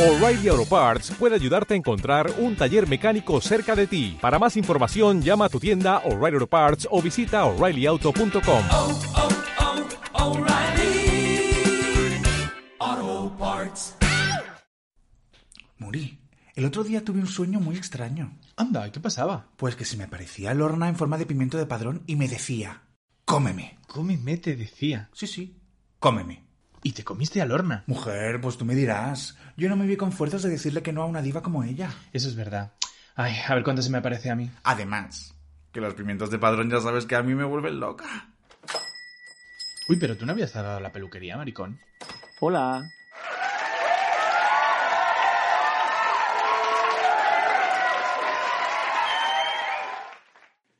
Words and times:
O'Reilly 0.00 0.48
Auto 0.48 0.64
Parts 0.64 1.10
puede 1.10 1.34
ayudarte 1.34 1.74
a 1.74 1.76
encontrar 1.76 2.32
un 2.38 2.56
taller 2.56 2.88
mecánico 2.88 3.38
cerca 3.42 3.76
de 3.76 3.86
ti. 3.86 4.16
Para 4.18 4.38
más 4.38 4.56
información, 4.56 5.20
llama 5.20 5.44
a 5.44 5.48
tu 5.50 5.60
tienda 5.60 5.98
O'Reilly 6.06 6.36
Auto 6.36 6.46
Parts 6.46 6.88
o 6.90 7.02
visita 7.02 7.44
oreillyauto.com. 7.44 8.64
oh, 8.70 9.00
oh, 10.14 10.24
O'Reilly 10.24 11.52
Auto 12.78 13.36
Parts. 13.36 13.96
Muri, 15.76 16.18
el 16.54 16.64
otro 16.64 16.82
día 16.82 17.04
tuve 17.04 17.20
un 17.20 17.26
sueño 17.26 17.60
muy 17.60 17.76
extraño. 17.76 18.38
Anda, 18.56 18.88
¿y 18.88 18.92
qué 18.92 19.00
pasaba? 19.00 19.48
Pues 19.58 19.76
que 19.76 19.84
se 19.84 19.98
me 19.98 20.04
aparecía 20.04 20.54
Lorna 20.54 20.88
en 20.88 20.96
forma 20.96 21.18
de 21.18 21.26
pimiento 21.26 21.58
de 21.58 21.66
padrón 21.66 22.04
y 22.06 22.16
me 22.16 22.26
decía, 22.26 22.84
cómeme. 23.26 23.78
Cómeme, 23.86 24.38
te 24.38 24.56
decía. 24.56 25.10
Sí, 25.12 25.26
sí, 25.26 25.60
cómeme. 25.98 26.49
¿Y 26.82 26.92
te 26.92 27.04
comiste 27.04 27.42
a 27.42 27.46
Lorna? 27.46 27.84
Mujer, 27.86 28.40
pues 28.40 28.56
tú 28.56 28.64
me 28.64 28.74
dirás. 28.74 29.36
Yo 29.56 29.68
no 29.68 29.76
me 29.76 29.86
vi 29.86 29.96
con 29.96 30.12
fuerzas 30.12 30.42
de 30.42 30.48
decirle 30.48 30.82
que 30.82 30.92
no 30.92 31.02
a 31.02 31.06
una 31.06 31.20
diva 31.20 31.42
como 31.42 31.62
ella. 31.62 31.92
Eso 32.12 32.28
es 32.28 32.36
verdad. 32.36 32.72
Ay, 33.14 33.34
a 33.46 33.54
ver 33.54 33.64
cuándo 33.64 33.82
se 33.82 33.90
me 33.90 33.98
aparece 33.98 34.30
a 34.30 34.34
mí. 34.34 34.50
Además, 34.62 35.34
que 35.72 35.80
los 35.80 35.92
pimientos 35.92 36.30
de 36.30 36.38
padrón 36.38 36.70
ya 36.70 36.80
sabes 36.80 37.04
que 37.04 37.16
a 37.16 37.22
mí 37.22 37.34
me 37.34 37.44
vuelven 37.44 37.80
loca. 37.80 38.30
Uy, 39.88 39.96
pero 39.96 40.16
tú 40.16 40.24
no 40.24 40.32
habías 40.32 40.52
cerrado 40.52 40.80
la 40.80 40.90
peluquería, 40.90 41.36
maricón. 41.36 41.78
Hola. 42.40 42.88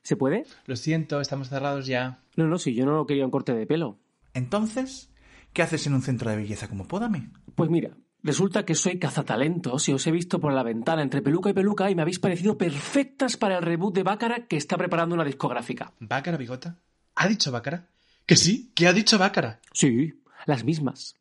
¿Se 0.01 0.15
puede? 0.15 0.45
Lo 0.65 0.75
siento, 0.75 1.21
estamos 1.21 1.49
cerrados 1.49 1.85
ya. 1.85 2.23
No, 2.35 2.47
no, 2.47 2.57
si 2.57 2.73
yo 2.73 2.85
no 2.85 3.05
quería 3.05 3.23
un 3.23 3.31
corte 3.31 3.53
de 3.53 3.67
pelo. 3.67 3.99
Entonces, 4.33 5.10
¿qué 5.53 5.61
haces 5.61 5.87
en 5.87 5.93
un 5.93 6.01
centro 6.01 6.29
de 6.29 6.37
belleza 6.37 6.67
como 6.67 6.87
Pódame? 6.87 7.29
Pues 7.55 7.69
mira, 7.69 7.97
resulta 8.23 8.65
que 8.65 8.75
soy 8.75 8.99
cazatalentos 8.99 9.87
y 9.89 9.93
os 9.93 10.05
he 10.07 10.11
visto 10.11 10.39
por 10.39 10.53
la 10.53 10.63
ventana 10.63 11.01
entre 11.01 11.21
peluca 11.21 11.49
y 11.49 11.53
peluca 11.53 11.89
y 11.89 11.95
me 11.95 12.01
habéis 12.01 12.19
parecido 12.19 12.57
perfectas 12.57 13.37
para 13.37 13.57
el 13.57 13.63
reboot 13.63 13.95
de 13.95 14.03
Bácara 14.03 14.47
que 14.47 14.57
está 14.57 14.77
preparando 14.77 15.15
una 15.15 15.25
discográfica. 15.25 15.93
¿Bácara, 15.99 16.37
bigota? 16.37 16.79
¿Ha 17.15 17.27
dicho 17.27 17.51
Bácara? 17.51 17.89
¿Que 18.25 18.35
sí? 18.35 18.71
¿Qué 18.75 18.87
ha 18.87 18.93
dicho 18.93 19.17
Bácara? 19.17 19.59
Sí, 19.73 20.21
las 20.45 20.63
mismas. 20.63 21.15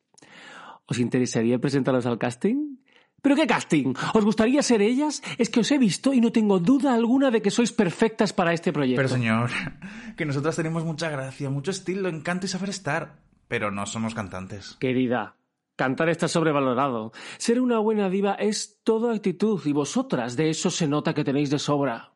¿Os 0.87 0.99
interesaría 0.99 1.59
presentaros 1.59 2.07
al 2.07 2.19
casting? 2.19 2.77
¿Pero 3.23 3.37
qué 3.37 3.47
casting? 3.47 3.95
¿Os 4.15 4.25
gustaría 4.25 4.63
ser 4.63 4.81
ellas? 4.81 5.23
Es 5.37 5.51
que 5.51 5.61
os 5.61 5.71
he 5.71 5.79
visto 5.79 6.13
y 6.13 6.21
no 6.21 6.33
tengo 6.33 6.59
duda 6.59 6.95
alguna 6.95 7.31
de 7.31 7.43
que 7.43 7.51
sois 7.51 7.71
perfectas 7.71 8.33
para 8.33 8.53
este 8.53 8.73
proyecto. 8.73 8.97
Pero 8.97 9.09
señor, 9.09 9.51
que 10.17 10.25
nosotras 10.25 10.57
tenemos 10.57 10.85
mucha 10.85 11.11
gracia, 11.11 11.51
mucho 11.51 11.71
estilo, 11.71 12.09
encanto 12.09 12.47
y 12.47 12.49
saber 12.49 12.71
estar. 12.71 13.19
Pero 13.51 13.73
no 13.73 13.85
somos 13.85 14.15
cantantes. 14.15 14.77
Querida, 14.79 15.35
cantar 15.75 16.09
está 16.09 16.29
sobrevalorado. 16.29 17.11
Ser 17.37 17.61
una 17.61 17.81
buena 17.81 18.09
diva 18.09 18.35
es 18.35 18.79
toda 18.85 19.13
actitud 19.13 19.61
y 19.65 19.73
vosotras 19.73 20.37
de 20.37 20.51
eso 20.51 20.71
se 20.71 20.87
nota 20.87 21.15
que 21.15 21.25
tenéis 21.25 21.51
de 21.51 21.59
sobra. 21.59 22.13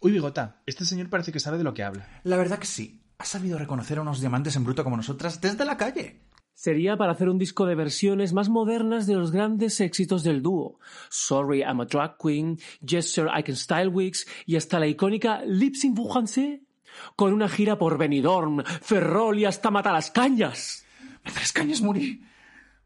Uy, 0.00 0.12
bigota, 0.12 0.62
este 0.64 0.86
señor 0.86 1.10
parece 1.10 1.32
que 1.32 1.38
sabe 1.38 1.58
de 1.58 1.64
lo 1.64 1.74
que 1.74 1.82
habla. 1.82 2.08
La 2.24 2.38
verdad 2.38 2.58
que 2.58 2.66
sí. 2.66 3.02
Ha 3.18 3.26
sabido 3.26 3.58
reconocer 3.58 3.98
a 3.98 4.00
unos 4.00 4.20
diamantes 4.20 4.56
en 4.56 4.64
bruto 4.64 4.82
como 4.82 4.96
nosotras 4.96 5.42
desde 5.42 5.66
la 5.66 5.76
calle. 5.76 6.22
Sería 6.54 6.96
para 6.96 7.12
hacer 7.12 7.28
un 7.28 7.36
disco 7.36 7.66
de 7.66 7.74
versiones 7.74 8.32
más 8.32 8.48
modernas 8.48 9.06
de 9.06 9.16
los 9.16 9.32
grandes 9.32 9.82
éxitos 9.82 10.22
del 10.22 10.40
dúo. 10.40 10.78
Sorry, 11.10 11.60
I'm 11.60 11.82
a 11.82 11.84
Drag 11.84 12.16
Queen, 12.16 12.58
Yes 12.80 13.12
Sir, 13.12 13.26
I 13.36 13.42
Can 13.42 13.56
Style 13.56 13.88
Wigs 13.88 14.26
y 14.46 14.56
hasta 14.56 14.80
la 14.80 14.86
icónica 14.86 15.42
Lips 15.44 15.84
in 15.84 15.94
Français. 15.94 16.62
Con 17.16 17.32
una 17.32 17.48
gira 17.48 17.78
por 17.78 17.98
Benidorm, 17.98 18.62
Ferrol 18.64 19.38
y 19.38 19.44
hasta 19.44 19.70
Matalascañas. 19.70 20.84
Matalascañas, 21.24 21.80
Muri. 21.80 22.22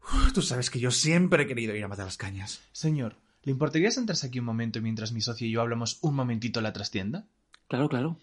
Uf, 0.01 0.33
tú 0.33 0.41
sabes 0.41 0.69
que 0.69 0.79
yo 0.79 0.91
siempre 0.91 1.43
he 1.43 1.47
querido 1.47 1.75
ir 1.75 1.83
a 1.83 1.87
Matalascañas. 1.87 2.61
Señor, 2.71 3.17
¿le 3.43 3.51
importaría 3.51 3.91
sentarse 3.91 4.27
aquí 4.27 4.39
un 4.39 4.45
momento 4.45 4.81
mientras 4.81 5.11
mi 5.11 5.21
socio 5.21 5.47
y 5.47 5.51
yo 5.51 5.61
hablamos 5.61 5.99
un 6.01 6.15
momentito 6.15 6.59
en 6.59 6.63
la 6.63 6.73
trastienda? 6.73 7.25
Claro, 7.67 7.89
claro. 7.89 8.17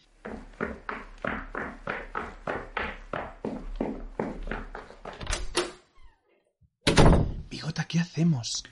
Bigota, 7.50 7.84
¿qué 7.84 7.98
hacemos? 7.98 8.64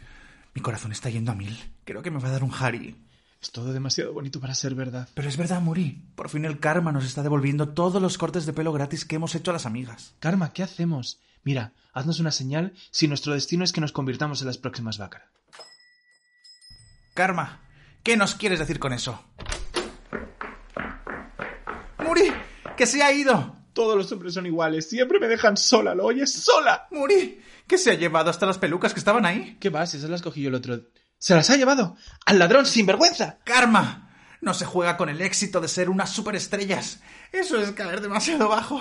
Mi 0.54 0.62
corazón 0.62 0.92
está 0.92 1.10
yendo 1.10 1.32
a 1.32 1.34
mil. 1.34 1.58
Creo 1.84 2.02
que 2.02 2.10
me 2.10 2.18
va 2.20 2.28
a 2.28 2.32
dar 2.32 2.44
un 2.44 2.52
Harry. 2.58 2.96
Es 3.40 3.52
todo 3.52 3.72
demasiado 3.72 4.12
bonito 4.12 4.38
para 4.38 4.54
ser 4.54 4.74
verdad. 4.74 5.08
Pero 5.14 5.28
es 5.28 5.38
verdad, 5.38 5.62
Muri. 5.62 6.04
Por 6.14 6.28
fin 6.28 6.44
el 6.44 6.60
karma 6.60 6.92
nos 6.92 7.06
está 7.06 7.22
devolviendo 7.22 7.70
todos 7.70 8.02
los 8.02 8.18
cortes 8.18 8.44
de 8.44 8.52
pelo 8.52 8.72
gratis 8.72 9.06
que 9.06 9.16
hemos 9.16 9.34
hecho 9.34 9.50
a 9.50 9.54
las 9.54 9.64
amigas. 9.64 10.14
Karma, 10.18 10.52
¿qué 10.52 10.62
hacemos? 10.62 11.20
Mira, 11.42 11.72
haznos 11.94 12.20
una 12.20 12.32
señal 12.32 12.74
si 12.90 13.08
nuestro 13.08 13.32
destino 13.32 13.64
es 13.64 13.72
que 13.72 13.80
nos 13.80 13.92
convirtamos 13.92 14.42
en 14.42 14.46
las 14.46 14.58
próximas 14.58 14.98
Bácara. 14.98 15.30
Karma, 17.14 17.62
¿qué 18.02 18.16
nos 18.18 18.34
quieres 18.34 18.58
decir 18.58 18.78
con 18.78 18.92
eso? 18.92 19.24
Muri, 22.04 22.30
que 22.76 22.86
se 22.86 23.02
ha 23.02 23.10
ido. 23.12 23.56
Todos 23.72 23.96
los 23.96 24.12
hombres 24.12 24.34
son 24.34 24.46
iguales, 24.46 24.88
siempre 24.88 25.18
me 25.18 25.28
dejan 25.28 25.56
sola, 25.56 25.94
¿lo 25.94 26.04
oyes? 26.04 26.30
¡Sola! 26.30 26.88
Muri, 26.90 27.40
que 27.66 27.78
se 27.78 27.92
ha 27.92 27.94
llevado 27.94 28.28
hasta 28.28 28.44
las 28.44 28.58
pelucas 28.58 28.92
que 28.92 28.98
estaban 28.98 29.24
ahí. 29.24 29.56
¿Qué 29.60 29.70
va? 29.70 29.86
Si 29.86 29.96
esas 29.96 30.10
las 30.10 30.20
cogí 30.20 30.42
yo 30.42 30.48
el 30.48 30.56
otro... 30.56 30.80
¡Se 31.20 31.34
las 31.34 31.50
ha 31.50 31.56
llevado! 31.56 31.96
¡Al 32.24 32.38
ladrón 32.38 32.64
sin 32.64 32.86
vergüenza! 32.86 33.40
Karma, 33.44 34.10
no 34.40 34.54
se 34.54 34.64
juega 34.64 34.96
con 34.96 35.10
el 35.10 35.20
éxito 35.20 35.60
de 35.60 35.68
ser 35.68 35.90
unas 35.90 36.08
superestrellas. 36.08 37.02
Eso 37.30 37.60
es 37.60 37.72
caer 37.72 38.00
demasiado 38.00 38.48
bajo. 38.48 38.80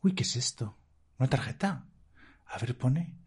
Uy, 0.00 0.14
¿qué 0.14 0.22
es 0.22 0.34
esto? 0.34 0.78
¿Una 1.18 1.28
tarjeta? 1.28 1.84
A 2.46 2.56
ver, 2.56 2.78
pone. 2.78 3.18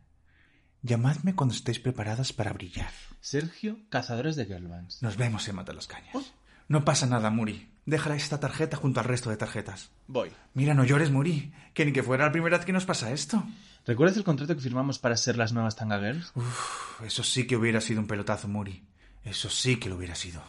Llamadme 0.82 1.36
cuando 1.36 1.54
estéis 1.54 1.80
preparadas 1.80 2.34
para 2.34 2.52
brillar. 2.52 2.92
Sergio, 3.22 3.78
cazadores 3.90 4.36
de 4.36 4.48
Girlbands. 4.48 5.04
Nos 5.04 5.18
vemos 5.18 5.48
en 5.48 5.56
Matalascañas. 5.56 6.34
No 6.68 6.84
pasa 6.86 7.06
nada, 7.08 7.30
Muri. 7.30 7.70
Déjala 7.86 8.16
esta 8.16 8.40
tarjeta 8.40 8.76
junto 8.76 9.00
al 9.00 9.06
resto 9.06 9.30
de 9.30 9.38
tarjetas. 9.38 9.92
Voy. 10.08 10.32
Mira, 10.54 10.74
no 10.74 10.84
llores, 10.84 11.10
Muri. 11.12 11.54
Que 11.74 11.86
ni 11.86 11.94
que 11.94 12.04
fuera 12.04 12.26
la 12.26 12.32
primera 12.32 12.58
vez 12.58 12.66
que 12.66 12.74
nos 12.74 12.86
pasa 12.86 13.12
esto. 13.12 13.44
¿Recuerdas 13.86 14.18
el 14.18 14.26
contrato 14.26 14.54
que 14.56 14.62
firmamos 14.62 15.00
para 15.00 15.16
ser 15.16 15.38
las 15.38 15.54
nuevas 15.54 15.78
Tanga 15.78 15.98
Girls? 16.00 16.34
Uf, 16.36 17.02
eso 17.06 17.24
sí 17.24 17.48
que 17.48 17.56
hubiera 17.56 17.80
sido 17.80 18.02
un 18.02 18.08
pelotazo, 18.08 18.50
Muri. 18.50 18.86
Eso 19.24 19.50
sí 19.50 19.78
que 19.78 19.88
lo 19.88 19.96
hubiera 19.96 20.16
sido. 20.16 20.44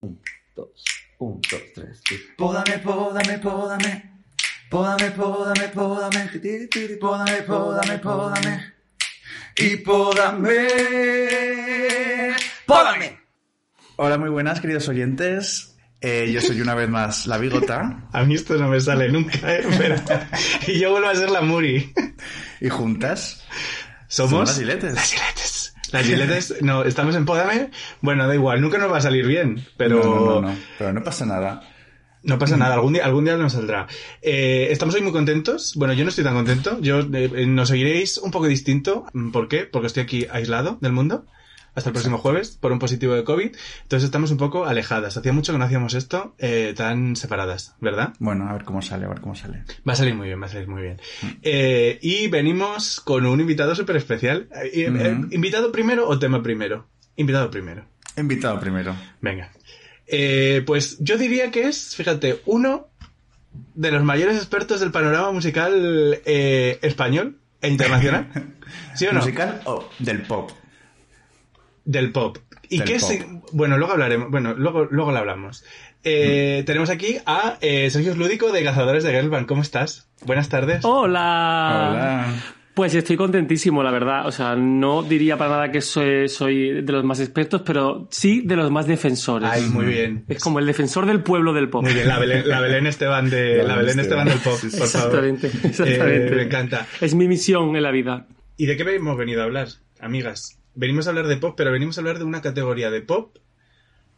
Un, 0.00 0.18
dos, 0.56 0.84
un, 1.18 1.40
dos, 1.42 1.62
tres. 1.74 2.00
Pódame, 2.38 2.78
pódame, 2.78 3.38
pódame. 3.38 4.14
Pódame, 4.70 5.10
pódame, 5.10 5.68
pódame. 5.68 6.28
Tiri, 6.28 6.68
tiri, 6.68 6.96
Pódame, 6.96 7.42
pódame, 7.42 7.98
pódame. 7.98 8.72
Y 9.56 9.76
pódame. 9.76 10.68
¡Pódame! 12.66 13.23
Hola, 13.96 14.18
muy 14.18 14.28
buenas, 14.28 14.60
queridos 14.60 14.88
oyentes. 14.88 15.76
Eh, 16.00 16.28
yo 16.32 16.40
soy 16.40 16.60
una 16.60 16.74
vez 16.74 16.88
más 16.88 17.28
la 17.28 17.38
bigota. 17.38 18.08
A 18.12 18.24
mí 18.24 18.34
esto 18.34 18.56
no 18.56 18.68
me 18.68 18.80
sale 18.80 19.08
nunca, 19.08 19.38
¿eh? 19.54 19.64
Pero... 19.78 19.94
y 20.66 20.80
yo 20.80 20.90
vuelvo 20.90 21.08
a 21.08 21.14
ser 21.14 21.30
la 21.30 21.42
Muri. 21.42 21.92
Y 22.60 22.68
juntas 22.70 23.44
¿Somos? 24.08 24.48
las 24.48 24.58
giletes. 24.58 24.94
Las 24.94 25.12
giletes. 25.12 25.74
Las 25.92 26.06
giletes, 26.06 26.54
no, 26.62 26.82
estamos 26.82 27.14
en 27.14 27.24
Pódame. 27.24 27.70
Bueno, 28.00 28.26
da 28.26 28.34
igual, 28.34 28.60
nunca 28.60 28.78
nos 28.78 28.90
va 28.90 28.96
a 28.98 29.00
salir 29.00 29.28
bien, 29.28 29.64
pero... 29.76 30.02
No, 30.02 30.14
no, 30.14 30.26
no, 30.26 30.40
no, 30.48 30.56
pero 30.76 30.92
no 30.92 31.04
pasa 31.04 31.24
nada. 31.24 31.62
No 32.24 32.36
pasa 32.36 32.56
nada, 32.56 32.74
algún 32.74 32.94
día, 32.94 33.04
algún 33.04 33.24
día 33.24 33.36
nos 33.36 33.52
saldrá. 33.52 33.86
Eh, 34.22 34.68
estamos 34.70 34.96
hoy 34.96 35.02
muy 35.02 35.12
contentos. 35.12 35.74
Bueno, 35.76 35.94
yo 35.94 36.02
no 36.02 36.10
estoy 36.10 36.24
tan 36.24 36.34
contento. 36.34 36.80
Yo 36.80 37.00
eh, 37.00 37.46
nos 37.46 37.70
oiréis 37.70 38.18
un 38.18 38.32
poco 38.32 38.46
distinto. 38.48 39.04
¿Por 39.32 39.46
qué? 39.46 39.66
Porque 39.66 39.86
estoy 39.86 40.02
aquí 40.02 40.26
aislado 40.32 40.78
del 40.80 40.92
mundo. 40.92 41.26
Hasta 41.74 41.90
el 41.90 41.94
próximo 41.94 42.18
jueves, 42.18 42.56
por 42.60 42.72
un 42.72 42.78
positivo 42.78 43.14
de 43.14 43.24
COVID. 43.24 43.50
Entonces 43.82 44.04
estamos 44.04 44.30
un 44.30 44.36
poco 44.36 44.64
alejadas. 44.64 45.16
Hacía 45.16 45.32
mucho 45.32 45.52
que 45.52 45.58
no 45.58 45.64
hacíamos 45.64 45.94
esto 45.94 46.34
eh, 46.38 46.72
tan 46.76 47.16
separadas, 47.16 47.74
¿verdad? 47.80 48.14
Bueno, 48.20 48.48
a 48.48 48.52
ver 48.52 48.64
cómo 48.64 48.80
sale, 48.80 49.06
a 49.06 49.08
ver 49.08 49.20
cómo 49.20 49.34
sale. 49.34 49.64
Va 49.86 49.94
a 49.94 49.96
salir 49.96 50.14
muy 50.14 50.28
bien, 50.28 50.40
va 50.40 50.46
a 50.46 50.50
salir 50.50 50.68
muy 50.68 50.82
bien. 50.82 51.00
Eh, 51.42 51.98
y 52.00 52.28
venimos 52.28 53.00
con 53.00 53.26
un 53.26 53.40
invitado 53.40 53.74
súper 53.74 53.96
especial. 53.96 54.48
Eh, 54.62 54.86
eh. 54.86 55.20
¿Invitado 55.30 55.72
primero 55.72 56.08
o 56.08 56.18
tema 56.18 56.42
primero? 56.42 56.86
Invitado 57.16 57.50
primero. 57.50 57.84
Invitado 58.16 58.60
primero. 58.60 58.94
Venga. 59.20 59.50
Eh, 60.06 60.62
pues 60.66 60.98
yo 61.00 61.16
diría 61.16 61.50
que 61.50 61.68
es, 61.68 61.96
fíjate, 61.96 62.40
uno 62.46 62.88
de 63.74 63.90
los 63.90 64.02
mayores 64.02 64.36
expertos 64.36 64.80
del 64.80 64.90
panorama 64.90 65.32
musical 65.32 66.20
eh, 66.24 66.78
español 66.82 67.38
e 67.60 67.68
internacional. 67.68 68.28
¿Sí 68.94 69.06
o 69.06 69.12
no? 69.12 69.20
¿Musical 69.20 69.62
o 69.64 69.88
del 69.98 70.22
pop? 70.22 70.50
Del 71.84 72.12
pop. 72.12 72.38
¿Y 72.68 72.78
Del 72.78 72.88
qué 72.88 72.98
pop. 72.98 73.10
es? 73.10 73.26
Bueno, 73.52 73.76
luego 73.78 73.92
hablaremos. 73.92 74.30
Bueno, 74.30 74.54
luego, 74.54 74.86
luego 74.90 75.12
lo 75.12 75.18
hablamos. 75.18 75.64
Eh, 76.02 76.62
Tenemos 76.66 76.90
aquí 76.90 77.16
a 77.26 77.56
eh, 77.60 77.88
Sergio 77.90 78.14
Lúdico 78.14 78.52
de 78.52 78.62
Cazadores 78.64 79.04
de 79.04 79.12
Girlband. 79.12 79.46
¿Cómo 79.46 79.62
estás? 79.62 80.08
Buenas 80.24 80.48
tardes. 80.48 80.84
Hola. 80.84 81.90
Hola. 81.92 82.34
Pues 82.74 82.92
estoy 82.94 83.16
contentísimo, 83.16 83.84
la 83.84 83.92
verdad. 83.92 84.26
O 84.26 84.32
sea, 84.32 84.56
no 84.56 85.04
diría 85.04 85.36
para 85.36 85.50
nada 85.50 85.70
que 85.70 85.80
soy, 85.80 86.28
soy 86.28 86.82
de 86.82 86.92
los 86.92 87.04
más 87.04 87.20
expertos, 87.20 87.62
pero 87.64 88.08
sí 88.10 88.40
de 88.44 88.56
los 88.56 88.68
más 88.70 88.88
defensores. 88.88 89.48
Ay, 89.50 89.62
muy 89.68 89.84
bien. 89.86 90.24
Es 90.26 90.42
como 90.42 90.58
el 90.58 90.66
defensor 90.66 91.06
del 91.06 91.22
pueblo 91.22 91.52
del 91.52 91.68
pop. 91.68 91.84
Muy 91.84 91.94
bien, 91.94 92.08
la 92.08 92.18
Belén, 92.18 92.48
la 92.48 92.60
Belén 92.60 92.88
Esteban 92.88 93.30
de 93.30 93.62
la 93.62 93.76
Belén 93.76 94.00
Esteban 94.00 94.26
del 94.26 94.38
pop, 94.38 94.58
por 94.60 94.70
favor. 94.70 94.82
Exactamente, 94.84 95.46
exactamente. 95.62 96.26
Eh, 96.26 96.36
me 96.36 96.42
encanta. 96.42 96.86
Es 97.00 97.14
mi 97.14 97.28
misión 97.28 97.76
en 97.76 97.82
la 97.84 97.92
vida. 97.92 98.26
¿Y 98.56 98.66
de 98.66 98.76
qué 98.76 98.82
hemos 98.94 99.16
venido 99.16 99.42
a 99.42 99.44
hablar, 99.44 99.68
amigas? 100.00 100.58
Venimos 100.74 101.06
a 101.06 101.10
hablar 101.10 101.26
de 101.26 101.36
pop, 101.36 101.54
pero 101.56 101.72
venimos 101.72 101.96
a 101.96 102.00
hablar 102.00 102.18
de 102.18 102.24
una 102.24 102.42
categoría 102.42 102.90
de 102.90 103.00
pop 103.00 103.36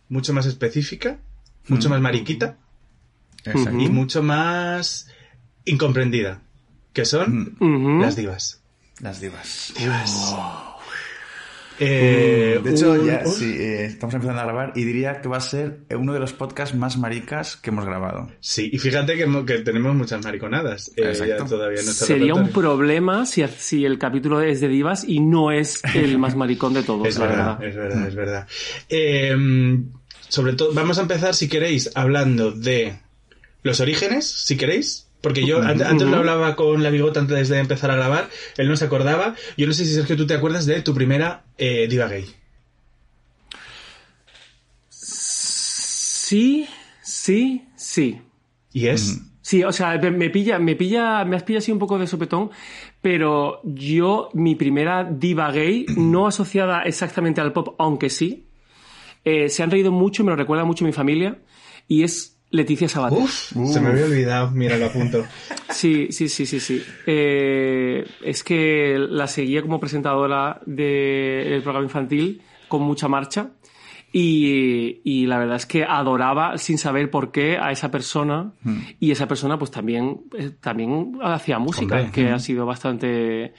mucho 0.08 0.32
más 0.32 0.46
específica, 0.46 1.18
mucho 1.68 1.88
más 1.90 2.00
mariquita 2.00 2.58
Exacto. 3.44 3.78
y 3.78 3.88
mucho 3.88 4.22
más 4.22 5.08
incomprendida, 5.64 6.42
que 6.92 7.04
son 7.04 7.56
las 8.00 8.16
divas. 8.16 8.62
Las 9.00 9.20
divas. 9.20 9.72
Eh, 11.78 12.60
De 12.62 12.70
hecho, 12.70 12.92
un- 12.92 13.06
ya 13.06 13.22
un- 13.24 13.32
sí, 13.32 13.54
eh, 13.58 13.84
estamos 13.84 14.14
empezando 14.14 14.40
a 14.40 14.44
grabar 14.44 14.72
y 14.76 14.84
diría 14.84 15.20
que 15.20 15.28
va 15.28 15.36
a 15.36 15.40
ser 15.40 15.80
uno 15.96 16.12
de 16.12 16.20
los 16.20 16.32
podcasts 16.32 16.74
más 16.74 16.96
maricas 16.96 17.56
que 17.56 17.70
hemos 17.70 17.84
grabado. 17.84 18.30
Sí, 18.40 18.70
y 18.72 18.78
fíjate 18.78 19.16
que, 19.16 19.26
mo- 19.26 19.44
que 19.44 19.58
tenemos 19.58 19.94
muchas 19.94 20.24
mariconadas 20.24 20.88
eh, 20.96 21.02
Exacto. 21.08 21.26
ya 21.26 21.44
todavía 21.44 21.80
en 21.80 21.84
nuestro 21.86 22.06
Sería 22.06 22.34
un 22.34 22.48
problema 22.48 23.26
si, 23.26 23.44
si 23.58 23.84
el 23.84 23.98
capítulo 23.98 24.40
es 24.40 24.60
de 24.60 24.68
divas 24.68 25.04
y 25.06 25.20
no 25.20 25.50
es 25.52 25.82
el 25.94 26.18
más 26.18 26.34
maricón 26.36 26.74
de 26.74 26.82
todos, 26.82 27.06
Es 27.08 27.18
la 27.18 27.26
verdad, 27.26 27.58
verdad. 27.58 27.68
es 27.68 27.76
verdad, 27.76 28.08
es 28.08 28.14
verdad. 28.14 28.48
Eh, 28.88 29.36
sobre 30.28 30.54
todo, 30.54 30.72
vamos 30.72 30.98
a 30.98 31.02
empezar, 31.02 31.34
si 31.34 31.48
queréis, 31.48 31.90
hablando 31.94 32.50
de 32.52 32.98
los 33.62 33.80
orígenes, 33.80 34.26
si 34.26 34.56
queréis. 34.56 35.05
Porque 35.26 35.44
yo 35.44 35.60
an- 35.60 35.82
antes 35.82 36.06
lo 36.08 36.18
hablaba 36.18 36.54
con 36.54 36.84
la 36.84 36.90
bigota 36.90 37.18
antes 37.18 37.48
de 37.48 37.58
empezar 37.58 37.90
a 37.90 37.96
grabar, 37.96 38.30
él 38.58 38.68
no 38.68 38.76
se 38.76 38.84
acordaba. 38.84 39.34
Yo 39.56 39.66
no 39.66 39.72
sé 39.72 39.84
si 39.84 39.92
Sergio 39.92 40.16
tú 40.16 40.24
te 40.24 40.34
acuerdas 40.34 40.66
de 40.66 40.82
tu 40.82 40.94
primera 40.94 41.42
eh, 41.58 41.88
diva 41.90 42.06
gay. 42.06 42.26
Sí, 44.88 46.68
sí, 47.02 47.64
sí. 47.76 48.20
Y 48.72 48.86
es... 48.86 49.20
Sí, 49.42 49.62
o 49.64 49.72
sea, 49.72 49.96
me- 49.98 50.10
me 50.10 50.30
pilla, 50.30 50.58
me 50.58 50.74
pilla, 50.76 51.24
me 51.24 51.36
has 51.36 51.42
pillado 51.44 51.58
así 51.58 51.70
un 51.72 51.78
poco 51.80 51.98
de 51.98 52.06
sopetón, 52.08 52.50
pero 53.00 53.60
yo, 53.64 54.28
mi 54.32 54.54
primera 54.56 55.04
diva 55.04 55.50
gay, 55.52 55.86
no 55.96 56.26
asociada 56.26 56.82
exactamente 56.82 57.40
al 57.40 57.52
pop, 57.52 57.74
aunque 57.78 58.10
sí, 58.10 58.46
eh, 59.24 59.48
se 59.48 59.62
han 59.64 59.70
reído 59.72 59.90
mucho, 59.92 60.22
me 60.24 60.30
lo 60.30 60.36
recuerda 60.36 60.64
mucho 60.64 60.84
mi 60.84 60.92
familia, 60.92 61.38
y 61.88 62.02
es 62.04 62.35
Leticia 62.50 62.88
Sabater. 62.88 63.18
Uf, 63.18 63.52
se 63.66 63.80
me 63.80 63.88
había 63.88 64.04
olvidado, 64.04 64.50
mira, 64.50 64.76
lo 64.76 64.86
apunto. 64.86 65.24
Sí, 65.68 66.08
sí, 66.10 66.28
sí, 66.28 66.46
sí, 66.46 66.58
sí. 66.58 66.82
Eh, 67.06 68.06
es 68.22 68.42
que 68.44 68.96
la 68.98 69.26
seguía 69.26 69.60
como 69.60 69.78
presentadora 69.78 70.60
del 70.64 71.60
programa 71.62 71.84
infantil 71.84 72.40
con 72.68 72.82
mucha 72.82 73.08
marcha 73.08 73.50
y, 74.12 75.00
y 75.04 75.26
la 75.26 75.38
verdad 75.38 75.56
es 75.56 75.66
que 75.66 75.84
adoraba 75.84 76.56
sin 76.56 76.78
saber 76.78 77.10
por 77.10 77.32
qué 77.32 77.58
a 77.58 77.72
esa 77.72 77.90
persona 77.90 78.52
y 79.00 79.10
esa 79.10 79.28
persona 79.28 79.58
pues 79.58 79.70
también, 79.70 80.22
eh, 80.38 80.52
también 80.58 81.18
hacía 81.22 81.58
música 81.58 81.96
Hombre, 81.96 82.12
que 82.12 82.30
ha 82.30 82.38
sido 82.38 82.64
bastante 82.64 83.52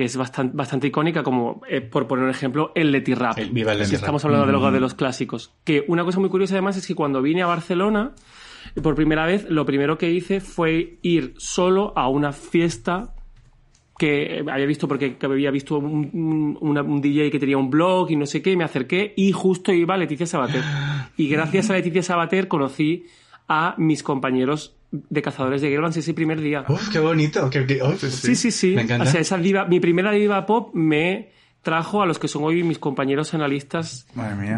que 0.00 0.06
es 0.06 0.16
bastante, 0.16 0.56
bastante 0.56 0.86
icónica, 0.86 1.22
como 1.22 1.60
eh, 1.68 1.82
por 1.82 2.06
poner 2.06 2.24
un 2.24 2.30
ejemplo, 2.30 2.72
el 2.74 2.90
Leti 2.90 3.12
Rap. 3.12 3.36
El- 3.38 3.50
viva 3.50 3.72
el 3.74 3.84
Si 3.84 3.92
Rap. 3.92 4.00
Estamos 4.00 4.24
hablando 4.24 4.46
de, 4.46 4.52
los, 4.52 4.72
de 4.72 4.80
los 4.80 4.94
clásicos. 4.94 5.52
Que 5.62 5.84
una 5.88 6.04
cosa 6.04 6.20
muy 6.20 6.30
curiosa 6.30 6.54
además 6.54 6.78
es 6.78 6.86
que 6.86 6.94
cuando 6.94 7.20
vine 7.20 7.42
a 7.42 7.46
Barcelona, 7.46 8.12
por 8.82 8.94
primera 8.94 9.26
vez, 9.26 9.44
lo 9.50 9.66
primero 9.66 9.98
que 9.98 10.10
hice 10.10 10.40
fue 10.40 10.96
ir 11.02 11.34
solo 11.36 11.92
a 11.96 12.08
una 12.08 12.32
fiesta 12.32 13.14
que 13.98 14.38
eh, 14.38 14.44
había 14.50 14.64
visto 14.64 14.88
porque 14.88 15.18
que 15.18 15.26
había 15.26 15.50
visto 15.50 15.76
un, 15.76 16.56
un- 16.62 16.78
un 16.78 17.00
DJ 17.02 17.30
que 17.30 17.38
tenía 17.38 17.58
un 17.58 17.68
blog 17.68 18.10
y 18.10 18.16
no 18.16 18.24
sé 18.24 18.40
qué, 18.40 18.52
y 18.52 18.56
me 18.56 18.64
acerqué 18.64 19.12
y 19.18 19.32
justo 19.32 19.70
iba 19.70 19.98
Leticia 19.98 20.24
Sabater. 20.26 20.62
Y 21.18 21.28
gracias 21.28 21.68
a 21.68 21.74
Leticia 21.74 22.02
Sabater 22.02 22.48
conocí 22.48 23.04
a 23.48 23.74
mis 23.76 24.02
compañeros 24.02 24.76
de 24.90 25.22
cazadores 25.22 25.62
de 25.62 25.70
Gelbans 25.70 25.96
ese 25.96 26.14
primer 26.14 26.40
día. 26.40 26.64
Uf, 26.68 26.88
qué 26.90 26.98
bonito. 26.98 27.48
qué- 27.50 27.66
qué- 27.66 27.80
Sí, 28.10 28.34
sí, 28.34 28.50
sí. 28.50 28.74
Me 28.74 28.82
encanta. 28.82 29.04
O 29.04 29.06
sea, 29.06 29.20
esa 29.20 29.36
diva, 29.38 29.64
mi 29.66 29.80
primera 29.80 30.10
diva 30.12 30.44
pop 30.46 30.74
me 30.74 31.30
trajo 31.62 32.00
a 32.00 32.06
los 32.06 32.18
que 32.18 32.26
son 32.26 32.42
hoy 32.44 32.62
mis 32.62 32.78
compañeros 32.78 33.34
analistas 33.34 34.06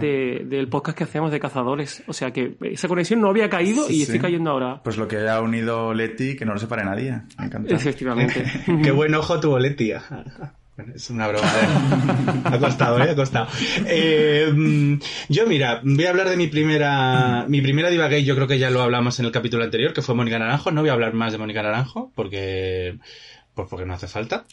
de- 0.00 0.44
del 0.49 0.69
podcast 0.69 0.96
que 0.96 1.05
hacemos 1.05 1.32
de 1.32 1.40
cazadores. 1.40 2.02
O 2.06 2.12
sea 2.12 2.31
que 2.31 2.56
esa 2.62 2.87
conexión 2.87 3.20
no 3.20 3.29
había 3.29 3.50
caído 3.50 3.90
y 3.90 3.94
Sí. 3.94 4.02
estoy 4.02 4.20
cayendo 4.20 4.50
ahora. 4.50 4.81
Pues 4.84 4.96
lo 4.96 5.08
que 5.08 5.29
ha 5.29 5.40
unido 5.40 5.93
Leti, 5.94 6.37
que 6.37 6.44
no 6.44 6.52
lo 6.52 6.61
separe 6.61 6.85
nadie. 6.85 7.20
Me 7.38 7.46
encanta. 7.46 7.75
Efectivamente. 7.75 8.44
Qué 8.85 8.90
buen 8.93 9.14
ojo 9.17 9.40
tuvo 9.40 9.58
Leti. 9.58 9.93
Bueno, 10.77 10.95
es 10.95 11.11
una 11.11 11.29
broma. 11.29 11.47
¿eh? 11.47 12.41
Ha 12.45 12.59
costado, 12.59 12.99
¿eh? 12.99 13.11
Ha 13.11 13.15
costado. 13.15 13.49
Eh, 13.87 14.99
yo, 15.29 15.47
mira, 15.47 15.83
voy 15.85 16.07
a 16.07 16.11
hablar 16.11 16.31
de 16.31 16.37
mi 16.37 16.47
primera... 16.47 17.45
Mi 17.47 17.61
primera 17.61 17.91
diva 17.91 18.09
gay, 18.09 18.25
yo 18.25 18.35
creo 18.35 18.49
que 18.49 18.59
ya 18.59 18.71
lo 18.71 18.81
hablamos 18.81 19.19
en 19.19 19.27
el 19.27 19.33
capítulo 19.33 19.65
anterior, 19.65 19.93
que 19.93 20.01
fue 20.01 20.15
Mónica 20.15 20.39
Naranjo. 20.39 20.71
No 20.71 20.81
voy 20.81 20.91
a 20.91 20.95
hablar 20.95 21.13
más 21.13 21.33
de 21.33 21.39
Mónica 21.39 21.63
Naranjo, 21.63 22.11
porque... 22.15 22.99
Pues 23.55 23.69
porque 23.69 23.85
no 23.85 23.93
hace 23.93 24.09
falta. 24.09 24.47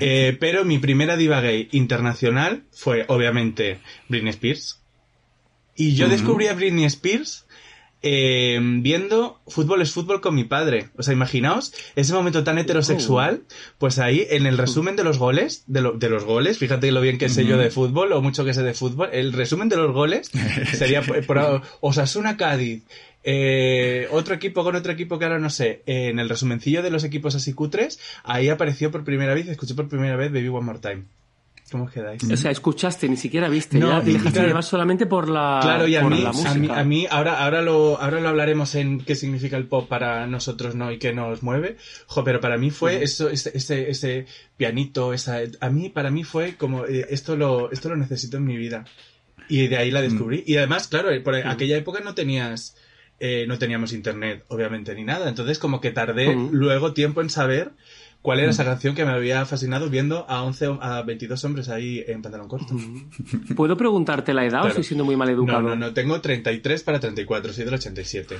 Eh, 0.00 0.36
pero 0.40 0.64
mi 0.64 0.80
primera 0.80 1.16
diva 1.16 1.40
gay 1.40 1.68
internacional 1.70 2.64
fue, 2.72 3.04
obviamente, 3.06 3.78
Britney 4.08 4.30
Spears. 4.30 4.80
Y 5.76 5.94
yo 5.94 6.08
descubrí 6.08 6.48
a 6.48 6.54
Britney 6.54 6.84
Spears 6.86 7.46
eh, 8.02 8.58
viendo 8.62 9.40
Fútbol 9.46 9.82
es 9.82 9.92
Fútbol 9.92 10.20
con 10.20 10.34
mi 10.34 10.44
padre. 10.44 10.88
O 10.96 11.02
sea, 11.02 11.12
imaginaos 11.12 11.72
ese 11.96 12.12
momento 12.14 12.44
tan 12.44 12.58
heterosexual, 12.58 13.42
pues 13.78 13.98
ahí 13.98 14.26
en 14.30 14.46
el 14.46 14.56
resumen 14.58 14.96
de 14.96 15.04
los 15.04 15.18
goles, 15.18 15.64
de, 15.66 15.82
lo- 15.82 15.92
de 15.92 16.08
los 16.08 16.24
goles, 16.24 16.58
fíjate 16.58 16.90
lo 16.92 17.00
bien 17.00 17.18
que 17.18 17.28
sé 17.28 17.44
yo 17.44 17.58
de 17.58 17.70
fútbol 17.70 18.12
o 18.12 18.22
mucho 18.22 18.44
que 18.44 18.54
sé 18.54 18.62
de 18.62 18.74
fútbol, 18.74 19.10
el 19.12 19.32
resumen 19.32 19.68
de 19.68 19.76
los 19.76 19.92
goles 19.92 20.30
sería 20.72 21.02
por, 21.02 21.24
por- 21.26 21.62
Osasuna 21.80 22.36
Cádiz. 22.36 22.82
eh, 23.22 24.08
otro 24.12 24.34
equipo 24.34 24.64
con 24.64 24.76
otro 24.76 24.92
equipo 24.92 25.18
que 25.18 25.26
ahora 25.26 25.38
no 25.38 25.50
sé, 25.50 25.82
eh, 25.86 26.08
en 26.08 26.18
el 26.18 26.28
resumencillo 26.30 26.82
de 26.82 26.90
los 26.90 27.04
equipos 27.04 27.34
así 27.34 27.52
cutres, 27.52 27.98
ahí 28.24 28.48
apareció 28.48 28.90
por 28.90 29.04
primera 29.04 29.34
vez, 29.34 29.46
escuché 29.48 29.74
por 29.74 29.88
primera 29.88 30.16
vez 30.16 30.32
Baby 30.32 30.48
One 30.48 30.64
More 30.64 30.78
Time. 30.78 31.02
¿Cómo 31.70 31.84
os 31.84 31.92
quedáis? 31.92 32.22
O 32.24 32.36
sea, 32.36 32.50
escuchaste, 32.50 33.08
ni 33.08 33.16
siquiera 33.16 33.48
viste. 33.48 33.78
No, 33.78 33.90
ya 33.90 34.02
te 34.02 34.12
dejaste 34.12 34.32
claro. 34.32 34.48
llevar 34.48 34.64
solamente 34.64 35.06
por 35.06 35.28
la, 35.28 35.60
Claro, 35.62 35.86
y 35.86 35.94
a 35.94 36.02
mí, 36.02 36.24
a 36.24 36.54
mí, 36.54 36.68
a 36.68 36.84
mí 36.84 37.06
ahora, 37.08 37.44
ahora, 37.44 37.62
lo, 37.62 38.00
ahora 38.00 38.20
lo 38.20 38.28
hablaremos 38.28 38.74
en 38.74 39.00
qué 39.04 39.14
significa 39.14 39.56
el 39.56 39.66
pop 39.66 39.88
para 39.88 40.26
nosotros, 40.26 40.74
¿no? 40.74 40.90
Y 40.90 40.98
qué 40.98 41.12
nos 41.12 41.42
mueve. 41.42 41.76
Jo, 42.06 42.24
pero 42.24 42.40
para 42.40 42.58
mí 42.58 42.70
fue 42.70 43.02
eso, 43.04 43.28
ese, 43.28 43.52
ese, 43.54 43.88
ese 43.90 44.26
pianito, 44.56 45.14
esa, 45.14 45.40
a 45.60 45.70
mí, 45.70 45.88
para 45.90 46.10
mí 46.10 46.24
fue 46.24 46.56
como, 46.56 46.86
eh, 46.86 47.06
esto 47.10 47.36
lo, 47.36 47.70
esto 47.70 47.88
lo 47.88 47.96
necesito 47.96 48.38
en 48.38 48.44
mi 48.44 48.56
vida. 48.56 48.84
Y 49.48 49.68
de 49.68 49.76
ahí 49.76 49.90
la 49.90 50.02
descubrí. 50.02 50.42
Y 50.46 50.56
además, 50.56 50.88
claro, 50.88 51.10
eh, 51.10 51.20
por 51.20 51.34
aquella 51.34 51.76
época 51.76 52.00
no 52.00 52.14
tenías, 52.14 52.76
eh, 53.18 53.44
no 53.48 53.58
teníamos 53.58 53.92
internet, 53.92 54.44
obviamente, 54.48 54.94
ni 54.94 55.04
nada. 55.04 55.28
Entonces, 55.28 55.58
como 55.58 55.80
que 55.80 55.90
tardé 55.90 56.34
luego 56.34 56.94
tiempo 56.94 57.20
en 57.20 57.30
saber 57.30 57.72
cuál 58.22 58.40
era 58.40 58.50
esa 58.50 58.64
canción 58.64 58.94
que 58.94 59.04
me 59.04 59.12
había 59.12 59.44
fascinado 59.46 59.88
viendo 59.88 60.26
a 60.28 60.42
11, 60.42 60.68
o- 60.68 60.82
a 60.82 61.02
22 61.02 61.44
hombres 61.44 61.68
ahí 61.68 62.04
en 62.06 62.20
pantalón 62.22 62.48
corto. 62.48 62.76
¿Puedo 63.56 63.76
preguntarte 63.76 64.34
la 64.34 64.44
edad 64.44 64.64
o 64.64 64.68
estoy 64.68 64.84
siendo 64.84 65.04
muy 65.04 65.16
mal 65.16 65.28
No, 65.28 65.34
educado? 65.34 65.62
no, 65.62 65.76
no, 65.76 65.92
tengo 65.94 66.20
33 66.20 66.82
para 66.82 67.00
34, 67.00 67.52
soy 67.52 67.64
del 67.64 67.74
87. 67.74 68.36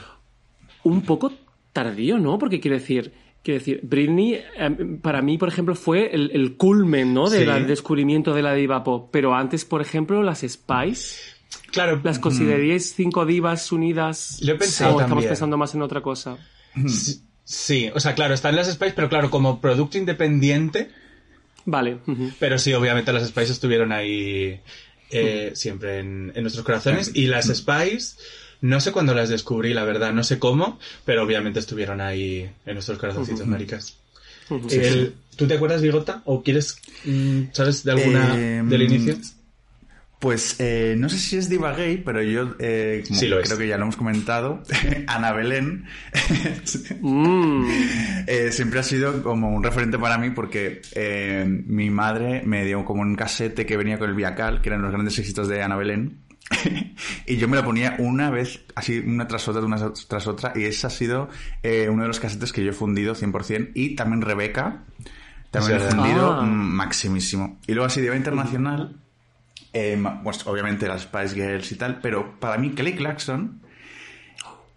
Un 0.85 1.03
poco 1.03 1.33
tardío, 1.73 2.19
¿no? 2.19 2.39
Porque 2.39 2.61
quiero 2.61 2.77
decir, 2.77 3.13
quiero 3.43 3.59
decir, 3.59 3.81
Britney, 3.83 4.35
eh, 4.35 4.99
para 5.03 5.23
mí, 5.23 5.39
por 5.39 5.49
ejemplo, 5.49 5.75
fue 5.75 6.15
el, 6.15 6.31
el 6.35 6.57
culmen, 6.57 7.15
¿no? 7.15 7.29
Del 7.31 7.49
Sí. 7.61 7.65
descubrimiento 7.67 8.35
de 8.35 8.43
la 8.43 8.55
diva 8.55 8.83
pop. 8.85 9.09
Pero 9.13 9.35
antes, 9.35 9.65
por 9.65 9.81
ejemplo, 9.81 10.23
las 10.23 10.41
Spice, 10.41 11.17
Claro, 11.73 12.01
¿las 12.05 12.19
consideraríais 12.19 12.93
cinco 12.95 13.25
divas 13.27 13.71
unidas? 13.73 14.41
Lo 14.43 14.53
he 14.53 14.55
pensado 14.57 14.91
¿O 14.91 15.01
estamos 15.01 15.09
también. 15.11 15.29
pensando 15.31 15.57
más 15.57 15.75
en 15.75 15.83
otra 15.83 16.01
cosa? 16.01 16.37
sí, 16.87 17.23
sí, 17.50 17.90
o 17.95 17.99
sea, 18.00 18.14
claro, 18.14 18.35
están 18.35 18.54
las 18.57 18.71
Spice, 18.71 18.92
pero 18.95 19.09
claro, 19.09 19.30
como 19.30 19.61
producto 19.61 19.99
independiente, 19.99 20.90
Vale. 21.64 21.99
pero 22.38 22.59
sí, 22.59 22.73
obviamente 22.73 23.12
las 23.12 23.26
Spice 23.28 23.52
estuvieron 23.52 23.92
ahí 23.92 24.61
eh, 25.11 25.50
siempre 25.54 25.99
en, 25.99 26.33
en 26.35 26.42
nuestros 26.42 26.64
corazones. 26.64 27.11
Y 27.14 27.26
las 27.26 27.47
Spice, 27.49 28.16
no 28.61 28.80
sé 28.80 28.92
cuándo 28.92 29.14
las 29.14 29.28
descubrí, 29.28 29.75
la 29.75 29.85
verdad, 29.85 30.12
no 30.12 30.23
sé 30.25 30.38
cómo, 30.38 30.78
pero 31.04 31.23
obviamente 31.25 31.59
estuvieron 31.61 32.00
ahí 32.00 32.49
en 32.66 32.75
nuestros 32.75 32.99
corazoncitos, 32.99 33.47
maricas. 33.47 33.97
El- 34.71 35.14
¿Tú 35.37 35.47
te 35.47 35.54
acuerdas, 35.54 35.80
Bigota? 35.80 36.23
¿O 36.26 36.42
quieres, 36.42 36.76
mm, 37.04 37.45
sabes, 37.52 37.83
de 37.85 37.92
alguna 37.92 38.37
Eh, 38.37 38.62
del 38.64 38.83
inicio? 38.83 39.16
Pues 40.21 40.57
eh, 40.61 40.95
no 40.99 41.09
sé 41.09 41.19
si 41.19 41.37
es 41.39 41.49
diva 41.49 41.73
gay, 41.73 41.97
pero 42.05 42.23
yo 42.23 42.55
eh, 42.59 43.03
como 43.09 43.19
Sí 43.19 43.27
lo 43.27 43.41
es. 43.41 43.47
creo 43.49 43.59
que 43.59 43.67
ya 43.67 43.77
lo 43.79 43.85
hemos 43.85 43.97
comentado, 43.97 44.62
Ana 45.09 45.33
Belén 45.33 45.87
Mm. 47.00 47.65
eh, 48.27 48.53
siempre 48.53 48.81
ha 48.81 48.83
sido 48.83 49.23
como 49.23 49.49
un 49.50 49.62
referente 49.62 49.99
para 49.99 50.19
mí 50.19 50.31
porque 50.31 50.83
eh, 50.95 51.45
mi 51.67 51.91
madre 51.91 52.43
me 52.45 52.65
dio 52.65 52.85
como 52.85 53.03
un 53.03 53.15
casete 53.17 53.65
que 53.67 53.77
venía 53.77 53.99
con 53.99 54.09
el 54.11 54.15
Viacal, 54.17 54.61
que 54.61 54.69
eran 54.69 54.83
los 54.83 54.93
grandes 54.93 55.19
éxitos 55.19 55.49
de 55.49 55.62
Ana 55.62 55.77
Belén. 55.77 56.19
y 57.27 57.37
yo 57.37 57.49
me 57.49 57.57
lo 57.57 57.65
ponía 57.65 57.97
una 57.99 58.29
vez, 58.31 58.61
así 58.75 58.99
una 58.99 59.27
tras 59.29 59.47
otra, 59.49 59.62
una 59.65 59.79
tras 60.09 60.27
otra, 60.27 60.53
y 60.57 60.65
ese 60.65 60.87
ha 60.87 60.91
sido 60.91 61.29
eh, 61.62 61.89
uno 61.89 62.03
de 62.03 62.09
los 62.09 62.21
casetes 62.21 62.53
que 62.53 62.62
yo 62.65 62.71
he 62.71 62.75
fundido 62.75 63.15
100%. 63.15 63.71
Y 63.75 63.95
también 63.95 64.21
Rebeca, 64.21 64.83
también 65.50 65.79
he 65.79 65.91
fundido 65.91 66.33
Ah. 66.33 66.43
maximísimo. 66.43 67.59
Y 67.67 67.73
luego 67.73 67.87
así 67.87 68.00
de 68.00 68.15
internacional, 68.17 68.97
eh, 69.73 70.03
pues 70.25 70.47
obviamente 70.47 70.89
las 70.89 71.03
Spice 71.03 71.35
Girls 71.35 71.71
y 71.73 71.77
tal, 71.77 72.00
pero 72.00 72.39
para 72.41 72.59
mí 72.59 72.71
Kelly 72.71 72.95
Clarkson 72.95 73.61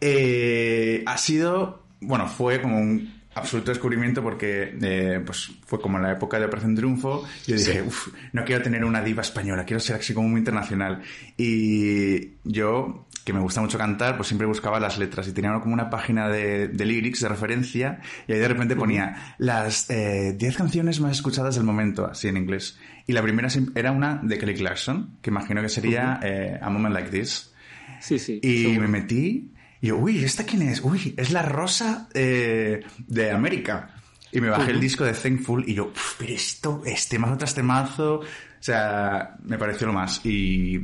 eh, 0.02 1.04
ha 1.06 1.18
sido, 1.18 1.84
bueno, 2.02 2.28
fue 2.28 2.62
como 2.62 2.78
un 2.78 3.24
absoluto 3.36 3.72
descubrimiento 3.72 4.22
porque 4.22 4.76
eh, 4.82 5.22
pues 5.26 5.52
fue 5.66 5.80
como 5.82 5.98
en 5.98 6.04
la 6.04 6.12
época 6.12 6.40
de 6.40 6.46
Operación 6.46 6.76
Triunfo. 6.76 7.24
Yo 7.48 7.56
dije, 7.56 7.82
uff, 7.82 8.10
no 8.32 8.44
quiero 8.44 8.62
tener 8.62 8.84
una 8.86 9.02
diva 9.02 9.22
española, 9.22 9.66
quiero 9.66 9.80
ser 9.80 9.96
así 9.96 10.14
como 10.14 10.28
muy 10.30 10.40
internacional. 10.40 11.02
Y 11.38 12.34
yo, 12.44 13.08
que 13.26 13.34
me 13.34 13.40
gusta 13.40 13.62
mucho 13.62 13.78
cantar, 13.78 14.16
pues 14.18 14.28
siempre 14.28 14.46
buscaba 14.48 14.80
las 14.80 14.98
letras 14.98 15.28
y 15.28 15.32
tenía 15.32 15.54
como 15.60 15.74
una 15.74 15.90
página 15.90 16.28
de, 16.30 16.68
de 16.68 16.86
lyrics, 16.86 17.22
de 17.22 17.30
referencia, 17.30 18.00
y 18.28 18.34
ahí 18.34 18.40
de 18.40 18.48
repente 18.48 18.76
ponía 18.76 19.36
las 19.38 19.90
eh, 19.90 20.36
10 20.38 20.58
canciones 20.58 21.00
más 21.00 21.14
escuchadas 21.14 21.56
del 21.56 21.64
momento, 21.64 22.06
así 22.06 22.28
en 22.28 22.38
inglés. 22.38 22.78
Y 23.08 23.14
la 23.14 23.22
primera 23.22 23.48
era 23.76 23.92
una 23.92 24.20
de 24.24 24.38
Kelly 24.38 24.56
Clarkson, 24.56 25.18
que 25.22 25.30
imagino 25.30 25.62
que 25.62 25.70
sería 25.70 26.20
eh, 26.24 26.60
A 26.62 26.70
Moment 26.70 26.94
Like 26.94 27.10
This. 27.10 27.54
Sí, 28.02 28.20
sí. 28.20 28.40
Y 28.44 28.64
seguro. 28.64 28.82
me 28.82 28.88
metí 28.88 29.52
y 29.82 29.88
yo, 29.88 29.98
uy, 29.98 30.24
¿esta 30.24 30.46
quién 30.46 30.62
es? 30.62 30.82
Uy, 30.82 31.14
es 31.18 31.32
la 31.32 31.42
Rosa 31.42 32.08
eh, 32.14 32.82
de 33.00 33.32
América. 33.32 33.90
Y 34.32 34.42
me 34.42 34.50
bajé 34.50 34.72
el 34.72 34.80
disco 34.80 35.04
de 35.04 35.14
Thankful 35.14 35.64
y 35.68 35.76
yo, 35.76 35.88
"Uf, 35.88 36.16
pero 36.18 36.34
esto 36.34 36.82
es 36.86 37.08
temazo 37.08 37.38
tras 37.38 37.54
temazo. 37.54 38.16
O 38.20 38.26
sea, 38.60 39.36
me 39.44 39.58
pareció 39.58 39.86
lo 39.88 39.94
más. 39.94 40.26
Y, 40.26 40.80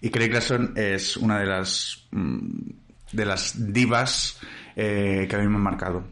y 0.00 0.10
Kelly 0.10 0.28
Clarkson 0.30 0.74
es 0.76 1.16
una 1.16 1.40
de 1.40 1.46
las, 1.46 2.06
mm, 2.10 2.70
de 3.12 3.24
las 3.24 3.72
divas 3.72 4.38
eh, 4.76 5.26
que 5.28 5.36
a 5.36 5.38
mí 5.38 5.48
me 5.48 5.56
han 5.56 5.62
marcado. 5.62 6.04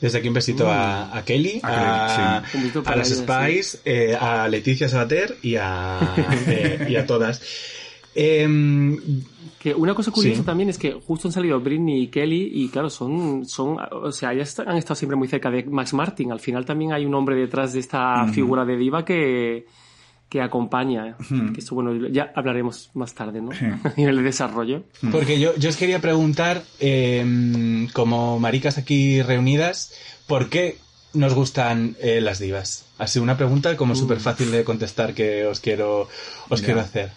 Desde 0.00 0.18
aquí 0.18 0.28
un 0.28 0.34
besito 0.34 0.70
a, 0.70 1.16
a 1.16 1.24
Kelly, 1.24 1.60
A 1.62 2.36
a, 2.38 2.42
Kelly, 2.42 2.48
sí. 2.50 2.56
Un 2.56 2.62
besito 2.62 2.80
a 2.80 2.82
para 2.82 2.96
las 2.98 3.08
Spice, 3.08 3.78
eh, 3.84 4.16
a 4.18 4.46
Leticia 4.48 4.88
Sabater 4.88 5.36
y 5.42 5.56
a, 5.56 6.14
eh, 6.46 6.86
y 6.90 6.96
a 6.96 7.06
todas. 7.06 7.42
Em, 8.14 8.96
Que 9.58 9.74
una 9.74 9.94
cosa 9.94 10.10
curiosa 10.10 10.40
Sí. 10.40 10.46
también 10.46 10.68
es 10.68 10.78
que 10.78 10.92
justo 10.92 11.28
han 11.28 11.32
salido 11.32 11.58
Britney 11.58 12.02
y 12.02 12.08
Kelly 12.08 12.50
y 12.52 12.68
claro, 12.68 12.90
son, 12.90 13.46
son 13.46 13.78
o 13.90 14.12
sea, 14.12 14.32
ellas 14.32 14.58
han 14.60 14.76
estado 14.76 14.94
siempre 14.94 15.16
muy 15.16 15.26
cerca 15.26 15.50
de 15.50 15.64
Max 15.64 15.94
Martin. 15.94 16.30
Al 16.32 16.40
final 16.40 16.64
también 16.64 16.92
hay 16.92 17.06
un 17.06 17.14
hombre 17.14 17.34
detrás 17.34 17.72
de 17.72 17.80
esta 17.80 18.26
figura 18.28 18.64
de 18.64 18.76
diva 18.76 19.04
que, 19.04 19.66
que 20.34 20.42
acompaña. 20.42 21.16
Que 21.54 21.60
eso, 21.60 21.76
bueno, 21.76 21.94
ya 22.08 22.32
hablaremos 22.34 22.90
más 22.94 23.14
tarde, 23.14 23.40
¿no? 23.40 23.50
en 23.96 24.08
el 24.08 24.24
desarrollo. 24.24 24.82
Porque 25.12 25.38
yo, 25.38 25.54
yo 25.54 25.68
os 25.70 25.76
quería 25.76 26.00
preguntar, 26.00 26.64
em, 26.80 27.86
como 27.92 28.40
maricas 28.40 28.76
aquí 28.76 29.22
reunidas, 29.22 29.94
¿por 30.26 30.48
qué 30.50 30.78
nos 31.12 31.34
gustan 31.34 31.94
eh, 32.00 32.20
las 32.20 32.40
divas? 32.40 32.84
Así 32.98 33.20
una 33.20 33.36
pregunta 33.36 33.76
como 33.76 33.94
súper 33.94 34.18
fácil 34.18 34.50
de 34.50 34.64
contestar 34.64 35.14
que 35.14 35.46
os 35.46 35.60
quiero, 35.60 36.08
os 36.48 36.60
Ya. 36.60 36.64
quiero 36.66 36.80
hacer. 36.80 37.12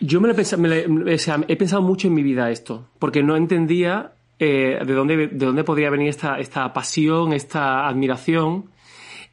Yo 0.00 0.20
me 0.20 0.28
lo 0.28 0.34
he 0.34 0.36
pensado, 0.36 0.60
me 0.60 0.68
lo 0.68 1.08
he- 1.10 1.14
o 1.14 1.18
sea, 1.18 1.42
he 1.48 1.56
pensado 1.56 1.80
mucho 1.80 2.06
en 2.08 2.12
mi 2.12 2.22
vida 2.22 2.50
esto, 2.50 2.86
porque 2.98 3.22
no 3.22 3.34
entendía 3.34 4.12
eh, 4.38 4.78
de, 4.84 4.92
dónde, 4.92 5.16
de 5.28 5.46
dónde 5.46 5.64
podría 5.64 5.88
venir 5.88 6.08
esta, 6.10 6.38
esta 6.38 6.70
pasión, 6.74 7.32
esta 7.32 7.88
admiración. 7.88 8.66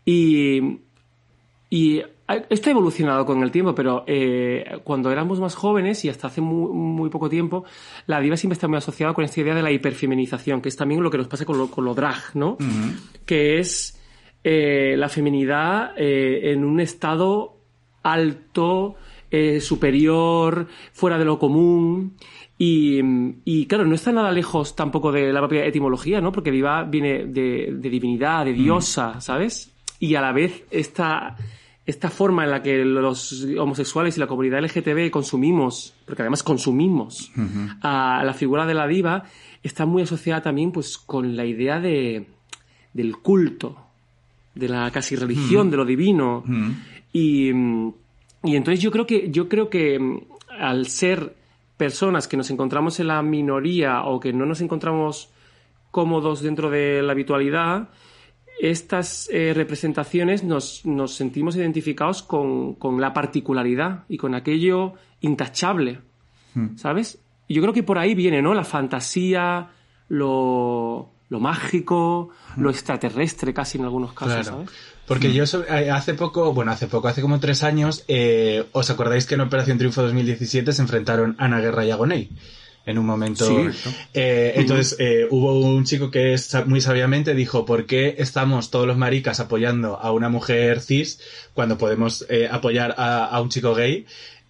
Y, 0.05 0.79
y 1.69 2.01
esto 2.27 2.69
ha 2.69 2.71
evolucionado 2.71 3.25
con 3.25 3.43
el 3.43 3.51
tiempo, 3.51 3.75
pero 3.75 4.03
eh, 4.07 4.79
cuando 4.83 5.11
éramos 5.11 5.39
más 5.39 5.55
jóvenes 5.55 6.03
y 6.05 6.09
hasta 6.09 6.27
hace 6.27 6.41
muy, 6.41 6.71
muy 6.71 7.09
poco 7.09 7.29
tiempo, 7.29 7.65
la 8.07 8.19
diva 8.21 8.37
siempre 8.37 8.53
está 8.53 8.67
muy 8.67 8.77
asociada 8.77 9.13
con 9.13 9.25
esta 9.25 9.41
idea 9.41 9.53
de 9.53 9.61
la 9.61 9.71
hiperfeminización, 9.71 10.61
que 10.61 10.69
es 10.69 10.75
también 10.75 11.03
lo 11.03 11.11
que 11.11 11.17
nos 11.17 11.27
pasa 11.27 11.45
con 11.45 11.57
lo, 11.57 11.69
con 11.69 11.83
lo 11.83 11.93
drag, 11.93 12.35
¿no? 12.35 12.57
Que 13.25 13.59
es 13.59 13.99
eh, 14.43 14.95
la 14.97 15.09
feminidad 15.09 15.91
eh, 15.97 16.51
en 16.51 16.63
un 16.63 16.79
estado 16.79 17.57
alto, 18.03 18.95
superior, 19.61 20.67
fuera 20.91 21.17
de 21.17 21.25
lo 21.25 21.39
común. 21.39 22.15
Y, 22.55 23.01
y, 23.43 23.65
claro, 23.65 23.83
no 23.83 23.95
está 23.95 24.11
nada 24.11 24.31
lejos 24.31 24.75
tampoco 24.75 25.11
de 25.11 25.33
la 25.33 25.39
propia 25.39 25.65
etimología, 25.65 26.21
¿no? 26.21 26.31
Porque 26.31 26.51
diva 26.51 26.83
viene 26.83 27.25
de, 27.25 27.73
de 27.73 27.89
divinidad, 27.89 28.45
de 28.45 28.53
diosa, 28.53 29.19
¿sabes? 29.21 29.73
Y 29.99 30.13
a 30.13 30.21
la 30.21 30.33
vez 30.33 30.63
esta, 30.69 31.35
esta 31.85 32.09
forma 32.09 32.45
en 32.45 32.51
la 32.51 32.63
que 32.63 32.85
los 32.85 33.45
homosexuales 33.59 34.15
y 34.15 34.19
la 34.19 34.27
comunidad 34.27 34.63
LGTB 34.63 35.09
consumimos, 35.11 35.93
porque 36.05 36.21
además 36.21 36.41
consumimos 36.41 37.31
a 37.81 38.23
la 38.23 38.33
figura 38.33 38.65
de 38.65 38.73
la 38.73 38.87
diva, 38.87 39.25
está 39.61 39.85
muy 39.85 40.03
asociada 40.03 40.41
también 40.41 40.71
pues 40.71 40.97
con 40.97 41.35
la 41.35 41.45
idea 41.45 41.79
de, 41.79 42.25
del 42.93 43.17
culto, 43.17 43.77
de 44.55 44.69
la 44.69 44.91
casi 44.91 45.15
religión, 45.15 45.69
de 45.69 45.77
lo 45.77 45.85
divino. 45.85 46.43
Y, 47.11 47.49
y 47.49 48.55
entonces 48.55 48.81
yo 48.81 48.91
creo 48.91 49.05
que, 49.05 49.29
yo 49.29 49.49
creo 49.49 49.69
que 49.69 49.99
mm, 49.99 50.19
al 50.59 50.87
ser 50.87 51.35
personas 51.77 52.27
que 52.27 52.37
nos 52.37 52.49
encontramos 52.49 52.99
en 52.99 53.07
la 53.07 53.21
minoría 53.21 54.03
o 54.03 54.19
que 54.19 54.31
no 54.31 54.45
nos 54.45 54.61
encontramos 54.61 55.29
cómodos 55.91 56.41
dentro 56.41 56.69
de 56.69 57.01
la 57.03 57.11
habitualidad, 57.11 57.89
estas 58.61 59.29
eh, 59.31 59.53
representaciones 59.53 60.43
nos, 60.43 60.85
nos 60.85 61.15
sentimos 61.15 61.55
identificados 61.55 62.23
con, 62.23 62.75
con 62.75 63.01
la 63.01 63.13
particularidad 63.13 64.03
y 64.09 64.17
con 64.17 64.35
aquello 64.35 64.93
intachable, 65.21 65.99
¿sabes? 66.75 67.19
Y 67.47 67.55
yo 67.55 67.61
creo 67.61 67.73
que 67.73 67.83
por 67.83 67.97
ahí 67.97 68.15
viene, 68.15 68.41
¿no? 68.41 68.53
La 68.53 68.63
fantasía, 68.63 69.69
lo, 70.07 71.09
lo 71.29 71.39
mágico, 71.39 72.29
lo 72.57 72.69
extraterrestre 72.69 73.53
casi 73.53 73.77
en 73.77 73.83
algunos 73.85 74.13
casos, 74.13 74.33
Claro. 74.33 74.43
¿sabes? 74.65 74.69
Porque 75.07 75.33
yo 75.33 75.45
so- 75.45 75.65
eh, 75.67 75.91
hace 75.91 76.13
poco, 76.13 76.53
bueno, 76.53 76.71
hace 76.71 76.87
poco, 76.87 77.09
hace 77.09 77.21
como 77.21 77.39
tres 77.41 77.63
años, 77.63 78.05
eh, 78.07 78.65
¿os 78.71 78.89
acordáis 78.89 79.25
que 79.25 79.35
en 79.35 79.41
Operación 79.41 79.77
Triunfo 79.77 80.01
2017 80.01 80.71
se 80.71 80.81
enfrentaron 80.81 81.35
Ana 81.39 81.59
Guerra 81.59 81.85
y 81.85 81.91
Agoney? 81.91 82.29
En 82.85 82.97
un 82.97 83.05
momento. 83.05 83.47
Sí. 83.47 83.91
Eh, 84.13 84.53
entonces, 84.55 84.97
eh, 84.99 85.25
hubo 85.29 85.57
un 85.59 85.85
chico 85.85 86.11
que 86.11 86.35
muy 86.65 86.81
sabiamente 86.81 87.33
dijo, 87.33 87.65
¿por 87.65 87.85
qué 87.85 88.15
estamos 88.17 88.71
todos 88.71 88.85
los 88.85 88.97
maricas 88.97 89.39
apoyando 89.39 89.97
a 89.97 90.11
una 90.11 90.27
mujer 90.27 90.81
cis 90.81 91.19
cuando 91.53 91.77
podemos 91.77 92.25
eh, 92.29 92.49
apoyar 92.51 92.93
a, 92.97 93.25
a 93.25 93.41
un 93.41 93.49
chico 93.49 93.73
gay? 93.73 94.05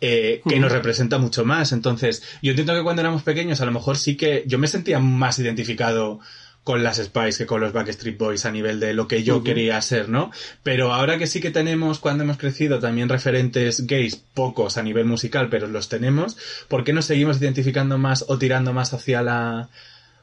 eh, 0.06 0.42
que 0.46 0.60
nos 0.60 0.70
representa 0.70 1.18
mucho 1.18 1.46
más. 1.46 1.72
Entonces, 1.72 2.24
yo 2.42 2.50
entiendo 2.50 2.76
que 2.76 2.84
cuando 2.84 3.02
éramos 3.02 3.24
pequeños, 3.24 3.62
a 3.62 3.66
lo 3.66 3.72
mejor 3.72 3.98
sí 3.98 4.18
que 4.18 4.44
yo 4.46 4.60
me 4.60 4.68
sentía 4.68 5.00
más 5.00 5.40
identificado 5.40 6.20
con 6.64 6.82
las 6.82 6.98
Spice 6.98 7.40
que 7.40 7.46
con 7.46 7.60
los 7.60 7.74
Backstreet 7.74 8.18
Boys 8.18 8.46
a 8.46 8.52
nivel 8.52 8.80
de 8.80 8.94
lo 8.94 9.08
que 9.08 9.24
yo 9.24 9.44
quería 9.44 9.82
ser, 9.82 10.08
¿no? 10.08 10.32
Pero 10.64 10.94
ahora 10.94 11.18
que 11.18 11.28
sí 11.28 11.42
que 11.42 11.52
tenemos, 11.52 12.00
cuando 12.00 12.24
hemos 12.24 12.38
crecido, 12.38 12.80
también 12.80 13.10
referentes 13.10 13.86
gays, 13.86 14.16
pocos 14.34 14.78
a 14.78 14.84
nivel 14.84 15.06
musical, 15.06 15.50
pero 15.50 15.68
los 15.68 15.90
tenemos, 15.90 16.38
¿por 16.70 16.84
qué 16.86 16.94
nos 16.94 17.06
seguimos 17.06 17.42
identificando 17.42 17.98
más 17.98 18.24
o 18.30 18.38
tirando 18.38 18.72
más 18.72 18.94
hacia 18.94 19.22
la, 19.22 19.70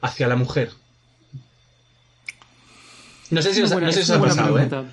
hacia 0.00 0.28
la 0.28 0.36
mujer? 0.36 0.70
No 3.30 3.42
sé 3.42 3.54
si 3.54 3.62
os, 3.62 3.70
buena- 3.72 3.88
no 3.88 3.92
sé 3.92 4.00
es 4.00 4.06
si 4.06 4.12
os 4.12 4.16
ha 4.16 4.18
buena 4.18 4.34
pasado, 4.34 4.58
¿eh? 4.58 4.66
pregunta. 4.66 4.92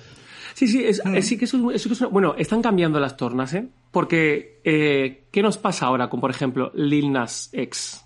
Sí, 0.54 0.68
sí, 0.68 0.84
es, 0.84 1.00
es- 1.14 1.26
sí 1.26 1.38
que 1.38 1.44
eso, 1.46 1.70
es- 1.70 1.76
eso 1.76 1.88
que 1.88 1.94
es 1.94 2.00
una- 2.00 2.10
Bueno, 2.10 2.34
están 2.38 2.62
cambiando 2.62 3.00
las 3.00 3.16
tornas, 3.16 3.54
¿eh? 3.54 3.66
Porque, 3.90 4.60
eh, 4.64 5.24
¿qué 5.32 5.42
nos 5.42 5.56
pasa 5.56 5.86
ahora 5.86 6.08
con, 6.10 6.20
por 6.20 6.30
ejemplo, 6.30 6.70
Lil 6.74 7.10
Nas 7.12 7.48
X? 7.52 8.04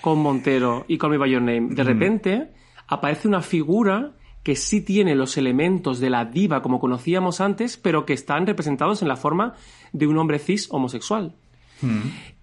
Con 0.00 0.18
Montero 0.20 0.84
y 0.88 0.98
Call 0.98 1.10
Me 1.10 1.18
By 1.18 1.30
Your 1.30 1.42
Name. 1.42 1.74
De 1.74 1.84
repente 1.84 2.50
aparece 2.86 3.28
una 3.28 3.42
figura 3.42 4.12
que 4.42 4.56
sí 4.56 4.80
tiene 4.80 5.14
los 5.14 5.36
elementos 5.36 6.00
de 6.00 6.10
la 6.10 6.24
diva 6.24 6.62
como 6.62 6.80
conocíamos 6.80 7.40
antes, 7.40 7.76
pero 7.76 8.06
que 8.06 8.14
están 8.14 8.46
representados 8.46 9.02
en 9.02 9.08
la 9.08 9.16
forma 9.16 9.54
de 9.92 10.06
un 10.06 10.16
hombre 10.16 10.38
cis 10.38 10.68
homosexual. 10.70 11.34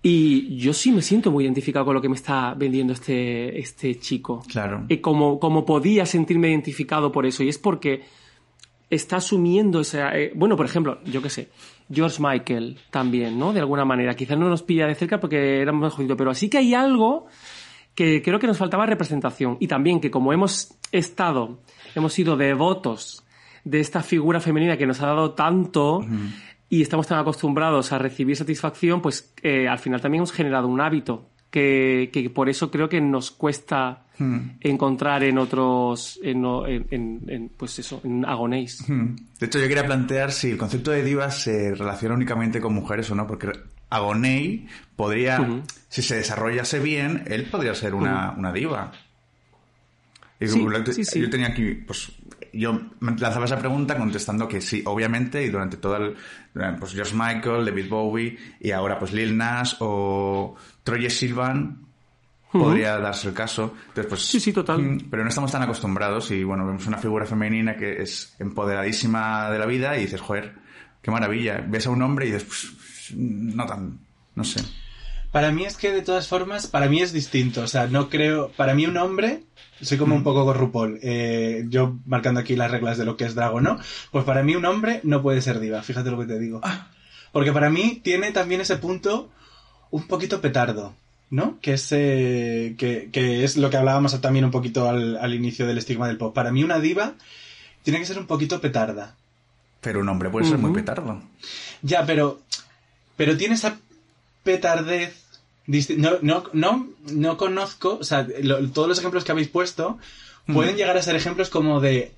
Y 0.01 0.57
yo 0.57 0.73
sí 0.73 0.91
me 0.91 1.01
siento 1.01 1.31
muy 1.31 1.43
identificado 1.43 1.85
con 1.85 1.95
lo 1.95 2.01
que 2.01 2.09
me 2.09 2.15
está 2.15 2.53
vendiendo 2.53 2.93
este, 2.93 3.59
este 3.59 3.99
chico. 3.99 4.43
Claro. 4.47 4.85
Y 4.87 4.97
como, 4.97 5.39
como 5.39 5.65
podía 5.65 6.05
sentirme 6.05 6.49
identificado 6.49 7.11
por 7.11 7.25
eso. 7.25 7.43
Y 7.43 7.49
es 7.49 7.57
porque 7.57 8.03
está 8.89 9.17
asumiendo 9.17 9.81
esa... 9.81 10.17
eh, 10.17 10.31
bueno, 10.35 10.55
por 10.55 10.65
ejemplo, 10.65 10.99
yo 11.05 11.21
qué 11.21 11.29
sé, 11.29 11.49
George 11.91 12.21
Michael 12.21 12.77
también, 12.89 13.37
¿no? 13.37 13.53
De 13.53 13.59
alguna 13.59 13.85
manera. 13.85 14.15
Quizás 14.15 14.37
no 14.37 14.49
nos 14.49 14.63
pilla 14.63 14.87
de 14.87 14.95
cerca 14.95 15.19
porque 15.19 15.61
éramos 15.61 15.81
más 15.81 15.93
jodidos, 15.93 16.17
pero 16.17 16.33
sí 16.33 16.49
que 16.49 16.57
hay 16.57 16.73
algo 16.73 17.27
que 17.95 18.21
creo 18.21 18.39
que 18.39 18.47
nos 18.47 18.57
faltaba 18.57 18.85
representación. 18.85 19.57
Y 19.59 19.67
también 19.67 19.99
que 19.99 20.11
como 20.11 20.31
hemos 20.33 20.77
estado, 20.91 21.59
hemos 21.95 22.13
sido 22.13 22.37
devotos 22.37 23.23
de 23.63 23.79
esta 23.79 24.01
figura 24.03 24.39
femenina 24.39 24.77
que 24.77 24.85
nos 24.85 25.01
ha 25.01 25.07
dado 25.07 25.31
tanto 25.31 26.05
y 26.69 26.81
estamos 26.81 27.07
tan 27.07 27.19
acostumbrados 27.19 27.91
a 27.91 27.97
recibir 27.97 28.35
satisfacción, 28.35 29.01
pues 29.01 29.33
eh, 29.41 29.67
al 29.67 29.79
final 29.79 29.99
también 29.99 30.19
hemos 30.19 30.31
generado 30.31 30.67
un 30.67 30.79
hábito 30.79 31.29
que, 31.49 32.09
que 32.13 32.29
por 32.29 32.49
eso 32.49 32.69
creo 32.69 32.87
que 32.87 33.01
nos 33.01 33.31
cuesta 33.31 34.05
encontrar 34.61 35.23
en 35.23 35.37
otros, 35.37 36.19
en, 36.23 36.43
en- 36.89 37.23
en- 37.27 37.49
pues 37.55 37.77
eso, 37.79 38.01
en 38.03 38.25
agonéis. 38.25 38.83
Hmm. 38.89 39.15
De 39.39 39.45
hecho, 39.45 39.59
yo 39.59 39.67
quería 39.67 39.85
plantear 39.85 40.31
si 40.31 40.51
el 40.51 40.57
concepto 40.57 40.91
de 40.91 41.03
diva 41.03 41.29
se 41.31 41.75
relaciona 41.75 42.15
únicamente 42.15 42.59
con 42.59 42.73
mujeres 42.73 43.09
o 43.11 43.15
no, 43.15 43.27
porque 43.27 43.51
Agoney 43.89 44.67
podría, 44.95 45.61
si 45.89 46.01
se 46.01 46.15
desarrollase 46.17 46.79
bien, 46.79 47.23
él 47.27 47.45
podría 47.49 47.73
ser 47.75 47.93
una, 47.95 48.31
una 48.37 48.51
diva. 48.51 48.91
Y 50.39 50.47
Sí, 50.47 50.63
lo- 50.63 50.85
sí, 50.85 51.03
sí. 51.03 51.19
Yo 51.21 51.29
tenía 51.29 51.47
aquí, 51.47 51.73
pues, 51.73 52.11
yo 52.53 52.79
lanzaba 53.01 53.45
esa 53.45 53.57
pregunta 53.57 53.97
contestando 53.97 54.47
que 54.47 54.61
sí, 54.61 54.83
obviamente, 54.85 55.43
y 55.43 55.49
durante 55.49 55.77
todo 55.77 55.95
el, 55.97 56.15
pues, 56.79 56.93
George 56.93 57.15
Michael, 57.15 57.65
David 57.65 57.89
Bowie, 57.89 58.37
y 58.59 58.71
ahora, 58.71 58.99
pues, 58.99 59.13
Lil 59.13 59.35
Nas 59.35 59.77
o 59.79 60.55
Troye 60.83 61.09
Silvan, 61.09 61.86
podría 62.59 62.97
darse 62.99 63.27
el 63.29 63.33
caso. 63.33 63.73
Entonces, 63.89 64.05
pues, 64.07 64.21
Sí, 64.25 64.39
sí, 64.39 64.53
total. 64.53 64.81
mm, 64.81 65.09
Pero 65.09 65.23
no 65.23 65.29
estamos 65.29 65.51
tan 65.51 65.61
acostumbrados 65.63 66.31
y 66.31 66.43
bueno, 66.43 66.65
vemos 66.65 66.85
una 66.87 66.97
figura 66.97 67.25
femenina 67.25 67.75
que 67.77 68.01
es 68.01 68.35
empoderadísima 68.39 69.49
de 69.51 69.59
la 69.59 69.65
vida 69.65 69.97
y 69.97 70.01
dices, 70.01 70.21
joder, 70.21 70.53
qué 71.01 71.11
maravilla. 71.11 71.63
Ves 71.67 71.87
a 71.87 71.89
un 71.89 72.01
hombre 72.01 72.27
y 72.27 72.31
dices, 72.31 72.43
pues, 72.47 73.13
no 73.15 73.65
tan, 73.65 73.99
no 74.35 74.43
sé. 74.43 74.61
Para 75.31 75.51
mí 75.51 75.65
es 75.65 75.75
que 75.77 75.91
de 75.91 76.01
todas 76.01 76.27
formas, 76.27 76.67
para 76.67 76.87
mí 76.87 77.01
es 77.01 77.11
distinto. 77.13 77.61
O 77.61 77.67
sea, 77.67 77.87
no 77.87 78.09
creo. 78.09 78.49
Para 78.55 78.73
mí 78.73 78.85
un 78.85 78.97
hombre. 78.97 79.43
Soy 79.81 79.97
como 79.99 80.15
un 80.15 80.23
poco 80.23 80.43
con 80.45 80.57
RuPaul. 80.57 80.99
eh, 81.03 81.65
yo 81.69 81.97
marcando 82.05 82.39
aquí 82.39 82.55
las 82.55 82.71
reglas 82.71 82.97
de 82.97 83.05
lo 83.05 83.15
que 83.15 83.25
es 83.25 83.35
Drago, 83.35 83.61
¿no? 83.61 83.77
Pues 84.11 84.23
para 84.25 84.41
mí 84.41 84.55
un 84.55 84.65
hombre 84.65 85.01
no 85.03 85.21
puede 85.21 85.41
ser 85.41 85.59
diva. 85.59 85.83
Fíjate 85.83 86.09
lo 86.09 86.17
que 86.17 86.25
te 86.25 86.39
digo. 86.39 86.61
Porque 87.31 87.51
para 87.51 87.69
mí 87.69 88.01
tiene 88.03 88.31
también 88.31 88.61
ese 88.61 88.77
punto 88.77 89.29
un 89.91 90.07
poquito 90.07 90.41
petardo. 90.41 90.95
¿No? 91.29 91.57
Que 91.61 91.73
es, 91.73 91.87
eh, 91.91 92.75
que, 92.77 93.09
que 93.11 93.43
es 93.43 93.57
lo 93.57 93.69
que 93.69 93.75
hablábamos 93.77 94.19
también 94.21 94.45
un 94.45 94.51
poquito 94.51 94.87
al, 94.87 95.17
al 95.17 95.33
inicio 95.33 95.67
del 95.67 95.77
estigma 95.77 96.07
del 96.07 96.17
pop. 96.17 96.33
Para 96.33 96.51
mí 96.53 96.63
una 96.63 96.79
diva 96.79 97.15
tiene 97.83 97.99
que 97.99 98.05
ser 98.05 98.17
un 98.17 98.27
poquito 98.27 98.61
petarda. 98.61 99.15
Pero 99.81 99.99
un 99.99 100.07
hombre 100.09 100.29
puede 100.29 100.45
ser 100.47 100.57
muy 100.57 100.71
petardo. 100.73 101.21
Ya, 101.81 102.05
pero. 102.05 102.39
Pero 103.17 103.35
tiene 103.37 103.55
esa 103.55 103.77
petardez. 104.43 105.23
No, 105.97 106.11
no, 106.21 106.43
no, 106.53 106.87
no 107.11 107.37
conozco. 107.37 107.97
O 107.99 108.03
sea, 108.05 108.25
lo- 108.41 108.69
todos 108.69 108.87
los 108.87 108.99
ejemplos 108.99 109.23
que 109.25 109.31
habéis 109.33 109.49
puesto 109.49 109.97
pueden 110.53 110.77
llegar 110.77 110.95
a 110.97 111.01
ser 111.01 111.15
ejemplos 111.17 111.49
como 111.49 111.81
de 111.81 112.13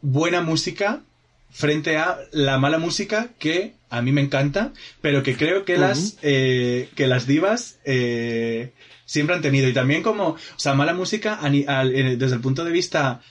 buena 0.00 0.40
música 0.40 1.02
frente 1.50 1.98
a 1.98 2.18
la 2.32 2.58
mala 2.58 2.78
música 2.78 3.28
que 3.38 3.74
a 3.90 4.02
mí 4.02 4.12
me 4.12 4.20
encanta, 4.20 4.72
pero 5.00 5.22
que 5.22 5.36
creo 5.36 5.64
que 5.64 5.78
las 5.78 6.18
eh, 6.22 6.88
que 6.94 7.06
las 7.06 7.26
divas 7.26 7.78
eh, 7.84 8.72
siempre 9.06 9.36
han 9.36 9.42
tenido 9.42 9.68
y 9.68 9.72
también 9.72 10.02
como, 10.02 10.30
o 10.30 10.38
sea, 10.56 10.74
mala 10.74 10.92
música 10.92 11.38
a 11.40 11.48
eh, 11.48 12.16
desde 12.16 12.34
el 12.34 12.40
punto 12.42 12.64
de 12.64 12.72
vista 12.72 13.22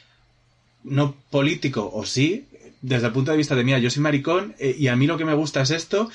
no 0.83 1.15
político 1.29 1.91
o 1.93 2.05
sí, 2.05 2.45
desde 2.81 3.07
el 3.07 3.13
punto 3.13 3.31
de 3.31 3.37
vista 3.37 3.55
de 3.55 3.63
mira, 3.63 3.79
yo 3.79 3.89
soy 3.89 4.01
maricón 4.01 4.55
eh, 4.59 4.75
y 4.77 4.87
a 4.87 4.95
mí 4.95 5.05
lo 5.05 5.17
que 5.17 5.25
me 5.25 5.33
gusta 5.33 5.61
es 5.61 5.71
esto 5.71 6.09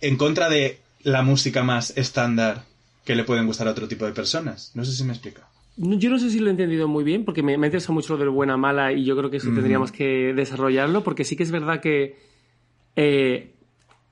en 0.00 0.16
contra 0.16 0.48
de 0.48 0.78
la 1.02 1.22
música 1.22 1.62
más 1.62 1.96
estándar 1.96 2.64
que 3.04 3.14
le 3.14 3.24
pueden 3.24 3.46
gustar 3.46 3.66
a 3.68 3.72
otro 3.72 3.88
tipo 3.88 4.06
de 4.06 4.12
personas. 4.12 4.70
No 4.74 4.84
sé 4.84 4.92
si 4.92 5.02
me 5.04 5.12
explica. 5.12 5.48
Yo 5.76 6.10
no 6.10 6.18
sé 6.18 6.30
si 6.30 6.38
lo 6.38 6.48
he 6.48 6.50
entendido 6.50 6.88
muy 6.88 7.04
bien, 7.04 7.24
porque 7.24 7.42
me, 7.42 7.56
me 7.56 7.68
interesa 7.68 7.92
mucho 7.92 8.12
lo 8.12 8.18
del 8.18 8.28
buena 8.28 8.58
mala 8.58 8.92
y 8.92 9.04
yo 9.04 9.16
creo 9.16 9.30
que 9.30 9.38
eso 9.38 9.50
tendríamos 9.50 9.92
que 9.92 10.34
desarrollarlo, 10.34 11.02
porque 11.02 11.24
sí 11.24 11.36
que 11.36 11.42
es 11.42 11.50
verdad 11.50 11.80
que 11.80 12.16
eh, 12.96 13.54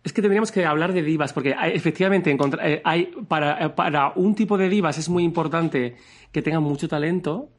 es 0.05 0.13
que 0.13 0.23
tendríamos 0.23 0.53
que 0.53 0.65
hablar 0.65 0.93
de 0.93 1.03
divas, 1.03 1.33
porque 1.33 1.55
hay- 1.57 1.73
efectivamente 1.75 2.31
encontra- 2.31 2.67
eh, 2.69 2.81
hay, 2.85 3.11
para, 3.29 3.65
eh, 3.67 3.69
para 3.71 4.13
un 4.17 4.35
tipo 4.35 4.57
de 4.57 4.69
divas 4.69 4.97
es 4.99 5.09
muy 5.09 5.25
importante 5.25 5.97
que 6.33 6.43
tengan 6.43 6.63
mucho 6.63 6.89
talento 6.89 7.51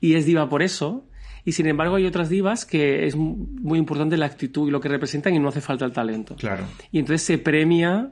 y 0.00 0.14
es 0.14 0.26
diva 0.26 0.48
por 0.48 0.62
eso. 0.62 1.06
Y 1.46 1.52
sin 1.52 1.66
embargo 1.66 1.96
hay 1.96 2.06
otras 2.06 2.30
divas 2.30 2.64
que 2.64 3.06
es 3.06 3.16
mu- 3.16 3.36
muy 3.60 3.78
importante 3.78 4.16
la 4.16 4.26
actitud 4.26 4.66
y 4.66 4.70
lo 4.70 4.80
que 4.80 4.88
representan 4.88 5.34
y 5.34 5.38
no 5.38 5.48
hace 5.48 5.60
falta 5.60 5.84
el 5.84 5.92
talento. 5.92 6.36
Claro. 6.36 6.64
Y 6.90 6.98
entonces 6.98 7.22
se 7.22 7.36
premia 7.38 8.10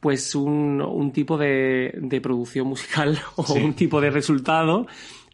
pues 0.00 0.34
un, 0.34 0.80
un 0.82 1.12
tipo 1.12 1.36
de, 1.38 1.94
de 2.00 2.20
producción 2.20 2.66
musical 2.66 3.18
o 3.36 3.52
un 3.54 3.74
tipo 3.74 4.00
de 4.00 4.10
resultado 4.10 4.86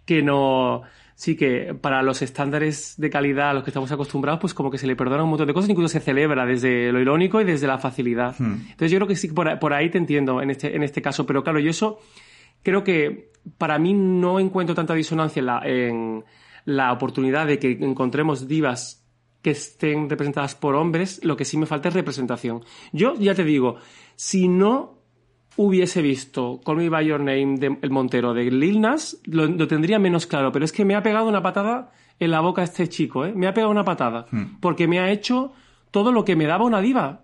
que 0.05 0.23
no 0.23 0.83
sí 1.21 1.37
que 1.37 1.75
para 1.79 2.03
los 2.03 2.23
estándares 2.23 2.95
de 2.97 3.11
calidad 3.11 3.51
a 3.51 3.53
los 3.53 3.63
que 3.63 3.69
estamos 3.69 3.93
acostumbrados 3.93 4.41
pues 4.41 4.55
como 4.55 4.71
que 4.71 4.79
se 4.79 4.87
le 4.87 4.97
perdona 4.97 5.23
un 5.23 5.29
montón 5.29 5.47
de 5.47 5.53
cosas 5.53 5.69
incluso 5.69 5.93
se 5.93 6.01
celebra 6.01 6.47
desde 6.47 6.91
lo 6.93 6.99
irónico 6.99 7.43
y 7.43 7.45
desde 7.45 7.67
la 7.67 7.77
facilidad 7.77 8.35
entonces 8.41 8.91
yo 8.91 8.97
creo 8.97 9.07
que 9.07 9.17
sí 9.17 9.29
por, 9.29 9.59
por 9.59 9.75
ahí 9.75 9.91
te 9.91 9.99
entiendo 9.99 10.41
en 10.41 10.49
este 10.49 10.75
en 10.75 10.83
este 10.83 11.03
caso 11.03 11.27
pero 11.27 11.45
claro 11.45 11.59
yo 11.59 11.69
eso 11.69 11.99
creo 12.63 12.83
que 12.83 13.33
para 13.59 13.79
mí 13.79 13.93
no 13.93 14.41
encuentro 14.41 14.75
tanta 14.75 14.95
disonancia 14.95 15.41
en 15.41 15.47
la, 15.47 15.61
en 15.67 16.25
la 16.65 16.91
oportunidad 16.91 17.47
de 17.47 17.59
que 17.59 17.73
encontremos 17.73 18.49
divas 18.49 19.07
que 19.43 19.51
estén 19.51 20.09
representadas 20.09 20.55
por 20.55 20.75
hombres, 20.75 21.23
lo 21.23 21.37
que 21.37 21.45
sí 21.47 21.57
me 21.57 21.67
falta 21.67 21.89
es 21.89 21.95
representación. 21.95 22.65
Yo 22.93 23.15
ya 23.15 23.35
te 23.35 23.45
digo, 23.45 23.77
si 24.17 24.49
no 24.49 25.00
hubiese 25.63 26.01
visto 26.01 26.61
Call 26.65 26.77
Me 26.77 26.89
By 26.89 27.07
Your 27.07 27.21
Name 27.21 27.59
de 27.59 27.77
El 27.83 27.91
Montero 27.91 28.33
de 28.33 28.51
Lil 28.51 28.81
Nas, 28.81 29.19
lo, 29.25 29.47
lo 29.47 29.69
tendría 29.69 29.99
menos 29.99 30.27
claro, 30.27 30.53
pero 30.53 30.65
es 30.65 30.73
que 30.73 30.85
me 30.85 30.95
ha 30.95 31.03
pegado 31.03 31.29
una 31.29 31.43
patada 31.43 31.93
en 32.19 32.31
la 32.31 32.41
boca 32.41 32.63
este 32.63 32.89
chico, 32.89 33.27
¿eh? 33.27 33.33
Me 33.35 33.47
ha 33.47 33.53
pegado 33.55 33.71
una 33.71 33.85
patada, 33.85 34.27
porque 34.61 34.87
me 34.89 35.01
ha 35.01 35.11
hecho 35.11 35.53
todo 35.91 36.13
lo 36.13 36.25
que 36.25 36.37
me 36.37 36.47
daba 36.47 36.65
una 36.65 36.81
diva. 36.81 37.23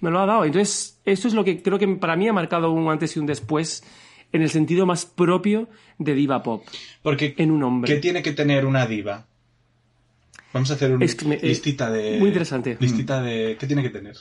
Me 0.00 0.10
lo 0.10 0.20
ha 0.20 0.26
dado. 0.26 0.44
Entonces, 0.44 1.00
eso 1.04 1.26
es 1.26 1.34
lo 1.34 1.42
que 1.44 1.62
creo 1.62 1.78
que 1.78 1.88
para 1.88 2.14
mí 2.16 2.28
ha 2.28 2.32
marcado 2.32 2.70
un 2.70 2.88
antes 2.90 3.16
y 3.16 3.18
un 3.20 3.26
después 3.26 3.82
en 4.32 4.42
el 4.42 4.50
sentido 4.50 4.84
más 4.86 5.06
propio 5.06 5.68
de 5.98 6.14
diva 6.14 6.42
pop. 6.42 6.62
Porque 7.02 7.34
En 7.38 7.50
un 7.50 7.62
hombre. 7.62 7.92
¿qué 7.94 8.00
tiene 8.00 8.22
que 8.22 8.32
tener 8.32 8.66
una 8.66 8.86
diva? 8.86 9.26
Vamos 10.52 10.70
a 10.70 10.74
hacer 10.74 10.92
una 10.94 11.04
Es 11.04 11.14
que 11.14 11.24
me- 11.24 11.36
eh, 11.36 11.40
listita 11.48 11.90
de 11.90 12.18
muy 12.18 12.28
interesante. 12.28 12.76
Listita 12.78 13.20
de 13.22 13.56
¿qué 13.58 13.66
tiene 13.66 13.82
que 13.82 13.90
tener? 13.90 14.16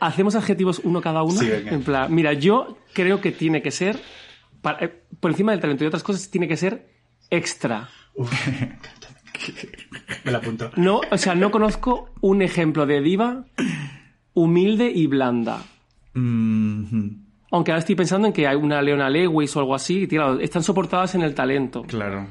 Hacemos 0.00 0.34
adjetivos 0.34 0.80
uno 0.84 1.00
cada 1.00 1.22
uno. 1.22 1.40
Sí, 1.40 1.48
venga. 1.48 1.70
en 1.72 1.82
plan, 1.82 2.14
mira, 2.14 2.32
yo 2.34 2.78
creo 2.92 3.20
que 3.20 3.32
tiene 3.32 3.62
que 3.62 3.70
ser, 3.70 3.98
para- 4.62 4.84
eh, 4.84 5.02
por 5.20 5.30
encima 5.30 5.52
del 5.52 5.60
talento 5.60 5.84
y 5.84 5.86
otras 5.86 6.02
cosas, 6.02 6.30
tiene 6.30 6.46
que 6.48 6.56
ser 6.56 6.88
extra. 7.30 7.88
Uf, 8.14 8.30
me 10.24 10.32
la 10.32 10.38
apunto. 10.38 10.70
No, 10.76 11.00
o 11.10 11.18
sea, 11.18 11.34
no 11.34 11.50
conozco 11.50 12.10
un 12.20 12.42
ejemplo 12.42 12.86
de 12.86 13.00
diva 13.00 13.44
humilde 14.34 14.90
y 14.94 15.06
blanda. 15.06 15.62
Mhm. 16.14 17.24
Aunque 17.50 17.70
ahora 17.70 17.78
estoy 17.78 17.94
pensando 17.94 18.26
en 18.26 18.32
que 18.32 18.46
hay 18.46 18.56
una 18.56 18.82
Leona 18.82 19.08
Lewis 19.08 19.54
o 19.56 19.60
algo 19.60 19.74
así, 19.74 20.02
y 20.02 20.06
claro, 20.08 20.40
están 20.40 20.62
soportadas 20.62 21.14
en 21.14 21.22
el 21.22 21.34
talento. 21.34 21.82
Claro. 21.82 22.26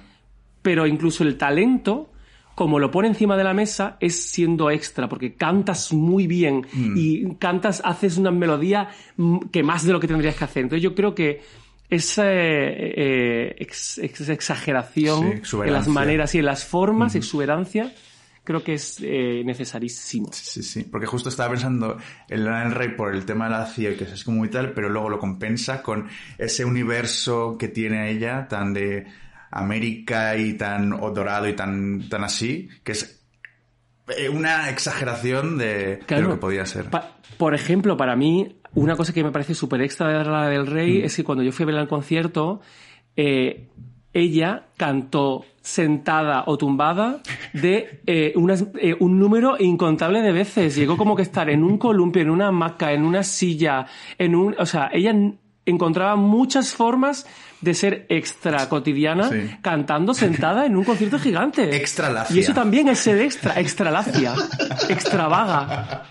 Pero 0.62 0.86
incluso 0.86 1.24
el 1.24 1.38
talento, 1.38 2.12
como 2.56 2.80
lo 2.80 2.90
pone 2.90 3.10
encima 3.10 3.36
de 3.38 3.44
la 3.44 3.54
mesa, 3.54 3.98
es 4.00 4.30
siendo 4.32 4.72
extra, 4.72 5.08
porque 5.10 5.34
cantas 5.36 5.92
muy 5.94 6.26
bien 6.26 6.66
y 6.96 7.36
cantas, 7.36 7.82
haces 7.86 8.18
una 8.18 8.32
melodía 8.32 8.90
mm, 9.18 9.50
que 9.52 9.62
más 9.62 9.86
de 9.86 9.92
lo 9.94 10.00
que 10.00 10.08
tendrías 10.08 10.36
que 10.36 10.46
hacer. 10.46 10.64
Entonces 10.64 10.82
yo 10.84 10.96
creo 10.96 11.14
que 11.14 11.42
esa 11.90 12.32
eh, 12.32 12.94
eh, 12.96 13.56
ex- 13.60 14.00
ex- 14.00 14.30
exageración 14.30 15.42
Sí, 15.44 15.58
en 15.64 15.74
las 15.74 15.88
maneras 15.88 16.34
y 16.36 16.40
en 16.40 16.46
las 16.46 16.66
formas, 16.66 17.14
exuberancia, 17.16 17.94
creo 18.44 18.64
que 18.64 18.76
es 18.76 19.00
eh, 19.04 19.42
necesarísimo. 19.46 20.30
Sí, 20.32 20.64
sí, 20.64 20.84
porque 20.84 21.08
justo 21.08 21.30
estaba 21.30 21.50
pensando 21.52 21.98
en 22.30 22.46
Lana 22.46 22.64
del 22.64 22.72
Rey 22.74 22.90
por 22.96 23.14
el 23.14 23.26
tema 23.26 23.46
de 23.46 23.52
la 23.52 23.66
CIA 23.66 23.98
que 23.98 24.06
es 24.06 24.24
como 24.24 24.46
y 24.46 24.50
tal, 24.50 24.72
pero 24.74 24.88
luego 24.90 25.10
lo 25.10 25.20
compensa 25.20 25.82
con 25.84 26.08
ese 26.38 26.64
universo 26.66 27.58
que 27.60 27.68
tiene 27.68 28.10
ella 28.12 28.48
tan 28.48 28.74
de 28.74 29.06
América 29.56 30.36
y 30.38 30.54
tan 30.54 30.90
dorado 30.92 31.48
y 31.48 31.54
tan, 31.54 32.08
tan 32.10 32.24
así, 32.24 32.68
que 32.84 32.92
es 32.92 33.26
eh, 34.18 34.30
una 34.30 34.70
exageración 34.70 35.58
de, 35.58 36.00
lo 36.22 36.30
que 36.32 36.36
podía 36.36 36.66
ser. 36.66 36.86
Por 37.38 37.56
ejemplo, 37.56 37.98
para 37.98 38.16
mí, 38.16 38.58
una 38.76 38.96
cosa 38.96 39.14
que 39.14 39.24
me 39.24 39.32
parece 39.32 39.56
súper 39.56 39.82
extra 39.82 40.10
de 40.10 40.24
la 40.30 40.48
del 40.50 40.68
Rey 40.68 41.02
Mm. 41.02 41.06
es 41.06 41.16
que 41.16 41.24
cuando 41.24 41.44
yo 41.44 41.52
fui 41.52 41.64
a 41.64 41.68
ver 41.68 41.76
el 41.76 41.88
concierto, 41.88 42.62
eh, 43.16 43.70
ella 44.14 44.68
cantó 44.78 45.44
sentada 45.62 46.44
o 46.48 46.58
tumbada 46.58 47.22
de 47.54 48.02
eh, 48.06 48.34
unas- 48.36 48.66
eh, 48.80 48.96
un 49.00 49.20
número 49.20 49.56
incontable 49.60 50.22
de 50.22 50.32
veces. 50.32 50.76
Llegó 50.76 50.96
como 50.96 51.16
que 51.16 51.24
estar 51.24 51.50
en 51.50 51.64
un 51.64 51.78
columpio, 51.78 52.22
en 52.22 52.30
una 52.30 52.48
hamaca, 52.48 52.94
en 52.94 53.04
una 53.04 53.24
silla, 53.24 53.86
en 54.18 54.36
un... 54.36 54.56
O 54.60 54.66
sea, 54.66 54.90
ella 54.94 55.14
encontraba 55.66 56.16
muchas 56.16 56.74
formas 56.76 57.26
de 57.66 57.74
ser 57.74 58.06
extra 58.08 58.70
cotidiana 58.70 59.30
Sí. 59.30 59.50
cantando 59.62 60.14
sentada 60.14 60.66
en 60.66 60.78
un 60.78 60.86
concierto 60.86 61.20
gigante. 61.20 61.76
Extra 61.76 62.10
lacia. 62.10 62.34
Y 62.36 62.40
eso 62.40 62.54
también 62.54 62.88
es 62.88 63.00
ser 63.00 63.20
extra, 63.20 63.60
extra 63.60 63.92
lacia, 63.92 64.34
extra 64.88 65.28
vaga. 65.28 66.08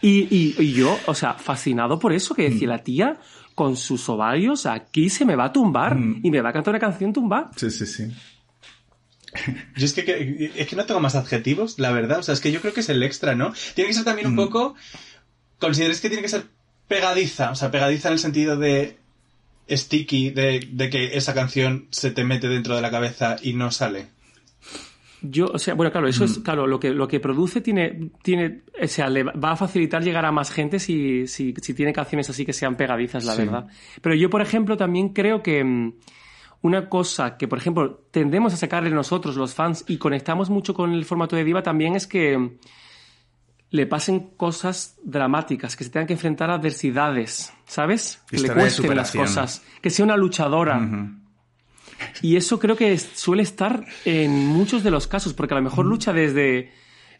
Y, 0.00 0.28
y- 0.30 0.54
y 0.58 0.72
yo, 0.72 0.96
o 1.06 1.14
sea, 1.14 1.34
fascinado 1.34 1.98
por 1.98 2.12
eso, 2.12 2.34
que 2.34 2.50
decía 2.50 2.68
la 2.68 2.78
tía, 2.84 3.16
con 3.54 3.76
sus 3.76 4.08
ovarios, 4.08 4.66
aquí 4.66 5.10
se 5.10 5.24
me 5.24 5.34
va 5.36 5.46
a 5.46 5.52
tumbar 5.52 5.96
y 6.22 6.30
me 6.30 6.40
va 6.40 6.50
a 6.50 6.52
cantar 6.52 6.72
una 6.72 6.80
canción 6.80 7.12
tumbar. 7.12 7.50
Sí, 7.56 7.70
sí, 7.70 7.86
sí. 7.86 8.10
Yo 9.76 9.84
es 9.86 9.94
que, 9.94 10.52
es 10.56 10.66
que 10.66 10.76
no 10.76 10.84
tengo 10.84 11.00
más 11.00 11.14
adjetivos, 11.14 11.78
la 11.78 11.90
verdad. 11.90 12.18
O 12.18 12.22
sea, 12.22 12.34
es 12.34 12.40
que 12.40 12.52
yo 12.52 12.60
creo 12.60 12.74
que 12.74 12.80
es 12.80 12.88
el 12.90 13.02
extra, 13.02 13.34
¿no? 13.34 13.52
Tiene 13.74 13.88
que 13.88 13.94
ser 13.94 14.04
también 14.04 14.26
un 14.28 14.36
poco. 14.36 14.74
¿Consideráis 15.58 16.00
que 16.00 16.08
tiene 16.08 16.22
que 16.22 16.28
ser 16.28 16.44
pegadiza? 16.88 17.50
O 17.50 17.54
sea, 17.54 17.70
pegadiza 17.70 18.08
en 18.08 18.12
el 18.14 18.18
sentido 18.18 18.56
de 18.56 18.98
sticky, 19.76 20.30
de, 20.30 20.68
de 20.70 20.90
que 20.90 21.16
esa 21.16 21.34
canción 21.34 21.86
se 21.90 22.10
te 22.10 22.24
mete 22.24 22.48
dentro 22.48 22.74
de 22.76 22.82
la 22.82 22.90
cabeza 22.90 23.36
y 23.42 23.52
no 23.54 23.70
sale. 23.70 24.06
Yo, 25.24 25.46
o 25.46 25.58
sea, 25.58 25.74
bueno, 25.74 25.92
claro, 25.92 26.08
eso 26.08 26.24
es, 26.24 26.40
claro, 26.40 26.66
lo 26.66 26.80
que, 26.80 26.90
lo 26.90 27.06
que 27.06 27.20
produce 27.20 27.60
tiene, 27.60 28.10
tiene, 28.22 28.62
o 28.82 28.88
sea, 28.88 29.08
le 29.08 29.22
va 29.22 29.52
a 29.52 29.56
facilitar 29.56 30.02
llegar 30.02 30.24
a 30.24 30.32
más 30.32 30.50
gente 30.50 30.80
si, 30.80 31.28
si, 31.28 31.54
si 31.62 31.74
tiene 31.74 31.92
canciones 31.92 32.28
así 32.28 32.44
que 32.44 32.52
sean 32.52 32.74
pegadizas, 32.76 33.24
la 33.24 33.34
Sí. 33.34 33.42
verdad. 33.42 33.66
Pero 34.00 34.16
yo, 34.16 34.28
por 34.30 34.42
ejemplo, 34.42 34.76
también 34.76 35.10
creo 35.10 35.40
que 35.40 35.62
mm, 35.62 35.92
una 36.62 36.88
cosa 36.88 37.36
que, 37.36 37.46
por 37.46 37.58
ejemplo, 37.58 38.02
tendemos 38.10 38.52
a 38.52 38.56
sacarle 38.56 38.90
nosotros, 38.90 39.36
los 39.36 39.54
fans, 39.54 39.84
y 39.86 39.98
conectamos 39.98 40.50
mucho 40.50 40.74
con 40.74 40.92
el 40.92 41.04
formato 41.04 41.36
de 41.36 41.44
diva 41.44 41.62
también 41.62 41.94
es 41.94 42.08
que 42.08 42.36
mm, 42.36 42.50
le 43.72 43.86
pasen 43.86 44.20
cosas 44.36 44.98
dramáticas, 45.02 45.76
que 45.76 45.84
se 45.84 45.90
tengan 45.90 46.06
que 46.06 46.12
enfrentar 46.12 46.50
a 46.50 46.54
adversidades, 46.54 47.54
¿sabes? 47.64 48.22
Que 48.28 48.36
le 48.36 48.42
Historia 48.42 48.62
cuesten 48.62 48.96
las 48.96 49.12
cosas, 49.12 49.64
que 49.80 49.88
sea 49.88 50.04
una 50.04 50.16
luchadora. 50.16 50.78
Y 52.20 52.36
eso 52.36 52.58
creo 52.58 52.76
que 52.76 52.96
suele 52.98 53.42
estar 53.42 53.84
en 54.04 54.46
muchos 54.46 54.82
de 54.84 54.90
los 54.90 55.06
casos, 55.06 55.32
porque 55.32 55.54
a 55.54 55.56
lo 55.56 55.62
mejor 55.62 55.86
lucha 55.86 56.12
desde 56.12 56.70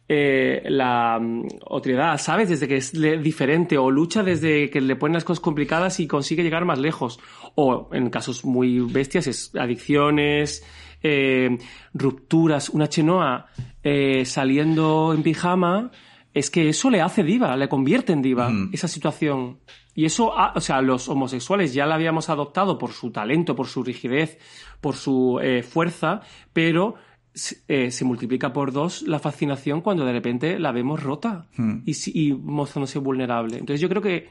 eh, 0.09 0.63
la 0.67 1.19
mm, 1.19 1.47
otredad, 1.65 2.19
¿sabes? 2.19 2.51
Desde 2.51 2.69
que 2.69 2.77
es 2.77 2.93
diferente, 2.93 3.79
o 3.79 3.91
lucha 3.91 4.23
desde 4.23 4.69
que 4.69 4.83
le 4.83 4.97
ponen 4.97 5.15
las 5.15 5.25
cosas 5.25 5.41
complicadas 5.41 6.01
y 6.01 6.07
consigue 6.07 6.43
llegar 6.43 6.67
más 6.67 6.79
lejos. 6.79 7.19
O 7.55 7.89
en 7.93 8.11
casos 8.11 8.45
muy 8.45 8.79
bestias 8.81 9.27
es 9.27 9.55
adicciones, 9.55 10.63
eh, 11.03 11.57
rupturas. 11.95 12.69
Una 12.69 12.91
chenoa 12.91 13.47
eh, 13.83 14.27
saliendo 14.27 15.15
en 15.15 15.23
pijama, 15.23 15.91
es 16.35 16.51
que 16.51 16.69
eso 16.69 16.89
le 16.91 17.01
hace 17.01 17.23
diva, 17.23 17.57
le 17.57 17.69
convierte 17.69 18.13
en 18.13 18.23
diva, 18.23 18.51
esa 18.73 18.89
situación. 18.89 19.59
Y 19.95 20.07
eso, 20.07 20.33
o 20.55 20.61
sea, 20.61 20.81
los 20.81 21.09
homosexuales 21.09 21.75
ya 21.75 21.85
la 21.87 21.97
habíamos 21.97 22.31
adoptado 22.31 22.79
por 22.79 22.93
su 22.93 23.11
talento, 23.11 23.55
por 23.55 23.67
su 23.67 23.83
rigidez, 23.83 24.39
por 24.81 24.95
su 24.97 25.39
eh, 25.43 25.63
fuerza, 25.63 26.23
pero 26.53 26.95
se- 27.35 27.59
eh, 27.69 27.91
se 27.91 28.05
multiplica 28.07 28.53
por 28.53 28.73
dos 28.73 29.03
la 29.03 29.19
fascinación 29.19 29.83
cuando 29.83 30.05
de 30.07 30.13
repente 30.13 30.59
la 30.59 30.73
vemos 30.73 31.03
rota 31.03 31.47
y, 31.85 31.95
si- 31.95 32.13
y 32.15 32.33
mostrándose 32.33 32.99
vulnerable. 32.99 33.59
Entonces 33.59 33.81
yo 33.81 33.89
creo 33.91 34.01
que 34.03 34.29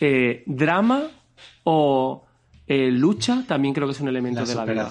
eh, 0.00 0.42
drama 0.46 1.08
o 1.64 2.24
eh, 2.66 2.90
lucha 2.90 3.44
también 3.46 3.74
creo 3.74 3.86
que 3.86 3.92
es 3.92 4.00
un 4.00 4.08
elemento 4.08 4.40
La 4.40 4.46
de 4.46 4.54
la 4.54 4.64
vida. 4.64 4.82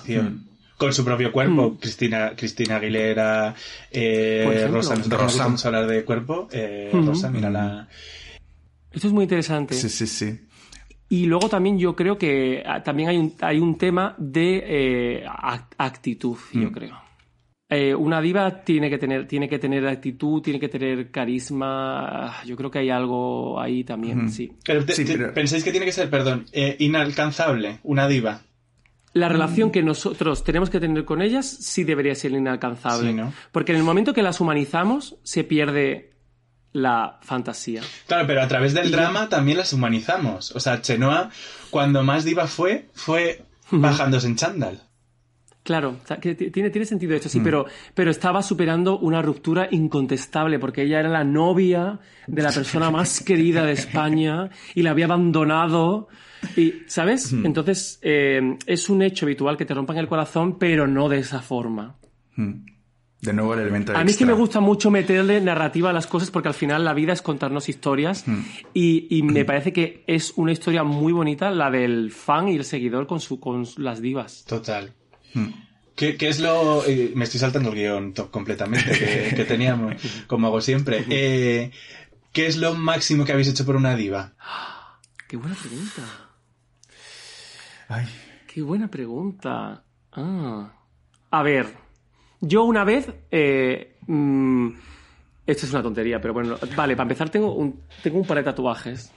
Con 0.83 0.93
su 0.93 1.05
propio 1.05 1.31
cuerpo. 1.31 1.77
Cristina, 1.79 2.33
Cristina 2.35 2.75
Aguilera, 2.75 3.55
eh. 3.91 4.67
Rosa, 4.69 4.95
nosotros 4.95 5.21
Rosa. 5.21 5.37
no 5.37 5.43
vamos 5.45 5.63
a 5.63 5.67
hablar 5.69 5.87
de 5.87 6.03
cuerpo. 6.03 6.47
Eh, 6.51 6.89
Ujú. 6.93 7.05
Rosa, 7.07 7.29
mira 7.31 7.49
la... 7.49 7.87
Esto 8.91 9.07
es 9.07 9.13
muy 9.13 9.23
interesante. 9.23 9.75
Sí, 9.75 9.87
sí, 9.89 10.07
sí. 10.07 10.39
Y 11.09 11.25
luego 11.25 11.47
también 11.47 11.77
yo 11.79 11.95
creo 11.95 12.17
que 12.17 12.63
ah, 12.65 12.83
también 12.83 13.09
hay 13.09 13.17
un, 13.17 13.33
hay 13.41 13.59
un 13.59 13.77
tema 13.77 14.15
de 14.17 14.63
eh, 14.65 15.25
ac- 15.25 15.67
actitud, 15.77 16.37
yo 16.53 16.71
creo. 16.71 16.95
Eh, 17.69 17.95
una 17.95 18.21
diva 18.21 18.63
tiene 18.63 18.89
que 18.89 18.97
tener 18.97 19.27
tiene 19.27 19.47
que 19.49 19.57
tener 19.59 19.87
actitud, 19.87 20.41
tiene 20.41 20.59
que 20.59 20.69
tener 20.69 21.09
carisma. 21.11 22.35
Yo 22.45 22.55
creo 22.55 22.69
que 22.69 22.79
hay 22.79 22.89
algo 22.89 23.59
ahí 23.59 23.83
también, 23.83 24.29
sí. 24.29 24.51
Pero 24.65 24.83
te- 24.85 24.93
Sí, 24.93 25.05
pero- 25.07 25.33
¿Pensáis 25.33 25.63
que 25.63 25.71
tiene 25.71 25.85
que 25.85 25.91
ser, 25.91 26.09
perdón, 26.09 26.45
eh, 26.51 26.75
inalcanzable, 26.79 27.79
una 27.83 28.07
diva? 28.07 28.41
La 29.13 29.29
relación 29.29 29.71
que 29.71 29.83
nosotros 29.83 30.43
tenemos 30.43 30.69
que 30.69 30.79
tener 30.79 31.05
con 31.05 31.21
ellas 31.21 31.45
sí 31.45 31.83
debería 31.83 32.15
ser 32.15 32.31
inalcanzable. 32.31 33.11
Sí, 33.11 33.15
¿no? 33.15 33.31
Porque 33.51 33.71
en 33.71 33.77
el 33.77 33.83
momento 33.83 34.13
que 34.13 34.23
las 34.23 34.41
humanizamos, 34.41 35.17
se 35.23 35.43
pierde 35.43 36.13
la 36.71 37.19
fantasía. 37.21 37.81
Claro, 38.07 38.25
pero 38.27 38.41
a 38.41 38.47
través 38.47 38.73
del 38.73 38.91
drama 38.91 39.29
también 39.29 39.59
las 39.59 39.71
humanizamos. 39.71 40.51
O 40.55 40.59
sea, 40.59 40.81
Chenoa, 40.81 41.29
cuando 41.69 42.03
más 42.03 42.25
diva 42.25 42.47
fue, 42.47 42.89
fue 42.93 43.45
bajándose 43.69 44.27
en 44.27 44.35
chándal. 44.35 44.81
Claro, 45.63 45.99
que 46.19 46.35
tiene, 46.35 46.71
tiene 46.71 46.85
sentido 46.85 47.15
esto, 47.15 47.29
sí, 47.29 47.39
pero, 47.39 47.65
pero 47.93 48.11
estaba 48.11 48.43
superando 48.43 48.99
una 48.99 49.21
ruptura 49.21 49.69
incontestable, 49.71 50.59
porque 50.59 50.81
ella 50.81 50.99
era 50.99 51.07
la 51.07 51.23
novia 51.23 51.99
de 52.27 52.41
la 52.41 52.51
persona 52.51 52.91
más 52.91 53.23
querida 53.23 53.63
de 53.63 53.71
España 53.71 54.49
y 54.75 54.81
la 54.81 54.91
había 54.91 55.05
abandonado. 55.05 56.09
Y, 56.57 56.83
¿Sabes? 56.87 57.33
Entonces, 57.33 57.99
eh, 58.01 58.57
es 58.65 58.89
un 58.89 59.01
hecho 59.01 59.25
habitual 59.25 59.57
que 59.57 59.65
te 59.65 59.73
rompan 59.73 59.97
el 59.97 60.07
corazón, 60.07 60.57
pero 60.57 60.87
no 60.87 61.09
de 61.09 61.19
esa 61.19 61.41
forma. 61.41 61.95
De 62.35 63.31
nuevo 63.31 63.53
el 63.53 63.61
elemento 63.61 63.95
A 63.95 64.03
mí 64.03 64.11
es 64.11 64.17
que 64.17 64.25
me 64.25 64.33
gusta 64.33 64.59
mucho 64.59 64.91
meterle 64.91 65.39
narrativa 65.39 65.91
a 65.91 65.93
las 65.93 66.07
cosas 66.07 66.29
porque 66.29 66.49
al 66.49 66.53
final 66.53 66.83
la 66.83 66.93
vida 66.93 67.13
es 67.13 67.21
contarnos 67.21 67.69
historias 67.69 68.25
y, 68.73 69.07
y 69.09 69.23
me 69.23 69.45
parece 69.45 69.71
que 69.71 70.03
es 70.07 70.33
una 70.35 70.51
historia 70.51 70.83
muy 70.83 71.13
bonita 71.13 71.49
la 71.51 71.71
del 71.71 72.11
fan 72.11 72.49
y 72.49 72.55
el 72.57 72.65
seguidor 72.65 73.07
con, 73.07 73.21
su, 73.21 73.39
con 73.39 73.65
las 73.77 74.01
divas. 74.01 74.43
Total. 74.45 74.91
¿Qué, 75.95 76.17
qué 76.17 76.27
es 76.27 76.39
lo...? 76.41 76.83
eh, 76.85 77.13
me 77.15 77.23
estoy 77.23 77.39
saltando 77.39 77.69
el 77.69 77.75
guion 77.75 78.11
completamente 78.29 78.91
que, 78.91 79.35
que 79.35 79.45
teníamos, 79.45 79.95
como 80.27 80.47
hago 80.47 80.59
siempre. 80.59 81.05
Eh, 81.09 81.71
¿Qué 82.33 82.47
es 82.47 82.57
lo 82.57 82.73
máximo 82.73 83.25
que 83.25 83.31
habéis 83.31 83.47
hecho 83.47 83.63
por 83.63 83.75
una 83.75 83.95
diva? 83.95 84.33
Qué 85.29 85.37
buena 85.37 85.55
pregunta. 85.55 86.01
Ay, 87.93 88.05
Qué 88.47 88.61
buena 88.61 88.87
pregunta. 88.89 89.83
Ah. 90.11 90.71
A 91.31 91.43
ver, 91.43 91.67
yo 92.41 92.63
una 92.63 92.83
vez. 92.83 93.09
Eh, 93.31 93.97
mm, 94.07 94.69
esto 95.45 95.65
es 95.65 95.73
una 95.73 95.81
tontería, 95.83 96.19
pero 96.21 96.33
bueno. 96.33 96.55
Vale, 96.75 96.95
para 96.95 97.05
empezar, 97.05 97.29
tengo 97.29 97.53
un, 97.55 97.81
tengo 98.01 98.17
un 98.19 98.25
par 98.25 98.37
de 98.37 98.43
tatuajes. 98.43 99.11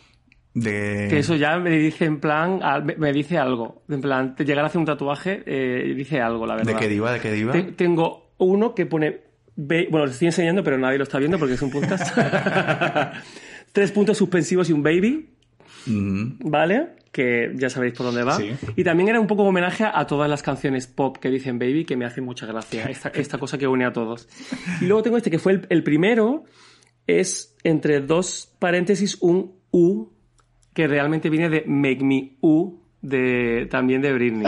de... 0.54 1.06
Que 1.10 1.18
eso 1.18 1.34
ya 1.36 1.58
me 1.58 1.70
dice 1.70 2.06
en 2.06 2.18
plan. 2.20 2.60
Me, 2.98 3.12
dice 3.12 3.38
algo. 3.38 3.82
En 3.88 4.00
plan, 4.00 4.34
llegar 4.38 4.64
a 4.64 4.68
hacer 4.68 4.78
un 4.78 4.86
tatuaje 4.86 5.42
eh, 5.46 5.94
dice 5.94 6.20
algo, 6.20 6.46
la 6.46 6.56
verdad. 6.56 6.72
¿De 6.72 6.78
qué 6.78 6.88
diva? 6.88 7.12
¿De 7.12 7.20
qué 7.20 7.32
diva? 7.32 7.52
Te- 7.52 7.72
tengo 7.72 8.32
uno 8.38 8.74
que 8.74 8.86
pone. 8.86 9.20
Bueno, 9.54 10.04
lo 10.04 10.10
estoy 10.10 10.26
enseñando, 10.26 10.62
pero 10.64 10.78
nadie 10.78 10.98
lo 10.98 11.04
está 11.04 11.18
viendo 11.18 11.38
porque 11.38 11.54
es 11.54 11.62
un 11.62 11.70
podcast. 11.70 12.16
Tres 13.72 13.92
puntos 13.92 14.16
suspensivos 14.16 14.70
y 14.70 14.72
un 14.72 14.82
baby. 14.82 15.28
Ujú. 15.86 16.50
¿Vale? 16.50 16.96
Que 17.16 17.50
ya 17.54 17.70
sabéis 17.70 17.94
por 17.94 18.04
dónde 18.04 18.24
va. 18.24 18.36
Sí. 18.36 18.52
Y 18.76 18.84
también 18.84 19.08
era 19.08 19.18
un 19.18 19.26
poco 19.26 19.42
homenaje 19.42 19.84
a 19.90 20.06
todas 20.06 20.28
las 20.28 20.42
canciones 20.42 20.86
pop 20.86 21.16
que 21.16 21.30
dicen 21.30 21.58
Baby, 21.58 21.86
que 21.86 21.96
me 21.96 22.04
hace 22.04 22.20
mucha 22.20 22.44
gracia. 22.44 22.84
Esta, 22.90 23.08
esta 23.08 23.38
cosa 23.38 23.56
que 23.56 23.66
une 23.66 23.86
a 23.86 23.92
todos. 23.94 24.28
Y 24.82 24.84
luego 24.84 25.02
tengo 25.02 25.16
este 25.16 25.30
que 25.30 25.38
fue 25.38 25.52
el, 25.52 25.66
el 25.70 25.82
primero, 25.82 26.44
es 27.06 27.56
entre 27.64 28.00
dos 28.00 28.52
paréntesis 28.58 29.16
un 29.22 29.54
U, 29.70 30.10
que 30.74 30.86
realmente 30.86 31.30
viene 31.30 31.48
de 31.48 31.64
Make 31.66 32.04
Me 32.04 32.36
U, 32.42 32.80
de, 33.00 33.66
también 33.70 34.02
de 34.02 34.12
Britney. 34.12 34.46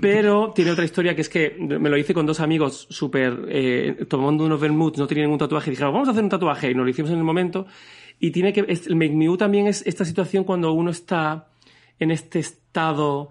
Pero 0.00 0.52
tiene 0.54 0.70
otra 0.70 0.84
historia 0.84 1.16
que 1.16 1.22
es 1.22 1.28
que 1.28 1.56
me 1.58 1.88
lo 1.88 1.96
hice 1.96 2.14
con 2.14 2.26
dos 2.26 2.38
amigos 2.38 2.86
súper 2.90 3.46
eh, 3.48 4.06
tomando 4.08 4.44
unos 4.44 4.60
vermuts, 4.60 4.98
no 4.98 5.06
tenían 5.08 5.26
ningún 5.26 5.38
tatuaje 5.38 5.70
y 5.70 5.72
dijeron, 5.72 5.92
vamos 5.92 6.08
a 6.08 6.12
hacer 6.12 6.22
un 6.22 6.30
tatuaje 6.30 6.70
y 6.70 6.74
nos 6.74 6.84
lo 6.84 6.90
hicimos 6.90 7.10
en 7.10 7.18
el 7.18 7.24
momento. 7.24 7.66
Y 8.20 8.30
tiene 8.30 8.52
que, 8.52 8.64
es- 8.68 8.86
el 8.86 8.96
Make 8.96 9.14
Me 9.14 9.28
U 9.28 9.36
también 9.36 9.66
es 9.66 9.82
esta 9.86 10.04
situación 10.04 10.44
cuando 10.44 10.72
uno 10.72 10.90
está 10.90 11.48
en 11.98 12.10
este 12.10 12.38
estado 12.40 13.30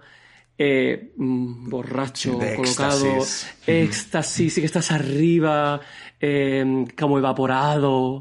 eh, 0.60 1.12
mm, 1.17 1.69
borracho, 1.69 2.38
de 2.39 2.56
colocado, 2.56 3.06
éxtasis. 3.17 3.56
éxtasis, 3.67 4.58
y 4.58 4.62
que 4.62 4.65
estás 4.65 4.91
arriba, 4.91 5.82
eh, 6.19 6.86
como 6.97 7.17
evaporado. 7.19 8.19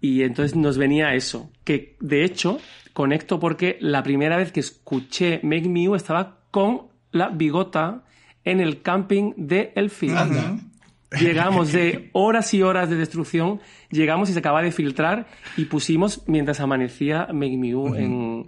Y 0.00 0.22
entonces 0.22 0.56
nos 0.56 0.76
venía 0.78 1.14
eso. 1.14 1.50
Que 1.64 1.96
de 2.00 2.24
hecho, 2.24 2.58
conecto 2.92 3.38
porque 3.38 3.76
la 3.80 4.02
primera 4.02 4.36
vez 4.36 4.50
que 4.50 4.60
escuché 4.60 5.40
Make 5.42 5.68
Me 5.68 5.94
estaba 5.94 6.40
con 6.50 6.88
la 7.12 7.28
bigota 7.28 8.04
en 8.44 8.60
el 8.60 8.82
camping 8.82 9.34
de 9.36 9.72
Elfin. 9.76 10.16
Llegamos 11.18 11.72
de 11.72 12.10
horas 12.12 12.52
y 12.52 12.62
horas 12.62 12.90
de 12.90 12.96
destrucción, 12.96 13.60
llegamos 13.90 14.28
y 14.28 14.34
se 14.34 14.40
acaba 14.40 14.60
de 14.60 14.70
filtrar 14.70 15.26
y 15.56 15.64
pusimos 15.64 16.22
mientras 16.26 16.60
amanecía 16.60 17.28
Make 17.32 17.56
Me 17.56 17.70
You 17.70 17.94
en... 17.94 18.44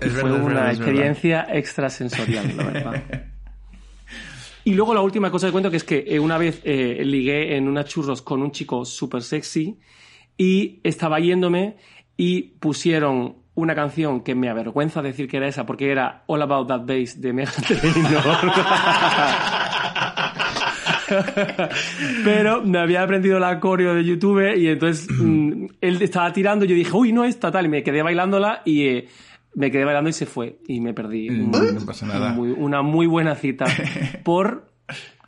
y 0.00 0.04
Es 0.04 0.12
fue 0.12 0.24
verdad, 0.24 0.38
es 0.38 0.44
una 0.44 0.54
verdad, 0.54 0.70
experiencia 0.72 1.46
extrasensorial, 1.50 2.56
la 2.56 2.64
verdad. 2.64 3.02
Y 4.64 4.74
luego 4.74 4.92
la 4.92 5.00
última 5.00 5.30
cosa 5.30 5.46
que 5.46 5.52
cuento 5.52 5.70
que 5.70 5.78
es 5.78 5.84
que 5.84 6.04
eh, 6.08 6.18
una 6.18 6.36
vez 6.36 6.60
eh, 6.64 7.02
ligué 7.04 7.56
en 7.56 7.68
unas 7.68 7.86
churros 7.86 8.20
con 8.20 8.42
un 8.42 8.50
chico 8.50 8.84
súper 8.84 9.22
sexy 9.22 9.78
y 10.36 10.80
estaba 10.82 11.20
yéndome 11.20 11.76
y 12.16 12.42
pusieron 12.58 13.36
una 13.54 13.74
canción 13.74 14.20
que 14.22 14.34
me 14.34 14.50
avergüenza 14.50 15.00
decir 15.02 15.28
que 15.28 15.38
era 15.38 15.48
esa 15.48 15.64
porque 15.64 15.90
era 15.90 16.24
All 16.26 16.42
About 16.42 16.68
That 16.68 16.80
Bass 16.80 17.20
de 17.20 17.32
Trainor. 17.32 18.22
Pero 22.24 22.62
me 22.62 22.78
había 22.78 23.02
aprendido 23.02 23.38
la 23.38 23.58
coreo 23.60 23.94
de 23.94 24.04
YouTube 24.04 24.56
y 24.56 24.68
entonces 24.68 25.08
mm, 25.20 25.66
él 25.80 26.02
estaba 26.02 26.32
tirando 26.32 26.64
y 26.64 26.68
yo 26.68 26.74
dije, 26.74 26.90
uy, 26.94 27.12
no 27.12 27.24
esta 27.24 27.50
tal, 27.50 27.66
y 27.66 27.68
me 27.68 27.82
quedé 27.82 28.02
bailándola 28.02 28.62
y 28.64 28.86
eh, 28.86 29.08
me 29.54 29.70
quedé 29.70 29.84
bailando 29.84 30.10
y 30.10 30.12
se 30.12 30.26
fue 30.26 30.58
y 30.66 30.80
me 30.80 30.92
perdí. 30.94 31.30
Mm, 31.30 31.54
Un- 31.54 31.74
no 31.74 31.86
pasa 31.86 32.06
nada. 32.06 32.32
muy- 32.32 32.50
una 32.52 32.82
muy 32.82 33.06
buena 33.06 33.34
cita 33.34 33.66
por 34.24 34.70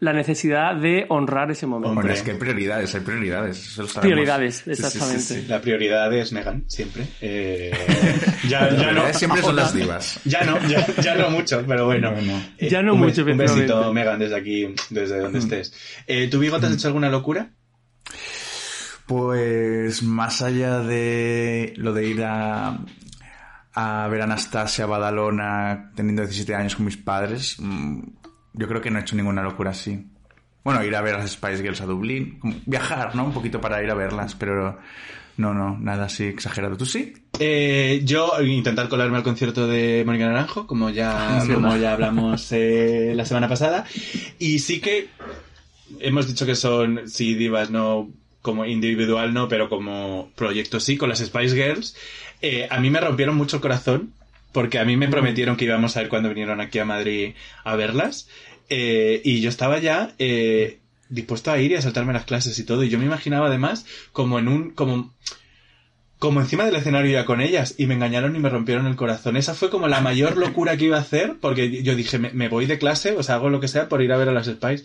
la 0.00 0.12
necesidad 0.12 0.76
de 0.76 1.06
honrar 1.08 1.50
ese 1.50 1.66
momento. 1.66 1.90
Hombre, 1.90 2.14
es 2.14 2.22
que 2.22 2.30
hay 2.32 2.36
prioridades, 2.38 2.94
hay 2.94 3.00
prioridades. 3.00 3.58
eso 3.66 3.82
lo 3.82 3.88
sabemos. 3.88 4.12
Prioridades, 4.12 4.54
Sí, 4.56 4.62
sí, 4.62 4.64
sí, 4.76 4.86
exactamente. 4.86 5.20
sí. 5.22 5.44
La 5.48 5.60
prioridad 5.60 6.12
es 6.14 6.32
Megan, 6.32 6.64
siempre. 6.68 7.04
Eh, 7.20 7.72
ya, 8.48 8.70
ya 8.76 8.92
no. 8.92 9.12
siempre 9.12 9.42
son 9.42 9.56
las 9.56 9.74
divas. 9.74 10.20
Ya 10.24 10.44
no, 10.44 10.58
ya, 10.68 10.86
ya 11.02 11.16
no 11.16 11.30
mucho, 11.30 11.64
pero 11.66 11.86
bueno. 11.86 12.12
No, 12.12 12.22
no. 12.22 12.42
Eh, 12.58 12.68
Ya 12.68 12.82
no 12.82 12.94
un 12.94 13.00
mucho, 13.00 13.22
Un 13.24 13.36
besito. 13.36 13.92
Megan, 13.92 14.18
desde 14.20 14.36
aquí, 14.36 14.74
desde 14.90 15.18
donde 15.18 15.40
estés. 15.40 15.72
Eh, 16.06 16.28
¿Tu 16.28 16.38
bigote 16.38 16.66
has 16.66 16.74
hecho 16.74 16.86
alguna 16.88 17.08
locura? 17.08 17.50
Pues 19.06 20.02
más 20.02 20.42
allá 20.42 20.80
de 20.80 21.72
lo 21.76 21.94
de 21.94 22.06
ir 22.08 22.22
a, 22.24 22.78
a 23.74 24.08
ver 24.08 24.20
a 24.20 24.24
Anastasia 24.24 24.84
a 24.84 24.86
Badalona 24.86 25.92
teniendo 25.96 26.22
17 26.22 26.54
años 26.54 26.76
con 26.76 26.84
mis 26.84 26.98
padres, 26.98 27.56
mm, 27.58 28.00
yo 28.52 28.68
creo 28.68 28.80
que 28.80 28.90
no 28.90 28.98
he 28.98 29.02
hecho 29.02 29.16
ninguna 29.16 29.42
locura 29.42 29.70
así. 29.70 30.06
Bueno, 30.64 30.84
ir 30.84 30.94
a 30.96 31.00
ver 31.00 31.14
a 31.14 31.18
las 31.18 31.30
Spice 31.30 31.62
Girls 31.62 31.80
a 31.80 31.86
Dublín. 31.86 32.40
Viajar, 32.66 33.14
¿no? 33.14 33.24
Un 33.24 33.32
poquito 33.32 33.60
para 33.60 33.82
ir 33.82 33.90
a 33.90 33.94
verlas, 33.94 34.34
pero 34.34 34.78
no, 35.38 35.54
no, 35.54 35.78
nada 35.78 36.06
así 36.06 36.24
exagerado. 36.24 36.76
¿Tú 36.76 36.84
sí? 36.84 37.14
Eh, 37.38 38.02
yo 38.04 38.32
intentar 38.42 38.88
colarme 38.88 39.16
al 39.16 39.22
concierto 39.22 39.66
de 39.68 40.02
Mónica 40.04 40.26
Naranjo, 40.26 40.66
como 40.66 40.90
ya, 40.90 41.40
Sí, 41.40 41.52
como 41.52 41.76
ya 41.76 41.92
hablamos 41.92 42.48
eh, 42.52 43.12
la 43.14 43.24
semana 43.24 43.48
pasada. 43.48 43.86
Y 44.38 44.58
sí 44.58 44.80
que 44.80 45.08
hemos 46.00 46.26
dicho 46.26 46.44
que 46.44 46.56
son, 46.56 47.08
sí, 47.08 47.34
divas, 47.34 47.70
no 47.70 48.10
como 48.42 48.64
individual, 48.64 49.32
no, 49.32 49.48
pero 49.48 49.68
como 49.68 50.30
proyecto 50.34 50.80
sí, 50.80 50.96
con 50.96 51.08
las 51.08 51.20
Spice 51.20 51.54
Girls. 51.54 51.96
Eh, 52.42 52.66
a 52.70 52.80
mí 52.80 52.90
me 52.90 53.00
rompieron 53.00 53.36
mucho 53.36 53.56
el 53.56 53.62
corazón, 53.62 54.12
porque 54.58 54.80
a 54.80 54.84
mí 54.84 54.96
me 54.96 55.06
prometieron 55.06 55.56
que 55.56 55.66
íbamos 55.66 55.96
a 55.96 56.02
ir 56.02 56.08
cuando 56.08 56.30
vinieron 56.30 56.60
aquí 56.60 56.80
a 56.80 56.84
Madrid 56.84 57.34
a 57.62 57.76
verlas. 57.76 58.28
Eh, 58.68 59.20
y 59.22 59.40
yo 59.40 59.50
estaba 59.50 59.78
ya 59.78 60.16
eh, 60.18 60.80
dispuesto 61.08 61.52
a 61.52 61.60
ir 61.60 61.70
y 61.70 61.76
a 61.76 61.80
saltarme 61.80 62.12
las 62.12 62.24
clases 62.24 62.58
y 62.58 62.64
todo. 62.64 62.82
Y 62.82 62.88
yo 62.88 62.98
me 62.98 63.04
imaginaba 63.04 63.46
además 63.46 63.86
como 64.10 64.36
en 64.40 64.48
un, 64.48 64.70
como, 64.70 65.14
como 66.18 66.40
encima 66.40 66.64
del 66.64 66.74
escenario 66.74 67.12
ya 67.12 67.24
con 67.24 67.40
ellas 67.40 67.76
y 67.78 67.86
me 67.86 67.94
engañaron 67.94 68.34
y 68.34 68.40
me 68.40 68.48
rompieron 68.48 68.88
el 68.88 68.96
corazón. 68.96 69.36
Esa 69.36 69.54
fue 69.54 69.70
como 69.70 69.86
la 69.86 70.00
mayor 70.00 70.36
locura 70.36 70.76
que 70.76 70.86
iba 70.86 70.96
a 70.96 71.02
hacer 71.02 71.36
porque 71.40 71.84
yo 71.84 71.94
dije, 71.94 72.18
me, 72.18 72.48
voy 72.48 72.66
de 72.66 72.80
clase, 72.80 73.12
o 73.12 73.22
sea, 73.22 73.36
hago 73.36 73.50
lo 73.50 73.60
que 73.60 73.68
sea 73.68 73.88
por 73.88 74.02
ir 74.02 74.10
a 74.10 74.16
ver 74.16 74.28
a 74.28 74.32
las 74.32 74.48
Spice. 74.48 74.82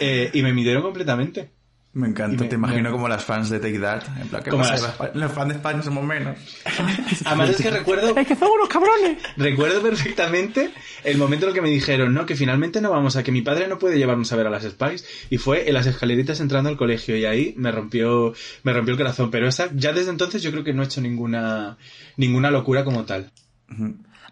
Eh, 0.00 0.32
y 0.34 0.42
me 0.42 0.52
midieron 0.52 0.82
completamente. 0.82 1.48
Me 1.96 2.08
encanta, 2.08 2.42
me- 2.42 2.48
te 2.48 2.56
imagino 2.56 2.82
me- 2.82 2.90
como 2.90 3.08
las 3.08 3.24
fans 3.24 3.50
de 3.50 3.60
Take 3.60 3.78
That. 3.78 4.02
En 4.20 4.28
plan, 4.28 4.42
¿qué 4.42 4.50
Como 4.50 4.64
pasa? 4.64 5.10
las- 5.14 5.32
fans 5.32 5.48
de 5.48 5.54
España 5.54 5.80
somos 5.82 6.02
menos. 6.04 6.36
Además 7.24 7.50
es 7.50 7.56
que 7.62 7.70
recuerdo, 7.70 8.16
¡Es 8.16 8.26
que 8.26 8.34
son 8.34 8.48
unos 8.50 8.68
cabrones! 8.68 9.18
recuerdo 9.36 9.80
perfectamente 9.80 10.70
el 11.04 11.18
momento 11.18 11.46
en 11.46 11.50
el 11.50 11.54
que 11.54 11.62
me 11.62 11.70
dijeron, 11.70 12.12
no, 12.12 12.26
que 12.26 12.34
finalmente 12.34 12.80
no 12.80 12.90
vamos 12.90 13.14
a, 13.14 13.22
que 13.22 13.30
mi 13.30 13.42
padre 13.42 13.68
no 13.68 13.78
puede 13.78 13.96
llevarnos 13.96 14.32
a 14.32 14.36
ver 14.36 14.48
a 14.48 14.50
las 14.50 14.64
Spice. 14.64 15.04
Y 15.30 15.38
fue 15.38 15.68
en 15.68 15.74
las 15.74 15.86
escaleritas 15.86 16.40
entrando 16.40 16.68
al 16.68 16.76
colegio 16.76 17.16
y 17.16 17.26
ahí 17.26 17.54
me 17.56 17.70
rompió, 17.70 18.34
me 18.64 18.72
rompió 18.72 18.92
el 18.92 18.98
corazón. 18.98 19.30
Pero 19.30 19.46
esa, 19.46 19.70
ya 19.74 19.92
desde 19.92 20.10
entonces 20.10 20.42
yo 20.42 20.50
creo 20.50 20.64
que 20.64 20.72
no 20.74 20.82
he 20.82 20.86
hecho 20.86 21.00
ninguna, 21.00 21.78
ninguna 22.16 22.50
locura 22.50 22.82
como 22.84 23.04
tal. 23.04 23.30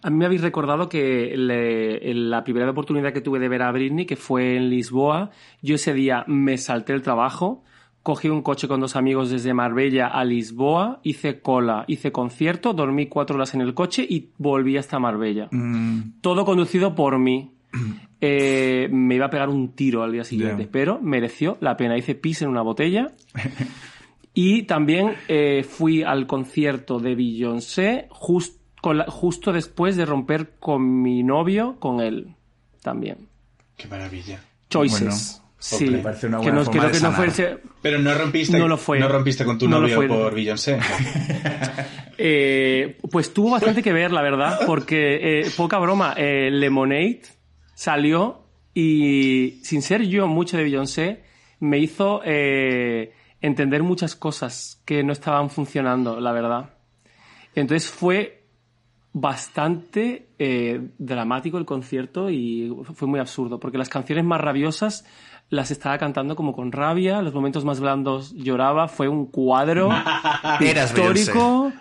A 0.03 0.11
mí 0.11 0.17
me 0.17 0.25
habéis 0.27 0.41
recordado 0.43 0.89
que 0.89 1.35
le- 1.37 2.11
en 2.11 2.29
la 2.31 2.43
primera 2.45 2.69
oportunidad 2.71 3.13
que 3.13 3.21
tuve 3.21 3.39
de 3.39 3.49
ver 3.49 3.63
a 3.63 3.71
Britney, 3.73 4.05
que 4.07 4.17
fue 4.17 4.57
en 4.57 4.69
Lisboa, 4.69 5.31
yo 5.63 5.77
ese 5.77 5.95
día 5.95 6.25
me 6.27 6.59
salté 6.59 6.93
el 6.93 7.03
trabajo, 7.03 7.63
cogí 8.03 8.29
un 8.29 8.43
coche 8.43 8.67
con 8.67 8.81
dos 8.81 8.97
amigos 8.97 9.31
desde 9.31 9.55
Marbella 9.55 10.09
a 10.09 10.25
Lisboa, 10.25 10.99
hice 11.05 11.41
cola, 11.41 11.85
hice 11.87 12.11
concierto, 12.11 12.73
dormí 12.73 13.07
cuatro 13.07 13.37
horas 13.37 13.55
en 13.55 13.61
el 13.61 13.75
coche 13.75 14.05
y 14.09 14.31
volví 14.39 14.77
hasta 14.77 14.99
Marbella. 14.99 15.47
Mm, 15.53 16.21
Todo 16.21 16.45
conducido 16.45 16.95
por 16.97 17.19
mí. 17.19 17.53
Eh, 18.25 18.89
me 18.93 19.17
iba 19.17 19.27
a 19.27 19.31
pegar 19.31 19.49
un 19.49 19.73
tiro 19.75 20.05
al 20.05 20.13
día 20.13 20.23
siguiente, 20.23 20.69
pero 20.71 21.01
mereció 21.03 21.57
la 21.61 21.77
pena. 21.77 21.99
Hice 21.99 22.15
pis 22.15 22.41
en 22.43 22.51
una 22.51 22.63
botella. 22.63 23.11
y 24.35 24.63
también 24.63 25.15
eh, 25.27 25.65
fui 25.69 26.05
al 26.05 26.29
concierto 26.29 27.01
de 27.01 27.17
Beyoncé 27.17 28.07
jus- 28.11 28.61
con 28.83 28.99
la- 28.99 29.07
justo 29.07 29.51
después 29.53 29.97
de 29.97 30.05
romper 30.05 30.57
con 30.61 31.01
mi 31.01 31.23
novio, 31.23 31.77
con 31.79 32.01
él 32.01 32.35
también. 32.83 33.29
Qué 33.79 33.89
maravilla. 33.89 34.43
Choices. 34.69 35.01
Bueno, 35.01 35.17
sí. 35.59 35.87
me 35.89 35.99
parece 35.99 36.27
una 36.27 36.39
que 36.41 36.43
buena 36.51 36.59
no, 36.59 36.65
forma 36.67 36.81
creo 36.81 36.93
de 36.93 36.99
que 36.99 37.05
no 37.05 37.13
fuese... 37.13 37.59
Pero 37.81 37.99
no 38.01 38.13
rompiste, 38.15 38.59
No 38.59 38.69
lo 38.69 38.77
fue. 38.77 38.99
no 38.99 39.09
rompiste 39.09 39.45
con 39.47 39.57
tu 39.57 39.67
No 39.69 39.81
novio 39.81 39.97
fue. 39.97 40.09
por 40.09 40.35
Beyoncé. 40.35 40.79
Eh, 42.25 42.99
pues 43.11 43.33
tuvo 43.35 43.51
bastante 43.51 43.83
que 43.83 43.93
ver, 43.93 44.13
la 44.13 44.23
verdad, 44.23 44.61
porque, 44.67 45.41
eh, 45.41 45.51
poca 45.57 45.79
broma, 45.79 46.15
eh, 46.17 46.51
Lemonade 46.53 47.23
salió 47.75 48.45
y, 48.75 49.59
sin 49.65 49.83
ser 49.83 50.03
yo 50.07 50.29
mucho 50.29 50.57
de 50.57 50.63
Beyoncé, 50.65 51.25
me 51.59 51.79
hizo 51.79 52.21
eh, 52.25 53.13
entender 53.41 53.83
muchas 53.83 54.15
cosas 54.15 54.81
que 54.85 55.03
no 55.03 55.13
estaban 55.13 55.51
funcionando, 55.51 56.21
la 56.21 56.33
verdad. 56.33 56.75
Entonces 57.57 57.91
fue 57.91 58.42
bastante 59.13 60.29
eh, 60.39 60.89
dramático 60.99 61.59
el 61.59 61.67
concierto 61.67 62.31
y 62.31 62.75
fue 62.95 63.09
muy 63.09 63.21
absurdo, 63.21 63.61
porque 63.61 63.79
las 63.79 63.89
canciones 63.89 64.25
más 64.25 64.41
rabiosas 64.41 65.05
las 65.51 65.71
estaba 65.71 65.99
cantando 65.99 66.35
como 66.35 66.55
con 66.55 66.73
rabia, 66.73 67.21
los 67.21 67.35
momentos 67.35 67.65
más 67.65 67.79
blandos 67.79 68.33
lloraba, 68.35 68.89
fue 68.89 69.09
un 69.09 69.27
cuadro 69.27 69.91
histórico. 70.61 71.73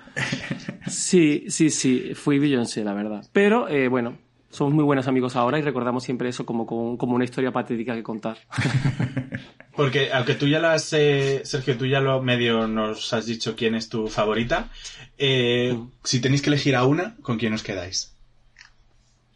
Sí, 0.87 1.45
sí, 1.47 1.69
sí, 1.69 2.11
fui 2.13 2.37
Beyoncé, 2.37 2.83
la 2.83 2.93
verdad. 2.93 3.25
Pero 3.31 3.69
eh, 3.69 3.87
bueno, 3.87 4.17
somos 4.51 4.73
muy 4.73 4.83
buenos 4.83 5.07
amigos 5.07 5.35
ahora 5.35 5.57
y 5.59 5.61
recordamos 5.61 6.03
siempre 6.03 6.29
eso 6.29 6.45
como, 6.45 6.65
como, 6.65 6.97
como 6.97 7.15
una 7.15 7.23
historia 7.25 7.51
patética 7.51 7.95
que 7.95 8.03
contar. 8.03 8.37
Porque 9.75 10.11
aunque 10.11 10.35
tú 10.35 10.47
ya 10.47 10.59
las, 10.59 10.91
eh, 10.93 11.41
Sergio, 11.45 11.77
tú 11.77 11.85
ya 11.85 12.01
lo 12.01 12.21
medio 12.21 12.67
nos 12.67 13.13
has 13.13 13.25
dicho 13.25 13.55
quién 13.55 13.73
es 13.75 13.87
tu 13.89 14.07
favorita, 14.07 14.69
eh, 15.17 15.73
Mm. 15.73 15.89
si 16.03 16.19
tenéis 16.19 16.41
que 16.41 16.49
elegir 16.49 16.75
a 16.75 16.85
una, 16.85 17.15
¿con 17.21 17.37
quién 17.37 17.53
os 17.53 17.63
quedáis? 17.63 18.13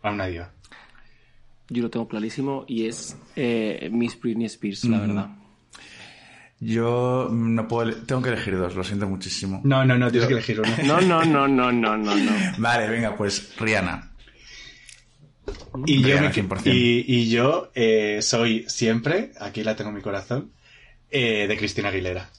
A 0.04 0.12
una 0.12 0.26
diva. 0.28 0.52
Yo 1.70 1.82
lo 1.84 1.90
tengo 1.90 2.08
clarísimo 2.08 2.66
y 2.68 2.86
es 2.86 3.18
eh, 3.36 3.90
Miss 3.92 4.20
Britney 4.20 4.46
Spears, 4.46 4.84
la 4.86 5.00
verdad. 5.00 5.30
Yo 6.60 7.30
no 7.32 7.68
puedo... 7.68 7.92
Tengo 8.04 8.22
que 8.22 8.30
elegir 8.30 8.58
dos, 8.58 8.76
lo 8.76 8.84
siento 8.84 9.08
muchísimo. 9.08 9.62
No, 9.64 9.84
no, 9.86 9.98
no, 9.98 10.10
tienes 10.12 10.30
Yo- 10.30 10.36
que 10.38 10.52
elegir 10.52 10.60
una. 10.62 10.78
No, 10.84 11.02
no, 11.08 11.24
no, 11.26 11.48
no, 11.48 11.72
no, 11.72 11.98
no, 11.98 12.16
no. 12.16 12.32
Vale, 12.58 12.88
venga, 12.90 13.16
pues 13.16 13.54
Rihanna. 13.58 14.12
Y 15.86 16.02
yo, 16.02 16.08
Rihanna, 16.08 16.30
me- 16.30 16.34
100%. 16.34 16.74
y, 16.74 17.06
y 17.08 17.30
yo 17.30 17.70
eh, 17.76 18.20
soy 18.22 18.66
siempre, 18.68 19.32
aquí 19.40 19.64
la 19.64 19.76
tengo 19.76 19.90
en 19.90 19.96
mi 19.98 20.02
corazón, 20.02 20.52
eh, 21.12 21.46
de 21.48 21.58
Cristina 21.58 21.90
Aguilera. 21.90 22.30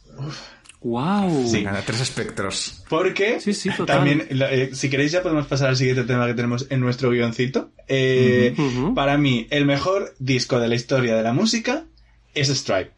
¡Wow! 0.83 1.47
Sí. 1.49 1.57
Venga, 1.59 1.83
tres 1.85 2.01
espectros. 2.01 2.85
Porque 2.89 3.41
Sí, 3.41 3.55
sí, 3.55 3.71
total. 3.71 3.97
también, 3.97 4.27
eh, 4.31 4.71
si 4.73 4.89
queréis 4.89 5.11
ya 5.13 5.23
podemos 5.23 5.47
pasar 5.47 5.69
al 5.71 5.77
siguiente 5.77 6.05
tema 6.05 6.27
que 6.27 6.35
tenemos 6.35 6.67
en 6.71 6.81
nuestro 6.81 7.11
guioncito. 7.11 7.71
Eh. 7.89 8.55
Para 8.95 9.17
mí, 9.19 9.47
el 9.51 9.65
mejor 9.67 10.15
disco 10.19 10.61
de 10.61 10.69
la 10.69 10.75
historia 10.75 11.17
de 11.17 11.23
la 11.23 11.33
música 11.33 11.85
es 12.35 12.49
Stripe. 12.49 12.91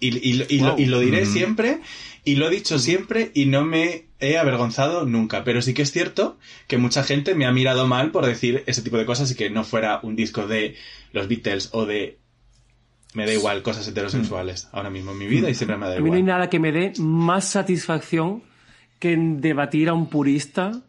Y, 0.00 0.16
y- 0.16 0.46
y 0.48 0.58
lo, 0.60 0.70
Wow. 0.70 0.78
y 0.78 0.86
lo 0.86 1.00
diré 1.00 1.24
Ujú. 1.24 1.32
siempre, 1.32 1.80
y 2.28 2.36
lo 2.36 2.48
he 2.48 2.50
dicho 2.50 2.78
siempre, 2.78 3.30
y 3.32 3.46
no 3.46 3.64
me 3.64 4.04
he 4.20 4.36
avergonzado 4.36 5.06
nunca. 5.06 5.44
Pero 5.44 5.62
sí 5.62 5.72
que 5.72 5.80
es 5.80 5.92
cierto 5.92 6.36
que 6.66 6.76
mucha 6.76 7.02
gente 7.02 7.34
me 7.34 7.46
ha 7.46 7.52
mirado 7.52 7.86
mal 7.86 8.10
por 8.10 8.26
decir 8.26 8.64
ese 8.66 8.82
tipo 8.82 8.98
de 8.98 9.06
cosas 9.06 9.30
y 9.30 9.34
que 9.34 9.48
no 9.48 9.64
fuera 9.64 10.00
un 10.02 10.14
disco 10.14 10.46
de 10.46 10.76
los 11.14 11.26
Beatles 11.26 11.70
o 11.72 11.86
de... 11.86 12.18
Me 13.14 13.24
da 13.24 13.32
igual 13.32 13.62
cosas 13.62 13.88
heterosexuales 13.88 14.68
ahora 14.72 14.90
mismo 14.90 15.12
en 15.12 15.18
mi 15.18 15.26
vida 15.26 15.48
y 15.48 15.54
siempre 15.54 15.78
me 15.78 15.86
da 15.86 15.96
A 15.96 16.00
mí 16.00 16.10
no 16.10 16.16
hay 16.16 16.20
igual. 16.20 16.36
nada 16.36 16.50
que 16.50 16.58
me 16.58 16.70
dé 16.70 16.92
más 16.98 17.46
satisfacción 17.46 18.42
que 18.98 19.14
en 19.14 19.40
debatir 19.40 19.88
a 19.88 19.94
un 19.94 20.10
purista 20.10 20.82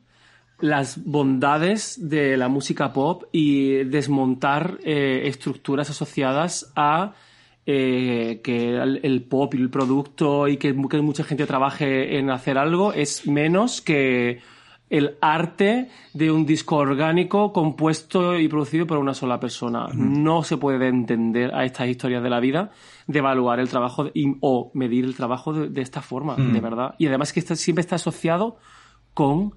las 0.60 1.02
bondades 1.06 2.10
de 2.10 2.36
la 2.36 2.50
música 2.50 2.92
pop 2.92 3.24
y 3.32 3.86
desmontar 3.86 4.78
eh, 4.84 5.22
estructuras 5.24 5.90
asociadas 5.90 6.74
a 6.76 7.14
eh, 7.72 8.42
que 8.44 8.76
el, 8.78 9.00
el 9.04 9.22
pop 9.24 9.54
y 9.54 9.58
el 9.58 9.70
producto 9.70 10.48
y 10.48 10.58
que, 10.58 10.76
que 10.90 11.02
mucha 11.02 11.24
gente 11.24 11.46
trabaje 11.46 12.18
en 12.18 12.32
hacer 12.32 12.58
algo 12.58 12.94
es 12.94 13.28
menos 13.28 13.80
que 13.82 14.40
el 14.90 15.18
arte 15.22 15.90
de 16.16 16.32
un 16.32 16.48
disco 16.48 16.78
orgánico 16.78 17.54
compuesto 17.54 18.40
y 18.40 18.48
producido 18.48 18.88
por 18.88 18.98
una 18.98 19.14
sola 19.14 19.40
persona. 19.40 19.88
No 19.94 20.42
se 20.44 20.58
puede 20.58 20.88
entender 20.88 21.54
a 21.54 21.64
estas 21.64 21.88
historias 21.90 22.24
de 22.24 22.30
la 22.32 22.40
vida 22.40 22.72
de 23.06 23.20
evaluar 23.20 23.60
el 23.60 23.70
trabajo 23.70 24.06
de- 24.06 24.12
y- 24.16 24.36
o 24.42 24.72
medir 24.74 25.06
el 25.06 25.14
trabajo 25.14 25.54
de, 25.54 25.70
de 25.70 25.82
esta 25.84 26.02
forma, 26.02 26.36
de 26.38 26.60
verdad. 26.60 26.96
Y 26.98 27.06
además 27.06 27.34
que 27.34 27.40
está- 27.40 27.56
siempre 27.56 27.82
está 27.82 27.98
asociado 27.98 28.58
con 29.14 29.54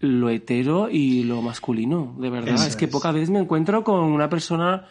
lo 0.00 0.30
hetero 0.30 0.88
y 0.90 1.24
lo 1.24 1.42
masculino, 1.42 2.16
de 2.18 2.30
verdad. 2.30 2.54
Eso 2.54 2.66
es 2.66 2.76
que 2.76 2.86
es. 2.86 2.90
pocas 2.90 3.12
veces 3.12 3.28
me 3.28 3.40
encuentro 3.40 3.84
con 3.84 4.00
una 4.04 4.30
persona, 4.30 4.86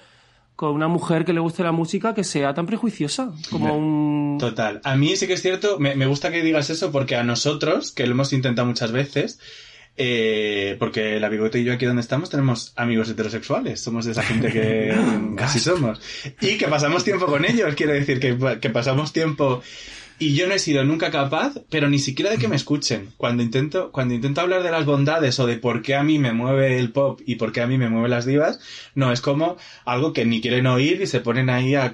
con 0.61 0.73
una 0.73 0.87
mujer 0.87 1.25
que 1.25 1.33
le 1.33 1.39
guste 1.39 1.63
la 1.63 1.71
música 1.71 2.13
que 2.13 2.23
sea 2.23 2.53
tan 2.53 2.67
prejuiciosa 2.67 3.31
como 3.49 3.75
un... 3.75 4.37
Total. 4.37 4.79
A 4.83 4.95
mí 4.95 5.15
sí 5.15 5.25
que 5.25 5.33
es 5.33 5.41
cierto, 5.41 5.79
me, 5.79 5.95
me 5.95 6.05
gusta 6.05 6.31
que 6.31 6.43
digas 6.43 6.69
eso 6.69 6.91
porque 6.91 7.15
a 7.15 7.23
nosotros, 7.23 7.91
que 7.91 8.05
lo 8.05 8.11
hemos 8.11 8.31
intentado 8.31 8.67
muchas 8.67 8.91
veces, 8.91 9.39
eh, 9.97 10.75
porque 10.77 11.19
la 11.19 11.29
bigote 11.29 11.57
y 11.57 11.63
yo 11.63 11.73
aquí 11.73 11.87
donde 11.87 12.03
estamos 12.03 12.29
tenemos 12.29 12.73
amigos 12.75 13.09
heterosexuales, 13.09 13.81
somos 13.81 14.05
de 14.05 14.11
esa 14.11 14.21
gente 14.21 14.51
que 14.51 14.95
así 15.39 15.59
somos. 15.59 15.99
Y 16.41 16.59
que 16.59 16.67
pasamos 16.67 17.03
tiempo 17.03 17.25
con 17.25 17.43
ellos, 17.43 17.73
quiero 17.73 17.93
decir, 17.93 18.19
que, 18.19 18.59
que 18.61 18.69
pasamos 18.69 19.11
tiempo... 19.11 19.63
Y 20.21 20.35
yo 20.35 20.45
no 20.47 20.53
he 20.53 20.59
sido 20.59 20.83
nunca 20.83 21.09
capaz, 21.09 21.55
pero 21.71 21.89
ni 21.89 21.97
siquiera 21.97 22.29
de 22.29 22.37
que 22.37 22.47
me 22.47 22.55
escuchen. 22.55 23.09
Cuando 23.17 23.41
intento, 23.41 23.91
cuando 23.91 24.13
intento 24.13 24.39
hablar 24.39 24.61
de 24.61 24.69
las 24.69 24.85
bondades 24.85 25.39
o 25.39 25.47
de 25.47 25.57
por 25.57 25.81
qué 25.81 25.95
a 25.95 26.03
mí 26.03 26.19
me 26.19 26.31
mueve 26.31 26.77
el 26.77 26.91
pop 26.91 27.19
y 27.25 27.37
por 27.37 27.51
qué 27.51 27.61
a 27.61 27.65
mí 27.65 27.79
me 27.79 27.89
mueven 27.89 28.11
las 28.11 28.27
divas, 28.27 28.59
no, 28.93 29.11
es 29.11 29.19
como 29.19 29.57
algo 29.83 30.13
que 30.13 30.23
ni 30.23 30.39
quieren 30.39 30.67
oír 30.67 31.01
y 31.01 31.07
se 31.07 31.21
ponen 31.21 31.49
ahí 31.49 31.73
a... 31.73 31.91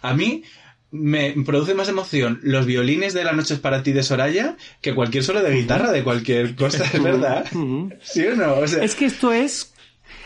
A 0.00 0.14
mí 0.14 0.44
me 0.90 1.34
produce 1.44 1.74
más 1.74 1.90
emoción 1.90 2.40
los 2.42 2.64
violines 2.64 3.12
de 3.12 3.22
La 3.22 3.32
noche 3.32 3.52
es 3.52 3.60
para 3.60 3.82
ti 3.82 3.92
de 3.92 4.02
Soraya 4.02 4.56
que 4.80 4.94
cualquier 4.94 5.22
solo 5.22 5.42
de 5.42 5.54
guitarra 5.54 5.92
de 5.92 6.02
cualquier 6.02 6.56
cosa, 6.56 6.84
es 6.84 7.02
verdad. 7.02 7.44
¿Sí 8.00 8.26
o 8.28 8.34
no? 8.34 8.54
O 8.60 8.66
sea, 8.66 8.82
Es 8.82 8.94
que 8.94 9.04
esto 9.04 9.30
es 9.30 9.74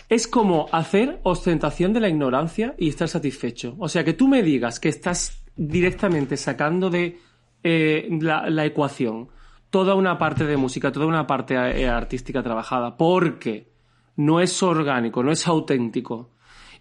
Es 0.09 0.29
como 0.29 0.69
hacer 0.71 1.19
ostentación 1.25 1.93
de 1.93 1.99
la 1.99 2.09
ignorancia 2.09 2.77
y 2.79 2.89
estar 2.89 3.09
satisfecho. 3.09 3.75
O 3.81 3.89
sea, 3.89 4.05
que 4.05 4.13
tú 4.13 4.29
me 4.29 4.45
digas 4.45 4.79
que 4.79 4.91
estás 4.91 5.43
directamente 5.57 6.37
sacando 6.37 6.89
de 6.89 7.19
eh, 7.63 8.09
la, 8.21 8.49
la 8.51 8.65
ecuación 8.65 9.29
toda 9.71 9.95
una 9.95 10.19
parte 10.19 10.45
de 10.45 10.57
música, 10.59 10.93
toda 10.93 11.07
una 11.07 11.27
parte 11.27 11.55
eh, 11.55 11.89
artística 11.89 12.43
trabajada, 12.43 12.97
porque 12.97 13.69
no 14.17 14.41
es 14.41 14.63
orgánico, 14.63 15.23
no 15.23 15.33
es 15.33 15.47
auténtico. 15.47 16.31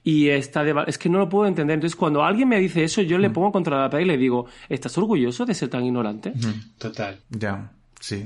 Y 0.03 0.27
está 0.29 0.63
de, 0.63 0.73
es 0.87 0.97
que 0.97 1.07
no 1.09 1.19
lo 1.19 1.29
puedo 1.29 1.45
entender. 1.47 1.75
Entonces, 1.75 1.95
cuando 1.95 2.23
alguien 2.23 2.49
me 2.49 2.59
dice 2.59 2.83
eso, 2.83 3.01
yo 3.01 3.17
le 3.17 3.29
Mm. 3.29 3.33
pongo 3.33 3.51
contra 3.53 3.79
la 3.79 3.89
pared 3.89 4.03
y 4.03 4.07
le 4.07 4.17
digo, 4.17 4.45
¿estás 4.67 4.97
orgulloso 4.97 5.45
de 5.45 5.53
ser 5.53 5.69
tan 5.69 5.85
ignorante? 5.85 6.33
Total. 6.77 7.19
Ya, 7.29 7.71
sí. 7.99 8.25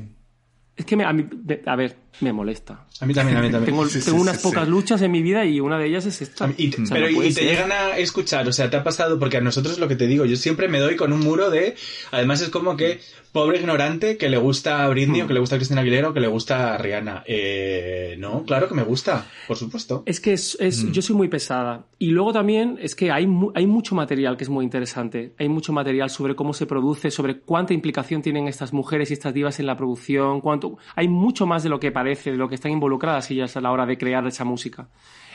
Es 0.76 0.86
que, 0.86 0.96
me- 0.98 1.04
a, 1.06 1.14
mí, 1.14 1.26
a 1.66 1.76
ver, 1.76 1.96
me 2.22 2.32
molesta. 2.34 2.86
A 3.02 3.06
mí 3.06 3.14
también, 3.14 3.38
a 3.38 3.42
mí 3.42 3.50
también. 3.52 3.66
Tengo, 3.66 3.86
Sí, 3.88 4.00
tengo 4.04 4.18
sí, 4.18 4.22
unas 4.22 4.38
sí. 4.38 4.44
pocas 4.44 4.68
luchas 4.68 5.02
en 5.02 5.12
mi 5.12 5.22
vida 5.22 5.46
y 5.46 5.60
una 5.60 5.78
de 5.78 5.88
ellas 5.88 6.06
es 6.06 6.22
esta. 6.22 6.50
Y, 6.58 6.70
O 6.70 6.86
sea, 6.86 6.96
pero 6.96 7.10
no 7.12 7.24
y 7.24 7.28
te 7.28 7.34
ser. 7.34 7.44
llegan 7.46 7.72
a 7.72 7.98
escuchar, 7.98 8.48
o 8.48 8.54
sea, 8.54 8.70
te 8.70 8.78
ha 8.78 8.84
pasado 8.84 9.20
porque 9.20 9.38
a 9.38 9.42
nosotros 9.42 9.80
lo 9.80 9.88
que 9.88 9.96
te 9.96 10.08
digo, 10.08 10.26
yo 10.26 10.36
siempre 10.38 10.68
me 10.68 10.80
doy 10.80 10.96
con 10.96 11.12
un 11.14 11.20
muro 11.20 11.50
de, 11.50 11.76
además 12.12 12.42
es 12.42 12.50
como 12.50 12.78
que 12.78 13.00
pobre 13.34 13.60
ignorante 13.60 14.16
que 14.18 14.30
le 14.30 14.38
gusta 14.38 14.86
a 14.86 14.88
Britney 14.88 15.22
Mm. 15.22 15.26
o 15.26 15.28
que 15.28 15.34
le 15.34 15.40
gusta 15.42 15.56
a 15.56 15.60
Cristina 15.60 15.82
Aguilera 15.82 16.08
o 16.10 16.14
que 16.14 16.22
le 16.22 16.28
gusta 16.28 16.74
a 16.74 16.78
Rihanna. 16.78 17.24
Eh, 17.28 18.16
no, 18.18 18.44
claro 18.46 18.70
que 18.70 18.76
me 18.76 18.84
gusta, 18.84 19.26
por 19.48 19.58
supuesto. 19.58 20.04
Es 20.06 20.22
que 20.22 20.32
es, 20.34 20.58
Mm. 20.60 20.64
es- 20.64 20.92
yo 20.94 21.02
soy 21.02 21.16
muy 21.18 21.28
pesada. 21.28 21.86
Y 22.00 22.12
luego 22.12 22.32
también 22.32 22.78
es 22.82 22.96
que 22.96 23.12
hay, 23.12 23.28
mu- 23.28 23.52
hay 23.54 23.68
mucho 23.68 23.94
material 23.94 24.38
que 24.38 24.46
es 24.46 24.50
muy 24.50 24.64
interesante. 24.64 25.34
Hay 25.38 25.50
mucho 25.50 25.74
material 25.74 26.10
sobre 26.10 26.36
cómo 26.36 26.54
se 26.54 26.66
produce, 26.66 27.12
sobre 27.12 27.40
cuánta 27.40 27.74
implicación 27.74 28.22
tienen 28.22 28.48
estas 28.48 28.72
mujeres 28.72 29.10
y 29.10 29.14
estas 29.14 29.34
divas 29.34 29.60
en 29.60 29.66
la 29.66 29.76
producción. 29.76 30.40
Cuánto, 30.40 30.78
hay 30.96 31.08
mucho 31.10 31.46
más 31.46 31.62
de 31.64 31.70
lo 31.70 31.80
que 31.80 31.92
parece, 31.92 32.05
de 32.06 32.38
lo 32.38 32.48
que 32.48 32.56
están 32.56 32.72
involucradas 32.72 33.30
ellas 33.32 33.56
a 33.58 33.62
la 33.62 33.72
hora 33.72 33.86
de 33.86 33.98
crear 33.98 34.26
esa 34.28 34.44
música. 34.46 34.90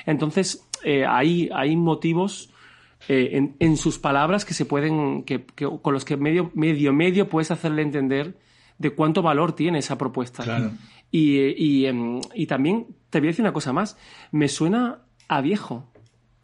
Entonces, 0.06 0.66
eh, 0.84 1.04
hay, 1.06 1.48
hay 1.54 1.76
motivos 1.76 2.50
eh, 3.08 3.30
en, 3.32 3.56
en 3.58 3.76
sus 3.76 3.98
palabras 3.98 4.44
que 4.44 4.54
se 4.54 4.64
pueden, 4.64 5.24
que, 5.24 5.44
que- 5.44 5.68
con 5.82 5.92
los 5.94 6.04
que 6.04 6.16
medio, 6.16 6.50
medio, 6.54 6.92
medio 6.92 7.28
puedes 7.28 7.50
hacerle 7.50 7.82
entender 7.82 8.38
de 8.78 8.90
cuánto 8.90 9.20
valor 9.22 9.52
tiene 9.52 9.78
esa 9.78 9.98
propuesta. 9.98 10.42
Claro. 10.42 10.70
Y, 11.10 11.38
y, 11.62 11.86
em, 11.86 12.20
y 12.34 12.46
también 12.46 12.86
te 13.10 13.18
voy 13.20 13.28
a 13.28 13.30
decir 13.30 13.42
una 13.42 13.52
cosa 13.52 13.72
más. 13.72 13.96
Me 14.32 14.48
suena 14.48 15.00
a 15.28 15.40
viejo. 15.40 15.89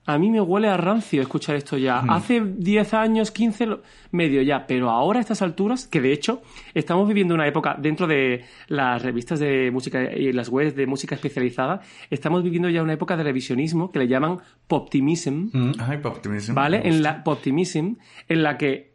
A 0.07 0.19
mí 0.19 0.31
me 0.31 0.40
huele 0.40 0.69
a 0.69 0.77
rancio 0.77 1.21
escuchar 1.21 1.57
esto 1.57 1.77
ya. 1.77 1.99
Hace 2.09 2.40
10 2.40 2.95
años, 2.95 3.31
15, 3.33 3.66
lo- 3.66 3.83
medio 4.12 4.40
ya. 4.42 4.66
Pero 4.66 4.90
ahora 4.90 5.19
a 5.19 5.21
estas 5.23 5.42
alturas, 5.42 5.87
que 5.88 6.01
de 6.01 6.12
hecho 6.12 6.42
estamos 6.75 7.09
viviendo 7.09 7.35
una 7.35 7.47
época 7.49 7.77
dentro 7.79 8.07
de 8.07 8.45
las 8.69 9.03
revistas 9.03 9.40
de 9.40 9.71
música 9.73 10.12
y 10.12 10.33
las 10.33 10.49
webs 10.49 10.77
de 10.77 10.87
música 10.87 11.16
especializada, 11.16 11.81
estamos 12.09 12.42
viviendo 12.45 12.69
ya 12.69 12.83
una 12.83 12.92
época 12.92 13.16
de 13.16 13.25
revisionismo 13.25 13.90
que 13.90 13.99
le 13.99 14.07
llaman 14.09 14.38
poptimism. 14.69 15.49
Ay, 15.81 15.99
Poptimism. 15.99 16.55
¿Vale? 16.55 16.83
En 16.88 17.03
la 17.03 17.25
Poptimism, 17.25 17.95
en 18.29 18.42
la 18.45 18.57
que 18.59 18.95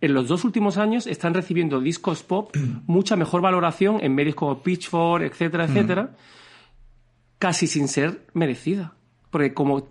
en 0.00 0.12
los 0.14 0.28
dos 0.28 0.44
últimos 0.44 0.76
años 0.78 1.06
están 1.06 1.34
recibiendo 1.34 1.80
discos 1.80 2.22
pop 2.22 2.54
mucha 2.86 3.16
mejor 3.16 3.42
valoración 3.42 3.98
en 4.02 4.14
medios 4.14 4.34
como 4.34 4.62
Pitchfork, 4.62 5.22
etcétera, 5.24 5.64
etcétera, 5.66 6.16
casi 7.38 7.66
sin 7.66 7.88
ser 7.88 8.26
merecida. 8.32 8.94
Porque 9.34 9.52
como 9.52 9.88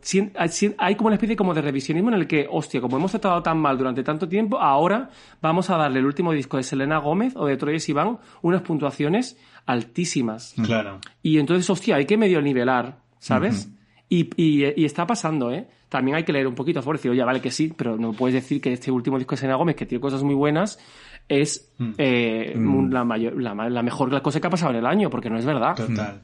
hay 0.78 0.96
como 0.96 1.08
una 1.08 1.16
especie 1.16 1.36
como 1.36 1.54
de 1.54 1.62
revisionismo 1.62 2.08
en 2.12 2.16
el 2.16 2.28
que, 2.28 2.48
hostia, 2.50 2.80
como 2.80 2.96
hemos 2.96 3.12
tratado 3.12 3.44
tan 3.44 3.58
mal 3.58 3.78
durante 3.78 4.02
tanto 4.02 4.26
tiempo, 4.30 4.58
ahora 4.58 5.10
vamos 5.42 5.70
a 5.70 5.76
darle 5.76 6.00
el 6.00 6.06
último 6.06 6.32
disco 6.32 6.56
de 6.56 6.64
Selena 6.64 7.00
Gómez 7.00 7.34
o 7.36 7.46
de 7.46 7.58
Troye 7.58 7.82
Sivan 7.82 8.20
unas 8.42 8.62
puntuaciones 8.62 9.38
altísimas. 9.66 10.56
Claro. 10.66 11.00
Y 11.22 11.40
entonces, 11.40 11.70
hostia, 11.70 11.98
hay 11.98 12.06
que 12.06 12.16
medio 12.16 12.42
nivelar, 12.42 13.00
¿sabes? 13.20 13.70
y, 14.08 14.30
y- 14.42 14.82
y 14.82 14.86
está 14.86 15.06
pasando, 15.06 15.52
¿eh? 15.52 15.68
También 15.90 16.16
hay 16.16 16.24
que 16.24 16.32
leer 16.32 16.48
un 16.48 16.56
poquito 16.56 16.80
a 16.80 16.82
favor 16.82 16.96
y 16.96 17.00
decir, 17.00 17.12
oye, 17.12 17.24
vale 17.24 17.42
que 17.42 17.52
sí, 17.52 17.74
pero 17.76 17.98
no 17.98 18.14
puedes 18.14 18.36
decir 18.36 18.62
que 18.62 18.72
este 18.72 18.92
último 18.92 19.18
disco 19.18 19.36
de 19.36 19.42
Selena 19.42 19.58
Gómez, 19.58 19.76
que 19.76 19.86
tiene 19.86 20.02
cosas 20.02 20.24
muy 20.24 20.36
buenas, 20.36 20.80
es 21.28 21.74
eh, 21.98 22.54
la, 22.90 23.04
mayor, 23.04 23.42
la, 23.42 23.54
la 23.70 23.84
mejor 23.84 24.22
cosa 24.22 24.40
que 24.40 24.48
ha 24.48 24.50
pasado 24.50 24.72
en 24.72 24.78
el 24.78 24.86
año, 24.86 25.10
porque 25.10 25.30
no 25.30 25.38
es 25.38 25.46
verdad. 25.46 25.76
Total. 25.76 26.22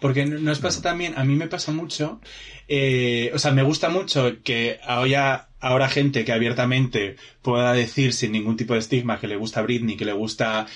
Porque 0.00 0.26
no- 0.26 0.38
nos 0.38 0.58
pasa 0.58 0.82
también, 0.82 1.14
a 1.16 1.24
mí 1.24 1.34
me 1.34 1.46
pasa 1.48 1.72
mucho, 1.72 2.20
eh, 2.68 3.30
o 3.34 3.38
sea, 3.38 3.52
me 3.52 3.62
gusta 3.62 3.88
mucho 3.88 4.36
que 4.42 4.78
ahora, 4.84 5.48
ahora 5.60 5.88
gente 5.88 6.24
que 6.24 6.32
abiertamente 6.32 7.16
pueda 7.42 7.72
decir 7.72 8.12
sin 8.12 8.32
ningún 8.32 8.56
tipo 8.56 8.72
de 8.74 8.80
estigma 8.80 9.20
que 9.20 9.28
le 9.28 9.36
gusta 9.36 9.62
Britney, 9.62 9.96
que 9.96 10.04
le 10.04 10.12
gusta 10.12 10.66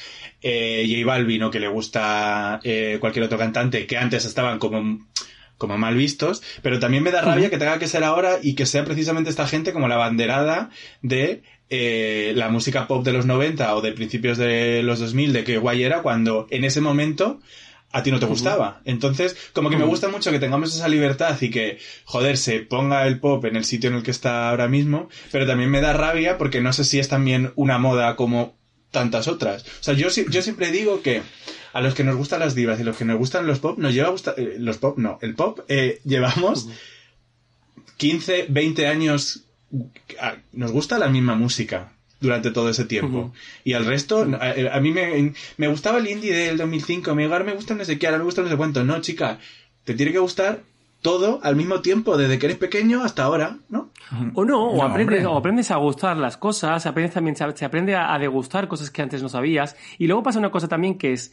eh, 0.43 0.87
J 0.89 1.05
Balvin 1.07 1.43
o 1.45 1.51
que 1.51 1.61
le 1.61 1.69
gusta 1.69 2.61
eh, 2.63 2.99
cualquier 3.01 3.25
otro 3.25 3.39
cantante 3.39 3.87
que 3.87 3.97
antes 3.99 4.25
estaban 4.25 4.59
como 4.59 5.07
como 5.59 5.79
mal 5.79 5.95
vistos, 5.97 6.43
pero 6.61 6.79
también 6.79 7.03
me 7.03 7.11
da 7.11 7.23
rabia 7.23 7.49
que 7.49 7.57
tenga 7.57 7.79
que 7.79 7.89
ser 7.89 8.05
ahora 8.05 8.39
y 8.43 8.55
que 8.55 8.67
sea 8.67 8.85
precisamente 8.85 9.31
esta 9.31 9.49
gente 9.49 9.73
como 9.73 9.89
la 9.89 9.97
banderada 9.97 10.69
de 11.01 11.41
eh, 11.71 12.35
la 12.37 12.51
música 12.51 12.87
pop 12.87 13.03
de 13.03 13.15
los 13.15 13.25
90 13.25 13.75
o 13.75 13.81
de 13.81 13.93
principios 13.93 14.37
de 14.37 14.83
los 14.83 14.99
2000, 15.01 15.33
de 15.33 15.45
que 15.45 15.57
guay 15.57 15.83
era 15.83 16.03
cuando 16.03 16.47
en 16.51 16.65
ese 16.65 16.83
momento 16.83 17.41
a 17.97 18.03
ti 18.03 18.11
no 18.11 18.21
te 18.21 18.27
gustaba. 18.27 18.83
Entonces, 18.85 19.37
como 19.55 19.71
que 19.71 19.79
me 19.79 19.87
gusta 19.87 20.11
mucho 20.11 20.31
que 20.31 20.39
tengamos 20.39 20.75
esa 20.75 20.87
libertad 20.87 21.35
y 21.41 21.49
que, 21.49 21.79
joder, 22.05 22.37
se 22.37 22.61
ponga 22.61 23.07
el 23.07 23.21
pop 23.21 23.43
en 23.47 23.57
el 23.57 23.65
sitio 23.65 23.89
en 23.89 23.97
el 23.97 24.03
que 24.03 24.11
está 24.11 24.51
ahora 24.51 24.69
mismo, 24.69 25.09
pero 25.33 25.47
también 25.47 25.71
me 25.71 25.81
da 25.81 25.95
rabia 25.95 26.37
porque 26.37 26.61
no 26.61 26.75
sé 26.75 26.85
si 26.85 26.99
es 26.99 27.09
también 27.09 27.53
una 27.57 27.79
moda 27.79 28.15
como 28.15 28.55
tantas 28.91 29.29
otras. 29.29 29.63
O 29.63 29.83
sea, 29.83 29.95
yo, 29.95 30.09
yo 30.11 30.43
siempre 30.43 30.71
digo 30.71 31.01
que 31.01 31.23
a 31.73 31.81
los 31.81 31.95
que 31.95 32.05
nos 32.05 32.17
gustan 32.17 32.41
las 32.41 32.55
divas 32.55 32.79
y 32.81 32.85
los 32.85 32.99
que 32.99 33.07
nos 33.07 33.17
gustan 33.17 33.47
los 33.47 33.61
pop, 33.61 33.79
nos 33.79 33.95
lleva 33.95 34.09
a 34.09 34.11
gustar, 34.11 34.35
eh, 34.37 34.57
los 34.59 34.77
pop, 34.77 34.99
no, 34.99 35.19
el 35.23 35.35
pop, 35.35 35.61
eh, 35.69 36.03
llevamos 36.05 36.69
15, 37.97 38.47
20 38.51 38.87
años, 38.89 39.45
nos 40.53 40.71
gusta 40.71 40.99
la 40.99 41.09
misma 41.09 41.35
música 41.35 41.96
durante 42.21 42.51
todo 42.51 42.69
ese 42.69 42.85
tiempo. 42.85 43.33
Y 43.65 43.75
al 43.75 43.85
resto, 43.85 44.27
a, 44.41 44.77
a 44.77 44.81
mí 44.81 44.91
me, 44.91 45.33
me 45.57 45.69
gustaba 45.69 45.99
el 45.99 46.09
indie 46.09 46.35
del 46.35 46.57
2005, 46.57 47.15
me, 47.15 47.25
ahora 47.25 47.45
me 47.45 47.55
gusta 47.55 47.75
no 47.75 47.85
sé 47.85 47.99
qué, 47.99 48.07
ahora 48.07 48.19
me 48.19 48.25
gusta 48.25 48.43
no 48.43 48.49
sé 48.49 48.57
cuánto. 48.57 48.85
No, 48.85 49.01
chica, 49.01 49.39
te 49.85 49.95
tiene 49.95 50.13
que 50.13 50.19
gustar 50.19 50.63
todo 51.03 51.41
al 51.43 51.57
mismo 51.57 51.83
tiempo, 51.83 52.17
desde 52.17 52.39
que 52.39 52.47
eres 52.47 52.59
pequeño 52.59 53.05
hasta 53.05 53.25
ahora, 53.25 53.59
¿no? 53.69 53.91
O 54.35 54.45
no, 54.45 54.71
o, 54.71 54.77
No, 54.77 54.83
aprendes, 54.83 55.25
o 55.25 55.37
aprendes 55.37 55.71
a 55.71 55.77
gustar 55.77 56.17
las 56.17 56.37
cosas, 56.37 56.87
aprendes 56.87 57.15
también, 57.15 57.37
se 57.37 57.65
aprende 57.65 57.95
a, 57.95 58.13
a 58.13 58.19
degustar 58.19 58.67
cosas 58.67 58.91
que 58.91 59.03
antes 59.03 59.23
no 59.23 59.29
sabías. 59.29 59.77
Y 59.99 60.07
luego 60.07 60.23
pasa 60.23 60.39
una 60.39 60.51
cosa 60.51 60.69
también 60.69 60.99
que 60.99 61.13
es, 61.13 61.33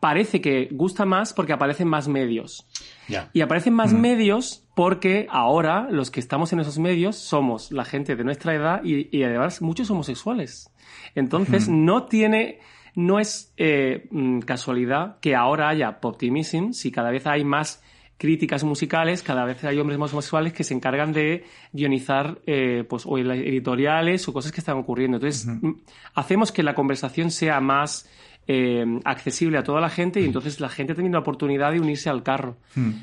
parece 0.00 0.40
que 0.40 0.68
gusta 0.72 1.04
más 1.04 1.32
porque 1.32 1.52
aparecen 1.52 1.88
más 1.88 2.08
medios. 2.08 2.66
Ya. 3.08 3.28
Y 3.32 3.40
aparecen 3.40 3.74
más 3.74 3.92
medios 3.92 4.61
porque 4.74 5.26
ahora 5.30 5.88
los 5.90 6.10
que 6.10 6.20
estamos 6.20 6.52
en 6.52 6.60
esos 6.60 6.78
medios 6.78 7.16
somos 7.16 7.72
la 7.72 7.84
gente 7.84 8.16
de 8.16 8.24
nuestra 8.24 8.54
edad 8.54 8.80
y, 8.84 9.14
y 9.16 9.22
además 9.24 9.60
muchos 9.60 9.90
homosexuales. 9.90 10.70
Entonces 11.14 11.68
no 11.68 12.04
tiene, 12.04 12.60
no 12.94 13.18
es 13.18 13.52
eh, 13.56 14.08
mm, 14.10 14.40
casualidad 14.40 15.18
que 15.20 15.34
ahora 15.34 15.68
haya 15.68 16.00
poptimism 16.00 16.72
si 16.72 16.90
cada 16.90 17.10
vez 17.10 17.26
hay 17.26 17.44
más 17.44 17.82
críticas 18.16 18.62
musicales, 18.62 19.22
cada 19.22 19.44
vez 19.44 19.64
hay 19.64 19.78
hombres 19.80 19.98
más 19.98 20.12
homosexuales 20.12 20.52
que 20.52 20.62
se 20.62 20.74
encargan 20.74 21.12
de 21.12 21.44
guionizar 21.72 22.40
eh, 22.46 22.84
pues, 22.88 23.02
o 23.04 23.18
editoriales 23.18 24.28
o 24.28 24.32
cosas 24.32 24.52
que 24.52 24.60
están 24.60 24.78
ocurriendo. 24.78 25.16
Entonces, 25.16 25.46
mm, 25.46 25.72
hacemos 26.14 26.52
que 26.52 26.62
la 26.62 26.74
conversación 26.74 27.30
sea 27.30 27.60
más 27.60 28.08
eh, 28.48 28.84
accesible 29.04 29.58
a 29.58 29.62
toda 29.62 29.80
la 29.80 29.88
gente 29.88 30.20
y 30.20 30.24
entonces 30.24 30.60
la 30.60 30.68
gente 30.68 30.94
tiene 30.94 31.10
la 31.10 31.20
oportunidad 31.20 31.72
de 31.72 31.80
unirse 31.80 32.10
al 32.10 32.22
carro. 32.22 32.56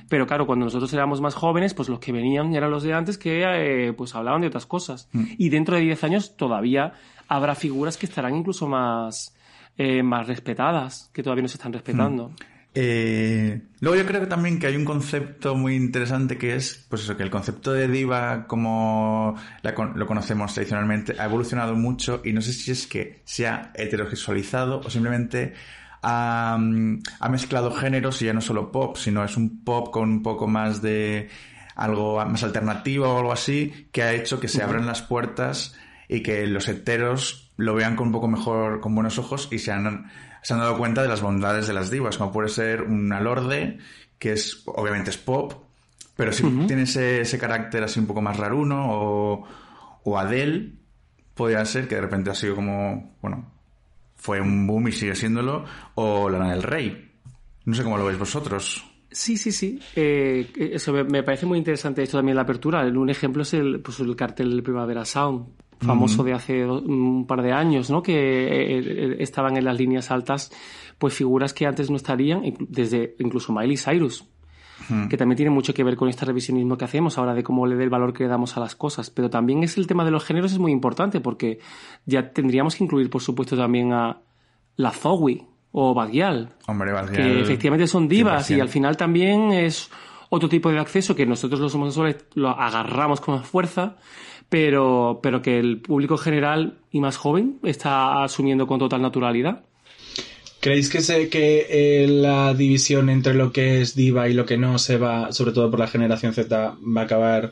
Pero 0.10 0.28
claro, 0.28 0.46
cuando 0.46 0.66
nosotros 0.66 0.92
éramos 0.94 1.22
más 1.22 1.36
jóvenes, 1.36 1.74
pues 1.74 1.88
los 1.90 2.00
que 2.00 2.12
venían 2.12 2.54
eran 2.54 2.72
los 2.72 2.84
de 2.84 2.94
antes 2.94 3.18
que 3.18 3.44
eh, 3.46 3.94
pues 3.94 4.16
hablaban 4.16 4.42
de 4.42 4.48
otras 4.48 4.66
cosas. 4.66 5.10
Y 5.38 5.50
dentro 5.50 5.76
de 5.76 5.82
10 5.82 6.04
años 6.04 6.36
todavía 6.36 6.94
habrá 7.28 7.56
figuras 7.56 7.98
que 7.98 8.06
estarán 8.06 8.36
incluso 8.36 8.68
más, 8.68 9.36
eh, 9.78 10.04
más 10.04 10.28
respetadas, 10.28 11.10
que 11.14 11.24
todavía 11.24 11.44
no 11.44 11.48
se 11.48 11.58
están 11.58 11.74
respetando. 11.74 12.32
Eh, 12.76 13.62
luego 13.80 13.98
yo 13.98 14.06
creo 14.06 14.22
que 14.22 14.28
también 14.28 14.60
que 14.60 14.68
hay 14.68 14.76
un 14.76 14.86
concepto 14.86 15.56
muy 15.56 15.76
interesante 15.76 16.38
que 16.38 16.56
es, 16.56 16.86
pues 16.88 17.02
eso, 17.02 17.18
que 17.18 17.24
el 17.24 17.32
concepto 17.32 17.74
de 17.74 17.88
diva 17.88 18.46
como 18.48 19.36
la 19.64 19.72
lo 19.72 20.06
conocemos 20.06 20.54
tradicionalmente 20.54 21.16
ha 21.18 21.26
evolucionado 21.26 21.76
mucho 21.76 22.22
y 22.24 22.32
no 22.32 22.42
sé 22.42 22.54
si 22.54 22.72
es 22.72 22.86
que 22.86 23.22
se 23.26 23.48
ha 23.48 23.72
heterosexualizado 23.74 24.82
o 24.82 24.90
simplemente 24.90 25.54
ha, 26.04 26.58
mm, 26.60 27.00
ha 27.20 27.30
mezclado 27.30 27.72
géneros 27.72 28.22
y 28.22 28.26
ya 28.26 28.34
no 28.34 28.42
solo 28.42 28.72
pop, 28.72 28.98
sino 28.98 29.24
es 29.24 29.36
un 29.36 29.64
pop 29.64 29.90
con 29.92 30.10
un 30.10 30.24
poco 30.24 30.48
más 30.48 30.82
de 30.82 31.30
algo 31.76 32.24
más 32.26 32.44
alternativo 32.44 33.08
o 33.08 33.18
algo 33.18 33.32
así 33.32 33.88
que 33.92 34.04
ha 34.04 34.14
hecho 34.14 34.40
que 34.40 34.48
se 34.48 34.62
abran 34.62 34.86
las 34.86 35.02
puertas 35.02 35.76
y 36.08 36.22
que 36.22 36.46
los 36.46 36.68
heteros 36.68 37.52
lo 37.58 37.74
vean 37.76 37.96
con 37.96 38.08
un 38.08 38.14
poco 38.14 38.28
mejor, 38.28 38.80
con 38.80 38.96
buenos 38.96 39.18
ojos 39.18 39.48
y 39.52 39.60
se 39.60 39.72
han, 39.72 40.10
se 40.42 40.54
han 40.54 40.60
dado 40.60 40.78
cuenta 40.78 41.02
de 41.02 41.08
las 41.08 41.22
bondades 41.22 41.68
de 41.68 41.74
las 41.74 41.90
divas, 41.90 42.18
como 42.18 42.32
puede 42.32 42.50
ser 42.50 42.84
una 42.84 43.20
Lorde, 43.20 43.78
que 44.18 44.34
es, 44.34 44.64
obviamente 44.66 45.10
es 45.10 45.18
pop, 45.18 45.54
pero 46.16 46.32
sí 46.34 46.44
tiene 46.68 46.84
ese, 46.84 47.22
ese 47.22 47.38
carácter 47.38 47.84
así 47.84 48.00
un 48.00 48.08
poco 48.08 48.22
más 48.22 48.38
raruno, 48.38 48.88
o, 48.90 49.48
o 50.04 50.18
Adele, 50.18 50.74
podría 51.34 51.64
ser, 51.66 51.88
que 51.88 51.96
de 51.96 52.02
repente 52.02 52.30
ha 52.30 52.36
sido 52.36 52.56
como, 52.56 53.16
bueno, 53.22 53.52
fue 54.16 54.42
un 54.42 54.68
boom 54.68 54.90
y 54.90 54.92
sigue 54.92 55.16
siéndolo, 55.16 55.64
o 55.96 56.30
Lana 56.30 56.52
del 56.52 56.64
Rey. 56.64 57.12
No 57.66 57.74
sé 57.74 57.84
cómo 57.84 57.98
lo 57.98 58.06
veis 58.06 58.20
vosotros. 58.20 58.84
Sí, 59.12 59.38
sí, 59.38 59.52
sí. 59.52 59.80
Eh, 59.96 60.52
eso 60.74 60.92
me, 60.92 61.04
me 61.04 61.24
parece 61.24 61.46
muy 61.46 61.58
interesante 61.58 62.04
esto 62.04 62.18
también 62.18 62.36
la 62.36 62.44
apertura. 62.44 62.82
Un 62.82 63.10
ejemplo 63.10 63.44
es 63.44 63.54
el, 63.54 63.80
pues, 63.80 64.00
el 64.00 64.16
cartel 64.16 64.62
Primavera 64.62 65.06
Sound, 65.06 65.48
famoso 65.80 66.24
de 66.24 66.34
hace 66.34 66.66
un 66.66 67.26
par 67.26 67.42
de 67.42 67.54
años, 67.54 67.90
¿no? 67.90 68.02
Que 68.02 68.14
eh, 68.14 68.80
eh, 68.80 69.16
estaban 69.20 69.58
en 69.58 69.66
las 69.66 69.78
líneas 69.78 70.12
altas, 70.12 70.52
pues 70.98 71.14
figuras 71.14 71.54
que 71.54 71.66
antes 71.66 71.90
no 71.90 71.96
estarían, 71.96 72.42
desde 72.60 73.16
incluso 73.20 73.54
Miley 73.54 73.78
Cyrus, 73.78 74.26
que 75.10 75.18
también 75.18 75.36
tiene 75.36 75.52
mucho 75.52 75.74
que 75.74 75.84
ver 75.84 75.96
con 75.96 76.10
este 76.10 76.26
revisionismo 76.26 76.78
que 76.78 76.86
hacemos 76.86 77.18
ahora 77.18 77.34
de 77.34 77.44
cómo 77.44 77.68
le 77.68 77.76
dé 77.76 77.84
el 77.84 77.90
valor 77.90 78.12
que 78.12 78.24
le 78.24 78.30
damos 78.30 78.58
a 78.58 78.60
las 78.60 78.76
cosas. 78.76 79.10
Pero 79.10 79.30
también 79.30 79.64
es 79.64 79.78
el 79.78 79.86
tema 79.86 80.04
de 80.04 80.12
los 80.12 80.24
géneros 80.24 80.52
es 80.52 80.58
muy 80.58 80.72
importante 80.72 81.20
porque 81.20 81.60
ya 82.06 82.32
tendríamos 82.32 82.76
que 82.76 82.86
incluir, 82.86 83.10
por 83.10 83.22
supuesto, 83.22 83.56
también 83.56 83.94
a 83.94 84.22
la 84.78 84.92
Zoe 84.92 85.46
o 85.72 85.94
Bagial, 85.94 86.50
Hombre, 86.66 86.92
Badgial, 86.92 87.22
que 87.22 87.42
efectivamente 87.42 87.86
son 87.86 88.08
divas 88.08 88.50
y 88.50 88.56
100%. 88.56 88.62
al 88.62 88.70
final 88.70 88.98
también 88.98 89.52
es 89.52 89.92
otro 90.30 90.50
tipo 90.50 90.72
de 90.72 90.80
acceso 90.80 91.16
que 91.16 91.26
nosotros 91.26 91.60
los 91.60 91.76
homosexuales 91.76 92.26
lo 92.34 92.50
agarramos 92.50 93.20
con 93.20 93.44
fuerza, 93.44 93.98
pero, 94.50 95.20
pero 95.22 95.42
que 95.42 95.60
el 95.60 95.78
público 95.78 96.18
general 96.18 96.78
y 96.92 97.00
más 97.00 97.18
joven 97.18 97.60
está 97.64 98.24
asumiendo 98.24 98.68
con 98.68 98.80
total 98.80 99.02
naturalidad. 99.02 99.64
¿Creéis 100.60 100.90
que, 100.90 101.02
se, 101.02 101.30
que 101.30 101.68
eh, 101.70 102.08
la 102.08 102.54
división 102.54 103.10
entre 103.10 103.34
lo 103.34 103.54
que 103.54 103.82
es 103.82 103.96
diva 103.96 104.28
y 104.28 104.34
lo 104.34 104.46
que 104.46 104.58
no 104.58 104.78
se 104.78 104.98
va, 104.98 105.32
sobre 105.32 105.54
todo 105.54 105.72
por 105.72 105.80
la 105.80 105.88
generación 105.88 106.34
Z, 106.34 106.76
va 106.86 107.02
a 107.02 107.04
acabar 107.06 107.52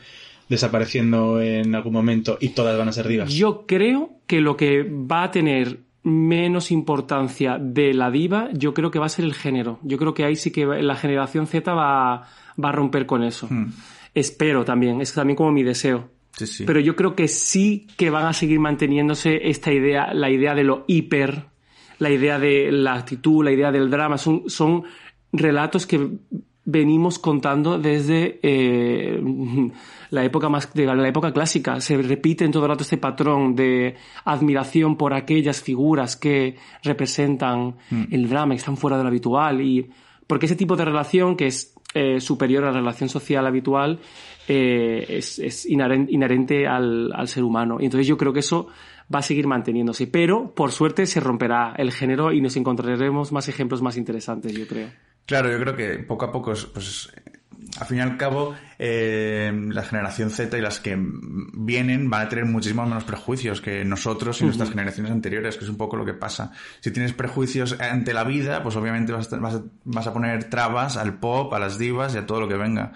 desapareciendo 0.49 1.41
en 1.41 1.73
algún 1.75 1.93
momento 1.93 2.37
y 2.41 2.49
todas 2.49 2.77
van 2.77 2.89
a 2.89 2.91
ser 2.91 3.07
divas? 3.07 3.31
Yo 3.31 3.65
creo 3.65 4.11
que 4.27 4.41
lo 4.41 4.57
que 4.57 4.83
va 4.83 5.23
a 5.23 5.31
tener 5.31 5.79
menos 6.03 6.71
importancia 6.71 7.57
de 7.59 7.93
la 7.93 8.11
diva, 8.11 8.49
yo 8.53 8.73
creo 8.73 8.91
que 8.91 8.99
va 8.99 9.05
a 9.05 9.09
ser 9.09 9.25
el 9.25 9.33
género. 9.33 9.79
Yo 9.83 9.97
creo 9.97 10.13
que 10.13 10.25
ahí 10.25 10.35
sí 10.35 10.51
que 10.51 10.65
la 10.65 10.95
generación 10.95 11.47
Z 11.47 11.73
va, 11.73 12.27
va 12.61 12.69
a 12.69 12.71
romper 12.71 13.05
con 13.05 13.23
eso. 13.23 13.47
Espero 14.13 14.65
también, 14.65 15.01
es 15.01 15.13
también 15.13 15.35
como 15.35 15.51
mi 15.51 15.63
deseo. 15.63 16.09
Sí, 16.37 16.47
sí. 16.47 16.63
Pero 16.65 16.79
yo 16.79 16.95
creo 16.95 17.15
que 17.15 17.27
sí 17.27 17.87
que 17.97 18.09
van 18.09 18.25
a 18.25 18.33
seguir 18.33 18.59
manteniéndose 18.59 19.49
esta 19.49 19.73
idea, 19.73 20.13
la 20.13 20.29
idea 20.29 20.53
de 20.53 20.63
lo 20.63 20.85
hiper, 20.87 21.45
la 21.99 22.11
idea 22.11 22.37
de 22.37 22.71
la 22.71 22.93
actitud, 22.93 23.43
la 23.43 23.51
idea 23.51 23.71
del 23.71 23.89
drama. 23.89 24.17
Son, 24.17 24.43
son 24.47 24.83
relatos 25.31 25.87
que 25.87 26.09
venimos 26.63 27.17
contando 27.17 27.79
desde 27.79 28.39
eh, 28.43 29.19
la 30.11 30.23
época 30.23 30.49
más 30.49 30.71
de 30.73 30.85
la 30.85 31.07
época 31.07 31.31
clásica. 31.31 31.81
Se 31.81 31.97
repite 31.97 32.45
en 32.45 32.51
todo 32.51 32.63
el 32.65 32.69
rato 32.69 32.83
este 32.83 32.97
patrón 32.97 33.55
de 33.55 33.95
admiración 34.25 34.95
por 34.95 35.13
aquellas 35.13 35.61
figuras 35.61 36.17
que 36.17 36.55
representan 36.83 37.77
el 38.11 38.29
drama, 38.29 38.53
que 38.53 38.59
están 38.59 38.77
fuera 38.77 38.97
de 38.97 39.03
lo 39.03 39.09
habitual. 39.09 39.61
Y 39.61 39.89
porque 40.27 40.45
ese 40.45 40.55
tipo 40.55 40.75
de 40.75 40.85
relación 40.85 41.35
que 41.35 41.47
es 41.47 41.73
eh, 41.93 42.19
superior 42.19 42.65
a 42.65 42.67
la 42.67 42.79
relación 42.79 43.09
social 43.09 43.47
habitual 43.47 43.99
eh, 44.47 45.05
es, 45.09 45.39
es 45.39 45.65
inherente 45.65 46.67
al, 46.67 47.11
al 47.13 47.27
ser 47.27 47.43
humano. 47.43 47.77
Y 47.79 47.85
entonces 47.85 48.07
yo 48.07 48.17
creo 48.17 48.33
que 48.33 48.39
eso 48.39 48.67
va 49.13 49.19
a 49.19 49.23
seguir 49.23 49.47
manteniéndose. 49.47 50.07
Pero, 50.07 50.53
por 50.53 50.71
suerte, 50.71 51.05
se 51.05 51.19
romperá 51.19 51.73
el 51.77 51.91
género 51.91 52.31
y 52.33 52.41
nos 52.41 52.55
encontraremos 52.57 53.31
más 53.31 53.47
ejemplos 53.49 53.81
más 53.81 53.97
interesantes, 53.97 54.53
yo 54.53 54.67
creo. 54.67 54.89
Claro, 55.25 55.51
yo 55.51 55.59
creo 55.59 55.75
que 55.75 56.03
poco 56.03 56.25
a 56.25 56.31
poco, 56.31 56.53
pues, 56.73 57.09
al 57.79 57.85
fin 57.87 57.97
y 57.97 58.01
al 58.01 58.15
cabo, 58.17 58.53
eh, 58.79 59.51
la 59.71 59.83
generación 59.83 60.29
Z 60.29 60.57
y 60.57 60.61
las 60.61 60.79
que 60.79 60.95
vienen 61.53 62.09
van 62.09 62.25
a 62.25 62.29
tener 62.29 62.45
muchísimos 62.45 62.87
menos 62.87 63.03
prejuicios 63.03 63.59
que 63.61 63.83
nosotros 63.83 64.41
y 64.41 64.45
nuestras 64.45 64.69
generaciones 64.69 65.11
anteriores, 65.11 65.57
que 65.57 65.65
es 65.65 65.69
un 65.69 65.77
poco 65.77 65.97
lo 65.97 66.05
que 66.05 66.13
pasa. 66.13 66.51
Si 66.79 66.91
tienes 66.91 67.13
prejuicios 67.13 67.79
ante 67.79 68.13
la 68.13 68.23
vida, 68.23 68.63
pues 68.63 68.75
obviamente 68.77 69.11
vas 69.11 69.31
a, 69.33 69.37
vas 69.37 69.55
a- 69.55 69.63
vas 69.83 70.07
a 70.07 70.13
poner 70.13 70.45
trabas 70.45 70.95
al 70.97 71.19
pop, 71.19 71.53
a 71.53 71.59
las 71.59 71.77
divas 71.77 72.15
y 72.15 72.17
a 72.19 72.25
todo 72.25 72.39
lo 72.39 72.47
que 72.47 72.55
venga. 72.55 72.93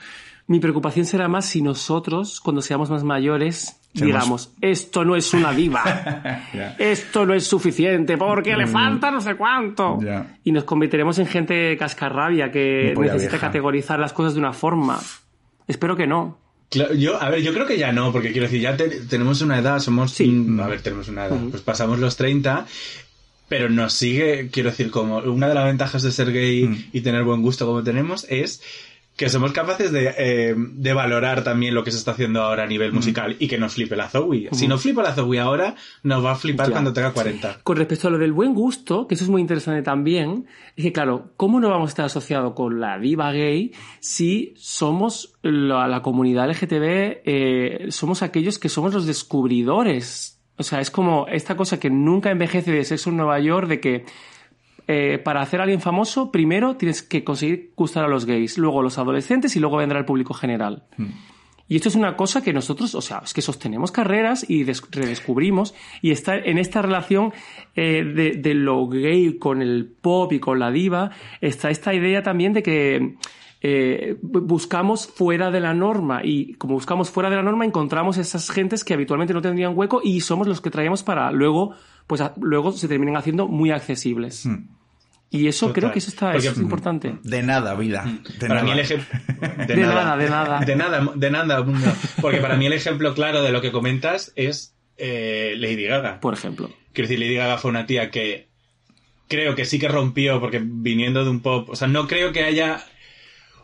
Mi 0.52 0.60
preocupación 0.60 1.06
será 1.06 1.28
más 1.30 1.46
si 1.46 1.62
nosotros, 1.62 2.42
cuando 2.42 2.62
seamos 2.62 2.90
más 2.90 3.04
mayores, 3.04 3.78
digamos, 3.94 4.52
esto 4.60 5.06
no 5.06 5.16
es 5.16 5.34
una 5.34 5.54
diva, 5.54 5.84
Ya. 6.54 6.76
esto 6.78 7.26
no 7.26 7.34
es 7.34 7.48
suficiente, 7.48 8.18
porque 8.18 8.56
le 8.58 8.68
falta 8.68 9.12
no 9.12 9.22
sé 9.22 9.36
cuánto. 9.36 9.98
Ya. 10.02 10.38
Y 10.44 10.52
nos 10.52 10.66
convertiremos 10.66 11.18
en 11.20 11.28
gente 11.28 11.78
cascarrabia 11.78 12.52
que 12.52 12.94
necesita 12.98 13.32
vieja. 13.32 13.40
categorizar 13.48 13.98
las 14.00 14.12
cosas 14.12 14.34
de 14.34 14.40
una 14.40 14.52
forma. 14.52 15.00
Espero 15.68 15.96
que 15.96 16.06
no. 16.08 16.38
Claro, 16.70 16.94
yo, 16.96 17.22
a 17.22 17.30
ver, 17.30 17.42
yo 17.42 17.54
creo 17.54 17.66
que 17.66 17.78
ya 17.78 17.92
no, 17.92 18.12
porque 18.12 18.32
quiero 18.32 18.48
decir, 18.48 18.62
ya 18.62 18.76
te- 18.76 18.90
tenemos 19.06 19.42
una 19.42 19.58
edad, 19.60 19.80
somos... 19.80 20.12
Sí. 20.12 20.28
mm, 20.28 20.60
a 20.60 20.68
ver, 20.68 20.82
tenemos 20.82 21.08
una 21.10 21.26
edad, 21.28 21.38
pues 21.50 21.62
pasamos 21.62 22.00
los 22.00 22.16
30, 22.18 22.66
pero 23.48 23.70
nos 23.70 23.94
sigue, 23.94 24.50
quiero 24.52 24.70
decir, 24.70 24.90
como 24.92 25.18
una 25.20 25.48
de 25.50 25.54
las 25.56 25.66
ventajas 25.66 26.04
de 26.04 26.12
ser 26.12 26.32
gay 26.32 26.90
y 26.94 27.02
tener 27.02 27.24
buen 27.24 27.42
gusto 27.42 27.66
como 27.66 27.84
tenemos 27.84 28.26
es 28.30 28.62
que 29.22 29.30
somos 29.30 29.52
capaces 29.52 29.92
de, 29.92 30.14
eh, 30.18 30.56
de 30.58 30.94
valorar 30.94 31.44
también 31.44 31.76
lo 31.76 31.84
que 31.84 31.92
se 31.92 31.98
está 31.98 32.12
haciendo 32.12 32.42
ahora 32.42 32.64
a 32.64 32.66
nivel 32.68 32.92
musical 32.92 33.36
y 33.38 33.48
que 33.48 33.60
nos 33.60 33.76
flipe 33.76 33.96
la 33.96 34.10
Zoe. 34.10 34.50
Si 34.52 34.68
nos 34.68 34.82
flipa 34.82 35.04
la 35.04 35.14
Zoe 35.14 35.40
ahora, 35.40 35.76
nos 36.02 36.26
va 36.26 36.32
a 36.32 36.36
flipar 36.36 36.68
Ya. 36.68 36.72
cuando 36.72 36.92
tenga 36.92 37.14
40. 37.14 37.60
Con 37.64 37.78
respecto 37.78 38.08
a 38.08 38.12
lo 38.12 38.18
del 38.18 38.34
buen 38.34 38.56
gusto, 38.56 39.06
que 39.08 39.14
eso 39.14 39.24
es 39.24 39.30
muy 39.30 39.40
interesante 39.42 39.84
también, 39.84 40.48
es 40.76 40.84
que 40.84 40.92
claro, 40.92 41.34
¿cómo 41.38 41.60
no 41.60 41.70
vamos 41.70 41.90
a 41.90 41.92
estar 41.92 42.06
asociados 42.06 42.54
con 42.56 42.80
la 42.80 42.98
diva 42.98 43.32
gay 43.32 43.74
si 44.00 44.54
somos 44.58 45.36
la, 45.44 45.88
la 45.88 46.02
comunidad 46.02 46.50
LGTB, 46.50 47.22
eh, 47.24 47.86
somos 47.90 48.24
aquellos 48.24 48.58
que 48.58 48.70
somos 48.70 48.92
los 48.92 49.06
descubridores? 49.06 50.40
O 50.58 50.64
sea, 50.64 50.80
es 50.80 50.92
como 50.92 51.28
esta 51.28 51.56
cosa 51.56 51.80
que 51.80 51.90
nunca 51.90 52.32
envejece 52.32 52.72
de 52.72 52.84
Sexo 52.84 53.10
en 53.12 53.18
Nueva 53.18 53.40
York, 53.40 53.68
de 53.68 53.80
que 53.80 54.06
eh, 54.92 55.18
para 55.20 55.42
hacer 55.42 55.60
a 55.60 55.64
alguien 55.64 55.80
famoso, 55.82 56.32
primero 56.32 56.76
tienes 56.76 57.02
que 57.02 57.24
conseguir 57.24 57.72
gustar 57.76 58.04
a 58.04 58.08
los 58.08 58.26
gays, 58.26 58.58
luego 58.58 58.80
a 58.80 58.84
los 58.84 58.98
adolescentes 58.98 59.56
y 59.56 59.60
luego 59.60 59.78
vendrá 59.78 60.00
el 60.00 60.06
público 60.06 60.34
general. 60.34 60.84
Y 61.68 61.78
esto 61.78 61.88
es 61.88 61.96
una 61.96 62.18
cosa 62.18 62.44
que 62.44 62.52
nosotros, 62.52 62.96
o 62.96 63.02
sea, 63.02 63.22
es 63.24 63.34
que 63.34 63.42
sostenemos 63.42 63.94
carreras 63.94 64.46
y 64.50 64.64
des- 64.66 64.84
redescubrimos 64.92 65.74
y 66.02 66.12
está 66.12 66.36
en 66.38 66.58
esta 66.58 66.82
relación 66.82 67.32
eh, 67.76 68.04
de, 68.04 68.32
de 68.32 68.54
lo 68.54 68.88
gay 68.90 69.38
con 69.38 69.62
el 69.62 69.86
pop 70.02 70.34
y 70.34 70.40
con 70.40 70.60
la 70.60 70.70
diva, 70.70 71.12
está 71.40 71.70
esta 71.70 71.94
idea 71.94 72.24
también 72.24 72.52
de 72.52 72.62
que 72.62 73.16
eh, 73.62 74.18
bu- 74.22 74.42
buscamos 74.46 75.08
fuera 75.08 75.50
de 75.50 75.62
la 75.62 75.74
norma 75.74 76.22
y 76.26 76.56
como 76.56 76.74
buscamos 76.74 77.10
fuera 77.10 77.30
de 77.30 77.38
la 77.38 77.44
norma 77.44 77.64
encontramos 77.64 78.18
esas 78.18 78.50
gentes 78.50 78.84
que 78.84 78.94
habitualmente 78.96 79.34
no 79.34 79.42
tendrían 79.42 79.78
hueco 79.78 80.02
y 80.04 80.20
somos 80.22 80.48
los 80.48 80.60
que 80.60 80.72
traemos 80.72 81.04
para 81.04 81.32
luego, 81.32 81.74
pues 82.06 82.20
a- 82.20 82.34
luego 82.42 82.74
se 82.74 82.90
terminen 82.90 83.16
haciendo 83.16 83.48
muy 83.48 83.72
accesibles. 83.72 84.46
Y 85.34 85.48
eso 85.48 85.68
Total. 85.68 85.82
creo 85.82 85.94
que 85.94 86.00
eso 86.00 86.10
está 86.10 86.34
Porque- 86.34 86.50
es 86.50 86.58
importante. 86.58 87.16
De 87.24 87.42
nada, 87.42 87.74
vida. 87.76 88.04
De 88.38 88.48
para 88.48 88.56
nada. 88.56 88.64
mí 88.66 88.72
el 88.72 88.80
ejemplo... 88.80 89.08
De 89.68 89.76
nada, 89.78 90.18
de 90.18 90.30
nada. 90.30 90.60
De 90.60 90.76
nada, 90.76 91.12
de 91.16 91.32
nada, 91.32 91.62
mundo. 91.64 91.88
Porque 92.22 92.38
para 92.40 92.58
mí 92.58 92.66
el 92.66 92.74
ejemplo 92.74 93.14
claro 93.14 93.42
de 93.42 93.52
lo 93.52 93.62
que 93.62 93.72
comentas 93.72 94.34
es 94.36 94.76
eh, 94.98 95.56
Lady 95.58 95.84
Gaga. 95.86 96.20
Por 96.20 96.34
ejemplo. 96.34 96.70
Quiero 96.94 97.08
decir, 97.08 97.20
Lady 97.20 97.36
Gaga 97.36 97.58
fue 97.58 97.72
una 97.72 97.86
tía 97.86 98.12
que 98.12 98.50
creo 99.30 99.56
que 99.56 99.64
sí 99.66 99.80
que 99.80 99.88
rompió, 99.88 100.40
porque 100.42 100.62
viniendo 100.62 101.24
de 101.24 101.30
un 101.30 101.40
pop, 101.42 101.70
o 101.70 101.76
sea, 101.78 101.88
no 101.88 102.08
creo 102.08 102.34
que 102.34 102.44
haya 102.44 102.84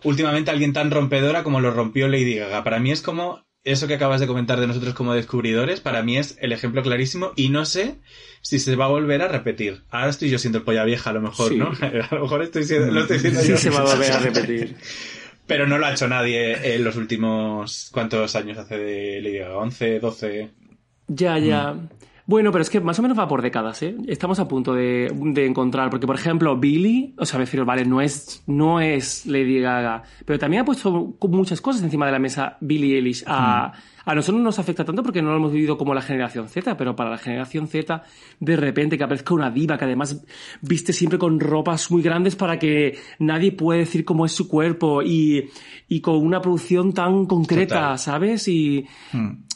últimamente 0.03 0.49
alguien 0.51 0.71
tan 0.71 0.89
rompedora 0.89 1.43
como 1.43 1.59
lo 1.59 1.71
rompió 1.71 2.07
Lady 2.07 2.35
Gaga. 2.35 2.63
Para 2.63 2.79
mí 2.79 2.91
es 2.91 3.01
como 3.01 3.45
eso 3.71 3.87
que 3.87 3.95
acabas 3.95 4.19
de 4.19 4.27
comentar 4.27 4.59
de 4.59 4.67
nosotros 4.67 4.93
como 4.93 5.13
descubridores, 5.13 5.81
para 5.81 6.01
mí 6.03 6.17
es 6.17 6.37
el 6.41 6.51
ejemplo 6.51 6.81
clarísimo 6.83 7.31
y 7.35 7.49
no 7.49 7.65
sé 7.65 7.95
si 8.41 8.59
se 8.59 8.75
va 8.75 8.85
a 8.85 8.89
volver 8.89 9.21
a 9.21 9.27
repetir. 9.27 9.81
Ahora 9.89 10.09
estoy 10.09 10.29
yo 10.29 10.39
siendo 10.39 10.59
el 10.59 10.63
polla 10.63 10.83
vieja, 10.83 11.09
a 11.09 11.13
lo 11.13 11.21
mejor, 11.21 11.49
Sí. 11.51 11.57
¿no? 11.57 11.71
A 11.81 12.15
lo 12.15 12.21
mejor 12.21 12.41
estoy 12.43 12.63
siendo, 12.63 12.91
lo 12.91 13.01
estoy 13.01 13.17
diciendo 13.17 13.41
Sí 13.41 13.49
yo. 13.49 13.57
se 13.57 13.69
va 13.69 13.79
a 13.79 13.83
volver 13.83 14.11
a 14.11 14.19
repetir. 14.19 14.75
Pero 15.47 15.65
no 15.65 15.77
lo 15.77 15.85
ha 15.85 15.91
hecho 15.93 16.07
nadie 16.09 16.75
en 16.75 16.83
los 16.83 16.97
últimos... 16.97 17.89
¿Cuántos 17.93 18.35
años 18.35 18.57
hace 18.57 18.77
de 18.77 19.21
Lady 19.21 19.37
Gaga? 19.37 19.55
¿11, 19.55 19.99
12? 20.01 20.49
Ya, 21.07 21.37
ya. 21.39 21.75
Bueno, 22.27 22.51
pero 22.51 22.61
es 22.61 22.69
que 22.69 22.81
más 22.81 22.99
o 22.99 23.01
menos 23.01 23.17
va 23.17 23.25
por 23.25 23.41
décadas, 23.41 23.81
¿eh? 23.83 23.95
Estamos 24.05 24.37
a 24.39 24.49
punto 24.49 24.73
de, 24.73 25.09
de 25.15 25.45
encontrar, 25.45 25.89
porque 25.89 26.05
por 26.05 26.17
ejemplo, 26.17 26.57
Billy, 26.57 27.13
o 27.17 27.25
sea, 27.25 27.39
me 27.39 27.45
refiero, 27.45 27.65
vale, 27.65 27.85
no 27.85 28.01
es, 28.01 28.43
no 28.47 28.81
es 28.81 29.25
Lady 29.25 29.61
Gaga, 29.61 30.03
pero 30.25 30.37
también 30.37 30.63
ha 30.63 30.65
puesto 30.65 31.15
muchas 31.21 31.61
cosas 31.61 31.83
encima 31.83 32.05
de 32.05 32.11
la 32.11 32.19
mesa 32.19 32.57
Billy 32.59 32.95
Eilish. 32.95 33.23
A, 33.25 33.71
a 34.03 34.15
nosotros 34.15 34.39
no 34.39 34.43
nos 34.43 34.59
afecta 34.59 34.83
tanto 34.83 35.03
porque 35.03 35.21
no 35.21 35.31
lo 35.31 35.37
hemos 35.37 35.53
vivido 35.53 35.77
como 35.77 35.93
la 35.93 36.01
generación 36.01 36.49
Z, 36.49 36.75
pero 36.75 36.97
para 36.97 37.09
la 37.09 37.17
generación 37.17 37.69
Z, 37.69 38.03
de 38.41 38.55
repente 38.57 38.97
que 38.97 39.05
aparezca 39.05 39.33
una 39.33 39.49
diva 39.49 39.77
que 39.77 39.85
además 39.85 40.21
viste 40.61 40.91
siempre 40.91 41.17
con 41.17 41.39
ropas 41.39 41.89
muy 41.91 42.01
grandes 42.01 42.35
para 42.35 42.59
que 42.59 42.97
nadie 43.19 43.53
puede 43.53 43.79
decir 43.79 44.03
cómo 44.03 44.25
es 44.25 44.33
su 44.33 44.49
cuerpo 44.49 45.01
y, 45.01 45.49
y 45.87 46.01
con 46.01 46.17
una 46.17 46.41
producción 46.41 46.93
tan 46.93 47.25
concreta, 47.25 47.75
Total. 47.75 47.99
¿sabes? 47.99 48.47
Y, 48.49 48.85
Mm, 49.13 49.46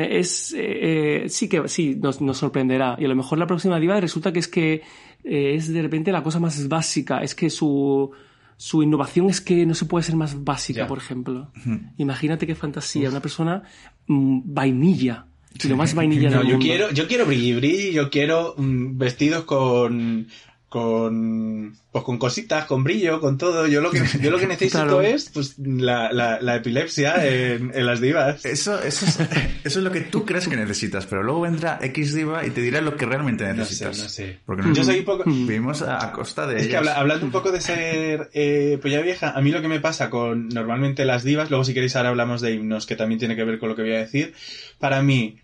es 0.00 0.52
eh, 0.52 1.24
eh, 1.24 1.28
sí 1.28 1.48
que 1.48 1.68
sí 1.68 1.96
nos, 2.00 2.20
nos 2.20 2.38
sorprenderá. 2.38 2.96
Y 2.98 3.04
a 3.04 3.08
lo 3.08 3.16
mejor 3.16 3.38
la 3.38 3.46
próxima 3.46 3.78
diva 3.80 4.00
resulta 4.00 4.32
que 4.32 4.38
es 4.38 4.48
que 4.48 4.82
eh, 5.24 5.54
es 5.54 5.72
de 5.72 5.82
repente 5.82 6.12
la 6.12 6.22
cosa 6.22 6.40
más 6.40 6.68
básica. 6.68 7.22
Es 7.22 7.34
que 7.34 7.50
su 7.50 8.10
su 8.56 8.82
innovación 8.84 9.28
es 9.28 9.40
que 9.40 9.66
no 9.66 9.74
se 9.74 9.84
puede 9.84 10.04
ser 10.04 10.14
más 10.14 10.44
básica 10.44 10.82
Ya. 10.82 10.86
por 10.86 10.98
ejemplo. 10.98 11.50
Imagínate 11.98 12.46
qué 12.46 12.54
fantasía. 12.54 13.10
Una 13.10 13.20
persona 13.20 13.62
mm, 14.06 14.40
vainilla. 14.44 15.26
Lo 15.68 15.76
más 15.76 15.94
vainilla 15.94 16.30
No, 16.30 16.38
del 16.38 16.46
yo 16.46 16.52
mundo. 16.54 16.64
quiero, 16.64 16.90
yo 16.92 17.06
quiero 17.08 17.26
brilli 17.26 17.54
brilli, 17.54 17.92
yo 17.92 18.10
quiero 18.10 18.54
mm, 18.56 18.96
vestidos 18.96 19.44
con, 19.44 20.28
con 20.74 21.76
pues 21.92 22.04
con 22.04 22.18
cositas, 22.18 22.64
con 22.64 22.82
brillo, 22.82 23.20
con 23.20 23.38
todo. 23.38 23.66
Yo 23.68 23.80
lo 23.80 23.90
que 23.92 24.02
yo 24.20 24.30
lo 24.32 24.38
que 24.38 24.46
necesito 24.48 24.78
Claro. 24.78 25.00
es 25.00 25.30
pues 25.32 25.54
la, 25.58 26.12
la, 26.12 26.40
la 26.40 26.56
epilepsia 26.56 27.24
en, 27.24 27.70
en 27.72 27.86
las 27.86 28.00
divas. 28.00 28.44
Eso, 28.44 28.82
eso, 28.82 29.06
es, 29.06 29.20
eso 29.20 29.78
es 29.78 29.84
lo 29.84 29.92
que 29.92 30.00
tú 30.00 30.24
crees 30.24 30.48
que 30.48 30.56
necesitas, 30.56 31.06
pero 31.06 31.22
luego 31.22 31.42
vendrá 31.42 31.78
X 31.80 32.14
diva 32.14 32.44
y 32.44 32.50
te 32.50 32.60
dirá 32.60 32.80
lo 32.80 32.96
que 32.96 33.06
realmente 33.06 33.44
No 33.44 33.52
sé, 33.52 33.58
necesitas. 33.60 33.98
no 34.02 34.08
sé. 34.08 34.40
Porque 34.44 34.62
Yo 34.62 34.68
nosotros 34.70 34.86
soy 34.86 34.98
un 34.98 35.04
poco 35.04 35.24
vivimos 35.26 35.82
a, 35.82 36.04
a 36.04 36.12
costa 36.12 36.46
de 36.48 36.56
Es 36.56 36.62
que 36.62 36.68
ellas. 36.70 36.78
habla- 36.80 36.94
hablando 36.98 37.26
un 37.26 37.32
poco 37.32 37.52
de 37.52 37.60
ser 37.60 38.30
eh, 38.34 38.78
polla 38.82 39.00
vieja, 39.00 39.30
a 39.30 39.40
mí 39.40 39.50
lo 39.52 39.62
que 39.62 39.68
me 39.68 39.78
pasa 39.80 40.10
con 40.10 40.48
normalmente 40.48 41.04
las 41.04 41.22
divas, 41.22 41.48
luego 41.50 41.64
si 41.64 41.74
queréis 41.74 41.94
ahora 41.94 42.08
hablamos 42.08 42.40
de 42.40 42.52
himnos, 42.52 42.86
que 42.86 42.96
también 42.96 43.20
tiene 43.20 43.36
que 43.36 43.44
ver 43.44 43.58
con 43.60 43.68
lo 43.68 43.76
que 43.76 43.82
voy 43.82 43.92
a 43.94 43.98
decir, 43.98 44.34
para 44.80 45.00
mí 45.02 45.38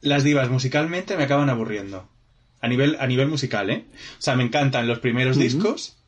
las 0.00 0.24
divas 0.24 0.50
musicalmente 0.50 1.16
me 1.16 1.22
acaban 1.24 1.48
aburriendo. 1.48 2.08
A 2.62 2.68
nivel, 2.68 2.96
a 2.98 3.06
nivel 3.06 3.28
musical, 3.28 3.68
¿eh? 3.68 3.84
O 4.18 4.22
sea, 4.22 4.36
me 4.36 4.44
encantan 4.44 4.88
los 4.88 5.00
primeros 5.00 5.36
discos, 5.36 5.98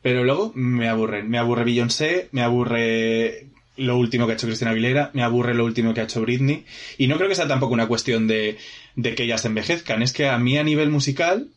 pero 0.00 0.24
luego 0.24 0.52
me 0.54 0.88
aburren. 0.88 1.28
Me 1.28 1.38
aburre 1.38 1.64
Beyoncé, 1.64 2.28
me 2.32 2.42
aburre 2.42 3.48
lo 3.76 3.96
último 3.96 4.26
que 4.26 4.32
ha 4.32 4.34
hecho 4.34 4.46
Cristina 4.46 4.70
Aguilera, 4.72 5.10
me 5.14 5.22
aburre 5.22 5.54
lo 5.54 5.64
último 5.64 5.94
que 5.94 6.00
ha 6.00 6.04
hecho 6.04 6.20
Britney. 6.20 6.64
Y 6.98 7.06
no 7.06 7.16
creo 7.16 7.28
que 7.28 7.34
sea 7.34 7.48
tampoco 7.48 7.74
una 7.74 7.86
cuestión 7.86 8.26
de, 8.26 8.58
de 8.96 9.14
que 9.14 9.24
ellas 9.24 9.44
envejezcan, 9.44 10.02
es 10.02 10.12
que 10.12 10.28
a 10.28 10.38
mí 10.38 10.56
a 10.58 10.64
nivel 10.64 10.90
musical, 10.90 11.48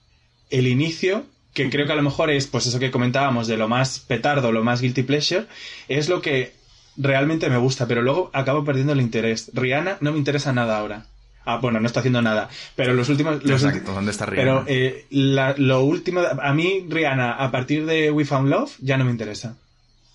el 0.50 0.68
inicio, 0.68 1.26
que 1.54 1.70
creo 1.70 1.86
que 1.86 1.94
a 1.94 1.96
lo 1.96 2.04
mejor 2.04 2.30
es 2.30 2.48
pues 2.48 2.68
eso 2.68 2.80
que 2.80 2.92
comentábamos 2.92 3.48
de 3.48 3.58
lo 3.58 3.68
más 3.68 4.00
petardo, 4.00 4.52
lo 4.52 4.64
más 4.64 4.82
guilty 4.82 5.04
pleasure, 5.04 5.46
es 5.88 6.10
lo 6.10 6.22
que 6.22 6.54
realmente 6.98 7.50
me 7.50 7.58
gusta, 7.58 7.88
pero 7.88 8.02
luego 8.02 8.30
acabo 8.34 8.64
perdiendo 8.64 8.94
el 8.94 9.02
interés. 9.02 9.52
Rihanna 9.54 9.98
no 10.02 10.12
me 10.12 10.18
interesa 10.18 10.54
nada 10.54 10.78
ahora. 10.78 11.06
Ah, 11.46 11.58
bueno, 11.58 11.80
no 11.80 11.88
está 11.88 12.00
haciendo 12.02 12.22
nada. 12.22 12.50
Pero 12.76 12.94
los 12.94 13.10
últimos... 13.10 13.44
Los 13.44 13.64
Exacto, 13.64 13.94
¿dónde 13.94 14.12
está 14.12 14.26
Rihanna? 14.26 14.64
Pero 14.64 14.66
eh, 14.68 15.06
la- 15.10 15.56
lo 15.58 15.84
último... 15.84 16.22
A 16.22 16.54
mí, 16.54 16.86
Rihanna, 16.88 17.32
a 17.34 17.50
partir 17.52 17.86
de 17.86 18.12
We 18.12 18.26
Found 18.26 18.50
Love, 18.50 18.72
ya 18.80 18.98
no 18.98 19.06
me 19.06 19.12
interesa. 19.12 19.58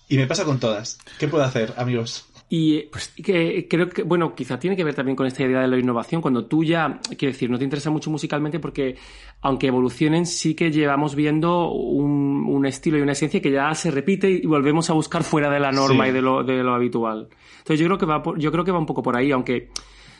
Y 0.09 0.15
me 0.17 0.25
pasa 0.27 0.45
con 0.45 0.59
todas. 0.59 0.97
¿Qué 1.19 1.27
puedo 1.27 1.43
hacer, 1.43 1.73
amigos? 1.77 2.25
Y 2.49 2.75
eh, 2.77 2.89
que 3.21 3.67
creo 3.69 3.89
que, 3.89 4.03
bueno, 4.03 4.33
quizá 4.33 4.57
tiene 4.57 4.77
que 4.77 4.85
ver 4.85 4.95
también 4.95 5.17
con 5.17 5.27
esta 5.27 5.43
idea 5.43 5.59
de 5.59 5.67
la 5.67 5.77
innovación. 5.77 6.21
Cuando 6.21 6.45
tú 6.45 6.63
ya, 6.63 7.01
quiero 7.17 7.33
decir, 7.33 7.49
no 7.49 7.57
te 7.57 7.65
interesa 7.65 7.89
mucho 7.89 8.09
musicalmente 8.09 8.59
porque, 8.61 8.95
aunque 9.41 9.67
evolucionen, 9.67 10.25
sí 10.25 10.55
que 10.55 10.71
llevamos 10.71 11.13
viendo 11.13 11.69
un, 11.71 12.45
un 12.47 12.65
estilo 12.65 12.97
y 12.97 13.01
una 13.01 13.11
esencia 13.11 13.41
que 13.41 13.51
ya 13.51 13.73
se 13.75 13.91
repite 13.91 14.29
y 14.29 14.45
volvemos 14.45 14.89
a 14.89 14.93
buscar 14.93 15.25
fuera 15.25 15.49
de 15.49 15.59
la 15.59 15.73
norma 15.73 16.05
Sí. 16.05 16.11
y 16.11 16.13
de 16.13 16.21
lo, 16.21 16.41
de 16.45 16.63
lo 16.63 16.73
habitual. 16.73 17.27
Entonces 17.57 17.81
yo 17.81 17.87
creo 17.87 17.97
que 17.97 18.05
va 18.05 18.23
por- 18.23 18.39
yo 18.39 18.49
creo 18.49 18.63
que 18.63 18.71
va 18.71 18.79
un 18.79 18.85
poco 18.85 19.03
por 19.03 19.17
ahí, 19.17 19.29
aunque 19.33 19.67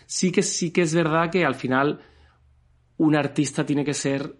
sí 0.08 0.32
que 0.32 0.42
sí 0.42 0.72
que 0.72 0.82
es 0.82 0.94
verdad 0.96 1.30
que 1.30 1.46
al 1.46 1.54
final 1.54 2.00
un 2.98 3.16
artista 3.16 3.64
tiene 3.66 3.86
que 3.86 3.94
ser 3.94 4.36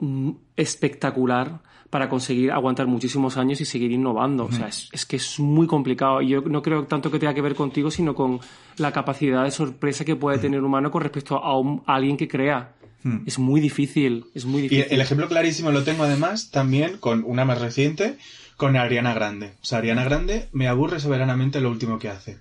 mm, 0.00 0.32
espectacular 0.56 1.60
para 1.88 2.08
conseguir 2.08 2.50
aguantar 2.52 2.86
muchísimos 2.86 3.36
años 3.36 3.60
y 3.60 3.64
seguir 3.66 3.92
innovando. 3.92 4.46
O 4.46 4.50
sea, 4.52 4.66
es, 4.66 4.88
es 4.92 5.04
que 5.04 5.16
es 5.16 5.38
muy 5.38 5.66
complicado. 5.66 6.22
Y 6.22 6.28
Yo 6.28 6.40
no 6.40 6.62
creo 6.62 6.84
tanto 6.84 7.10
que 7.10 7.18
tenga 7.18 7.34
que 7.34 7.42
ver 7.42 7.54
contigo, 7.54 7.90
sino 7.90 8.14
con 8.14 8.40
la 8.78 8.92
capacidad 8.92 9.44
de 9.44 9.50
sorpresa 9.50 10.02
que 10.04 10.16
puede 10.16 10.38
tener 10.38 10.60
un 10.60 10.66
humano 10.66 10.90
con 10.90 11.02
respecto 11.02 11.36
a, 11.36 11.58
un- 11.58 11.82
a 11.86 11.94
alguien 11.96 12.16
que 12.16 12.28
crea. 12.28 12.74
Es 13.26 13.38
muy 13.38 13.60
difícil, 13.60 14.26
es 14.32 14.44
muy 14.46 14.60
Y 14.60 14.68
difícil. 14.68 14.92
el 14.94 15.00
ejemplo 15.00 15.28
clarísimo 15.28 15.70
lo 15.72 15.82
tengo 15.82 16.04
además 16.04 16.50
también 16.52 16.98
con 16.98 17.24
una 17.26 17.44
más 17.44 17.60
reciente, 17.60 18.16
con 18.56 18.76
Ariana 18.76 19.12
Grande. 19.12 19.54
O 19.60 19.64
sea, 19.64 19.78
Ariana 19.78 20.04
Grande 20.04 20.48
me 20.52 20.68
aburre 20.68 21.00
soberanamente 21.00 21.60
lo 21.60 21.68
último 21.70 21.98
que 21.98 22.08
hace. 22.08 22.38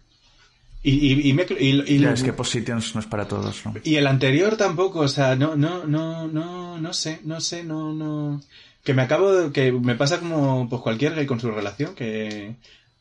Y, 0.84 0.92
y, 1.14 1.30
y 1.30 1.34
me- 1.34 1.46
y- 1.60 1.84
y- 1.96 2.00
Ya, 2.00 2.12
es 2.14 2.24
que 2.24 2.34
Positions 2.34 2.96
no 2.96 3.02
es 3.02 3.08
para 3.08 3.28
todos, 3.28 3.64
¿no? 3.66 3.74
y 3.84 3.96
el 3.98 4.08
anterior 4.08 4.58
tampoco, 4.58 5.00
o 5.02 5.08
sea, 5.08 5.36
no, 5.36 5.56
no, 5.56 5.86
no, 5.86 6.28
no, 6.28 6.80
no 6.80 6.94
sé, 6.94 7.20
no 7.24 7.40
sé, 7.40 7.64
no, 7.64 7.94
no. 7.94 8.42
Que 8.84 8.96
me 8.96 9.04
acabo 9.04 9.32
de, 9.32 9.52
que 9.52 9.72
me 9.72 9.94
pasa 9.96 10.20
como 10.20 10.68
pues 10.68 10.82
cualquier 10.82 11.14
gay 11.14 11.28
con 11.28 11.40
su 11.40 11.52
relación, 11.52 11.94
que 11.94 12.56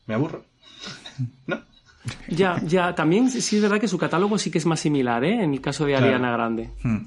me 0.05 0.13
aburro. 0.13 0.45
¿No? 1.47 1.61
Ya, 2.27 2.59
ya, 2.65 2.93
también 2.95 3.29
sí 3.29 3.55
es 3.55 3.61
verdad 3.61 3.79
que 3.79 3.87
su 3.87 3.97
catálogo 3.97 4.37
sí 4.37 4.49
que 4.51 4.57
es 4.59 4.65
más 4.65 4.79
similar, 4.79 5.23
¿eh? 5.23 5.43
En 5.43 5.53
el 5.53 5.61
caso 5.61 5.85
de 5.85 5.91
Claro. 5.93 6.05
Ariana 6.07 6.31
Grande. 6.33 6.69
Hmm. 6.83 6.97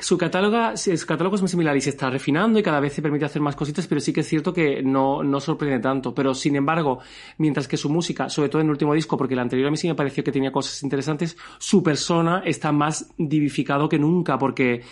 Su 0.00 0.16
catálogo, 0.16 0.76
su 0.76 1.06
catálogo 1.06 1.36
es 1.36 1.42
muy 1.42 1.48
similar 1.48 1.76
y 1.76 1.80
se 1.82 1.90
está 1.90 2.08
refinando 2.08 2.58
y 2.58 2.62
cada 2.62 2.80
vez 2.80 2.94
se 2.94 3.02
permite 3.02 3.26
hacer 3.26 3.42
más 3.42 3.54
cositas, 3.54 3.86
pero 3.86 4.00
sí 4.00 4.12
que 4.12 4.20
es 4.20 4.26
cierto 4.28 4.52
que 4.52 4.82
no, 4.82 5.22
no 5.22 5.40
sorprende 5.40 5.78
tanto. 5.78 6.14
Pero 6.14 6.32
sin 6.34 6.56
embargo, 6.56 7.00
mientras 7.38 7.68
que 7.68 7.76
su 7.76 7.90
música, 7.90 8.28
sobre 8.30 8.48
todo 8.48 8.60
en 8.62 8.68
el 8.68 8.70
último 8.72 8.94
disco, 8.94 9.16
porque 9.18 9.34
el 9.34 9.40
anterior 9.40 9.68
a 9.68 9.70
mí 9.70 9.76
sí 9.76 9.88
me 9.88 9.94
pareció 9.94 10.24
que 10.24 10.32
tenía 10.32 10.50
cosas 10.52 10.82
interesantes, 10.82 11.36
su 11.58 11.82
persona 11.82 12.42
está 12.46 12.72
más 12.72 13.12
divificado 13.18 13.88
que 13.88 13.98
nunca, 13.98 14.38
porque 14.38 14.82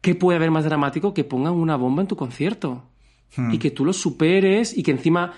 ¿qué 0.00 0.14
puede 0.14 0.36
haber 0.36 0.50
más 0.50 0.64
dramático 0.64 1.14
que 1.14 1.24
pongan 1.24 1.54
una 1.54 1.76
bomba 1.76 2.02
en 2.02 2.08
tu 2.08 2.16
concierto? 2.16 2.84
Y 3.52 3.58
que 3.58 3.70
tú 3.70 3.84
lo 3.84 3.92
superes 3.92 4.76
y 4.76 4.82
que 4.82 4.90
encima 4.90 5.32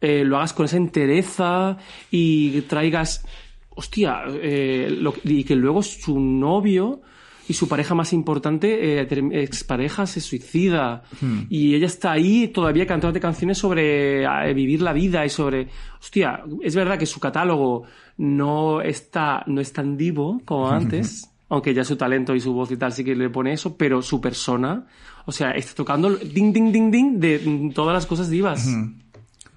eh, 0.00 0.24
lo 0.24 0.36
hagas 0.36 0.52
con 0.52 0.66
esa 0.66 0.76
entereza 0.76 1.76
y 2.10 2.60
traigas, 2.62 3.24
hostia, 3.70 4.22
eh, 4.28 4.88
lo- 5.00 5.14
y 5.24 5.44
que 5.44 5.56
luego 5.56 5.82
su 5.82 6.18
novio 6.20 7.00
y 7.48 7.54
su 7.54 7.66
pareja 7.66 7.94
más 7.94 8.12
importante, 8.12 9.00
eh, 9.00 9.08
expareja, 9.32 10.06
se 10.06 10.20
suicida. 10.20 11.02
Y 11.48 11.74
ella 11.74 11.86
está 11.86 12.12
ahí 12.12 12.48
todavía 12.48 12.86
cantándote 12.86 13.20
canciones 13.20 13.56
sobre 13.56 14.24
eh, 14.24 14.54
vivir 14.54 14.82
la 14.82 14.92
vida 14.92 15.24
y 15.24 15.30
sobre... 15.30 15.68
Hostia, 15.98 16.42
es 16.62 16.76
verdad 16.76 16.98
que 16.98 17.06
su 17.06 17.18
catálogo 17.18 17.84
no 18.18 18.82
está, 18.82 19.42
no 19.46 19.62
es 19.62 19.72
tan 19.72 19.96
divo 19.96 20.42
como 20.44 20.70
antes, 20.70 21.30
aunque 21.48 21.72
ya 21.72 21.84
su 21.84 21.96
talento 21.96 22.34
y 22.34 22.40
su 22.40 22.52
voz 22.52 22.70
y 22.70 22.76
tal 22.76 22.92
sí 22.92 23.02
que 23.02 23.16
le 23.16 23.30
pone 23.30 23.54
eso, 23.54 23.76
pero 23.76 24.02
su 24.02 24.20
persona, 24.20 24.86
o 25.24 25.32
sea, 25.32 25.52
está 25.52 25.74
tocando 25.74 26.10
ding, 26.16 26.52
ding, 26.52 26.70
ding, 26.70 26.90
ding 26.90 27.18
de 27.18 27.40
mm, 27.44 27.70
todas 27.72 27.94
las 27.94 28.04
cosas 28.04 28.28
divas. 28.28 28.68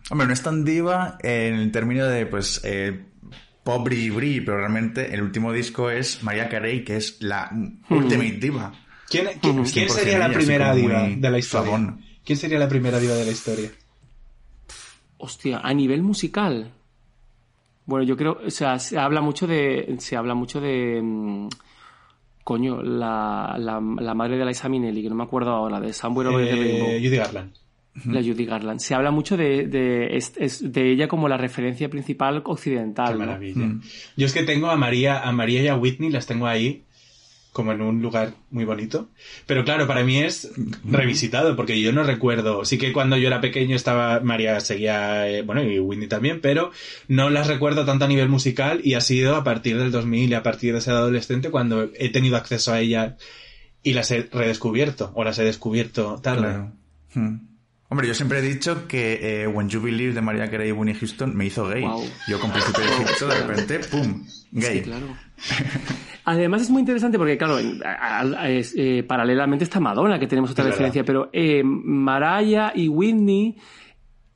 Hombre, 0.09 0.27
no 0.27 0.33
es 0.33 0.41
tan 0.41 0.63
diva 0.63 1.17
en 1.21 1.55
el 1.55 1.71
término 1.71 2.05
de, 2.05 2.25
pues, 2.25 2.61
eh, 2.63 3.10
pop 3.63 3.83
bri 3.83 4.09
bri, 4.09 4.41
pero 4.41 4.57
realmente 4.57 5.13
el 5.13 5.21
último 5.21 5.51
disco 5.53 5.89
es 5.89 6.23
María 6.23 6.49
Carey, 6.49 6.83
que 6.83 6.97
es 6.97 7.21
la 7.21 7.51
ultimate 7.89 8.31
diva. 8.39 8.73
¿Quién, 9.09 9.27
quién, 9.41 9.63
quién 9.65 9.87
100% 9.87 9.89
sería 9.89 10.19
la 10.19 10.31
primera 10.31 10.73
diva 10.73 11.03
de 11.03 11.29
la 11.29 11.37
historia? 11.37 11.71
suavón. 11.71 12.01
¿Quién 12.23 12.37
sería 12.37 12.59
la 12.59 12.69
primera 12.69 12.99
diva 12.99 13.13
de 13.15 13.25
la 13.25 13.31
historia? 13.31 13.71
Hostia, 15.17 15.59
a 15.59 15.73
nivel 15.73 16.01
musical. 16.01 16.71
Bueno, 17.85 18.05
yo 18.05 18.15
creo, 18.15 18.39
o 18.45 18.49
sea, 18.49 18.79
se 18.79 18.97
habla 18.97 19.21
mucho 19.21 19.47
de, 19.47 19.95
se 19.99 20.15
habla 20.15 20.33
mucho 20.33 20.61
de, 20.61 21.01
mm, 21.03 21.47
coño, 22.43 22.81
la, 22.81 23.55
la, 23.59 23.81
la 23.99 24.13
madre 24.13 24.37
de 24.37 24.45
Liza 24.45 24.69
Minnelli, 24.69 25.03
que 25.03 25.09
no 25.09 25.15
me 25.15 25.23
acuerdo 25.23 25.51
ahora, 25.51 25.79
de 25.79 25.91
Somewhere 25.93 26.29
Over 26.29 26.45
the 26.45 26.53
Eh, 26.53 26.55
Rainbow, 26.63 26.87
Judy 26.89 27.17
Garland. 27.17 27.53
La 28.05 28.21
Judy 28.21 28.45
Garland. 28.45 28.79
Se 28.79 28.95
habla 28.95 29.11
mucho 29.11 29.35
de, 29.37 29.67
de, 29.67 30.91
ella 30.91 31.07
como 31.07 31.27
la 31.27 31.37
referencia 31.37 31.89
principal 31.89 32.41
occidental. 32.45 33.07
Qué 33.07 33.13
¿no? 33.13 33.19
maravilla. 33.19 33.65
Mm. 33.65 33.81
Yo 34.17 34.25
es 34.25 34.33
que 34.33 34.43
tengo 34.43 34.69
a 34.69 34.77
María, 34.77 35.21
a 35.21 35.31
María 35.31 35.61
y 35.61 35.67
a 35.67 35.75
Whitney, 35.75 36.09
las 36.09 36.25
tengo 36.25 36.47
ahí, 36.47 36.83
como 37.51 37.73
en 37.73 37.81
un 37.81 38.01
lugar 38.01 38.33
muy 38.49 38.63
bonito. 38.63 39.09
Pero 39.45 39.65
claro, 39.65 39.87
para 39.87 40.05
mí 40.05 40.19
es 40.19 40.51
revisitado, 40.85 41.55
porque 41.57 41.81
yo 41.81 41.91
no 41.91 42.03
recuerdo. 42.03 42.63
Sí 42.63 42.77
que 42.77 42.93
cuando 42.93 43.17
yo 43.17 43.27
era 43.27 43.41
pequeño 43.41 43.75
estaba, 43.75 44.21
María 44.21 44.59
seguía, 44.61 45.29
eh, 45.29 45.41
bueno, 45.41 45.61
y 45.61 45.77
Whitney 45.79 46.07
también, 46.07 46.39
pero 46.39 46.71
no 47.09 47.29
las 47.29 47.47
recuerdo 47.47 47.85
tanto 47.85 48.05
a 48.05 48.07
nivel 48.07 48.29
musical 48.29 48.79
y 48.83 48.93
ha 48.93 49.01
sido 49.01 49.35
a 49.35 49.43
partir 49.43 49.77
del 49.77 49.91
2000 49.91 50.29
y 50.29 50.33
a 50.33 50.43
partir 50.43 50.73
de 50.73 50.81
ser 50.81 50.93
adolescente 50.93 51.51
cuando 51.51 51.89
he 51.95 52.09
tenido 52.09 52.37
acceso 52.37 52.71
a 52.71 52.79
ella 52.79 53.17
y 53.83 53.93
las 53.93 54.11
he 54.11 54.29
redescubierto, 54.31 55.11
o 55.13 55.25
las 55.25 55.37
he 55.39 55.43
descubierto 55.43 56.19
tarde. 56.21 56.41
Claro. 56.41 56.71
Hmm. 57.13 57.50
Hombre, 57.91 58.07
yo 58.07 58.13
siempre 58.13 58.39
he 58.39 58.41
dicho 58.41 58.87
que 58.87 59.41
eh, 59.43 59.47
When 59.47 59.67
You 59.67 59.81
Believe 59.81 60.13
de 60.13 60.21
María 60.21 60.49
Carey 60.49 60.69
y 60.69 60.71
Winnie 60.71 60.95
Houston 60.95 61.35
me 61.35 61.45
hizo 61.47 61.67
gay. 61.67 61.81
Guau. 61.81 62.01
Yo 62.25 62.39
con 62.39 62.49
Príncipe 62.49 62.79
de 62.79 62.87
Egipto, 62.87 63.27
de 63.27 63.35
repente, 63.43 63.79
¡pum! 63.79 64.23
Gay. 64.53 64.77
Sí, 64.77 64.81
claro. 64.83 65.07
Además 66.23 66.61
es 66.61 66.69
muy 66.69 66.79
interesante 66.79 67.17
porque, 67.17 67.37
claro, 67.37 67.59
en- 67.59 67.81
a- 67.85 68.21
a- 68.21 68.49
es, 68.49 68.73
eh, 68.77 69.03
paralelamente 69.05 69.65
está 69.65 69.81
Madonna, 69.81 70.17
que 70.19 70.27
tenemos 70.27 70.51
otra 70.51 70.63
Es 70.63 70.69
referencia, 70.71 71.03
pero 71.03 71.29
eh, 71.33 71.63
Mariah 71.65 72.71
y 72.75 72.87
Whitney 72.87 73.57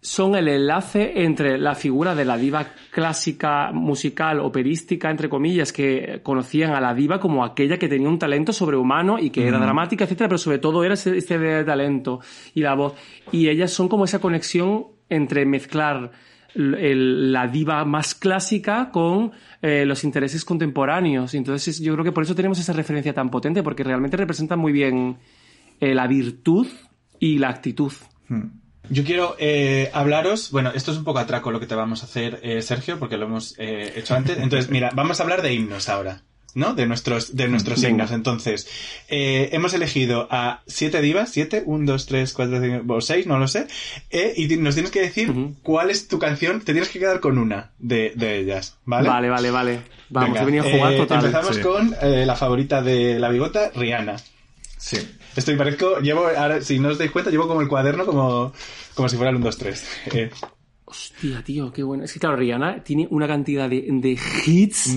son 0.05 0.35
el 0.35 0.47
enlace 0.47 1.23
entre 1.23 1.57
la 1.57 1.73
figura 1.73 2.13
de 2.13 2.25
la 2.25 2.37
diva 2.37 2.67
clásica, 2.91 3.71
musical, 3.73 4.39
operística, 4.39 5.09
entre 5.09 5.29
comillas, 5.29 5.73
que 5.73 6.19
conocían 6.21 6.73
a 6.75 6.79
la 6.79 6.93
diva 6.93 7.19
como 7.19 7.43
aquella 7.43 7.79
que 7.79 7.87
tenía 7.89 8.07
un 8.07 8.19
talento 8.19 8.53
sobrehumano 8.53 9.17
y 9.17 9.31
que 9.31 9.47
era 9.47 9.57
dramática, 9.65 10.03
etcétera, 10.03 10.27
pero 10.29 10.37
sobre 10.37 10.59
todo 10.59 10.83
era 10.83 10.93
ese, 10.93 11.17
este 11.17 11.39
de 11.39 11.63
talento 11.63 12.19
y 12.53 12.61
la 12.61 12.75
voz. 12.75 12.93
Y 13.31 13.49
ellas 13.49 13.71
son 13.71 13.87
como 13.87 14.05
esa 14.05 14.19
conexión 14.19 14.85
entre 15.09 15.45
mezclar 15.45 16.11
el- 16.53 17.31
la 17.33 17.47
diva 17.47 17.83
más 17.85 18.13
clásica 18.15 18.89
con 18.91 19.31
eh, 19.61 19.85
los 19.85 20.03
intereses 20.03 20.45
contemporáneos. 20.45 21.33
Entonces 21.33 21.67
es- 21.79 21.81
yo 21.83 21.93
creo 21.93 22.05
que 22.05 22.11
por 22.11 22.23
eso 22.23 22.35
tenemos 22.35 22.59
esa 22.59 22.73
referencia 22.73 23.13
tan 23.13 23.29
potente, 23.31 23.63
porque 23.63 23.83
realmente 23.83 24.17
representa 24.17 24.55
muy 24.55 24.71
bien 24.71 25.17
eh, 25.81 25.95
la 25.95 26.05
virtud 26.07 26.67
y 27.19 27.39
la 27.39 27.49
actitud. 27.49 27.91
Yo 28.89 29.03
quiero 29.03 29.36
eh, 29.39 29.89
hablaros, 29.93 30.51
bueno, 30.51 30.71
esto 30.73 30.91
es 30.91 30.97
un 30.97 31.03
poco 31.03 31.19
atraco 31.19 31.51
lo 31.51 31.59
que 31.59 31.67
te 31.67 31.75
vamos 31.75 32.03
a 32.03 32.05
hacer, 32.05 32.39
eh, 32.43 32.61
Sergio, 32.61 32.99
porque 32.99 33.17
lo 33.17 33.25
hemos 33.25 33.55
eh, 33.57 33.93
hecho 33.95 34.15
antes. 34.15 34.38
Entonces, 34.38 34.69
mira, 34.69 34.91
vamos 34.93 35.19
a 35.19 35.23
hablar 35.23 35.41
de 35.41 35.53
himnos 35.53 35.89
ahora. 35.89 36.21
¿no? 36.53 36.73
De 36.73 36.86
nuestros, 36.86 37.36
de 37.36 37.49
nuestros 37.49 37.81
Venga. 37.81 38.05
signos. 38.07 38.11
Entonces, 38.11 38.69
eh, 39.09 39.49
hemos 39.51 39.73
elegido 39.73 40.29
a 40.31 40.61
siete 40.67 41.01
divas, 41.01 41.29
siete, 41.29 41.63
un, 41.65 41.86
dos, 41.86 42.05
tres, 42.05 42.31
cuatro, 42.31 42.61
cinco, 42.61 42.93
o 42.93 43.01
seis, 43.01 43.27
no 43.27 43.38
lo 43.38 43.49
sé, 43.49 43.67
eh, 44.09 44.33
y 44.38 44.47
nos 44.55 44.73
tienes 44.73 44.89
que 44.93 45.01
decir 45.01 45.33
cuál 45.63 45.89
es 45.89 46.07
tu 46.07 46.17
canción, 46.17 46.61
te 46.61 46.71
tienes 46.71 46.88
que 46.88 46.99
quedar 46.99 47.19
con 47.19 47.39
una 47.39 47.71
de, 47.77 48.13
de 48.15 48.38
ellas, 48.39 48.77
¿vale? 48.86 49.09
Vale, 49.09 49.29
vale, 49.29 49.51
vale. 49.51 49.79
Vamos, 50.07 50.29
Venga, 50.29 50.41
he 50.43 50.45
venido 50.45 50.63
a 50.65 50.71
jugar 50.71 50.93
eh, 50.93 50.97
total. 50.97 51.25
Empezamos 51.25 51.55
Sí. 51.57 51.61
con 51.61 51.93
eh, 52.01 52.25
la 52.25 52.38
favorita 52.38 52.81
de 52.81 53.19
la 53.19 53.27
bigota, 53.27 53.71
Rihanna. 53.75 54.15
Sí. 54.77 54.97
Estoy 55.36 55.55
parezco, 55.57 55.99
llevo, 55.99 56.27
ahora, 56.36 56.61
si 56.61 56.79
no 56.79 56.89
os 56.89 56.97
dais 56.97 57.11
cuenta, 57.11 57.29
llevo 57.31 57.47
como 57.47 57.61
el 57.61 57.67
cuaderno 57.67 58.05
como, 58.05 58.53
como 58.93 59.09
si 59.09 59.15
fuera 59.17 59.29
el 59.31 59.36
1, 59.38 59.45
2, 59.45 59.57
3. 59.57 59.88
Eh, 60.13 60.29
Hostia, 60.86 61.43
tío, 61.43 61.71
qué 61.73 61.83
bueno. 61.83 62.03
Es 62.03 62.13
que 62.13 62.19
claro, 62.19 62.36
Rihanna 62.38 62.83
tiene 62.83 63.07
una 63.09 63.27
cantidad 63.27 63.67
de, 63.69 63.86
de 63.89 64.19
hits 64.45 64.95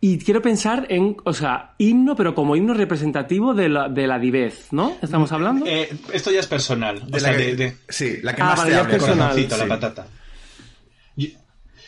y 0.00 0.18
quiero 0.18 0.40
pensar 0.42 0.86
en, 0.90 1.16
o 1.24 1.32
sea, 1.32 1.74
himno, 1.78 2.14
pero 2.14 2.34
como 2.34 2.54
himno 2.54 2.74
representativo 2.74 3.54
de 3.54 3.68
la, 3.68 3.88
de 3.88 4.06
la 4.06 4.18
divez, 4.18 4.68
¿no? 4.70 4.96
¿Estamos 5.02 5.32
hablando? 5.32 5.66
eh, 5.66 5.88
esto 6.12 6.30
ya 6.30 6.40
es 6.40 6.46
personal. 6.46 7.10
De 7.10 7.16
o 7.16 7.20
sea, 7.20 7.32
la 7.32 7.36
que- 7.38 7.44
de, 7.44 7.56
de 7.56 7.76
Sí, 7.88 8.18
la 8.22 8.34
que 8.34 8.42
Ah, 8.42 8.46
más 8.46 8.58
vale, 8.58 8.70
te 8.70 8.76
hable. 8.76 8.90
personal. 8.92 9.16
corazoncito, 9.18 9.56
la 9.56 9.64
Sí. 9.64 9.68
patata. 9.68 10.06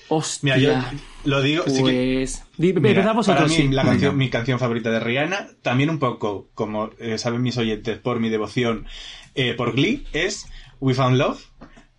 Hostia. 0.08 0.56
mira, 0.56 0.90
yo 0.92 0.98
lo 1.24 1.42
digo, 1.42 1.64
sí 1.66 1.76
que- 1.84 2.14
pues... 2.20 2.44
Di- 2.56 2.72
Mira, 2.72 2.88
empezad 2.90 3.14
vosotros, 3.14 3.42
para 3.44 3.48
mí, 3.48 3.54
sí. 3.54 3.68
la 3.68 3.82
canción, 3.84 4.12
Venga. 4.12 4.24
mi 4.24 4.30
canción 4.30 4.58
favorita 4.58 4.90
de 4.90 5.00
Rihanna, 5.00 5.48
también 5.62 5.90
un 5.90 5.98
poco, 5.98 6.48
como 6.54 6.90
eh, 6.98 7.18
saben 7.18 7.42
mis 7.42 7.56
oyentes, 7.58 7.98
por 7.98 8.18
mi 8.20 8.28
devoción 8.30 8.86
eh, 9.34 9.54
por 9.54 9.74
Glee, 9.74 10.06
es 10.12 10.46
We 10.80 10.94
Found 10.94 11.16
Love, 11.18 11.38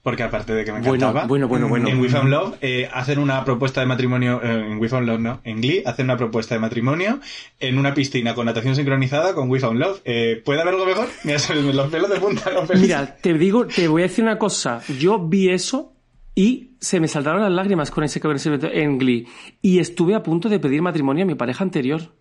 porque 0.01 0.24
aparte 0.24 0.53
de 0.53 0.66
que 0.66 0.72
me 0.72 0.80
encantaba, 0.80 1.26
bueno, 1.28 1.47
bueno, 1.47 1.68
bueno. 1.68 1.88
en 1.89 1.99
We 1.99 2.10
Found 2.10 2.30
Love 2.30 2.55
eh, 2.62 2.89
hacen 2.91 3.20
una 3.20 3.43
propuesta 3.45 3.82
de 3.82 3.86
matrimonio, 3.88 4.41
eh, 4.43 4.66
en 4.72 4.80
We 4.80 4.89
Found 4.89 5.05
Love 5.07 5.20
no, 5.20 5.41
en 5.43 5.62
Glee 5.62 5.84
hacen 5.86 6.05
una 6.05 6.18
propuesta 6.18 6.55
de 6.55 6.62
matrimonio 6.62 7.20
en 7.60 7.78
una 7.78 7.93
piscina 7.93 8.34
con 8.34 8.45
natación 8.45 8.76
sincronizada 8.76 9.34
con 9.36 9.49
We 9.49 9.60
Found 9.60 9.80
Love. 9.80 10.01
¿Puede 10.43 10.62
haber 10.62 10.74
algo 10.74 10.86
mejor? 10.86 11.07
Mira, 11.24 11.38
los 11.74 11.89
pelos 11.89 12.10
de 12.10 12.20
punta, 12.20 12.49
los 12.49 12.66
pelos. 12.68 12.82
Mira, 12.82 13.16
te 13.22 13.34
digo, 13.36 13.68
te 13.68 13.88
voy 13.88 14.01
a 14.01 14.07
decir 14.07 14.24
una 14.24 14.38
cosa. 14.39 14.82
Yo 14.99 15.20
vi 15.20 15.49
eso 15.49 15.93
y 16.40 16.70
se 16.80 17.02
me 17.02 17.10
saltaron 17.10 17.42
las 17.42 17.52
lágrimas 17.52 17.92
con 17.92 18.06
ese 18.06 18.22
cover 18.22 18.38
en 18.72 18.98
Glee. 18.98 19.28
Y 19.62 19.80
estuve 19.80 20.16
a 20.16 20.24
punto 20.24 20.48
de 20.48 20.58
pedir 20.58 20.82
matrimonio 20.82 21.26
a 21.26 21.28
mi 21.28 21.36
pareja 21.36 21.66
anterior. 21.66 22.14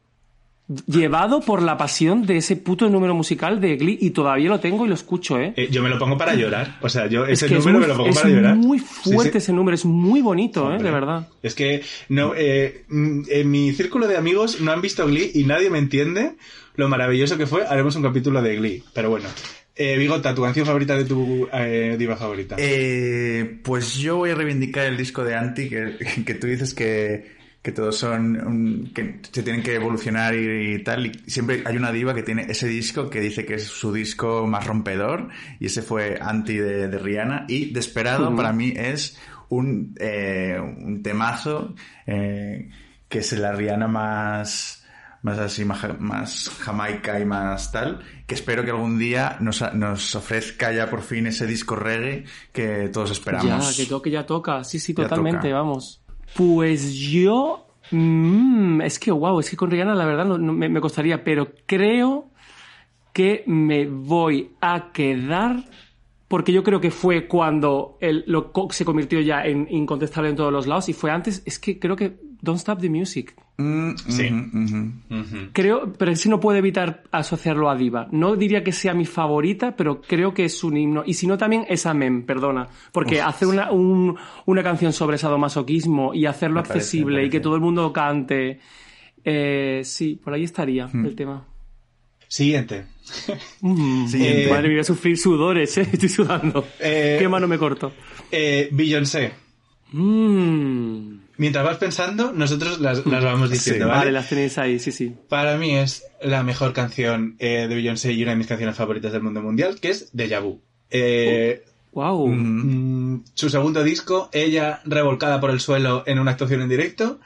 Llevado 0.88 1.40
por 1.40 1.62
la 1.62 1.76
pasión 1.76 2.26
de 2.26 2.38
ese 2.38 2.56
puto 2.56 2.90
número 2.90 3.14
musical 3.14 3.60
de 3.60 3.76
Glee 3.76 3.96
y 4.00 4.10
todavía 4.10 4.48
lo 4.48 4.58
tengo 4.58 4.84
y 4.84 4.88
lo 4.88 4.94
escucho, 4.94 5.38
¿eh? 5.38 5.54
Eh, 5.56 5.68
yo 5.70 5.84
me 5.84 5.88
lo 5.88 6.00
pongo 6.00 6.18
para 6.18 6.34
llorar. 6.34 6.78
O 6.82 6.88
sea, 6.88 7.06
yo 7.06 7.26
es 7.26 7.44
ese 7.44 7.46
que 7.46 7.58
es 7.58 7.64
número 7.64 7.78
muy, 7.78 7.86
me 7.86 7.92
lo 7.92 7.96
pongo 7.96 8.10
es 8.10 8.18
para 8.18 8.28
llorar. 8.28 8.56
muy 8.56 8.80
Sí, 8.80 9.12
fuerte 9.12 9.32
sí. 9.32 9.38
ese 9.38 9.52
número, 9.52 9.76
es 9.76 9.84
muy 9.84 10.20
bonito, 10.20 10.72
¿eh? 10.74 10.82
De 10.82 10.90
verdad. 10.90 11.28
Es 11.44 11.54
que 11.54 11.82
no, 12.08 12.32
eh, 12.36 12.86
mm, 12.88 13.20
en 13.30 13.50
mi 13.52 13.72
círculo 13.72 14.08
de 14.08 14.16
amigos 14.16 14.60
no 14.60 14.72
han 14.72 14.82
visto 14.82 15.06
Glee 15.06 15.30
y 15.32 15.44
nadie 15.44 15.70
me 15.70 15.78
entiende 15.78 16.34
lo 16.74 16.88
maravilloso 16.88 17.38
que 17.38 17.46
fue. 17.46 17.64
Haremos 17.64 17.94
un 17.94 18.02
capítulo 18.02 18.42
de 18.42 18.56
Glee. 18.56 18.82
Pero 18.92 19.10
bueno. 19.10 19.28
Eh, 19.80 19.96
Bigota, 19.96 20.34
tu 20.34 20.42
canción 20.42 20.66
favorita 20.66 20.96
de 20.96 21.04
tu 21.04 21.48
eh, 21.52 21.94
diva 21.96 22.16
favorita. 22.16 22.56
Eh, 22.58 23.60
pues 23.62 23.94
yo 23.94 24.16
voy 24.16 24.30
a 24.30 24.34
reivindicar 24.34 24.86
el 24.86 24.96
disco 24.96 25.22
de 25.24 25.36
Anti, 25.36 25.68
que, 25.68 25.96
que 26.26 26.34
tú 26.34 26.48
dices 26.48 26.74
que, 26.74 27.36
que 27.62 27.70
todos 27.70 27.96
son, 27.96 28.36
un- 28.44 28.92
que 28.92 29.20
se 29.30 29.42
tienen 29.44 29.62
que 29.62 29.74
evolucionar 29.76 30.34
y, 30.34 30.74
y 30.74 30.82
tal. 30.82 31.06
Y 31.06 31.30
siempre 31.30 31.62
hay 31.64 31.76
una 31.76 31.92
diva 31.92 32.12
que 32.12 32.24
tiene 32.24 32.46
ese 32.48 32.66
disco 32.66 33.08
que 33.08 33.20
dice 33.20 33.44
que 33.46 33.54
es 33.54 33.64
su 33.64 33.92
disco 33.92 34.46
más 34.48 34.66
rompedor, 34.66 35.28
y 35.60 35.66
ese 35.66 35.82
fue 35.82 36.18
Anti 36.20 36.56
de, 36.56 36.88
de 36.88 36.98
Rihanna. 36.98 37.44
Y 37.48 37.72
Desperado 37.72 38.34
para 38.34 38.52
mí 38.52 38.72
es 38.76 39.16
un, 39.48 39.94
eh, 40.00 40.58
un 40.60 41.02
temazo 41.04 41.74
eh, 42.04 42.68
que 43.08 43.20
es 43.20 43.32
la 43.32 43.52
Rihanna 43.52 43.86
más 43.86 44.84
más 45.22 45.38
así, 45.38 45.64
más, 45.64 45.78
ja- 45.80 45.96
más 45.98 46.48
jamaica 46.60 47.18
y 47.20 47.24
más 47.24 47.72
tal, 47.72 48.00
que 48.26 48.34
espero 48.34 48.64
que 48.64 48.70
algún 48.70 48.98
día 48.98 49.36
nos, 49.40 49.62
nos 49.74 50.14
ofrezca 50.14 50.72
ya 50.72 50.88
por 50.90 51.02
fin 51.02 51.26
ese 51.26 51.46
disco 51.46 51.74
reggae 51.76 52.24
que 52.52 52.88
todos 52.92 53.10
esperamos. 53.10 53.76
Ya, 53.76 53.82
que 53.84 53.88
toque, 53.88 54.10
ya 54.10 54.24
toca. 54.26 54.62
Sí, 54.64 54.78
sí, 54.78 54.94
totalmente, 54.94 55.52
vamos. 55.52 56.00
Pues 56.34 56.94
yo. 56.94 57.66
mm, 57.90 58.82
es 58.82 58.98
que, 58.98 59.10
wow, 59.10 59.40
es 59.40 59.50
que 59.50 59.56
con 59.56 59.70
Rihanna 59.70 59.94
la 59.94 60.04
verdad 60.04 60.24
no, 60.24 60.38
no 60.38 60.52
me, 60.52 60.68
me 60.68 60.80
costaría, 60.80 61.24
pero 61.24 61.52
creo 61.66 62.30
que 63.12 63.42
me 63.46 63.86
voy 63.86 64.52
a 64.60 64.90
quedar. 64.92 65.64
Porque 66.28 66.52
yo 66.52 66.62
creo 66.62 66.78
que 66.78 66.90
fue 66.90 67.26
cuando 67.26 67.96
el, 68.02 68.22
lo, 68.26 68.52
se 68.70 68.84
convirtió 68.84 69.18
ya 69.20 69.46
en 69.46 69.66
incontestable 69.70 70.28
en 70.28 70.36
todos 70.36 70.52
los 70.52 70.66
lados 70.66 70.90
y 70.90 70.92
fue 70.92 71.10
antes. 71.10 71.42
Es 71.46 71.58
que 71.58 71.78
creo 71.78 71.96
que 71.96 72.18
Don't 72.40 72.58
Stop 72.58 72.80
the 72.80 72.88
Music. 72.90 73.34
Mm, 73.56 73.94
Sí. 73.96 74.30
Creo, 75.52 75.92
pero 75.92 76.14
sí 76.14 76.28
no 76.28 76.38
puedo 76.38 76.56
evitar 76.58 77.02
asociarlo 77.10 77.68
a 77.68 77.74
Diva. 77.76 78.06
No 78.12 78.36
diría 78.36 78.62
que 78.62 78.70
sea 78.72 78.94
mi 78.94 79.04
favorita, 79.04 79.74
pero 79.74 80.00
creo 80.00 80.32
que 80.32 80.44
es 80.44 80.62
un 80.62 80.76
himno. 80.76 81.02
Y 81.04 81.14
si 81.14 81.26
no, 81.26 81.36
también 81.36 81.64
es 81.68 81.84
Amén, 81.86 82.22
perdona. 82.24 82.68
Porque 82.92 83.20
hacer 83.20 83.48
una, 83.48 83.72
un- 83.72 84.16
una 84.46 84.62
canción 84.62 84.92
sobre 84.92 85.18
sadomasoquismo 85.18 86.14
y 86.14 86.26
hacerlo 86.26 86.62
parece, 86.62 86.74
accesible 86.74 87.24
y 87.24 87.30
que 87.30 87.40
todo 87.40 87.56
el 87.56 87.60
mundo 87.60 87.92
cante. 87.92 88.60
eh, 89.24 89.80
sí, 89.84 90.20
por 90.22 90.32
ahí 90.34 90.44
estaría 90.44 90.88
el 90.94 91.14
tema. 91.16 91.44
Siguiente. 92.28 92.84
Mm, 93.62 94.06
Siguiente. 94.06 94.48
Madre 94.50 94.68
mía, 94.68 94.76
voy 94.76 94.80
a 94.80 94.84
sufrir 94.84 95.16
sudores, 95.18 95.76
¿eh? 95.78 95.88
estoy 95.92 96.08
sudando. 96.10 96.64
Eh, 96.78 97.16
¿Qué 97.18 97.26
mano 97.28 97.48
me 97.48 97.58
corto? 97.58 97.92
Eh, 98.30 98.68
Beyoncé. 98.70 99.32
Mm. 99.92 101.14
Mientras 101.38 101.64
vas 101.64 101.78
pensando, 101.78 102.32
nosotros 102.32 102.80
las, 102.80 103.06
las 103.06 103.24
vamos 103.24 103.48
diciendo, 103.50 103.84
Sí. 103.84 103.88
¿vale? 103.88 103.98
Vale, 104.00 104.12
las 104.12 104.28
tenéis 104.28 104.58
ahí, 104.58 104.78
sí, 104.78 104.92
sí. 104.92 105.14
Para 105.28 105.56
mí 105.56 105.74
es 105.76 106.04
la 106.20 106.42
mejor 106.42 106.72
canción 106.72 107.36
eh, 107.38 107.66
de 107.68 107.74
Beyoncé 107.74 108.12
y 108.12 108.22
una 108.22 108.32
de 108.32 108.36
mis 108.38 108.46
canciones 108.48 108.76
favoritas 108.76 109.12
del 109.12 109.22
mundo 109.22 109.40
mundial, 109.40 109.78
que 109.80 109.90
es 109.90 110.10
Deja 110.12 110.40
Vu. 110.40 110.60
Eh, 110.90 111.64
Wow. 111.92 112.28
mm, 112.28 113.24
su 113.34 113.48
segundo 113.50 113.82
disco, 113.82 114.28
ella 114.32 114.80
revolcada 114.84 115.40
por 115.40 115.50
el 115.50 115.58
suelo 115.60 116.02
en 116.06 116.18
una 116.18 116.32
actuación 116.32 116.60
en 116.60 116.68
directo. 116.68 117.18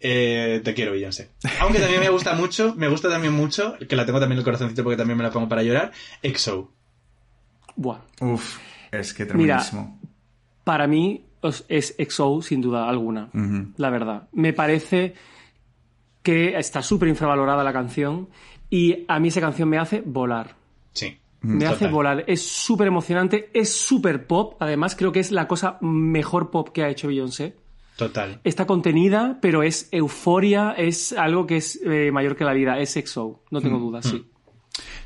Eh, 0.00 0.60
te 0.62 0.74
quiero, 0.74 0.92
Beyoncé. 0.92 1.30
Aunque 1.60 1.78
también 1.80 2.00
me 2.00 2.10
gusta 2.10 2.34
mucho, 2.34 2.74
me 2.76 2.88
gusta 2.88 3.08
también 3.08 3.32
mucho, 3.32 3.76
que 3.88 3.96
la 3.96 4.04
tengo 4.06 4.20
también 4.20 4.36
en 4.36 4.38
el 4.40 4.44
corazoncito 4.44 4.82
porque 4.84 4.96
también 4.98 5.16
me 5.16 5.24
la 5.24 5.30
pongo 5.30 5.48
para 5.48 5.62
llorar, 5.62 5.90
EXO. 6.22 6.70
Buah. 7.76 7.98
Uf, 8.20 8.58
es 8.92 9.14
que 9.14 9.24
Mira, 9.24 9.34
tremendísimo. 9.58 10.00
Para 10.62 10.86
mí 10.86 11.23
es 11.68 11.94
EXO 11.98 12.42
sin 12.42 12.60
duda 12.60 12.88
alguna. 12.88 13.30
La 13.76 13.90
verdad. 13.90 14.28
Me 14.32 14.52
parece 14.52 15.14
que 16.22 16.56
está 16.56 16.82
súper 16.82 17.08
infravalorada 17.08 17.62
la 17.62 17.72
canción 17.72 18.28
y 18.70 19.04
a 19.08 19.20
mí 19.20 19.28
esa 19.28 19.40
canción 19.40 19.68
me 19.68 19.78
hace 19.78 20.02
volar. 20.04 20.56
Sí. 20.92 21.18
Me 21.42 21.66
hace 21.66 21.88
volar. 21.88 22.24
Es 22.26 22.42
súper 22.42 22.86
emocionante, 22.88 23.50
es 23.52 23.72
súper 23.72 24.26
pop. 24.26 24.56
Además, 24.60 24.96
creo 24.96 25.12
que 25.12 25.20
es 25.20 25.30
la 25.30 25.46
cosa 25.46 25.78
mejor 25.82 26.50
pop 26.50 26.70
que 26.70 26.82
ha 26.82 26.88
hecho 26.88 27.08
Beyoncé. 27.08 27.56
Total. 27.96 28.40
Está 28.42 28.66
contenida, 28.66 29.38
pero 29.40 29.62
es 29.62 29.88
euforia, 29.92 30.72
es 30.76 31.12
algo 31.12 31.46
que 31.46 31.58
es 31.58 31.78
eh, 31.84 32.10
mayor 32.10 32.34
que 32.34 32.44
la 32.44 32.54
vida. 32.54 32.78
Es 32.80 32.96
EXO, 32.96 33.44
no 33.50 33.60
tengo 33.60 33.78
dudas, 33.78 34.06
sí. 34.06 34.26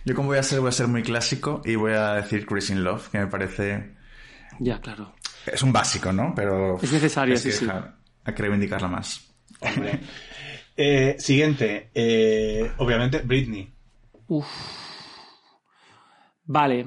Yo 0.05 0.15
como 0.15 0.29
voy 0.29 0.39
a 0.39 0.43
ser, 0.43 0.61
voy 0.61 0.71
a 0.71 0.73
ser 0.73 0.89
muy 0.89 1.03
clásico 1.03 1.61
y 1.65 1.75
voy 1.75 1.93
a 1.93 2.15
decir 2.15 2.47
Chris 2.47 2.71
in 2.71 2.83
Love, 2.83 3.09
que 3.11 3.19
me 3.19 3.27
parece... 3.27 3.95
Ya, 4.59 4.81
claro. 4.81 5.13
Es 5.53 5.63
un 5.63 5.73
básico, 5.73 6.13
¿no? 6.13 6.33
Pero... 6.35 6.79
Es 6.83 6.93
necesario, 6.93 7.35
hay 7.35 7.43
que 7.43 7.51
sí, 7.53 7.59
sí. 7.59 7.65
dejar- 7.67 7.95
Hay 8.25 8.35
que 8.35 8.43
reivindicarla 8.43 8.89
más. 8.89 9.33
Hombre. 9.61 10.01
Eh, 10.77 11.17
siguiente, 11.19 11.91
eh, 11.95 12.71
obviamente, 12.79 13.19
Britney. 13.21 13.69
Uf. 14.29 14.47
Vale. 16.47 16.87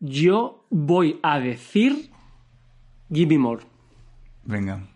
Yo 0.00 0.66
voy 0.70 1.18
a 1.22 1.40
decir 1.40 2.10
Give 3.12 3.26
Me 3.26 3.38
More. 3.38 3.64
Venga. 4.44 4.86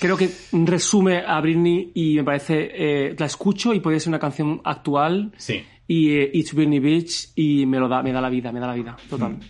Creo 0.00 0.16
que 0.16 0.30
resume 0.52 1.18
a 1.26 1.40
Britney 1.40 1.92
y 1.94 2.16
me 2.16 2.24
parece. 2.24 2.70
eh, 2.72 3.16
la 3.18 3.26
escucho 3.26 3.72
y 3.74 3.80
puede 3.80 4.00
ser 4.00 4.08
una 4.10 4.18
canción 4.18 4.60
actual. 4.64 5.32
Sí. 5.36 5.64
Y 5.86 6.10
eh, 6.10 6.30
It's 6.34 6.52
Britney 6.54 6.78
Beach 6.80 7.30
y 7.34 7.64
me 7.66 7.78
lo 7.78 7.88
da, 7.88 8.02
me 8.02 8.12
da 8.12 8.20
la 8.20 8.28
vida, 8.28 8.52
me 8.52 8.60
da 8.60 8.66
la 8.66 8.74
vida, 8.74 8.96
total. 9.08 9.32
Mm. 9.32 9.40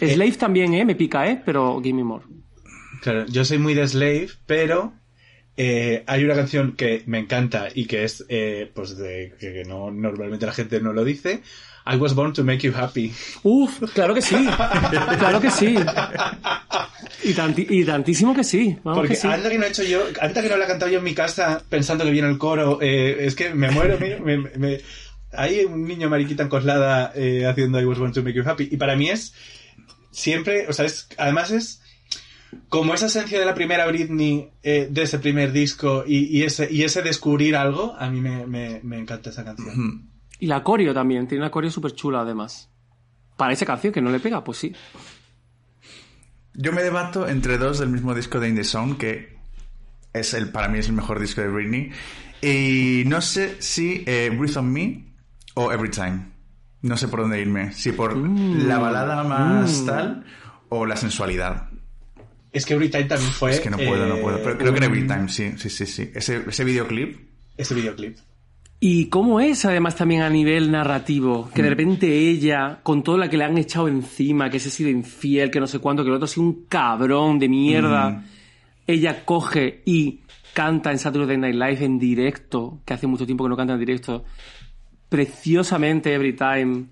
Slave 0.00 0.32
también, 0.32 0.74
¿eh? 0.74 0.84
Me 0.84 0.94
pica, 0.94 1.28
¿eh? 1.30 1.42
Pero 1.44 1.80
Give 1.82 1.94
Me 1.94 2.04
More. 2.04 2.24
Claro, 3.02 3.26
yo 3.26 3.44
soy 3.44 3.58
muy 3.58 3.74
de 3.74 3.86
Slave, 3.86 4.28
pero 4.46 4.92
eh, 5.56 6.02
hay 6.06 6.24
una 6.24 6.34
canción 6.34 6.72
que 6.76 7.02
me 7.06 7.18
encanta 7.18 7.68
y 7.74 7.86
que 7.86 8.04
es, 8.04 8.24
eh, 8.28 8.70
pues, 8.74 8.96
de 8.96 9.34
que 9.38 9.64
no 9.66 9.90
normalmente 9.90 10.46
la 10.46 10.52
gente 10.52 10.80
no 10.80 10.92
lo 10.92 11.04
dice. 11.04 11.42
I 11.88 11.94
was 11.96 12.14
born 12.16 12.32
to 12.32 12.42
make 12.42 12.66
you 12.66 12.72
happy. 12.76 13.12
Uf, 13.44 13.80
claro 13.94 14.12
que 14.12 14.20
sí. 14.22 14.34
claro 15.18 15.40
que 15.40 15.50
sí. 15.52 15.76
Y, 17.22 17.32
tanti- 17.32 17.66
y 17.70 17.84
tantísimo 17.84 18.34
que 18.34 18.42
sí. 18.42 18.76
Vamos 18.82 18.98
Porque 18.98 19.14
que 19.14 19.20
sí. 19.20 19.28
anda 19.28 19.48
que 19.48 19.56
no 19.58 19.64
he 19.64 19.68
hecho 19.68 19.84
yo, 19.84 20.02
anda 20.20 20.42
que 20.42 20.48
no 20.48 20.56
la 20.56 20.64
he 20.64 20.68
cantado 20.68 20.90
yo 20.90 20.98
en 20.98 21.04
mi 21.04 21.14
casa 21.14 21.62
pensando 21.68 22.04
que 22.04 22.10
viene 22.10 22.28
el 22.28 22.38
coro, 22.38 22.78
eh, 22.82 23.18
es 23.20 23.34
que 23.36 23.54
me 23.54 23.70
muero, 23.70 23.98
mira, 24.00 24.18
me, 24.18 24.36
me- 24.38 24.80
hay 25.32 25.64
un 25.64 25.86
niño 25.86 26.08
mariquita 26.10 26.42
en 26.44 26.48
Coslada 26.48 27.12
eh, 27.14 27.46
haciendo 27.46 27.80
I 27.80 27.84
was 27.84 27.98
born 27.98 28.12
to 28.12 28.22
make 28.22 28.36
you 28.36 28.42
happy 28.48 28.68
y 28.70 28.76
para 28.76 28.96
mí 28.96 29.10
es 29.10 29.32
siempre, 30.16 30.66
o 30.68 30.72
sea, 30.72 30.86
es, 30.86 31.08
además 31.18 31.50
es 31.50 31.82
como 32.70 32.94
esa 32.94 33.06
esencia 33.06 33.38
de 33.38 33.44
la 33.44 33.54
primera 33.54 33.86
Britney, 33.86 34.48
eh, 34.62 34.88
de 34.90 35.02
ese 35.02 35.18
primer 35.18 35.52
disco, 35.52 36.04
y, 36.06 36.24
y 36.38 36.42
ese, 36.44 36.72
y 36.72 36.84
ese 36.84 37.02
descubrir 37.02 37.54
algo, 37.54 37.94
a 37.98 38.08
mí 38.08 38.20
me, 38.20 38.46
me- 38.46 38.80
me 38.82 38.98
encanta 38.98 39.28
esa 39.30 39.44
canción. 39.44 40.08
Y 40.38 40.46
la 40.46 40.62
coreo 40.62 40.94
también, 40.94 41.26
tiene 41.28 41.42
una 41.44 41.50
coreo 41.50 41.70
súper 41.70 41.92
chula 41.92 42.20
además. 42.22 42.70
Para 43.36 43.52
esa 43.52 43.66
canción 43.66 43.92
que 43.92 44.00
no 44.00 44.10
le 44.10 44.18
pega, 44.20 44.42
pues 44.42 44.56
sí. 44.58 44.72
Yo 46.54 46.72
me 46.72 46.82
debato 46.82 47.28
entre 47.28 47.58
dos 47.58 47.78
del 47.78 47.90
mismo 47.90 48.14
disco 48.14 48.40
de 48.40 48.48
In 48.48 48.54
The 48.56 48.64
Zone, 48.64 48.96
que 48.96 49.36
es 50.14 50.32
el, 50.32 50.48
para 50.50 50.68
mí 50.68 50.78
es 50.78 50.86
el 50.86 50.94
mejor 50.94 51.20
disco 51.20 51.42
de 51.42 51.48
Britney. 51.48 51.90
Y 52.40 53.04
no 53.06 53.20
sé 53.20 53.56
si 53.60 54.02
eh, 54.06 54.30
Breathe 54.34 54.58
on 54.58 54.72
Me 54.72 55.04
o 55.54 55.70
Every 55.72 55.90
Time. 55.90 56.32
No 56.86 56.96
sé 56.96 57.08
por 57.08 57.20
dónde 57.20 57.40
irme. 57.40 57.72
Si 57.72 57.92
por 57.92 58.16
la 58.16 58.78
balada 58.78 59.24
más 59.24 59.84
tal 59.84 60.24
o 60.68 60.86
la 60.86 60.96
sensualidad. 60.96 61.68
Es 62.52 62.64
que 62.64 62.74
Every 62.74 62.88
Time 62.88 63.04
también 63.04 63.30
fue... 63.32 63.50
Es 63.50 63.60
que 63.60 63.70
no 63.70 63.76
puedo, 63.76 64.06
no 64.06 64.14
eh, 64.16 64.22
puedo. 64.22 64.42
Pero 64.42 64.56
creo 64.56 64.72
que 64.72 64.78
en 64.78 64.84
Every 64.84 65.02
un- 65.02 65.08
Time, 65.08 65.28
sí, 65.28 65.52
sí, 65.58 65.68
sí, 65.68 65.84
sí. 65.84 66.10
Ese, 66.14 66.44
ese 66.48 66.64
videoclip. 66.64 67.18
Ese 67.56 67.74
videoclip. 67.74 68.16
Y 68.78 69.06
cómo 69.06 69.40
es 69.40 69.64
además 69.64 69.96
también 69.96 70.22
a 70.22 70.30
nivel 70.30 70.70
narrativo, 70.70 71.50
que 71.54 71.62
de 71.62 71.70
repente 71.70 72.06
ella, 72.08 72.80
con 72.82 73.02
todo 73.02 73.16
la 73.18 73.28
que 73.28 73.36
le 73.38 73.44
han 73.44 73.58
echado 73.58 73.88
encima, 73.88 74.48
que 74.50 74.60
se 74.60 74.68
ha 74.68 74.72
sido 74.72 74.90
infiel, 74.90 75.50
que 75.50 75.58
no 75.60 75.66
sé 75.66 75.78
cuánto, 75.78 76.02
que 76.04 76.10
el 76.10 76.14
otro 76.14 76.26
ha 76.26 76.28
sido 76.28 76.46
un 76.46 76.66
cabrón 76.68 77.38
de 77.38 77.48
mierda, 77.48 78.24
ella 78.86 79.24
coge 79.24 79.82
y 79.86 80.20
canta 80.52 80.92
en 80.92 80.98
Saturday 80.98 81.38
Night 81.38 81.54
Live 81.54 81.84
en 81.84 81.98
directo, 81.98 82.80
que 82.84 82.92
hace 82.94 83.06
mucho 83.06 83.24
tiempo 83.24 83.44
que 83.44 83.50
no 83.50 83.56
canta 83.56 83.72
en 83.74 83.80
directo, 83.80 84.24
preciosamente 85.08 86.12
Every 86.14 86.34
Time, 86.34 86.86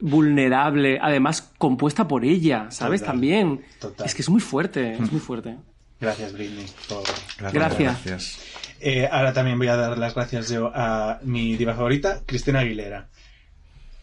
vulnerable, 0.00 0.98
además 1.00 1.52
compuesta 1.58 2.08
por 2.08 2.24
ella, 2.24 2.70
¿sabes? 2.70 3.00
Total, 3.00 3.12
También. 3.14 3.64
total. 3.80 4.06
Es 4.06 4.14
que 4.14 4.22
es 4.22 4.28
muy 4.28 4.40
fuerte, 4.40 4.94
es 4.94 5.10
muy 5.12 5.20
fuerte. 5.20 5.56
Gracias, 6.00 6.32
Britney. 6.32 6.66
por- 6.88 7.04
Gracias. 7.52 7.78
gracias. 8.04 8.40
Eh, 8.80 9.08
ahora 9.10 9.32
también 9.32 9.56
voy 9.58 9.68
a 9.68 9.76
dar 9.76 9.96
las 9.96 10.14
gracias 10.14 10.48
yo 10.50 10.72
a 10.74 11.20
mi 11.22 11.56
diva 11.56 11.74
favorita, 11.74 12.22
Cristina 12.26 12.60
Aguilera. 12.60 13.08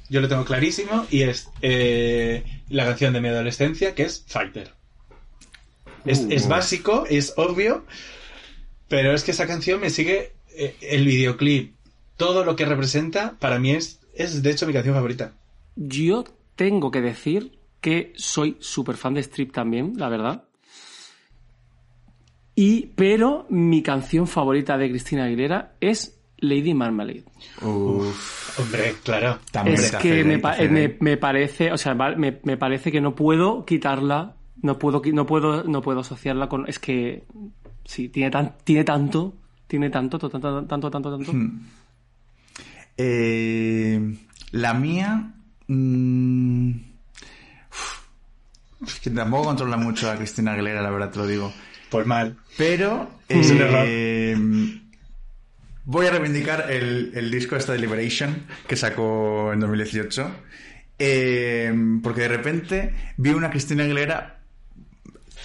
Yo 0.09 0.21
lo 0.21 0.29
tengo 0.29 0.45
clarísimo 0.45 1.05
y 1.11 1.23
es 1.23 1.49
eh, 1.61 2.43
la 2.69 2.85
canción 2.85 3.11
de 3.13 3.19
mi 3.21 3.27
adolescencia, 3.27 3.93
que 3.93 4.03
es 4.03 4.23
Fighter. 4.27 4.73
Es, 6.05 6.25
es 6.29 6.47
básico, 6.47 7.03
es 7.09 7.33
obvio, 7.35 7.85
pero 8.87 9.13
es 9.13 9.23
que 9.23 9.31
esa 9.31 9.45
canción 9.45 9.81
me 9.81 9.89
sigue 9.89 10.31
eh, 10.55 10.77
el 10.81 11.05
videoclip, 11.05 11.75
todo 12.19 12.45
lo 12.45 12.55
que 12.55 12.65
representa, 12.65 13.33
para 13.39 13.57
mí 13.57 13.71
es, 13.71 13.99
es 14.13 14.43
de 14.43 14.51
hecho 14.51 14.67
mi 14.67 14.73
canción 14.73 14.93
favorita. 14.93 15.33
Yo 15.75 16.23
tengo 16.55 16.91
que 16.91 17.01
decir 17.01 17.57
que 17.81 18.13
soy 18.15 18.57
súper 18.59 18.95
fan 18.97 19.15
de 19.15 19.21
Strip 19.21 19.51
también, 19.53 19.93
la 19.97 20.09
verdad. 20.09 20.43
Y, 22.55 22.87
pero 22.95 23.45
mi 23.49 23.81
canción 23.81 24.27
favorita 24.27 24.77
de 24.77 24.89
Cristina 24.89 25.23
Aguilera 25.25 25.75
es 25.79 26.19
Lady 26.39 26.73
Marmalade. 26.73 27.23
Uf. 27.61 28.59
Hombre, 28.59 28.95
claro. 29.03 29.39
También 29.51 29.77
es 29.85 29.91
que 30.01 30.23
me, 30.25 30.39
pa- 30.39 30.55
me- 30.73 30.97
me 30.99 31.17
parece, 31.17 31.71
o 31.71 31.77
sea, 31.77 31.93
me, 31.95 32.39
me 32.43 32.57
parece 32.57 32.91
que 32.91 32.99
no 32.99 33.15
puedo 33.15 33.63
quitarla, 33.65 34.35
no 34.61 34.77
puedo, 34.77 35.01
no 35.13 35.25
puedo, 35.25 35.63
no 35.63 35.81
puedo 35.81 36.01
asociarla 36.01 36.49
con, 36.49 36.67
es 36.67 36.79
que, 36.79 37.23
sí, 37.85 38.09
tiene 38.09 38.29
tan, 38.29 38.55
tiene 38.65 38.83
tanto, 38.83 39.33
tiene 39.67 39.89
tanto, 39.89 40.19
tanto, 40.19 40.39
tanto, 40.39 40.65
tanto, 40.67 40.91
tanto, 40.91 41.11
tanto. 41.17 41.31
Eh, 43.01 44.17
la 44.51 44.73
mía. 44.73 45.31
mm, 45.67 46.71
es 48.85 48.99
que 48.99 49.09
tampoco 49.09 49.45
controla 49.45 49.77
mucho 49.77 50.09
a 50.11 50.15
Cristina 50.17 50.51
Aguilera, 50.53 50.81
la 50.81 50.89
verdad 50.89 51.09
te 51.11 51.19
lo 51.19 51.27
digo. 51.27 51.53
Pues 51.89 52.05
mal. 52.05 52.37
Pero. 52.57 53.09
Es 53.29 53.51
eh, 53.53 54.35
voy 55.85 56.07
a 56.07 56.11
reivindicar 56.11 56.71
el, 56.71 57.11
el 57.13 57.29
disco 57.31 57.55
este 57.55 57.71
de 57.73 57.77
Liberation 57.79 58.45
que 58.67 58.75
sacó 58.75 59.53
en 59.53 59.59
2018. 59.59 60.31
eh, 60.97 61.71
porque 62.03 62.21
de 62.21 62.27
repente 62.27 62.95
vi 63.17 63.29
una 63.29 63.49
Cristina 63.51 63.83
Aguilera 63.83 64.39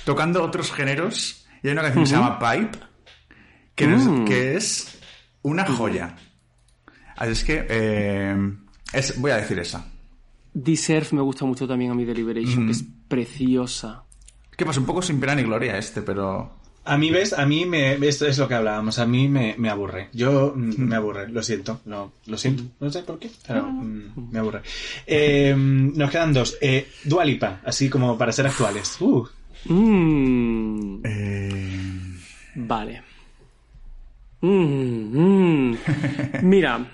tocando 0.04 0.42
otros 0.42 0.72
géneros. 0.72 1.46
Y 1.62 1.68
hay 1.68 1.72
una 1.74 1.82
canción 1.82 2.04
que 2.04 2.08
se 2.10 2.16
llama 2.16 2.38
Pipe. 2.38 2.78
Que, 3.74 3.86
no 3.86 3.96
es- 3.96 4.04
Mm. 4.06 4.24
que 4.24 4.56
es 4.56 4.98
una 5.42 5.64
joya. 5.66 6.16
Así 7.16 7.32
es 7.32 7.44
que. 7.44 7.66
eh, 7.68 8.52
es- 8.92 9.18
voy 9.20 9.30
a 9.30 9.36
decir 9.36 9.58
esa. 9.58 9.86
Deserve 10.52 11.08
me 11.12 11.20
gusta 11.22 11.44
mucho 11.44 11.66
también 11.66 11.90
a 11.90 11.94
mi 11.94 12.04
Deliberation, 12.04 12.66
que 12.66 12.72
es 12.72 12.84
preciosa. 13.08 14.02
Que 14.56 14.64
pasa 14.64 14.78
un 14.80 14.86
poco 14.86 15.02
sin 15.02 15.18
pena 15.18 15.34
ni 15.34 15.42
gloria 15.42 15.76
este, 15.78 16.02
pero. 16.02 16.62
A 16.86 16.98
mí, 16.98 17.10
¿ves? 17.10 17.32
A 17.32 17.46
mí 17.46 17.64
me, 17.64 17.94
esto 18.06 18.26
es 18.26 18.36
lo 18.38 18.46
que 18.46 18.54
hablábamos, 18.54 18.98
a 18.98 19.06
mí 19.06 19.26
me, 19.26 19.54
me 19.56 19.70
aburre. 19.70 20.10
Yo 20.12 20.52
mm, 20.54 20.74
me 20.82 20.94
aburre, 20.96 21.28
lo 21.30 21.42
siento, 21.42 21.80
no, 21.86 22.12
lo 22.26 22.36
siento, 22.36 22.62
no 22.78 22.90
sé 22.90 23.02
por 23.02 23.18
qué, 23.18 23.30
pero 23.48 23.66
mm, 23.66 24.30
me 24.30 24.38
aburre. 24.38 24.60
Eh, 25.06 25.54
nos 25.56 26.10
quedan 26.10 26.34
dos. 26.34 26.58
Eh, 26.60 26.86
Dua 27.04 27.24
Lipa, 27.24 27.62
así 27.64 27.88
como 27.88 28.16
para 28.18 28.32
ser 28.32 28.46
actuales. 28.46 28.96
Uh, 29.00 29.26
Mm, 29.66 31.00
eh, 31.04 31.90
vale. 32.56 33.02
Mm, 34.42 35.70
mm. 35.70 35.78
Mira, 36.42 36.93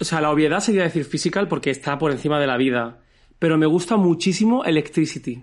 o 0.00 0.04
sea, 0.04 0.20
la 0.20 0.30
obviedad 0.30 0.60
sería 0.60 0.82
decir 0.84 1.04
physical 1.04 1.48
porque 1.48 1.70
está 1.70 1.98
por 1.98 2.10
encima 2.12 2.38
de 2.40 2.46
la 2.46 2.56
vida, 2.56 3.00
pero 3.38 3.58
me 3.58 3.66
gusta 3.66 3.96
muchísimo 3.96 4.64
Electricity. 4.64 5.42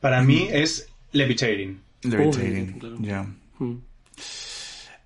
para 0.00 0.22
mí 0.22 0.48
es 0.50 0.88
Levitating. 1.12 1.80
Levitating, 2.02 2.74
Oh, 2.76 2.78
claro. 2.78 2.96
ya. 3.00 3.26
Mm. 3.58 3.74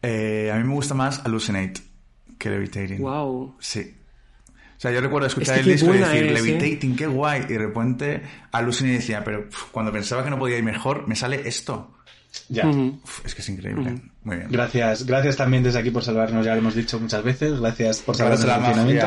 Eh, 0.03 0.51
a 0.53 0.57
mí 0.59 0.65
me 0.65 0.75
gusta 0.75 0.95
más 0.95 1.21
Hallucinate 1.25 1.81
que 2.39 2.51
Levitating. 2.51 3.01
Wow. 3.01 3.55
Sí. 3.61 3.95
O 4.77 4.81
sea, 4.81 4.91
yo 4.93 5.01
recuerdo 5.01 5.27
escuchar 5.27 5.59
Es 5.59 5.65
que 5.65 5.71
el 5.71 5.77
disco 5.77 5.95
y 5.95 5.99
decir 5.99 6.25
es, 6.25 6.31
¿eh? 6.31 6.35
Levitating, 6.43 6.97
qué 6.97 7.07
guay. 7.07 7.43
Y 7.49 7.53
de 7.53 7.59
repente 7.59 8.23
Hallucinate 8.53 8.97
decía, 8.97 9.23
pero 9.25 9.47
cuando 9.73 9.93
pensaba 9.93 10.25
que 10.25 10.31
no 10.31 10.39
podía 10.39 10.59
ir 10.59 10.65
mejor, 10.65 11.07
me 11.07 11.17
sale 11.17 11.47
esto. 11.49 11.95
Ya. 12.49 12.69
Uf, 12.69 13.25
es 13.25 13.35
que 13.35 13.43
es 13.43 13.49
increíble. 13.49 14.03
Muy 14.23 14.37
bien. 14.37 14.49
Gracias, 14.51 15.07
gracias 15.07 15.37
también 15.37 15.63
desde 15.63 15.79
aquí 15.79 15.91
por 15.91 16.03
salvarnos, 16.03 16.45
ya 16.45 16.53
lo 16.53 16.59
hemos 16.59 16.75
dicho 16.75 16.99
muchas 17.01 17.23
veces. 17.23 17.61
Gracias 17.61 18.01
por 18.01 18.17
salvarnos 18.17 18.45
el 18.45 18.51
confinamiento. 18.51 19.07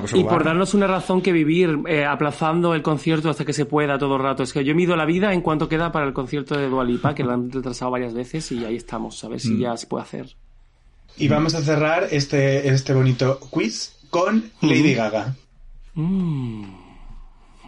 cosa 0.00 0.18
Y 0.18 0.24
por 0.24 0.44
darnos 0.44 0.74
una 0.74 0.86
razón 0.86 1.22
que 1.22 1.32
vivir, 1.32 1.78
eh, 1.86 2.04
aplazando 2.04 2.74
el 2.74 2.82
concierto 2.82 3.30
hasta 3.30 3.44
que 3.44 3.52
se 3.52 3.64
pueda 3.64 3.98
todo 3.98 4.16
el 4.16 4.22
rato. 4.22 4.42
Es 4.42 4.52
que 4.52 4.64
yo 4.64 4.74
mido 4.74 4.96
la 4.96 5.04
vida 5.04 5.32
en 5.32 5.40
cuanto 5.40 5.68
queda 5.68 5.92
para 5.92 6.06
el 6.06 6.12
concierto 6.12 6.56
de 6.56 6.68
Dualipa, 6.68 7.14
que 7.14 7.24
lo 7.24 7.32
han 7.32 7.50
retrasado 7.50 7.90
varias 7.90 8.14
veces 8.14 8.52
y 8.52 8.64
ahí 8.64 8.76
estamos, 8.76 9.22
a 9.24 9.28
ver 9.28 9.40
si 9.40 9.58
ya 9.58 9.76
se 9.76 9.86
puede 9.86 10.02
hacer. 10.02 10.36
Y 11.16 11.28
vamos 11.28 11.54
a 11.54 11.62
cerrar 11.62 12.08
este, 12.10 12.68
este 12.68 12.94
bonito 12.94 13.38
quiz 13.50 13.96
con 14.10 14.50
Lady 14.60 14.94
Gaga. 14.94 15.34
Mm. 15.94 16.81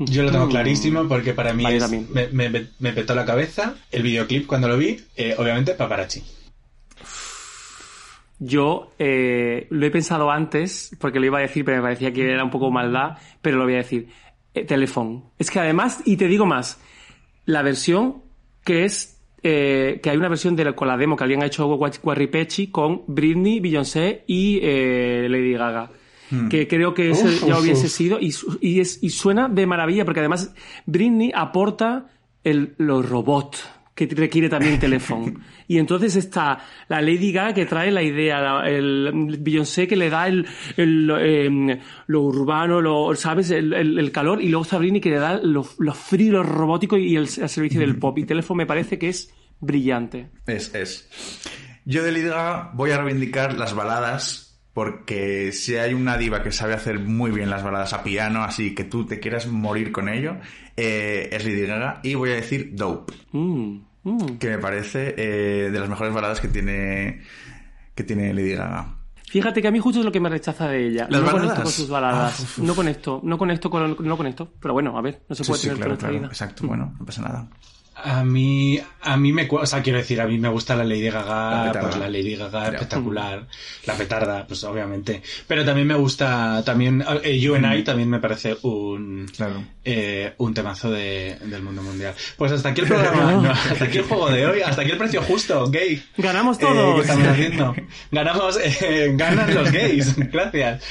Yo 0.01 0.23
lo 0.25 0.31
tengo 0.33 0.49
clarísimo 0.49 1.07
porque 1.09 1.35
para 1.35 1.53
mí 1.55 1.63
Vale, 1.63 1.77
es- 1.77 1.91
me, 2.11 2.29
me- 2.51 2.67
me 2.79 2.93
petó 2.93 3.15
la 3.15 3.25
cabeza 3.25 3.77
el 3.93 4.03
videoclip 4.03 4.47
cuando 4.47 4.69
lo 4.69 4.77
vi, 4.77 4.97
eh, 5.17 5.35
obviamente 5.39 5.75
paparazzi. 5.75 6.23
Yo 8.41 8.91
eh, 8.99 9.67
lo 9.71 9.87
he 9.87 9.91
pensado 9.91 10.31
antes, 10.31 10.91
porque 10.99 11.21
lo 11.21 11.27
iba 11.27 11.39
a 11.39 11.43
decir, 11.43 11.65
pero 11.65 11.77
me 11.79 11.83
parecía 11.85 12.13
que 12.13 12.29
era 12.31 12.43
un 12.45 12.51
poco 12.51 12.71
maldad, 12.71 13.17
pero 13.41 13.57
lo 13.59 13.65
voy 13.65 13.75
a 13.75 13.79
decir. 13.79 14.09
Eh, 14.55 14.65
Telefón. 14.65 15.25
Es 15.39 15.51
que 15.51 15.61
además, 15.61 16.01
y 16.05 16.17
te 16.17 16.27
digo 16.27 16.45
más, 16.47 16.81
la 17.47 17.63
versión 17.63 18.23
que 18.65 18.85
es, 18.85 19.21
eh, 19.43 20.01
que 20.03 20.11
hay 20.11 20.17
una 20.17 20.29
versión 20.29 20.57
de 20.57 20.65
la, 20.65 20.73
con 20.75 20.89
la 20.89 20.97
demo 20.97 21.17
que 21.17 21.25
habían 21.25 21.43
hecho 21.43 21.67
Guarripechi 21.67 22.69
con 22.69 23.03
Britney, 23.07 23.61
Beyoncé 23.61 24.25
y 24.27 24.59
eh, 24.63 25.27
Lady 25.31 25.53
Gaga. 25.53 25.91
Que 26.51 26.67
creo 26.67 26.95
que 26.95 27.11
ese 27.11 27.27
Uf, 27.27 27.47
ya 27.47 27.59
hubiese 27.59 27.87
uf. 27.87 27.93
sido, 27.93 28.19
y, 28.21 28.35
y, 28.61 28.81
es, 28.81 28.99
y 29.03 29.11
suena 29.11 29.49
de 29.49 29.67
maravilla, 29.67 30.05
porque 30.05 30.21
además 30.21 30.53
Britney 30.87 31.31
aporta 31.35 32.07
el, 32.43 32.75
los 32.79 33.09
robots 33.09 33.69
que 33.95 34.07
requiere 34.07 34.49
también 34.49 34.79
teléfono. 34.81 35.33
Y 35.67 35.79
entonces 35.79 36.15
está 36.17 36.59
la 36.89 37.01
Lady 37.01 37.33
Gaga 37.33 37.55
que 37.55 37.65
trae 37.65 37.91
la 37.91 38.03
idea, 38.03 38.39
la- 38.41 38.69
el 38.69 39.39
Beyoncé 39.41 39.87
que 39.87 39.97
le 39.97 40.11
da 40.11 40.29
el, 40.29 40.47
el, 40.77 41.11
em, 41.11 41.79
lo 42.09 42.21
urbano, 42.21 42.83
lo, 42.83 43.15
¿sabes? 43.15 43.51
El, 43.51 43.73
el- 43.73 43.99
el 43.99 44.13
calor, 44.13 44.43
y 44.43 44.49
luego 44.49 44.65
está 44.65 44.77
Britney 44.77 45.01
que 45.01 45.09
le 45.11 45.17
da 45.19 45.41
lo, 45.43 45.65
lo 45.79 45.95
frío, 45.95 46.33
lo 46.33 46.43
robótico 46.43 46.99
y 46.99 47.17
el, 47.17 47.23
el 47.23 47.49
servicio 47.49 47.81
del 47.81 47.97
pop. 47.99 48.19
Y 48.19 48.25
teléfono 48.25 48.59
me 48.59 48.67
parece 48.67 48.99
que 48.99 49.09
es 49.09 49.33
brillante. 49.61 50.29
Es, 50.47 50.75
es. 50.75 51.09
Yo 51.87 52.03
de 52.03 52.13
Lady 52.13 52.25
Gaga 52.25 52.73
voy 52.75 52.91
a 52.91 52.99
reivindicar 52.99 53.57
las 53.57 53.75
baladas 53.75 54.54
porque 54.75 55.53
si 55.53 55.77
hay 55.77 55.95
una 55.95 56.19
diva 56.19 56.43
que 56.43 56.53
sabe 56.53 56.75
hacer 56.75 56.99
muy 56.99 57.31
bien 57.31 57.49
las 57.49 57.63
baladas 57.63 57.93
a 57.93 58.03
piano, 58.03 58.43
así 58.43 58.75
que 58.75 58.85
tú 58.85 59.07
te 59.07 59.21
quieras 59.21 59.47
morir 59.47 59.93
con 59.93 60.09
ello, 60.09 60.37
eh, 60.77 61.29
es 61.33 61.45
Lady 61.45 61.65
Gaga. 61.65 62.01
Y 62.03 62.15
voy 62.17 62.31
a 62.31 62.35
decir 62.35 62.71
Dope, 62.75 63.15
Mm, 63.33 63.79
mm. 64.03 64.39
que 64.39 64.49
me 64.51 64.59
parece 64.59 65.15
eh, 65.17 65.71
de 65.71 65.81
las 65.81 65.89
mejores 65.89 66.13
baladas 66.13 66.41
que 66.41 66.49
tiene, 66.49 67.23
que 67.95 68.03
tiene 68.05 68.35
Lady 68.35 68.53
Gaga. 68.55 68.97
Fíjate 69.27 69.61
que 69.63 69.67
a 69.69 69.71
mí 69.73 69.79
justo 69.81 69.99
es 70.01 70.05
lo 70.05 70.13
que 70.13 70.21
me 70.21 70.29
rechaza 70.29 70.69
de 70.69 70.87
ella. 70.89 71.07
¿Las 71.11 71.21
no 71.23 71.27
conecto 71.27 71.39
baladas? 71.49 71.63
con 71.63 71.73
sus 71.73 71.89
baladas. 71.89 72.41
Ah. 72.59 72.63
No 72.63 72.75
conecto, 72.77 73.21
no 73.25 73.39
conecto 73.39 73.71
con, 73.71 73.97
no 74.01 74.17
conecto. 74.17 74.53
Pero 74.61 74.75
bueno, 74.75 74.97
a 74.97 75.03
ver, 75.03 75.23
no 75.29 75.35
se 75.35 75.43
Sí, 75.45 75.49
puede 75.51 75.61
sí, 75.61 75.67
tener 75.69 75.77
claro, 75.79 75.93
esta 75.95 76.07
claro. 76.07 76.19
vida. 76.19 76.27
Exacto, 76.29 76.67
bueno, 76.69 76.95
no 76.99 77.05
pasa 77.05 77.23
nada. 77.23 77.49
A 77.97 78.25
mí, 78.25 78.79
a 79.03 79.17
mí 79.17 79.33
me, 79.33 79.49
o 79.51 79.67
sea, 79.67 79.81
quiero 79.81 79.99
decir, 79.99 80.21
a 80.21 80.27
mí 80.27 80.37
me 80.37 80.49
gusta 80.49 80.75
la 80.75 80.83
Lady 80.85 81.09
Gaga, 81.11 81.73
La 81.73 81.81
pues 81.81 81.97
la 81.97 82.09
Lady 82.09 82.35
Gaga 82.35 82.69
espectacular, 82.69 83.47
la 83.87 83.95
petarda, 83.95 84.47
pues 84.47 84.65
obviamente. 84.65 85.23
Pero 85.47 85.65
también 85.65 85.87
me 85.87 85.95
gusta, 85.95 86.63
también, 86.67 87.05
eh, 87.23 87.39
You 87.39 87.55
and 87.55 87.73
I 87.73 87.85
también 87.85 88.11
me 88.11 88.19
parece 88.19 88.57
un, 88.63 89.27
Claro. 89.37 89.63
eh, 89.85 90.35
un 90.39 90.53
temazo 90.53 90.91
de- 90.91 91.37
del 91.45 91.63
mundo 91.63 91.83
mundial. 91.83 92.15
Pues 92.37 92.51
hasta 92.51 92.71
aquí 92.71 92.81
el 92.81 92.89
programa, 92.89 93.33
no, 93.43 93.51
hasta 93.53 93.85
aquí 93.85 93.99
el 93.99 94.05
juego 94.05 94.29
de 94.29 94.45
hoy, 94.45 94.61
hasta 94.63 94.83
aquí 94.83 94.91
el 94.91 94.99
precio 94.99 95.23
justo, 95.23 95.71
gay. 95.71 96.03
Ganamos 96.19 96.57
Eh, 96.59 96.61
todos. 96.63 96.95
¿Qué 96.97 97.01
estamos 97.03 97.29
haciendo? 97.29 97.75
Ganamos, 98.11 98.59
eh, 98.61 99.13
ganan 99.15 99.55
los 99.55 99.71
gays, 99.71 100.17
gracias. 100.33 100.83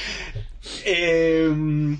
Eh, 0.84 1.50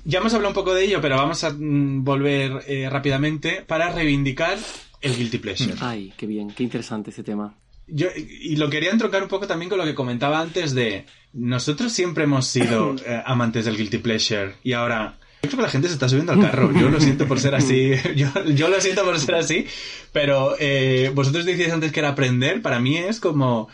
ya 0.04 0.18
hemos 0.20 0.32
hablado 0.34 0.48
un 0.50 0.54
poco 0.54 0.74
de 0.74 0.84
ello, 0.84 1.00
pero 1.00 1.16
vamos 1.16 1.44
a 1.44 1.50
mm, 1.50 2.02
volver 2.04 2.62
eh, 2.66 2.88
rápidamente 2.90 3.62
para 3.66 3.90
reivindicar 3.90 4.56
el 5.04 5.16
guilty 5.16 5.38
pleasure. 5.38 5.74
Ay, 5.80 6.12
qué 6.16 6.26
bien, 6.26 6.50
qué 6.50 6.62
interesante 6.62 7.10
ese 7.10 7.22
tema. 7.22 7.54
Yo, 7.86 8.08
y 8.16 8.56
lo 8.56 8.70
quería 8.70 8.90
entroncar 8.90 9.22
un 9.22 9.28
poco 9.28 9.46
también 9.46 9.68
con 9.68 9.78
lo 9.78 9.84
que 9.84 9.94
comentaba 9.94 10.40
antes 10.40 10.74
de 10.74 11.04
nosotros 11.34 11.92
siempre 11.92 12.24
hemos 12.24 12.46
sido 12.46 12.96
eh, 13.06 13.22
amantes 13.26 13.66
del 13.66 13.76
guilty 13.76 13.98
pleasure 13.98 14.54
y 14.62 14.72
ahora 14.72 15.18
yo 15.44 15.50
creo 15.50 15.58
que 15.58 15.62
la 15.64 15.70
gente 15.70 15.88
se 15.88 15.94
está 15.94 16.08
subiendo 16.08 16.32
al 16.32 16.40
carro. 16.40 16.72
Yo 16.72 16.88
lo 16.88 16.98
siento 16.98 17.28
por 17.28 17.38
ser 17.38 17.54
así. 17.54 17.92
Yo, 18.16 18.28
yo 18.54 18.68
lo 18.68 18.80
siento 18.80 19.04
por 19.04 19.18
ser 19.18 19.34
así. 19.34 19.66
Pero 20.10 20.56
eh, 20.58 21.12
vosotros 21.14 21.44
decíais 21.44 21.70
antes 21.70 21.92
que 21.92 22.00
era 22.00 22.08
aprender. 22.08 22.62
Para 22.62 22.80
mí 22.80 22.96
es 22.96 23.20
como... 23.20 23.68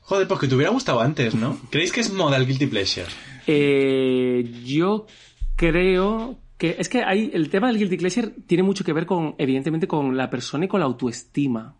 Joder, 0.00 0.26
pues 0.26 0.40
que 0.40 0.48
te 0.48 0.56
hubiera 0.56 0.72
gustado 0.72 1.00
antes, 1.00 1.36
¿no? 1.36 1.60
¿Creéis 1.70 1.92
que 1.92 2.00
es 2.00 2.12
moda 2.12 2.36
el 2.36 2.46
guilty 2.48 2.66
pleasure? 2.66 3.06
Eh, 3.46 4.50
yo 4.64 5.06
creo 5.54 6.36
que 6.58 6.76
es 6.78 6.88
que 6.88 7.02
hay 7.02 7.30
el 7.32 7.48
tema 7.48 7.68
del 7.68 7.78
guilty 7.78 7.96
pleasure 7.96 8.28
tiene 8.46 8.62
mucho 8.62 8.84
que 8.84 8.92
ver 8.92 9.06
con 9.06 9.34
evidentemente 9.38 9.86
con 9.86 10.16
la 10.16 10.28
persona 10.28 10.64
y 10.66 10.68
con 10.68 10.80
la 10.80 10.86
autoestima. 10.86 11.76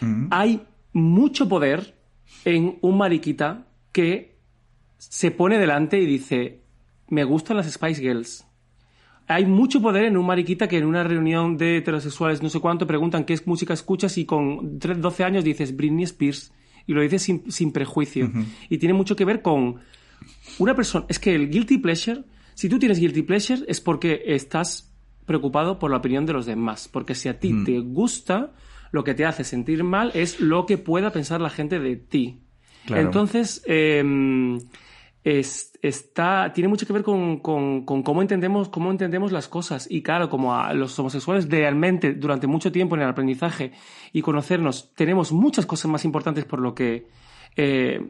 Mm. 0.00 0.28
Hay 0.30 0.62
mucho 0.92 1.48
poder 1.48 1.94
en 2.44 2.78
un 2.82 2.98
mariquita 2.98 3.66
que 3.92 4.38
se 4.98 5.30
pone 5.30 5.58
delante 5.58 5.98
y 5.98 6.06
dice 6.06 6.60
me 7.08 7.24
gustan 7.24 7.56
las 7.56 7.70
Spice 7.70 8.00
Girls. 8.00 8.46
Hay 9.26 9.46
mucho 9.46 9.80
poder 9.80 10.04
en 10.04 10.18
un 10.18 10.26
mariquita 10.26 10.68
que 10.68 10.76
en 10.76 10.84
una 10.84 11.02
reunión 11.02 11.56
de 11.56 11.78
heterosexuales 11.78 12.42
no 12.42 12.50
sé 12.50 12.60
cuánto 12.60 12.86
preguntan 12.86 13.24
qué 13.24 13.38
música 13.46 13.72
escuchas 13.72 14.18
y 14.18 14.26
con 14.26 14.78
13, 14.78 15.00
12 15.00 15.24
años 15.24 15.44
dices 15.44 15.74
Britney 15.74 16.04
Spears 16.04 16.52
y 16.86 16.92
lo 16.92 17.00
dices 17.00 17.22
sin, 17.22 17.50
sin 17.50 17.72
prejuicio. 17.72 18.30
Y 18.68 18.76
tiene 18.76 18.92
mucho 18.92 19.16
que 19.16 19.24
ver 19.24 19.40
con 19.40 19.80
una 20.58 20.74
persona, 20.74 21.06
es 21.08 21.18
que 21.18 21.34
el 21.34 21.50
guilty 21.50 21.78
pleasure, 21.78 22.24
si 22.54 22.68
tú 22.68 22.78
tienes 22.78 22.98
guilty 22.98 23.22
pleasure 23.22 23.62
es 23.68 23.80
porque 23.80 24.22
estás 24.26 24.92
preocupado 25.26 25.78
por 25.78 25.90
la 25.90 25.98
opinión 25.98 26.26
de 26.26 26.32
los 26.32 26.46
demás, 26.46 26.88
porque 26.88 27.14
si 27.14 27.28
a 27.28 27.38
ti 27.38 27.64
te 27.64 27.78
gusta, 27.80 28.52
lo 28.92 29.04
que 29.04 29.14
te 29.14 29.24
hace 29.24 29.42
sentir 29.44 29.82
mal 29.84 30.10
es 30.14 30.40
lo 30.40 30.66
que 30.66 30.78
pueda 30.78 31.10
pensar 31.10 31.40
la 31.40 31.50
gente 31.50 31.78
de 31.80 31.96
ti. 31.96 32.40
Claro. 32.86 33.02
Entonces, 33.02 33.62
eh, 33.66 34.58
es- 35.24 35.72
está, 35.80 36.52
tiene 36.52 36.68
mucho 36.68 36.86
que 36.86 36.92
ver 36.92 37.02
con, 37.02 37.38
con- 37.40 37.84
con 37.86 38.02
cómo, 38.02 38.20
entendemos, 38.20 38.68
cómo 38.68 38.90
entendemos 38.90 39.32
las 39.32 39.48
cosas. 39.48 39.86
Y 39.90 40.02
claro, 40.02 40.28
como 40.28 40.54
a 40.54 40.74
los 40.74 40.98
homosexuales 40.98 41.48
realmente 41.48 42.12
durante 42.12 42.46
mucho 42.46 42.70
tiempo 42.70 42.94
en 42.94 43.02
el 43.02 43.08
aprendizaje 43.08 43.72
y 44.12 44.20
conocernos, 44.20 44.92
tenemos 44.94 45.32
muchas 45.32 45.64
cosas 45.64 45.90
más 45.90 46.04
importantes 46.04 46.44
por 46.44 46.60
lo 46.60 46.74
que 46.74 47.06
eh, 47.56 48.00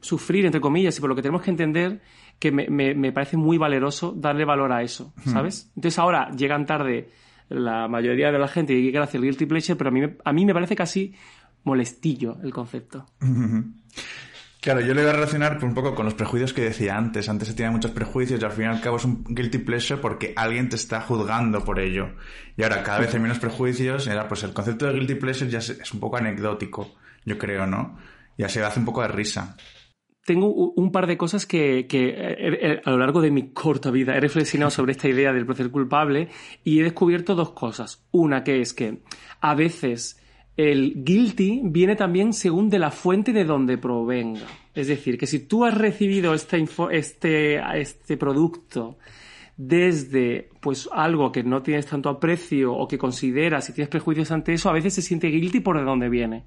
sufrir, 0.00 0.44
entre 0.46 0.60
comillas, 0.60 0.96
y 0.96 1.00
por 1.00 1.08
lo 1.10 1.16
que 1.16 1.22
tenemos 1.22 1.42
que 1.42 1.50
entender, 1.50 2.00
que 2.40 2.50
me, 2.50 2.66
me- 2.68 2.94
me 2.94 3.12
parece 3.12 3.36
muy 3.36 3.56
valeroso 3.58 4.12
darle 4.16 4.44
valor 4.44 4.72
a 4.72 4.82
eso, 4.82 5.12
¿sabes? 5.24 5.70
Entonces 5.76 5.98
ahora 6.00 6.30
llegan 6.32 6.66
tarde 6.66 7.08
la 7.50 7.86
mayoría 7.86 8.32
de 8.32 8.38
la 8.40 8.48
gente 8.48 8.72
y 8.72 8.90
gracias 8.90 9.16
al 9.16 9.22
guilty 9.22 9.46
pleasure, 9.46 9.76
pero 9.76 9.88
a 9.88 9.92
mí, 9.92 10.00
me- 10.00 10.16
a 10.24 10.32
mí 10.32 10.44
me 10.46 10.54
parece 10.54 10.74
casi 10.74 11.14
molestillo 11.64 12.38
el 12.42 12.52
concepto. 12.52 13.06
Claro, 14.60 14.80
yo 14.82 14.92
le 14.92 15.00
voy 15.00 15.10
a 15.10 15.14
relacionar 15.14 15.58
un 15.64 15.72
poco 15.72 15.94
con 15.94 16.04
los 16.04 16.12
prejuicios 16.14 16.52
que 16.52 16.60
decía 16.60 16.96
antes. 16.96 17.28
Antes 17.30 17.48
se 17.48 17.54
tenía 17.54 17.70
muchos 17.70 17.92
prejuicios 17.92 18.40
y 18.40 18.44
al 18.44 18.52
fin 18.52 18.64
y 18.66 18.68
al 18.68 18.80
cabo 18.82 18.98
es 18.98 19.04
un 19.06 19.24
guilty 19.26 19.56
pleasure 19.58 20.00
porque 20.02 20.34
alguien 20.36 20.68
te 20.68 20.76
está 20.76 21.00
juzgando 21.00 21.64
por 21.64 21.80
ello. 21.80 22.10
Y 22.58 22.62
ahora 22.62 22.82
cada 22.82 22.98
vez 23.00 23.14
hay 23.14 23.20
menos 23.20 23.38
prejuicios 23.38 24.06
y 24.06 24.10
ahora 24.10 24.28
pues 24.28 24.42
el 24.42 24.52
concepto 24.52 24.86
de 24.86 24.92
guilty 24.92 25.14
pleasure 25.14 25.50
ya 25.50 25.58
es 25.60 25.92
un 25.94 26.00
poco 26.00 26.18
anecdótico, 26.18 26.94
yo 27.24 27.38
creo, 27.38 27.66
¿no? 27.66 27.98
Ya 28.36 28.48
se 28.50 28.62
hace 28.62 28.78
un 28.80 28.84
poco 28.84 29.00
de 29.00 29.08
risa. 29.08 29.56
Tengo 30.24 30.48
un 30.52 30.92
par 30.92 31.06
de 31.06 31.16
cosas 31.16 31.46
que, 31.46 31.86
que, 31.88 32.08
eh, 32.10 32.14
eh, 32.38 32.80
a 32.84 32.90
lo 32.90 32.98
largo 32.98 33.20
de 33.20 33.30
mi 33.30 33.50
corta 33.50 33.90
vida 33.90 34.16
he 34.16 34.20
reflexionado 34.20 34.70
sobre 34.70 34.92
esta 34.92 35.08
idea 35.08 35.32
del 35.32 35.46
placer 35.46 35.70
culpable 35.70 36.28
y 36.62 36.80
he 36.80 36.82
descubierto 36.82 37.34
dos 37.34 37.50
cosas. 37.50 38.04
Una 38.12 38.44
que 38.44 38.60
es 38.60 38.74
que 38.74 38.98
a 39.40 39.54
veces 39.54 40.20
el 40.56 41.04
guilty 41.04 41.62
viene 41.64 41.96
también 41.96 42.32
según 42.34 42.68
de 42.68 42.78
la 42.78 42.90
fuente 42.90 43.32
de 43.32 43.44
donde 43.44 43.78
provenga. 43.78 44.46
Es 44.74 44.88
decir, 44.88 45.16
que 45.16 45.26
si 45.26 45.40
tú 45.40 45.64
has 45.64 45.74
recibido 45.76 46.34
esta 46.34 46.58
info- 46.58 46.90
este, 46.90 47.60
este 47.80 48.16
producto 48.16 48.98
desde 49.56 50.48
pues 50.60 50.88
algo 50.92 51.32
que 51.32 51.42
no 51.42 51.62
tienes 51.62 51.86
tanto 51.86 52.08
aprecio 52.08 52.74
o 52.74 52.86
que 52.88 52.98
consideras 52.98 53.68
y 53.68 53.72
tienes 53.72 53.88
prejuicios 53.88 54.30
ante 54.30 54.52
eso, 54.52 54.68
a 54.68 54.72
veces 54.72 54.94
se 54.94 55.02
siente 55.02 55.28
guilty 55.28 55.60
por 55.60 55.76
de 55.78 55.84
dónde 55.84 56.08
viene. 56.08 56.44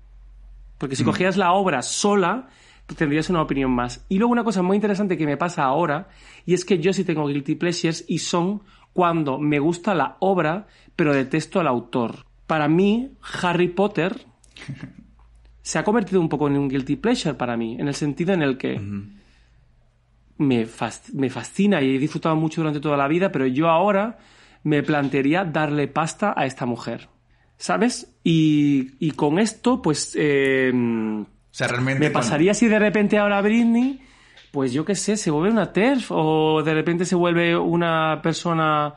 Porque 0.77 0.95
si 0.95 1.03
cogieras 1.03 1.37
la 1.37 1.53
obra 1.53 1.81
sola, 1.81 2.49
tendrías 2.97 3.29
una 3.29 3.41
opinión 3.41 3.71
más. 3.71 4.05
Y 4.09 4.17
luego 4.17 4.31
una 4.31 4.43
cosa 4.43 4.61
muy 4.61 4.75
interesante 4.75 5.17
que 5.17 5.25
me 5.25 5.37
pasa 5.37 5.63
ahora, 5.63 6.09
y 6.45 6.53
es 6.53 6.65
que 6.65 6.79
yo 6.79 6.93
sí 6.93 7.03
tengo 7.03 7.27
guilty 7.27 7.55
pleasures 7.55 8.05
y 8.07 8.19
son 8.19 8.61
cuando 8.93 9.39
me 9.39 9.59
gusta 9.59 9.95
la 9.95 10.17
obra, 10.19 10.67
pero 10.95 11.13
detesto 11.13 11.59
al 11.59 11.67
autor. 11.67 12.25
Para 12.47 12.67
mí, 12.67 13.11
Harry 13.41 13.69
Potter 13.69 14.25
se 15.61 15.79
ha 15.79 15.83
convertido 15.83 16.21
un 16.21 16.29
poco 16.29 16.47
en 16.47 16.57
un 16.57 16.67
guilty 16.67 16.97
pleasure 16.97 17.35
para 17.35 17.57
mí, 17.57 17.77
en 17.79 17.87
el 17.87 17.95
sentido 17.95 18.33
en 18.33 18.41
el 18.43 18.57
que 18.57 18.79
me, 20.37 20.67
me 21.13 21.29
fascina 21.29 21.81
y 21.81 21.95
he 21.95 21.99
disfrutado 21.99 22.35
mucho 22.35 22.61
durante 22.61 22.79
toda 22.79 22.97
la 22.97 23.07
vida, 23.07 23.31
pero 23.31 23.47
yo 23.47 23.69
ahora 23.69 24.19
me 24.63 24.83
plantearía 24.83 25.43
darle 25.43 25.87
pasta 25.87 26.33
a 26.35 26.45
esta 26.45 26.65
mujer. 26.65 27.09
¿Sabes? 27.57 28.17
Y, 28.23 28.95
y 28.99 29.11
con 29.11 29.39
esto, 29.39 29.81
pues 29.81 30.17
eh, 30.19 30.73
sea, 31.55 31.67
realmente... 31.67 31.99
me 31.99 32.11
cuando- 32.11 32.19
pasaría 32.27 32.53
si 32.53 32.67
de 32.67 32.79
repente 32.79 33.17
ahora 33.17 33.41
Britney, 33.41 34.01
pues 34.51 34.73
yo 34.73 34.85
qué 34.85 34.95
sé, 34.95 35.17
se 35.17 35.31
vuelve 35.31 35.51
una 35.51 35.71
TERF 35.73 36.11
o 36.11 36.61
de 36.63 36.73
repente 36.73 37.05
se 37.05 37.15
vuelve 37.15 37.57
una 37.57 38.19
persona, 38.21 38.93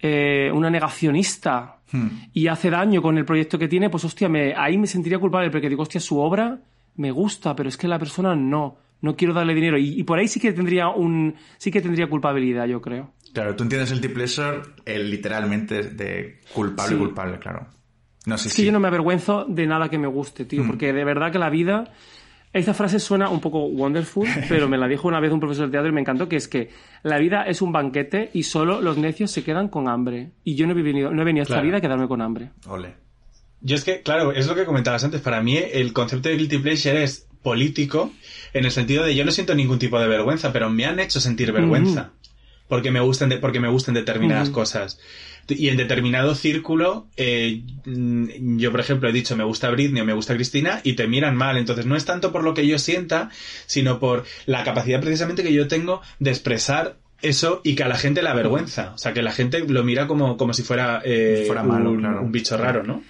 eh, 0.00 0.50
una 0.52 0.70
negacionista 0.70 1.72
Hmm. 1.92 2.08
y 2.32 2.48
hace 2.48 2.68
daño 2.68 3.00
con 3.00 3.16
el 3.16 3.24
proyecto 3.24 3.60
que 3.60 3.68
tiene, 3.68 3.88
pues 3.90 4.04
hostia, 4.04 4.28
me, 4.28 4.54
ahí 4.56 4.76
me 4.76 4.88
sentiría 4.88 5.20
culpable 5.20 5.50
porque 5.52 5.68
digo, 5.68 5.82
hostia, 5.82 6.00
su 6.00 6.18
obra 6.18 6.58
me 6.96 7.12
gusta, 7.12 7.54
pero 7.54 7.68
es 7.68 7.76
que 7.76 7.86
la 7.86 7.96
persona 7.96 8.34
no, 8.34 8.76
no 9.02 9.14
quiero 9.14 9.32
darle 9.32 9.54
dinero. 9.54 9.78
Y, 9.78 10.00
y 10.00 10.02
por 10.02 10.18
ahí 10.18 10.26
sí 10.26 10.40
que 10.40 10.52
tendría 10.52 10.88
un, 10.88 11.36
sí 11.58 11.70
que 11.70 11.80
tendría 11.80 12.08
culpabilidad, 12.08 12.66
yo 12.66 12.80
creo. 12.82 13.12
Claro, 13.32 13.54
tú 13.54 13.62
entiendes 13.62 13.92
el 13.92 14.00
pleasure 14.00 14.62
eh, 14.84 14.98
literalmente 14.98 15.82
de 15.90 16.40
culpable 16.52 16.92
Sí. 16.96 16.98
culpable, 16.98 17.38
claro. 17.38 17.68
No 18.26 18.36
sé 18.36 18.48
Es 18.48 18.54
si... 18.54 18.62
que 18.62 18.66
yo 18.66 18.72
no 18.72 18.80
me 18.80 18.88
avergüenzo 18.88 19.46
de 19.48 19.66
nada 19.66 19.88
que 19.88 19.96
me 19.98 20.06
guste, 20.08 20.44
tío, 20.44 20.62
Mm. 20.64 20.66
porque 20.66 20.92
de 20.92 21.04
verdad 21.04 21.32
que 21.32 21.38
la 21.38 21.48
vida... 21.48 21.92
Esta 22.52 22.72
frase 22.72 23.00
suena 23.00 23.28
un 23.28 23.40
poco 23.40 23.66
wonderful, 23.66 24.26
pero 24.48 24.66
me 24.68 24.78
la 24.78 24.88
dijo 24.88 25.08
una 25.08 25.20
vez 25.20 25.30
un 25.30 25.40
profesor 25.40 25.66
de 25.66 25.72
teatro 25.72 25.90
y 25.90 25.92
me 25.92 26.00
encantó, 26.00 26.26
que 26.26 26.36
es 26.36 26.48
que 26.48 26.70
la 27.02 27.18
vida 27.18 27.42
es 27.42 27.60
un 27.60 27.70
banquete 27.70 28.30
y 28.32 28.44
solo 28.44 28.80
los 28.80 28.96
necios 28.96 29.30
se 29.30 29.44
quedan 29.44 29.68
con 29.68 29.88
hambre. 29.88 30.30
Y 30.42 30.54
yo 30.54 30.66
no 30.66 30.72
he 30.72 30.82
venido, 30.82 31.10
no 31.10 31.20
he 31.20 31.24
venido 31.24 31.42
a 31.42 31.44
esta 31.44 31.60
vida 31.60 31.78
a 31.78 31.80
quedarme 31.82 32.08
con 32.08 32.22
hambre. 32.22 32.50
Ole. 32.66 32.94
Yo 33.60 33.74
es 33.76 33.84
que, 33.84 34.00
claro, 34.00 34.32
es 34.32 34.46
lo 34.46 34.54
que 34.54 34.64
comentabas 34.64 35.04
antes. 35.04 35.20
Para 35.20 35.42
mí 35.42 35.58
el 35.58 35.92
concepto 35.92 36.30
de 36.30 36.36
guilty 36.36 36.58
pleasure 36.58 37.02
es 37.02 37.26
político 37.42 38.12
en 38.54 38.64
el 38.64 38.70
sentido 38.70 39.04
de 39.04 39.14
yo 39.14 39.24
no 39.24 39.32
siento 39.32 39.54
ningún 39.54 39.78
tipo 39.78 40.00
de 40.00 40.08
vergüenza, 40.08 40.50
pero 40.52 40.70
me 40.70 40.86
han 40.86 40.98
hecho 40.98 41.20
sentir 41.20 41.52
vergüenza. 41.52 42.12
Porque 42.68 42.90
me 42.90 43.00
gustan, 43.00 43.28
de- 43.28 43.38
porque 43.38 43.60
me 43.60 43.68
gustan 43.68 43.94
determinadas 43.94 44.50
cosas. 44.50 44.98
Y 45.48 45.68
en 45.68 45.76
determinado 45.76 46.34
círculo, 46.34 47.06
eh, 47.16 47.62
mm, 47.84 48.58
yo 48.58 48.72
por 48.72 48.80
ejemplo 48.80 49.08
he 49.08 49.12
dicho 49.12 49.36
me 49.36 49.44
gusta 49.44 49.70
Britney 49.70 50.02
o 50.02 50.04
me 50.04 50.12
gusta 50.12 50.34
Cristina 50.34 50.80
y 50.82 50.94
te 50.94 51.06
miran 51.06 51.36
mal. 51.36 51.56
Entonces 51.56 51.86
no 51.86 51.94
es 51.94 52.04
tanto 52.04 52.32
por 52.32 52.42
lo 52.42 52.52
que 52.54 52.66
yo 52.66 52.78
sienta, 52.80 53.30
sino 53.66 54.00
por 54.00 54.24
la 54.46 54.64
capacidad 54.64 55.00
precisamente 55.00 55.44
que 55.44 55.52
yo 55.52 55.68
tengo 55.68 56.00
de 56.18 56.30
expresar 56.30 56.96
eso 57.22 57.60
y 57.62 57.76
que 57.76 57.84
a 57.84 57.88
la 57.88 57.96
gente 57.96 58.22
la 58.22 58.32
avergüenza. 58.32 58.92
O 58.94 58.98
sea, 58.98 59.12
que 59.12 59.22
la 59.22 59.30
gente 59.32 59.60
lo 59.60 59.84
mira 59.84 60.08
como, 60.08 60.36
como 60.36 60.52
si 60.52 60.62
fuera, 60.64 61.00
eh, 61.04 61.44
Fuera 61.46 61.62
malo, 61.62 61.92
un, 61.92 62.00
claro. 62.00 62.22
un 62.22 62.32
bicho 62.32 62.56
raro, 62.56 62.82
¿no? 62.82 63.02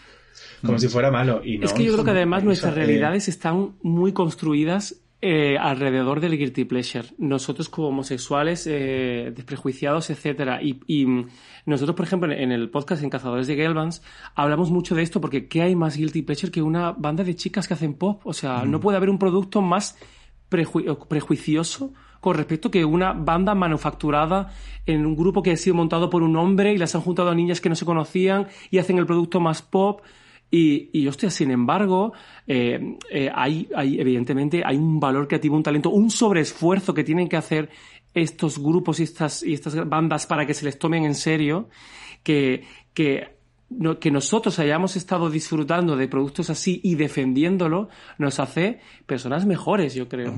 Como 0.65 0.79
si 0.79 0.89
fuera 0.89 1.11
malo. 1.11 1.41
Y 1.45 1.59
no, 1.59 1.65
es 1.67 1.73
que 1.73 1.85
yo 1.85 1.93
creo 1.95 2.05
que 2.05 2.11
además 2.11 2.45
nuestras 2.45 2.73
eh, 2.73 2.77
realidades 2.77 3.29
están 3.29 3.77
muy 3.83 4.13
construidas 4.13 4.97
eh, 5.29 5.59
alrededor 5.59 6.20
del 6.20 6.39
guilty 6.39 6.64
pleasure. 6.64 7.09
Nosotros 7.18 7.68
como 7.68 7.89
homosexuales, 7.89 8.64
eh, 8.68 9.33
desprejuiciados, 9.35 10.09
etcétera. 10.11 10.62
Y, 10.62 10.79
y, 10.87 11.05
mm, 11.05 11.27
nosotros, 11.66 11.97
por 11.97 12.07
ejemplo, 12.07 12.33
en, 12.33 12.53
el 12.53 12.70
podcast 12.70 13.03
en 13.03 13.11
Cazadores 13.11 13.49
de 13.49 13.57
Gelbans, 13.57 14.03
hablamos 14.37 14.70
mucho 14.70 14.95
de 14.95 15.03
esto 15.03 15.20
porque 15.20 15.49
¿qué 15.49 15.62
hay 15.62 15.74
más 15.74 15.97
guilty 15.97 16.22
pleasure 16.22 16.53
que 16.53 16.62
una 16.62 16.93
banda 16.93 17.24
de 17.24 17.35
chicas 17.35 17.66
que 17.66 17.74
hacen 17.74 17.95
pop? 17.95 18.20
O 18.24 18.33
sea, 18.33 18.64
no 18.64 18.79
puede 18.79 18.99
haber 18.99 19.11
un 19.11 19.18
producto 19.18 19.61
más 19.62 19.99
preju- 20.49 21.09
prejuicioso 21.09 21.93
con 22.20 22.37
respecto 22.37 22.70
que 22.70 22.85
una 22.85 23.12
banda 23.12 23.55
manufacturada 23.55 24.53
en 24.87 25.07
un 25.07 25.16
grupo 25.16 25.43
que 25.43 25.53
ha 25.53 25.57
sido 25.57 25.74
montado 25.77 26.09
por 26.09 26.22
un 26.22 26.37
hombre 26.37 26.72
y 26.72 26.79
las 26.79 26.95
han 26.95 27.01
juntado 27.03 27.31
a 27.31 27.35
niñas 27.35 27.61
que 27.61 27.68
no 27.68 27.74
se 27.74 27.85
conocían 27.85 28.47
y 28.70 28.79
hacen 28.79 28.99
el 28.99 29.07
producto 29.07 29.41
más 29.41 29.62
pop. 29.62 30.01
Y, 30.51 30.90
y 30.92 31.09
hostia, 31.09 31.30
sin 31.30 31.51
embargo, 31.51 32.12
eh, 32.47 32.97
eh, 33.11 33.30
hay, 33.34 33.68
hay, 33.74 34.01
evidentemente, 34.01 34.62
hay 34.64 34.76
un 34.76 35.01
valor 35.01 35.26
creativo, 35.26 35.57
un 35.57 35.62
talento, 35.62 35.90
un 35.90 36.11
sobreesfuerzo 36.11 36.94
que 36.94 37.05
tienen 37.05 37.28
que 37.28 37.36
hacer 37.36 37.68
estos 38.14 38.59
grupos 38.59 39.01
y 39.01 39.03
estas, 39.03 39.42
y 39.42 39.53
estas 39.53 39.88
bandas 39.88 40.26
para 40.26 40.47
que 40.47 40.55
se 40.55 40.64
les 40.64 40.78
tomen 40.78 41.05
en 41.05 41.14
serio, 41.14 41.68
que, 42.22 42.64
que, 42.94 43.36
que 44.01 44.11
nosotros 44.11 44.59
hayamos 44.59 44.97
estado 44.97 45.28
disfrutando 45.30 45.97
de 45.97 46.09
productos 46.09 46.49
así 46.49 46.80
y 46.82 46.94
defendiéndolo, 46.94 47.88
nos 48.18 48.38
hace 48.38 48.80
personas 49.05 49.47
mejores, 49.47 49.94
yo 49.94 50.09
creo. 50.09 50.34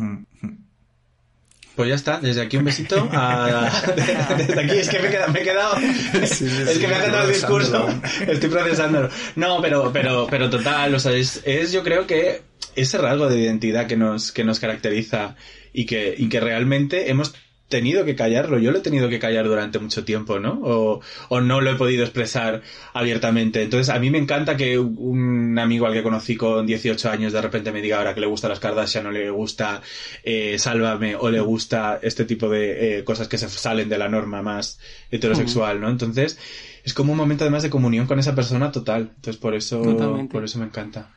Pues 1.78 1.90
ya 1.90 1.94
está, 1.94 2.18
desde 2.18 2.40
aquí 2.42 2.56
un 2.56 2.64
besito. 2.64 3.08
a- 3.12 3.70
desde 4.36 4.60
aquí, 4.60 4.78
es 4.78 4.88
que 4.88 4.98
me 4.98 5.06
he 5.06 5.10
quedado. 5.12 5.30
Me 5.32 5.38
he 5.38 5.44
quedado 5.44 5.76
sí, 5.76 6.44
es 6.68 6.76
que 6.76 6.88
me 6.88 6.94
ha 6.96 7.04
quedado 7.04 7.28
el 7.28 7.32
discurso. 7.32 7.88
Estoy 8.26 8.50
procesándolo. 8.50 9.08
No, 9.36 9.62
pero, 9.62 9.92
pero, 9.92 10.26
pero 10.28 10.50
total, 10.50 10.92
o 10.96 10.98
sea, 10.98 11.12
es, 11.12 11.40
es 11.44 11.70
yo 11.70 11.84
creo 11.84 12.04
que 12.08 12.42
ese 12.74 12.98
rasgo 12.98 13.28
de 13.28 13.38
identidad 13.38 13.86
que 13.86 13.96
nos, 13.96 14.32
que 14.32 14.42
nos 14.42 14.58
caracteriza 14.58 15.36
y 15.72 15.86
que, 15.86 16.16
y 16.18 16.28
que 16.28 16.40
realmente 16.40 17.10
hemos 17.12 17.32
tenido 17.68 18.04
que 18.04 18.16
callarlo. 18.16 18.58
Yo 18.58 18.70
lo 18.70 18.78
he 18.78 18.80
tenido 18.80 19.08
que 19.08 19.18
callar 19.18 19.46
durante 19.46 19.78
mucho 19.78 20.04
tiempo, 20.04 20.38
¿no? 20.38 20.58
O, 20.62 21.00
o 21.28 21.40
no 21.40 21.60
lo 21.60 21.70
he 21.70 21.74
podido 21.74 22.02
expresar 22.02 22.62
abiertamente. 22.94 23.62
Entonces, 23.62 23.94
a 23.94 23.98
mí 23.98 24.10
me 24.10 24.18
encanta 24.18 24.56
que 24.56 24.78
un 24.78 25.58
amigo 25.58 25.86
al 25.86 25.92
que 25.92 26.02
conocí 26.02 26.36
con 26.36 26.66
18 26.66 27.10
años 27.10 27.32
de 27.32 27.42
repente 27.42 27.70
me 27.70 27.82
diga 27.82 27.98
ahora 27.98 28.14
que 28.14 28.20
le 28.20 28.26
gusta 28.26 28.48
las 28.48 28.60
Kardashian 28.60 29.06
o 29.06 29.10
le 29.10 29.30
gusta 29.30 29.82
eh, 30.24 30.58
Sálvame 30.58 31.14
o 31.16 31.30
le 31.30 31.40
gusta 31.40 31.98
este 32.02 32.24
tipo 32.24 32.48
de 32.48 32.98
eh, 32.98 33.04
cosas 33.04 33.28
que 33.28 33.38
se 33.38 33.48
salen 33.48 33.88
de 33.88 33.98
la 33.98 34.08
norma 34.08 34.42
más 34.42 34.78
heterosexual, 35.10 35.80
¿no? 35.80 35.90
Entonces, 35.90 36.38
es 36.84 36.94
como 36.94 37.12
un 37.12 37.18
momento 37.18 37.44
además 37.44 37.62
de 37.62 37.70
comunión 37.70 38.06
con 38.06 38.18
esa 38.18 38.34
persona 38.34 38.72
total. 38.72 39.12
Entonces, 39.16 39.36
por 39.36 39.54
eso, 39.54 39.82
Totalmente. 39.82 40.32
por 40.32 40.44
eso 40.44 40.58
me 40.58 40.64
encanta. 40.64 41.10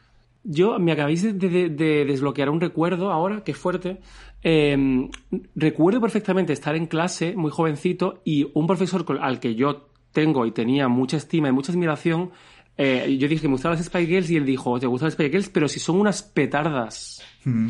Yo 0.43 0.79
me 0.79 0.91
acabáis 0.91 1.21
de, 1.23 1.33
de- 1.33 1.69
de 1.69 2.05
desbloquear 2.05 2.49
un 2.49 2.59
recuerdo 2.61 3.11
ahora, 3.11 3.43
que 3.43 3.51
es 3.51 3.57
fuerte. 3.57 3.99
Eh, 4.43 5.07
recuerdo 5.55 6.01
perfectamente 6.01 6.53
estar 6.53 6.75
en 6.75 6.87
clase, 6.87 7.35
muy 7.35 7.51
jovencito, 7.51 8.21
y 8.25 8.47
un 8.53 8.65
profesor 8.67 9.05
al 9.21 9.39
que 9.39 9.55
yo 9.55 9.87
tengo 10.11 10.45
y 10.45 10.51
tenía 10.51 10.87
mucha 10.87 11.17
estima 11.17 11.47
y 11.47 11.51
mucha 11.51 11.71
admiración, 11.71 12.31
eh, 12.77 13.17
yo 13.19 13.27
dije 13.27 13.41
que 13.43 13.47
me 13.47 13.53
gustaban 13.53 13.77
las 13.77 13.85
Spy 13.85 14.07
Girls 14.07 14.29
y 14.31 14.37
él 14.37 14.45
dijo, 14.45 14.79
te 14.79 14.87
gustan 14.87 15.07
las 15.07 15.13
Spy 15.13 15.29
Girls, 15.29 15.49
pero 15.49 15.67
si 15.67 15.79
son 15.79 15.99
unas 15.99 16.23
petardas. 16.23 17.21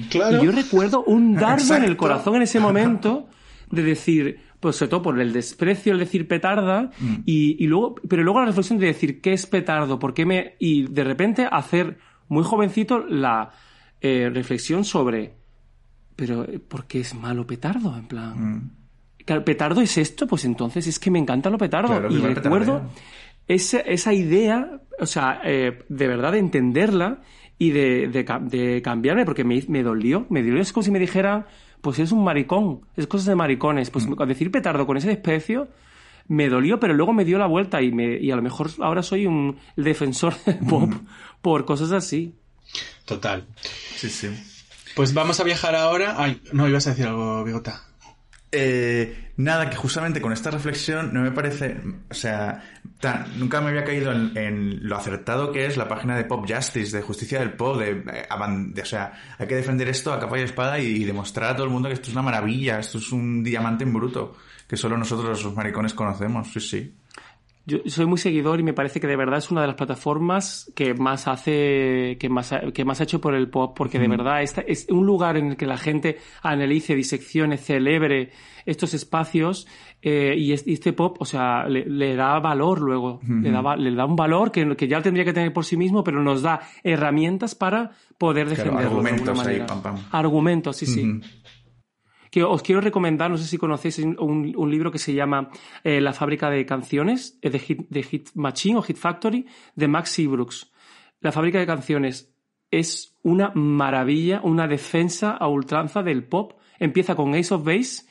Claro. 0.09 0.41
Y 0.41 0.45
yo 0.45 0.51
recuerdo 0.51 1.03
un 1.03 1.33
dardo 1.35 1.75
en 1.75 1.83
el 1.83 1.97
corazón 1.97 2.35
en 2.37 2.43
ese 2.43 2.59
momento 2.59 3.27
de 3.69 3.83
decir, 3.83 4.39
pues 4.59 4.75
sobre 4.77 4.89
todo 4.91 5.01
por 5.01 5.19
el 5.19 5.33
desprecio, 5.33 5.91
el 5.93 5.99
decir 5.99 6.27
petarda, 6.27 6.91
y, 7.25 7.61
y 7.63 7.67
luego, 7.67 7.95
pero 8.07 8.23
luego 8.23 8.39
la 8.39 8.45
reflexión 8.47 8.79
de 8.79 8.87
decir 8.87 9.21
qué 9.21 9.33
es 9.33 9.45
petardo, 9.45 9.99
por 9.99 10.13
qué 10.13 10.25
me, 10.25 10.55
y 10.59 10.83
de 10.83 11.03
repente 11.03 11.47
hacer 11.51 11.97
muy 12.31 12.43
jovencito 12.43 12.99
la 13.07 13.51
eh, 14.01 14.29
reflexión 14.33 14.83
sobre, 14.85 15.33
pero 16.15 16.43
eh, 16.43 16.59
¿por 16.59 16.85
qué 16.85 17.01
es 17.01 17.13
malo 17.13 17.45
petardo? 17.45 17.95
En 17.97 18.07
plan, 18.07 18.71
claro, 19.25 19.43
petardo 19.45 19.81
es 19.81 19.97
esto, 19.97 20.25
pues 20.27 20.45
entonces 20.45 20.87
es 20.87 20.97
que 20.99 21.11
me 21.11 21.19
encanta 21.19 21.49
lo 21.49 21.57
petardo. 21.57 21.89
Claro, 21.89 22.09
y 22.11 22.19
recuerdo 22.35 22.89
esa, 23.47 23.79
esa 23.81 24.13
idea, 24.13 24.81
o 24.99 25.05
sea, 25.05 25.41
eh, 25.43 25.79
de 25.89 26.07
verdad 26.07 26.31
de 26.31 26.39
entenderla 26.39 27.21
y 27.57 27.71
de, 27.71 28.07
de, 28.07 28.25
ca- 28.25 28.39
de 28.39 28.81
cambiarme, 28.81 29.25
porque 29.25 29.43
me, 29.43 29.61
me 29.67 29.83
dolió, 29.83 30.25
me 30.29 30.41
dolió, 30.41 30.61
es 30.61 30.71
como 30.73 30.83
si 30.83 30.89
me 30.91 30.99
dijeran, 30.99 31.45
pues 31.81 31.99
eres 31.99 32.11
un 32.11 32.23
maricón, 32.23 32.81
es 32.95 33.07
cosas 33.07 33.27
de 33.27 33.35
maricones, 33.35 33.89
pues 33.91 34.07
Mm. 34.07 34.15
decir 34.27 34.49
petardo 34.51 34.87
con 34.87 34.97
ese 34.97 35.09
desprecio 35.09 35.67
me 36.27 36.49
dolió, 36.49 36.79
pero 36.79 36.93
luego 36.93 37.13
me 37.13 37.25
dio 37.25 37.37
la 37.37 37.47
vuelta 37.47 37.81
y, 37.81 37.91
me, 37.91 38.17
y 38.17 38.31
a 38.31 38.35
lo 38.35 38.41
mejor 38.41 38.69
ahora 38.79 39.03
soy 39.03 39.25
un 39.25 39.57
defensor 39.75 40.33
del 40.45 40.59
pop 40.59 40.89
Mm. 40.93 41.05
por 41.41 41.65
cosas 41.65 41.91
así. 41.91 42.35
Total. 43.05 43.47
Sí, 43.95 44.09
sí. 44.09 44.29
Pues 44.95 45.13
vamos 45.13 45.39
a 45.39 45.43
viajar 45.43 45.75
ahora. 45.75 46.15
Ay, 46.17 46.41
no, 46.53 46.67
ibas 46.67 46.87
a 46.87 46.91
decir 46.91 47.07
algo, 47.07 47.43
Bigota. 47.43 47.81
Eh, 48.53 49.31
nada, 49.37 49.69
que 49.69 49.77
justamente 49.77 50.19
con 50.19 50.33
esta 50.33 50.51
reflexión 50.51 51.13
no 51.13 51.21
me 51.21 51.31
parece, 51.31 51.77
o 52.09 52.13
sea, 52.13 52.61
tan- 52.99 53.39
nunca 53.39 53.61
me 53.61 53.69
había 53.69 53.85
caído 53.85 54.11
en, 54.11 54.37
en 54.37 54.87
lo 54.89 54.97
acertado 54.97 55.53
que 55.53 55.65
es 55.65 55.77
la 55.77 55.87
página 55.87 56.17
de 56.17 56.25
Pop 56.25 56.45
Justice, 56.45 56.95
de 56.97 57.01
Justicia 57.01 57.39
del 57.39 57.53
Pop, 57.53 57.77
de, 57.79 57.91
eh, 57.91 58.27
de- 58.73 58.81
o 58.81 58.85
sea, 58.85 59.13
hay 59.39 59.47
que 59.47 59.55
defender 59.55 59.87
esto 59.87 60.11
a 60.11 60.19
capa 60.19 60.37
y 60.37 60.41
espada 60.41 60.79
y, 60.79 60.85
y 60.87 61.03
demostrar 61.05 61.51
a 61.51 61.55
todo 61.55 61.65
el 61.65 61.71
mundo 61.71 61.87
que 61.87 61.93
esto 61.93 62.07
es 62.09 62.13
una 62.13 62.23
maravilla, 62.23 62.79
esto 62.79 62.97
es 62.97 63.09
un 63.13 63.41
diamante 63.41 63.85
en 63.85 63.93
bruto, 63.93 64.35
que 64.71 64.77
solo 64.77 64.95
nosotros 64.97 65.43
los 65.43 65.53
maricones 65.53 65.93
conocemos, 65.93 66.47
sí, 66.47 66.61
sí. 66.61 66.93
Yo 67.65 67.79
soy 67.87 68.05
muy 68.05 68.17
seguidor 68.17 68.57
y 68.59 68.63
me 68.63 68.71
parece 68.73 69.01
que 69.01 69.05
de 69.05 69.17
verdad 69.17 69.37
es 69.39 69.51
una 69.51 69.59
de 69.61 69.67
las 69.67 69.75
plataformas 69.75 70.71
que 70.75 70.93
más 70.93 71.27
hace, 71.27 72.15
que 72.21 72.29
más, 72.29 72.53
ha- 72.53 72.71
que 72.71 72.85
más 72.85 73.01
ha 73.01 73.03
hecho 73.03 73.19
por 73.19 73.35
el 73.35 73.49
pop, 73.49 73.75
porque 73.77 73.99
de 73.99 74.07
verdad 74.07 74.41
esta 74.41 74.61
es 74.61 74.87
un 74.89 75.05
lugar 75.05 75.35
en 75.35 75.47
el 75.47 75.57
que 75.57 75.65
la 75.67 75.77
gente 75.77 76.19
analice, 76.41 76.95
diseccione, 76.95 77.57
celebre 77.57 78.31
estos 78.65 78.93
espacios 78.93 79.67
eh, 80.01 80.33
y, 80.37 80.53
es- 80.53 80.65
y 80.65 80.73
este 80.73 80.93
pop, 80.93 81.17
o 81.19 81.25
sea, 81.25 81.67
le, 81.67 81.85
le 81.85 82.15
da 82.15 82.39
valor 82.39 82.79
luego, 82.81 83.19
le, 83.27 83.51
da, 83.51 83.75
le 83.75 83.93
da 83.93 84.05
un 84.05 84.15
valor 84.15 84.51
que, 84.51 84.75
que 84.77 84.87
ya 84.87 85.01
tendría 85.01 85.25
que 85.25 85.33
tener 85.33 85.51
por 85.51 85.65
sí 85.65 85.75
mismo, 85.77 86.01
pero 86.03 86.23
nos 86.23 86.41
da 86.41 86.61
herramientas 86.83 87.53
para 87.55 87.91
poder 88.17 88.47
Claro, 88.47 88.61
defenderlo 88.61 89.03
de 89.03 89.09
alguna 89.09 89.31
argumentos 89.33 89.47
ahí, 89.47 89.59
pam, 89.67 89.81
pam. 89.83 89.95
Argumentos, 90.11 90.77
sí, 90.77 90.85
sí. 90.87 91.21
Que 92.31 92.43
os 92.43 92.63
quiero 92.63 92.79
recomendar, 92.81 93.29
no 93.29 93.37
sé 93.37 93.45
si 93.45 93.57
conocéis 93.57 93.99
un, 93.99 94.53
un 94.55 94.71
libro 94.71 94.89
que 94.89 94.97
se 94.97 95.13
llama 95.13 95.49
eh, 95.83 95.99
La 95.99 96.13
fábrica 96.13 96.49
de 96.49 96.65
canciones, 96.65 97.37
eh, 97.41 97.49
de 97.49 97.59
Hit, 97.59 97.81
de 97.89 98.03
Hit 98.03 98.29
Machine 98.35 98.77
o 98.77 98.81
Hit 98.81 98.97
Factory, 98.97 99.45
de 99.75 99.87
Max 99.89 100.11
Seabrooks. 100.11 100.71
La 101.19 101.33
fábrica 101.33 101.59
de 101.59 101.67
canciones 101.67 102.33
es 102.71 103.17
una 103.21 103.51
maravilla, 103.53 104.39
una 104.43 104.65
defensa 104.65 105.31
a 105.31 105.47
ultranza 105.49 106.01
del 106.03 106.23
pop. 106.23 106.53
Empieza 106.79 107.15
con 107.15 107.35
Ace 107.35 107.53
of 107.53 107.65
Base 107.65 108.07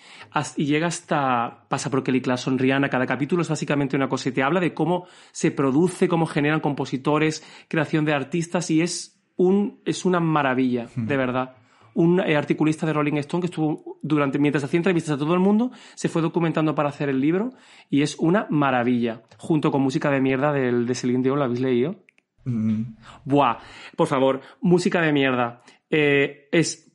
y 0.57 0.67
llega 0.67 0.87
hasta, 0.87 1.65
pasa 1.69 1.91
por 1.91 2.05
Kelly 2.05 2.21
Clarkson, 2.21 2.59
Rihanna, 2.59 2.91
cada 2.91 3.07
capítulo 3.07 3.43
es 3.43 3.49
básicamente 3.49 3.97
una 3.97 4.09
cosa 4.09 4.29
y 4.29 4.33
te 4.33 4.45
habla 4.45 4.61
de 4.61 4.75
cómo 4.75 5.07
se 5.33 5.51
produce, 5.51 6.07
cómo 6.07 6.27
generan 6.27 6.61
compositores, 6.61 7.43
creación 7.69 8.05
de 8.05 8.13
artistas 8.13 8.71
y 8.71 8.83
es 8.83 9.21
un, 9.37 9.81
es 9.87 10.05
una 10.05 10.21
maravilla, 10.21 10.89
de 10.95 11.17
verdad 11.17 11.57
un 11.95 12.21
eh, 12.21 12.37
articulista 12.37 12.87
de 12.87 12.93
Rolling 12.93 13.17
Stone 13.19 13.43
que 13.43 13.47
estuvo 13.47 13.99
durante 14.03 14.39
mientras 14.39 14.65
hacía 14.65 14.79
entrevistas 14.79 15.15
a 15.15 15.19
todo 15.19 15.35
el 15.35 15.41
mundo 15.41 15.71
se 15.95 16.09
fue 16.09 16.23
documentando 16.23 16.75
para 16.75 16.89
hacer 16.89 17.09
el 17.09 17.21
libro 17.21 17.53
y 17.89 18.03
es 18.03 18.17
una 18.19 18.47
maravilla 18.51 19.23
junto 19.37 19.71
con 19.71 19.83
música 19.83 20.11
de 20.11 20.21
mierda 20.21 20.53
del 20.53 20.87
de 20.87 20.95
Celine 20.95 21.23
Dion 21.23 21.39
¿lo 21.39 21.45
habéis 21.45 21.61
leído? 21.61 21.97
Mm. 22.45 22.97
Buah, 23.25 23.59
por 23.97 24.07
favor, 24.07 24.41
música 24.61 25.01
de 25.01 25.13
mierda. 25.13 25.63
Eh, 25.91 26.49
es 26.53 26.91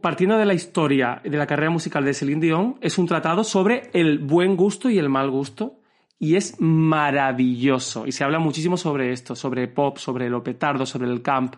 partiendo 0.00 0.38
de 0.38 0.46
la 0.46 0.54
historia 0.54 1.20
de 1.22 1.36
la 1.36 1.46
carrera 1.46 1.70
musical 1.70 2.04
de 2.04 2.14
Celine 2.14 2.40
Dion, 2.40 2.78
es 2.80 2.98
un 2.98 3.06
tratado 3.06 3.44
sobre 3.44 3.90
el 3.92 4.18
buen 4.18 4.56
gusto 4.56 4.88
y 4.88 4.98
el 4.98 5.08
mal 5.08 5.30
gusto. 5.30 5.80
Y 6.18 6.36
es 6.36 6.56
maravilloso. 6.58 8.06
Y 8.06 8.12
se 8.12 8.24
habla 8.24 8.38
muchísimo 8.38 8.78
sobre 8.78 9.12
esto, 9.12 9.36
sobre 9.36 9.68
pop, 9.68 9.98
sobre 9.98 10.30
lo 10.30 10.42
petardo, 10.42 10.86
sobre 10.86 11.10
el 11.10 11.20
camp. 11.20 11.56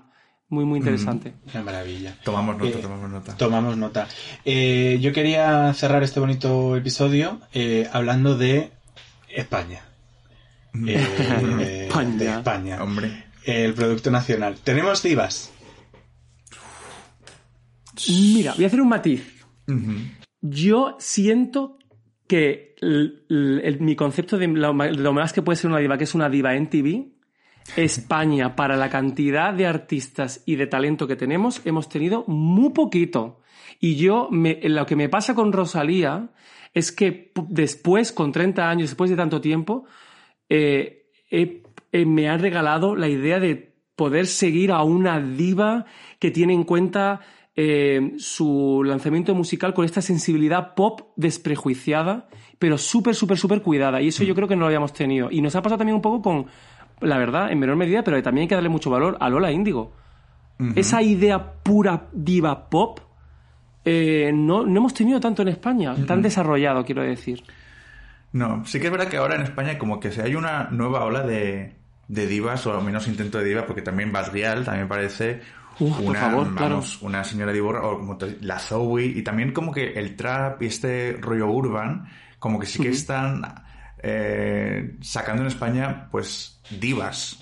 Muy, 0.50 0.64
muy 0.64 0.78
interesante. 0.78 1.34
Una 1.52 1.62
maravilla. 1.62 2.16
Tomamos 2.24 2.56
nota, 2.56 2.70
Eh, 2.78 2.80
tomamos 2.82 3.10
nota. 3.10 3.36
Tomamos 3.36 3.76
nota. 3.76 4.08
Eh, 4.46 4.98
yo 5.02 5.12
quería 5.12 5.72
cerrar 5.74 6.02
este 6.02 6.20
bonito 6.20 6.74
episodio 6.76 7.40
eh, 7.52 7.86
hablando 7.92 8.36
de 8.36 8.70
España. 9.28 9.82
Eh, 10.86 10.94
España. 11.88 12.16
De 12.16 12.30
España. 12.30 12.82
Hombre. 12.82 13.24
El 13.44 13.74
producto 13.74 14.10
nacional. 14.10 14.56
Tenemos 14.64 15.02
divas. 15.02 15.52
Mira, 18.08 18.54
voy 18.54 18.64
a 18.64 18.66
hacer 18.68 18.80
un 18.80 18.88
matiz. 18.88 19.26
Yo 20.40 20.96
siento 20.98 21.78
que 22.26 22.74
el- 22.80 23.24
el- 23.28 23.60
el- 23.64 23.80
mi 23.80 23.96
concepto 23.96 24.38
de 24.38 24.46
lo, 24.48 24.72
ma- 24.72 24.86
de 24.86 24.92
lo 24.94 25.12
más 25.12 25.32
que 25.32 25.42
puede 25.42 25.56
ser 25.56 25.70
una 25.70 25.78
diva, 25.80 25.98
que 25.98 26.04
es 26.04 26.14
una 26.14 26.28
diva 26.30 26.54
en 26.54 26.70
TV, 26.70 27.08
España, 27.76 28.56
para 28.56 28.76
la 28.76 28.88
cantidad 28.90 29.52
de 29.54 29.66
artistas 29.66 30.42
y 30.46 30.56
de 30.56 30.66
talento 30.66 31.06
que 31.06 31.16
tenemos, 31.16 31.60
hemos 31.64 31.88
tenido 31.88 32.24
muy 32.26 32.70
poquito. 32.70 33.40
Y 33.80 33.96
yo, 33.96 34.28
me- 34.30 34.60
lo 34.64 34.86
que 34.86 34.96
me 34.96 35.08
pasa 35.08 35.34
con 35.34 35.52
Rosalía 35.52 36.30
es 36.74 36.92
que 36.92 37.32
después, 37.48 38.12
con 38.12 38.32
30 38.32 38.68
años, 38.68 38.90
después 38.90 39.10
de 39.10 39.16
tanto 39.16 39.40
tiempo, 39.40 39.84
eh, 40.48 41.06
eh, 41.30 41.62
me 42.06 42.28
han 42.28 42.40
regalado 42.40 42.94
la 42.96 43.08
idea 43.08 43.38
de 43.40 43.74
poder 43.96 44.26
seguir 44.26 44.70
a 44.72 44.82
una 44.82 45.20
diva 45.20 45.84
que 46.18 46.30
tiene 46.30 46.52
en 46.54 46.64
cuenta 46.64 47.20
eh, 47.56 48.12
su 48.18 48.82
lanzamiento 48.84 49.34
musical 49.34 49.74
con 49.74 49.84
esta 49.84 50.00
sensibilidad 50.00 50.74
pop 50.74 51.00
desprejuiciada, 51.16 52.28
pero 52.58 52.78
súper, 52.78 53.14
súper, 53.16 53.36
súper 53.38 53.62
cuidada. 53.62 54.00
Y 54.00 54.08
eso 54.08 54.22
yo 54.22 54.34
creo 54.34 54.46
que 54.46 54.54
no 54.54 54.60
lo 54.60 54.66
habíamos 54.66 54.92
tenido. 54.92 55.28
Y 55.30 55.40
nos 55.42 55.56
ha 55.56 55.62
pasado 55.62 55.78
también 55.78 55.96
un 55.96 56.02
poco 56.02 56.22
con, 56.22 56.46
la 57.00 57.18
verdad, 57.18 57.50
en 57.50 57.58
menor 57.58 57.76
medida, 57.76 58.02
pero 58.02 58.22
también 58.22 58.42
hay 58.42 58.48
que 58.48 58.54
darle 58.54 58.68
mucho 58.68 58.90
valor 58.90 59.16
a 59.20 59.28
Lola 59.28 59.52
Índigo. 59.52 59.92
Esa 60.74 61.02
idea 61.02 61.52
pura 61.62 62.08
diva 62.12 62.68
pop 62.68 62.98
eh, 63.84 64.32
no, 64.34 64.66
no 64.66 64.80
hemos 64.80 64.92
tenido 64.92 65.18
tanto 65.18 65.42
en 65.42 65.48
España, 65.48 65.94
tan 66.06 66.20
desarrollado, 66.20 66.84
quiero 66.84 67.02
decir. 67.02 67.42
No, 68.32 68.64
sí 68.66 68.78
que 68.80 68.86
es 68.86 68.92
verdad 68.92 69.08
que 69.08 69.16
ahora 69.16 69.36
en 69.36 69.42
España 69.42 69.78
como 69.78 69.98
que 69.98 70.10
se 70.10 70.22
hay 70.22 70.34
una 70.34 70.68
nueva 70.70 71.04
ola 71.04 71.22
de, 71.22 71.74
de 72.06 72.26
divas, 72.26 72.66
o 72.66 72.76
al 72.76 72.84
menos 72.84 73.08
intento 73.08 73.38
de 73.38 73.44
diva, 73.44 73.64
porque 73.64 73.80
también 73.80 74.12
Basrial 74.12 74.64
también 74.64 74.88
parece 74.88 75.40
Uf, 75.78 76.00
una, 76.00 76.20
favor, 76.20 76.54
vamos, 76.54 77.00
una 77.00 77.24
señora 77.24 77.52
divorra, 77.52 77.86
o 77.86 77.98
como 77.98 78.18
la 78.42 78.58
Zoe, 78.58 79.06
y 79.06 79.22
también 79.22 79.52
como 79.52 79.72
que 79.72 79.92
el 79.92 80.16
trap 80.16 80.60
y 80.62 80.66
este 80.66 81.16
rollo 81.18 81.46
urban, 81.46 82.08
como 82.38 82.58
que 82.58 82.66
sí 82.66 82.82
que 82.82 82.90
están 82.90 83.42
eh, 84.02 84.96
sacando 85.00 85.42
en 85.42 85.48
España, 85.48 86.08
pues, 86.10 86.57
divas. 86.70 87.38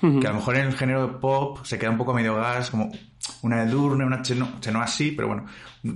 Que 0.00 0.26
a 0.26 0.30
lo 0.30 0.36
mejor 0.36 0.56
en 0.56 0.66
el 0.66 0.76
género 0.76 1.06
de 1.06 1.12
pop 1.14 1.64
se 1.64 1.78
queda 1.78 1.90
un 1.90 1.96
poco 1.96 2.12
a 2.12 2.14
medio 2.14 2.34
gas, 2.36 2.70
como 2.70 2.92
una 3.42 3.62
Edurne, 3.62 4.04
una 4.04 4.22
Cheno, 4.22 4.60
Cheno 4.60 4.80
así, 4.80 5.10
pero 5.10 5.26
bueno, 5.28 5.46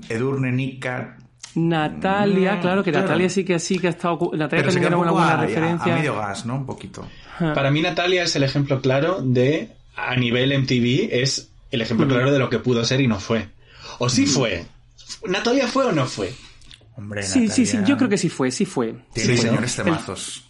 Edurne, 0.09 0.51
Nika, 0.51 1.16
Natalia, 1.55 2.57
Mm, 2.57 2.61
claro 2.61 2.83
que 2.85 2.91
claro. 2.91 3.07
Natalia 3.07 3.29
sí 3.29 3.45
que 3.45 3.59
sí 3.59 3.79
que 3.79 3.89
ha 3.89 3.91
estado. 3.91 4.31
Natalia 4.33 4.49
pero 4.49 4.71
se 4.71 4.81
también 4.81 4.83
queda 4.83 4.89
era 4.89 4.97
un 4.97 5.03
una 5.03 5.11
poco 5.11 5.21
buena 5.23 5.35
a, 5.35 5.47
referencia. 5.47 5.93
a 5.93 5.97
medio 5.97 6.16
gas, 6.16 6.47
¿no? 6.47 6.55
Un 6.57 6.66
poquito. 6.66 7.07
Para 7.39 7.71
mí 7.71 7.81
Natalia 7.83 8.23
es 8.23 8.37
el 8.37 8.43
ejemplo 8.43 8.81
claro 8.81 9.21
de, 9.23 9.71
a 9.97 10.14
nivel 10.16 10.57
MTV, 10.62 11.09
es 11.23 11.51
el 11.71 11.81
ejemplo 11.83 12.07
claro 12.07 12.31
de 12.33 12.39
lo 12.39 12.49
que 12.51 12.59
pudo 12.59 12.85
ser 12.85 13.01
y 13.01 13.07
no 13.07 13.18
fue. 13.18 13.49
O 13.99 14.09
sí 14.09 14.27
fue. 14.27 14.64
¿Natalia 15.29 15.66
fue 15.66 15.87
o 15.87 15.93
no 15.93 16.07
fue? 16.07 16.33
Hombre, 16.97 17.23
Sí, 17.23 17.49
sí, 17.49 17.66
sí, 17.66 17.77
Natalia 17.77 17.87
yo 17.89 17.97
creo 17.97 18.09
que 18.11 18.18
sí 18.18 18.29
fue, 18.29 18.51
sí 18.51 18.64
fue. 18.64 18.95
Tiene 19.12 19.37
Sí, 19.37 19.43
señores 19.43 19.75
temazos. 19.77 20.45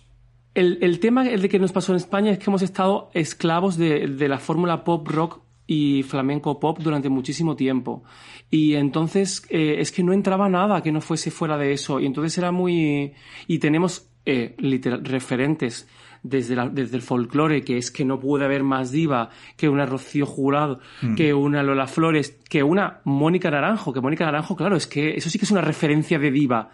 El, 0.54 0.78
el 0.82 0.98
tema 0.98 1.28
el 1.28 1.42
de 1.42 1.48
que 1.48 1.58
nos 1.58 1.72
pasó 1.72 1.92
en 1.92 1.96
España 1.96 2.32
es 2.32 2.38
que 2.38 2.44
hemos 2.50 2.62
estado 2.62 3.10
esclavos 3.14 3.76
de, 3.76 4.08
de 4.08 4.28
la 4.28 4.38
fórmula 4.38 4.82
pop 4.84 5.06
rock 5.08 5.40
y 5.66 6.02
flamenco 6.02 6.58
pop 6.58 6.78
durante 6.80 7.08
muchísimo 7.08 7.54
tiempo. 7.54 8.02
Y 8.50 8.74
entonces 8.74 9.46
eh, 9.50 9.76
es 9.78 9.92
que 9.92 10.02
no 10.02 10.12
entraba 10.12 10.48
nada 10.48 10.82
que 10.82 10.90
no 10.90 11.00
fuese 11.00 11.30
fuera 11.30 11.56
de 11.56 11.72
eso. 11.72 12.00
Y 12.00 12.06
entonces 12.06 12.36
era 12.38 12.50
muy... 12.50 13.12
Y 13.46 13.58
tenemos 13.60 14.08
eh, 14.26 14.56
literal, 14.58 15.04
referentes 15.04 15.86
desde, 16.24 16.56
la- 16.56 16.68
desde 16.68 16.96
el 16.96 17.02
folclore, 17.02 17.62
que 17.62 17.76
es 17.78 17.92
que 17.92 18.04
no 18.04 18.18
puede 18.18 18.44
haber 18.44 18.64
más 18.64 18.90
diva 18.90 19.30
que 19.56 19.68
una 19.68 19.86
Rocío 19.86 20.26
Jurado, 20.26 20.80
que 21.16 21.32
una 21.32 21.62
Lola 21.62 21.86
Flores, 21.86 22.36
que 22.48 22.64
una 22.64 23.00
Mónica 23.04 23.52
Naranjo. 23.52 23.92
Que 23.92 24.00
Mónica 24.00 24.24
Naranjo, 24.24 24.56
claro, 24.56 24.74
es 24.76 24.88
que 24.88 25.14
eso 25.14 25.30
sí 25.30 25.38
que 25.38 25.44
es 25.44 25.50
una 25.52 25.60
referencia 25.62 26.18
de 26.18 26.32
diva. 26.32 26.70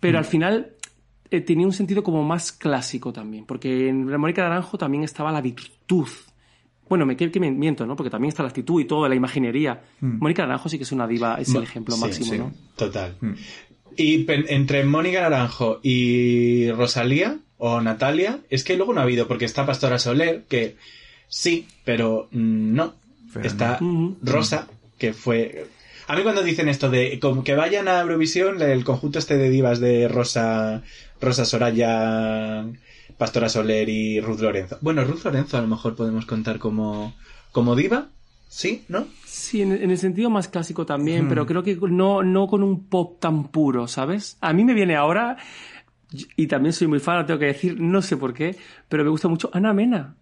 Pero 0.00 0.16
al 0.18 0.24
final 0.24 0.73
eh, 1.36 1.40
tenía 1.40 1.66
un 1.66 1.72
sentido 1.72 2.02
como 2.02 2.22
más 2.22 2.52
clásico 2.52 3.12
también, 3.12 3.44
porque 3.44 3.88
en 3.88 4.10
la 4.10 4.18
Mónica 4.18 4.42
Naranjo 4.42 4.78
también 4.78 5.04
estaba 5.04 5.30
la 5.32 5.40
virtud. 5.40 6.08
Bueno, 6.88 7.06
me, 7.06 7.16
que, 7.16 7.30
me 7.40 7.50
miento, 7.50 7.86
¿no? 7.86 7.96
Porque 7.96 8.10
también 8.10 8.28
está 8.28 8.42
la 8.42 8.50
actitud 8.50 8.80
y 8.80 8.84
todo, 8.84 9.08
la 9.08 9.14
imaginería. 9.14 9.82
Mónica 10.00 10.42
Naranjo 10.42 10.68
sí 10.68 10.76
que 10.76 10.84
es 10.84 10.92
una 10.92 11.06
diva, 11.06 11.36
es 11.40 11.54
el 11.54 11.62
ejemplo 11.62 11.94
Sí, 11.94 12.00
máximo, 12.00 12.32
sí, 12.32 12.38
¿no? 12.38 12.52
Total. 12.76 13.16
Y 13.96 14.18
pen- 14.24 14.46
entre 14.48 14.84
Mónica 14.84 15.22
Naranjo 15.22 15.80
y 15.82 16.70
Rosalía 16.72 17.38
o 17.58 17.80
Natalia, 17.80 18.40
es 18.50 18.64
que 18.64 18.76
luego 18.76 18.92
no 18.92 19.00
ha 19.00 19.04
habido, 19.04 19.26
porque 19.28 19.44
está 19.46 19.64
Pastora 19.64 19.98
Soler, 19.98 20.44
que 20.48 20.76
sí, 21.28 21.66
pero 21.84 22.28
mm, 22.32 22.74
no. 22.74 22.94
Pero 23.32 23.46
está 23.46 23.78
no. 23.80 24.16
Rosa, 24.22 24.68
que 24.98 25.12
fue... 25.14 25.66
A 26.06 26.16
mí 26.16 26.22
cuando 26.22 26.42
dicen 26.42 26.68
esto 26.68 26.90
de 26.90 27.18
como 27.18 27.44
que 27.44 27.54
vayan 27.54 27.88
a 27.88 28.00
Eurovisión, 28.00 28.60
el 28.60 28.84
conjunto 28.84 29.18
este 29.18 29.38
de 29.38 29.48
divas 29.48 29.80
de 29.80 30.06
Rosa, 30.08 30.82
Rosa 31.20 31.44
Soraya, 31.46 32.66
Pastora 33.16 33.48
Soler 33.48 33.88
y 33.88 34.20
Ruth 34.20 34.40
Lorenzo. 34.40 34.78
Bueno, 34.82 35.04
Ruth 35.04 35.24
Lorenzo 35.24 35.56
a 35.56 35.62
lo 35.62 35.68
mejor 35.68 35.96
podemos 35.96 36.26
contar 36.26 36.58
como, 36.58 37.14
como 37.52 37.74
diva, 37.74 38.08
¿sí? 38.48 38.84
¿No? 38.88 39.06
Sí, 39.24 39.62
en, 39.62 39.72
en 39.72 39.90
el 39.90 39.98
sentido 39.98 40.28
más 40.28 40.48
clásico 40.48 40.84
también, 40.84 41.28
pero 41.28 41.46
creo 41.46 41.62
que 41.62 41.76
no, 41.76 42.22
no 42.22 42.46
con 42.48 42.62
un 42.62 42.84
pop 42.88 43.18
tan 43.18 43.48
puro, 43.48 43.88
¿sabes? 43.88 44.36
A 44.40 44.52
mí 44.52 44.64
me 44.64 44.74
viene 44.74 44.96
ahora, 44.96 45.38
y 46.36 46.46
también 46.46 46.72
soy 46.72 46.86
muy 46.86 47.00
fan, 47.00 47.18
lo 47.18 47.26
tengo 47.26 47.40
que 47.40 47.46
decir, 47.46 47.80
no 47.80 48.02
sé 48.02 48.16
por 48.16 48.34
qué, 48.34 48.56
pero 48.88 49.04
me 49.04 49.10
gusta 49.10 49.28
mucho 49.28 49.50
Ana 49.52 49.72
Mena. 49.72 50.16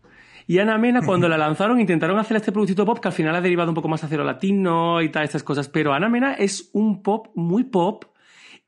Y 0.46 0.58
Ana 0.58 0.78
Mena, 0.78 1.02
cuando 1.02 1.28
la 1.28 1.38
lanzaron, 1.38 1.80
intentaron 1.80 2.18
hacer 2.18 2.36
este 2.36 2.52
productito 2.52 2.84
pop 2.84 2.98
que 3.00 3.08
al 3.08 3.14
final 3.14 3.34
ha 3.36 3.40
derivado 3.40 3.70
un 3.70 3.74
poco 3.74 3.88
más 3.88 4.02
hacia 4.04 4.16
lo 4.18 4.24
latino 4.24 5.00
y 5.02 5.08
tal, 5.10 5.24
estas 5.24 5.42
cosas. 5.42 5.68
Pero 5.68 5.92
Ana 5.92 6.08
Mena 6.08 6.34
es 6.34 6.70
un 6.72 7.02
pop 7.02 7.28
muy 7.34 7.64
pop 7.64 8.04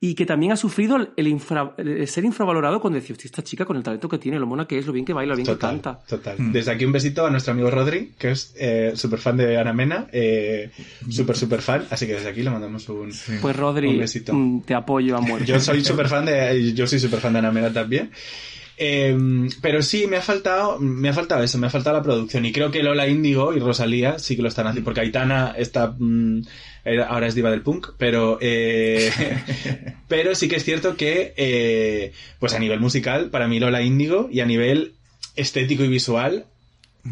y 0.01 0.15
que 0.15 0.27
también 0.27 0.53
ha 0.53 0.57
sufrido 0.57 0.97
el, 1.17 1.27
infra- 1.29 1.73
el 1.79 2.07
ser 2.09 2.25
infravalorado 2.27 2.79
cuando 2.79 2.99
decía, 2.99 3.15
hostia, 3.15 3.27
esta 3.27 3.43
chica 3.43 3.65
con 3.65 3.77
el 3.79 3.83
talento 3.83 4.07
que 4.07 4.19
tiene, 4.19 4.39
lo 4.39 4.47
mona 4.47 4.67
que 4.67 4.77
es, 4.79 4.87
lo 4.87 4.93
bien 4.93 5.07
que 5.07 5.15
baila, 5.15 5.33
lo 5.33 5.37
bien 5.37 5.47
Total, 5.47 5.77
que 5.77 5.83
canta. 5.83 6.05
total. 6.07 6.53
Desde 6.53 6.73
aquí 6.73 6.85
un 6.85 6.93
besito 6.93 7.25
a 7.25 7.31
nuestro 7.31 7.53
amigo 7.55 7.71
Rodri, 7.71 8.13
que 8.19 8.33
es 8.33 8.55
eh, 8.59 8.93
súper 8.97 9.19
fan 9.19 9.39
de 9.39 9.57
Ana 9.57 9.73
Mena, 9.73 10.07
eh, 10.13 10.71
súper, 11.09 11.37
súper 11.37 11.63
fan, 11.63 11.87
así 11.91 12.07
que 12.07 12.15
desde 12.15 12.29
aquí 12.29 12.43
le 12.43 12.51
mandamos 12.51 12.87
un... 12.91 13.13
Pues 13.41 13.57
Rodri, 13.57 13.89
Un 13.89 13.99
besito. 14.01 14.35
mm, 14.35 14.63
te 14.63 14.75
apoyo 14.75 15.17
a 15.17 15.21
muerte. 15.23 15.47
Yo 15.47 15.59
soy 15.59 15.83
súper 15.83 16.09
fan 16.09 16.27
de, 16.27 16.75
yo 16.75 16.87
soy 16.87 16.99
súper 16.99 17.21
fan 17.21 17.33
de 17.33 17.39
Ana 17.39 17.51
Mena 17.51 17.73
también. 17.73 18.11
Eh, 18.77 19.17
pero 19.63 19.83
sí, 19.83 20.07
me 20.09 20.17
ha 20.17 20.21
faltado, 20.23 20.79
me 20.81 21.09
ha 21.09 21.13
faltado 21.13 21.43
eso, 21.45 21.59
me 21.59 21.69
ha 21.69 21.71
faltado 21.71 21.97
la 21.97 22.03
producción. 22.03 22.45
Y 22.45 22.53
creo 22.53 22.71
que 22.71 22.83
Lola 22.83 23.07
Índigo 23.07 23.55
y 23.55 23.61
Rosalía 23.61 24.19
sí 24.19 24.35
que 24.37 24.43
lo 24.43 24.49
están 24.49 24.67
haciendo, 24.67 24.85
porque 24.85 25.01
Aitana 25.01 25.55
está, 25.57 25.95
mm, 25.97 26.43
ahora 27.09 27.27
es 27.29 27.35
diva 27.35 27.51
del 27.51 27.63
punk, 27.63 27.91
pero, 27.99 28.39
eh, 28.41 29.11
pero 30.09 30.35
sí 30.35 30.49
que 30.49 30.57
es 30.57 30.65
cierto 30.65 30.97
que, 30.97 31.35
eh, 31.37 32.13
pues 32.41 32.53
a 32.55 32.59
nivel 32.59 32.81
musical, 32.81 33.31
para 33.31 33.47
mí 33.49 33.61
Lola 33.61 33.81
Índigo 33.83 34.29
y 34.31 34.41
a 34.41 34.47
nivel 34.47 34.95
estético 35.37 35.85
y 35.85 35.89
visual, 35.89 36.47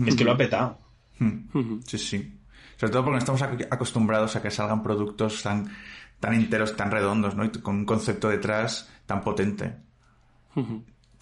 es 0.06 0.14
que 0.16 0.24
lo 0.24 0.32
ha 0.32 0.36
petado. 0.38 0.78
Mm. 1.18 1.38
Ujú. 1.54 1.80
Sí, 1.86 1.98
sí. 1.98 2.32
Sobre 2.76 2.92
todo 2.92 3.04
porque 3.04 3.12
no 3.14 3.18
estamos 3.18 3.42
ac- 3.42 3.68
acostumbrados 3.70 4.34
a 4.34 4.42
que 4.42 4.50
salgan 4.50 4.82
productos 4.82 5.42
tan, 5.42 5.70
tan 6.18 6.34
enteros, 6.34 6.74
tan 6.76 6.90
redondos, 6.90 7.36
¿no? 7.36 7.44
Y 7.44 7.50
con 7.50 7.76
un 7.76 7.84
concepto 7.84 8.28
detrás 8.28 8.88
tan 9.06 9.22
potente. 9.22 9.74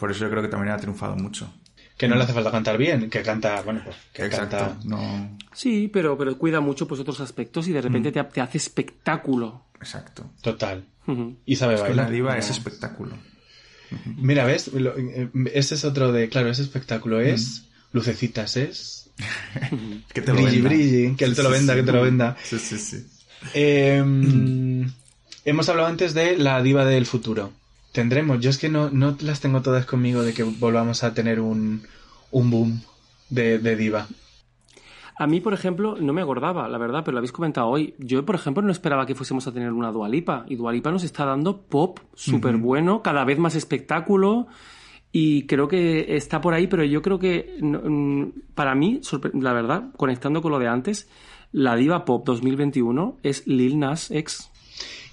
Por 0.00 0.10
eso 0.10 0.20
yo 0.24 0.30
creo 0.30 0.42
que 0.42 0.48
también 0.48 0.72
ha 0.72 0.78
triunfado 0.78 1.14
mucho. 1.14 1.52
Que 1.96 2.08
no 2.08 2.16
le 2.16 2.24
hace 2.24 2.32
falta 2.32 2.50
cantar 2.50 2.78
bien, 2.78 3.10
que 3.10 3.22
canta, 3.22 3.60
bueno, 3.60 3.82
pues, 3.84 3.94
que 4.14 4.24
Exacto. 4.24 4.56
canta. 4.56 4.78
No... 4.84 5.36
Sí, 5.52 5.88
pero, 5.92 6.16
pero 6.16 6.36
cuida 6.38 6.60
mucho 6.60 6.88
pues 6.88 6.98
otros 7.00 7.20
aspectos 7.20 7.68
y 7.68 7.72
de 7.72 7.80
Mm. 7.80 7.82
repente 7.84 8.10
te, 8.12 8.24
te 8.24 8.40
hace 8.40 8.56
espectáculo. 8.58 9.66
Exacto. 9.78 10.30
Total. 10.40 10.84
Y 11.44 11.56
sabe 11.56 11.74
Es 11.74 11.80
que 11.82 11.88
bailar. 11.88 12.06
la 12.06 12.10
diva 12.10 12.32
No. 12.32 12.38
es 12.38 12.48
espectáculo. 12.50 13.12
Mira, 14.16 14.44
¿ves? 14.44 14.72
Lo- 14.72 14.96
eh, 14.96 15.28
ese 15.52 15.74
es 15.74 15.84
otro 15.84 16.12
de, 16.12 16.28
claro, 16.28 16.48
ese 16.48 16.62
espectáculo 16.62 17.20
es 17.20 17.66
lucecitas, 17.92 18.56
es 18.56 19.10
Que 20.14 20.22
te 20.22 20.28
lo 20.32 20.34
brilli, 20.40 20.62
venda. 20.62 20.68
brilli, 20.68 21.16
que 21.16 21.24
él 21.24 21.34
te 21.34 21.42
lo 21.42 21.50
venda, 21.50 21.74
sí. 21.74 21.80
que 21.80 21.86
te 21.86 21.92
lo 21.92 22.02
venda. 22.02 22.36
Sí, 22.42 22.58
sí, 22.58 22.78
sí. 22.78 23.06
Eh, 23.52 24.02
hemos 25.44 25.68
hablado 25.68 25.88
antes 25.88 26.14
de 26.14 26.36
la 26.38 26.62
diva 26.62 26.84
del 26.84 27.04
futuro. 27.06 27.52
Tendremos, 27.92 28.40
yo 28.40 28.50
es 28.50 28.58
que 28.58 28.68
no, 28.68 28.90
no 28.90 29.16
las 29.20 29.40
tengo 29.40 29.62
todas 29.62 29.86
conmigo 29.86 30.22
de 30.22 30.32
que 30.32 30.44
volvamos 30.44 31.02
a 31.02 31.12
tener 31.12 31.40
un, 31.40 31.82
un 32.30 32.50
boom 32.50 32.82
de, 33.28 33.58
de 33.58 33.76
diva. 33.76 34.06
A 35.20 35.26
mí, 35.26 35.42
por 35.42 35.52
ejemplo, 35.52 35.96
no 36.00 36.14
me 36.14 36.22
acordaba, 36.22 36.66
la 36.66 36.78
verdad, 36.78 37.02
pero 37.04 37.12
lo 37.12 37.18
habéis 37.18 37.32
comentado 37.32 37.66
hoy. 37.66 37.94
Yo, 37.98 38.24
por 38.24 38.36
ejemplo, 38.36 38.62
no 38.62 38.72
esperaba 38.72 39.04
que 39.04 39.14
fuésemos 39.14 39.46
a 39.46 39.52
tener 39.52 39.70
una 39.70 39.92
Dualipa. 39.92 40.46
Y 40.48 40.56
Dualipa 40.56 40.90
nos 40.90 41.04
está 41.04 41.26
dando 41.26 41.60
pop 41.60 41.98
súper 42.14 42.56
bueno, 42.56 43.02
cada 43.02 43.24
vez 43.26 43.38
más 43.38 43.54
espectáculo. 43.54 44.46
Y 45.12 45.46
creo 45.46 45.68
que 45.68 46.16
está 46.16 46.40
por 46.40 46.54
ahí, 46.54 46.68
pero 46.68 46.84
yo 46.84 47.02
creo 47.02 47.18
que, 47.18 47.58
mm, 47.60 48.54
para 48.54 48.74
mí, 48.74 49.02
la 49.34 49.52
verdad, 49.52 49.90
conectando 49.96 50.40
con 50.40 50.52
lo 50.52 50.58
de 50.58 50.68
antes, 50.68 51.06
la 51.52 51.76
diva 51.76 52.06
pop 52.06 52.24
2021 52.24 53.18
es 53.22 53.46
Lil 53.46 53.78
Nas 53.78 54.10
X. 54.10 54.48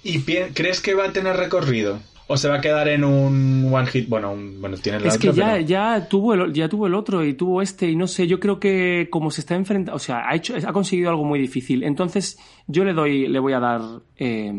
¿Y 0.04 0.22
crees 0.22 0.80
que 0.80 0.94
va 0.94 1.06
a 1.06 1.12
tener 1.12 1.36
recorrido? 1.36 1.98
¿O 2.30 2.36
se 2.36 2.48
va 2.48 2.56
a 2.56 2.60
quedar 2.60 2.88
en 2.88 3.04
un 3.04 3.70
one 3.72 3.86
hit? 3.86 4.08
Bueno, 4.08 4.32
un, 4.32 4.60
bueno 4.60 4.76
tiene 4.76 5.00
la 5.00 5.08
Es 5.08 5.16
que 5.18 5.32
ya, 5.32 5.52
pero- 5.54 5.60
ya, 5.66 6.08
tuvo 6.08 6.34
el, 6.34 6.52
ya 6.52 6.68
tuvo 6.68 6.86
el 6.86 6.94
otro 6.94 7.24
y 7.24 7.32
tuvo 7.32 7.62
este 7.62 7.90
y 7.90 7.96
no 7.96 8.06
sé, 8.06 8.26
yo 8.26 8.38
creo 8.38 8.60
que 8.60 9.08
como 9.10 9.30
se 9.30 9.40
está 9.40 9.54
enfrentando, 9.54 9.96
o 9.96 9.98
sea, 9.98 10.28
ha, 10.28 10.34
hecho, 10.34 10.54
ha 10.54 10.72
conseguido 10.72 11.08
algo 11.08 11.24
muy 11.24 11.38
difícil. 11.38 11.82
Entonces 11.84 12.38
yo 12.66 12.84
le 12.84 12.92
doy, 12.92 13.28
le 13.28 13.38
voy 13.38 13.54
a 13.54 13.60
dar, 13.60 13.80
eh, 14.16 14.52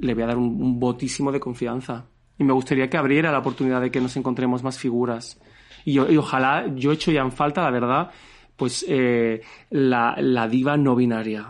le 0.00 0.14
voy 0.14 0.22
a 0.22 0.26
dar 0.26 0.36
un, 0.36 0.60
un 0.62 0.78
votísimo 0.78 1.32
de 1.32 1.40
confianza. 1.40 2.06
Y 2.38 2.44
me 2.44 2.52
gustaría 2.52 2.90
que 2.90 2.96
abriera 2.98 3.32
la 3.32 3.38
oportunidad 3.38 3.80
de 3.80 3.90
que 3.90 4.00
nos 4.00 4.16
encontremos 4.16 4.62
más 4.62 4.78
figuras. 4.78 5.40
Y, 5.84 5.92
y 5.98 6.16
ojalá, 6.16 6.66
yo 6.74 6.90
he 6.90 6.94
hecho 6.94 7.10
ya 7.10 7.22
en 7.22 7.32
falta, 7.32 7.62
la 7.62 7.70
verdad, 7.70 8.10
pues 8.56 8.84
eh, 8.88 9.40
la, 9.70 10.14
la 10.18 10.46
diva 10.48 10.76
no 10.76 10.94
binaria. 10.94 11.46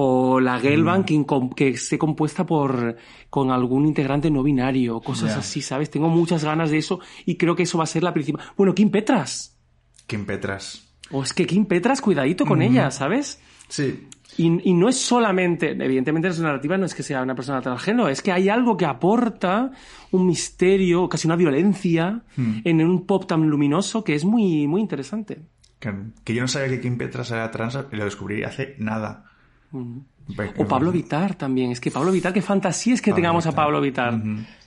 O 0.00 0.38
la 0.38 0.60
girl 0.60 0.84
band 0.84 1.04
que, 1.06 1.14
incom- 1.14 1.52
que 1.52 1.68
esté 1.70 1.98
compuesta 1.98 2.46
por 2.46 2.96
con 3.30 3.50
algún 3.50 3.84
integrante 3.84 4.30
no 4.30 4.44
binario, 4.44 5.00
cosas 5.00 5.30
así, 5.36 5.60
¿sabes? 5.60 5.90
Tengo 5.90 6.08
muchas 6.08 6.44
ganas 6.44 6.70
de 6.70 6.78
eso 6.78 7.00
y 7.26 7.34
creo 7.36 7.56
que 7.56 7.64
eso 7.64 7.78
va 7.78 7.84
a 7.84 7.88
ser 7.88 8.04
la 8.04 8.12
principal. 8.14 8.44
Bueno, 8.56 8.74
Kim 8.76 8.90
Petras. 8.90 9.58
Kim 10.06 10.24
Petras. 10.24 10.88
O 11.10 11.22
es 11.24 11.32
que 11.32 11.46
Kim 11.46 11.66
Petras, 11.66 12.00
cuidadito 12.00 12.46
con 12.46 12.62
ella, 12.62 12.92
¿sabes? 12.92 13.40
Sí. 13.68 14.06
Y, 14.36 14.70
y 14.70 14.74
no 14.74 14.88
es 14.88 14.96
solamente, 15.00 15.70
evidentemente 15.72 16.32
su 16.32 16.44
narrativa 16.44 16.78
no 16.78 16.86
es 16.86 16.94
que 16.94 17.02
sea 17.02 17.20
una 17.22 17.34
persona 17.34 17.60
transgénero, 17.60 18.08
es 18.08 18.22
que 18.22 18.30
hay 18.30 18.48
algo 18.48 18.76
que 18.76 18.84
aporta 18.86 19.72
un 20.12 20.26
misterio, 20.26 21.08
casi 21.08 21.26
una 21.26 21.34
violencia, 21.34 22.22
en 22.36 22.80
un 22.86 23.04
pop 23.04 23.26
tan 23.26 23.48
luminoso 23.48 24.04
que 24.04 24.14
es 24.14 24.24
muy, 24.24 24.68
muy 24.68 24.80
interesante. 24.80 25.40
Que, 25.80 25.92
que 26.22 26.34
yo 26.34 26.42
no 26.42 26.46
sabía 26.46 26.68
que 26.68 26.80
Kim 26.80 26.96
Petras 26.98 27.32
era 27.32 27.50
trans 27.50 27.76
y 27.90 27.96
lo 27.96 28.04
descubrí 28.04 28.44
hace 28.44 28.76
nada. 28.78 29.24
O 29.72 30.66
Pablo 30.66 30.92
Vitar 30.92 31.34
también. 31.34 31.70
Es 31.70 31.80
que 31.80 31.90
Pablo 31.90 32.12
Vitar, 32.12 32.32
qué 32.32 32.42
fantasía 32.42 32.94
es 32.94 33.02
que 33.02 33.12
tengamos 33.12 33.46
a 33.46 33.52
Pablo 33.52 33.80
Vitar. 33.80 34.14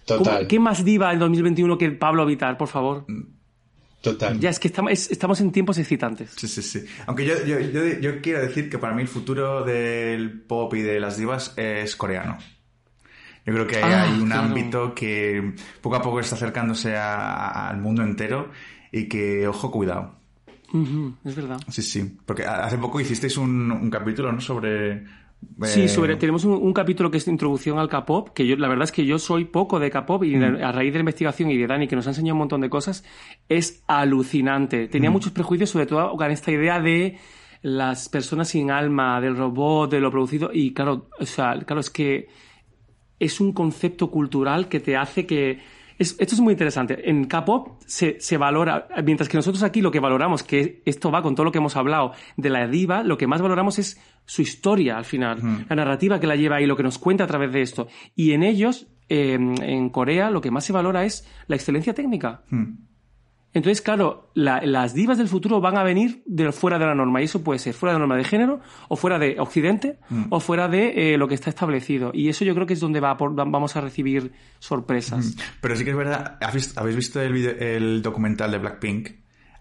Total. 0.05 0.35
¿Cómo- 0.35 0.47
¿Qué 0.47 0.59
más 0.59 0.83
diva 0.83 1.13
en 1.13 1.19
2021 1.19 1.77
que 1.77 1.91
Pablo 1.91 2.25
Vitar, 2.25 2.57
por 2.57 2.67
favor? 2.67 3.05
Total. 4.01 4.39
Ya, 4.39 4.49
es 4.49 4.59
que 4.59 4.67
estamos, 4.67 4.91
es- 4.91 5.11
estamos 5.11 5.39
en 5.41 5.51
tiempos 5.51 5.77
excitantes. 5.77 6.31
Sí, 6.35 6.47
sí, 6.47 6.63
sí. 6.63 6.83
Aunque 7.05 7.23
yo, 7.25 7.35
yo, 7.45 7.59
yo, 7.59 7.83
yo 7.99 8.19
quiero 8.21 8.41
decir 8.41 8.67
que 8.69 8.79
para 8.79 8.95
mí 8.95 9.03
el 9.03 9.07
futuro 9.07 9.63
del 9.63 10.41
pop 10.41 10.73
y 10.73 10.81
de 10.81 10.99
las 10.99 11.17
divas 11.17 11.53
es 11.55 11.95
coreano. 11.95 12.37
Yo 13.45 13.53
creo 13.53 13.67
que 13.67 13.77
Ah, 13.77 14.03
hay 14.03 14.19
un 14.19 14.25
claro. 14.27 14.41
ámbito 14.43 14.95
que 14.95 15.53
poco 15.81 15.95
a 15.97 16.01
poco 16.01 16.19
está 16.19 16.35
acercándose 16.35 16.95
a- 16.95 17.69
al 17.69 17.77
mundo 17.77 18.01
entero 18.03 18.49
y 18.91 19.07
que, 19.07 19.47
ojo, 19.47 19.69
cuidado. 19.71 20.15
Es 21.25 21.35
verdad. 21.35 21.59
Sí, 21.69 21.81
sí. 21.81 22.17
Porque 22.25 22.45
hace 22.45 22.77
poco 22.77 22.99
hicisteis 22.99 23.37
un, 23.37 23.71
un 23.71 23.89
capítulo, 23.89 24.31
¿no? 24.31 24.39
Sobre... 24.41 25.03
Sí, 25.63 25.81
eh, 25.83 25.87
sobre, 25.87 26.17
tenemos 26.17 26.45
un, 26.45 26.53
un 26.53 26.71
capítulo 26.71 27.09
que 27.09 27.17
es 27.17 27.25
de 27.25 27.31
introducción 27.31 27.79
al 27.79 27.89
K-pop, 27.89 28.29
que 28.29 28.45
yo, 28.45 28.55
la 28.57 28.67
verdad 28.67 28.83
es 28.83 28.91
que 28.91 29.05
yo 29.07 29.17
soy 29.17 29.45
poco 29.45 29.79
de 29.79 29.89
K-pop 29.89 30.23
y 30.23 30.35
Mm. 30.35 30.63
a 30.63 30.71
raíz 30.71 30.93
de 30.93 30.99
la 30.99 31.01
investigación 31.01 31.49
y 31.49 31.57
de 31.57 31.65
Dani, 31.65 31.87
que 31.87 31.95
nos 31.95 32.05
ha 32.05 32.11
enseñado 32.11 32.35
un 32.35 32.39
montón 32.39 32.61
de 32.61 32.69
cosas, 32.69 33.03
es 33.49 33.83
alucinante. 33.87 34.87
Tenía 34.87 35.09
Mm. 35.09 35.13
muchos 35.13 35.31
prejuicios, 35.31 35.71
sobre 35.71 35.87
todo 35.87 36.15
con 36.15 36.29
esta 36.29 36.51
idea 36.51 36.79
de 36.79 37.17
las 37.63 38.07
personas 38.09 38.49
sin 38.49 38.69
alma, 38.69 39.19
del 39.19 39.35
robot, 39.35 39.89
de 39.89 39.99
lo 39.99 40.11
producido, 40.11 40.51
y 40.53 40.73
claro, 40.73 41.07
o 41.19 41.25
sea, 41.25 41.59
claro, 41.65 41.79
es 41.81 41.89
que 41.89 42.27
es 43.19 43.39
un 43.41 43.51
concepto 43.51 44.11
cultural 44.11 44.67
que 44.69 44.79
te 44.79 44.95
hace 44.95 45.25
que... 45.25 45.59
es- 46.01 46.15
esto 46.19 46.35
es 46.35 46.41
muy 46.41 46.51
interesante. 46.53 47.09
En 47.09 47.25
K-pop 47.25 47.81
se, 47.85 48.19
se 48.19 48.37
valora, 48.37 48.87
mientras 49.05 49.29
que 49.29 49.37
nosotros 49.37 49.63
aquí 49.63 49.81
lo 49.81 49.91
que 49.91 49.99
valoramos, 49.99 50.43
que 50.43 50.81
esto 50.85 51.11
va 51.11 51.21
con 51.21 51.35
todo 51.35 51.45
lo 51.45 51.51
que 51.51 51.59
hemos 51.59 51.75
hablado 51.75 52.11
de 52.37 52.49
la 52.49 52.67
diva, 52.67 53.03
lo 53.03 53.17
que 53.17 53.27
más 53.27 53.41
valoramos 53.41 53.79
es 53.79 53.99
su 54.25 54.41
historia 54.41 54.97
al 54.97 55.05
final, 55.05 55.39
la 55.69 55.75
narrativa 55.75 56.19
que 56.19 56.27
la 56.27 56.35
lleva 56.35 56.61
y 56.61 56.65
lo 56.65 56.75
que 56.75 56.83
nos 56.83 56.97
cuenta 56.97 57.23
a 57.23 57.27
través 57.27 57.51
de 57.53 57.61
esto. 57.61 57.87
Y 58.15 58.31
en 58.33 58.43
ellos, 58.43 58.87
eh, 59.09 59.33
en 59.33 59.89
Corea, 59.89 60.29
lo 60.31 60.41
que 60.41 60.51
más 60.51 60.65
se 60.65 60.73
valora 60.73 61.05
es 61.05 61.27
la 61.47 61.55
excelencia 61.55 61.93
técnica. 61.93 62.43
Entonces, 63.53 63.81
claro, 63.81 64.31
la- 64.33 64.61
las 64.61 64.93
divas 64.93 65.17
del 65.17 65.27
futuro 65.27 65.59
van 65.59 65.77
a 65.77 65.83
venir 65.83 66.23
de 66.25 66.51
fuera 66.53 66.79
de 66.79 66.85
la 66.85 66.95
norma. 66.95 67.21
Y 67.21 67.25
eso 67.25 67.43
puede 67.43 67.59
ser 67.59 67.73
fuera 67.73 67.91
de 67.91 67.95
la 67.95 67.99
norma 67.99 68.15
de 68.15 68.23
género, 68.23 68.61
o 68.87 68.95
fuera 68.95 69.19
de 69.19 69.35
Occidente, 69.39 69.99
o 70.29 70.39
fuera 70.39 70.69
de 70.69 71.13
eh, 71.13 71.17
lo 71.17 71.27
que 71.27 71.35
está 71.35 71.49
establecido. 71.49 72.11
Y 72.13 72.29
eso 72.29 72.45
yo 72.45 72.53
creo 72.55 72.65
que 72.65 72.73
es 72.73 72.79
donde 72.79 72.99
va 73.01 73.11
a 73.11 73.17
por- 73.17 73.35
vamos 73.35 73.75
a 73.75 73.81
recibir 73.81 74.31
sorpresas. 74.59 75.35
Pero 75.59 75.75
sí 75.75 75.83
que 75.83 75.89
es 75.89 75.97
verdad, 75.97 76.37
¿has 76.41 76.53
vis- 76.53 76.77
¿habéis 76.77 76.95
visto 76.95 77.21
el, 77.21 77.33
video- 77.33 77.57
el 77.59 78.01
documental 78.01 78.51
de 78.51 78.57
Blackpink? 78.57 79.09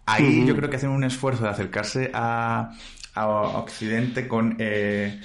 Ahí 0.06 0.44
yo 0.46 0.54
creo 0.56 0.70
que 0.70 0.76
hacen 0.76 0.90
un 0.90 1.04
esfuerzo 1.04 1.44
de 1.44 1.50
acercarse 1.50 2.10
a, 2.14 2.70
a 3.14 3.26
Occidente 3.28 4.26
con 4.28 4.56
eh, 4.58 5.20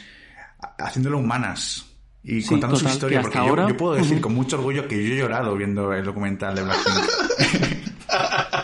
haciéndolo 0.79 1.19
humanas 1.19 1.85
y 2.23 2.41
Sí, 2.41 2.49
contando 2.49 2.75
su 2.75 2.81
total, 2.83 2.93
historia. 2.95 3.19
que 3.21 3.27
hasta 3.27 3.39
Porque 3.39 3.45
yo, 3.47 3.49
ahora- 3.61 3.67
yo 3.69 3.77
puedo 3.77 3.93
decir 3.95 4.19
con 4.21 4.33
mucho 4.33 4.57
orgullo 4.57 4.87
que 4.87 5.07
yo 5.07 5.13
he 5.13 5.17
llorado 5.17 5.55
viendo 5.55 5.93
el 5.93 6.03
documental 6.03 6.55
de 6.55 6.63
Blackpink. 6.63 7.84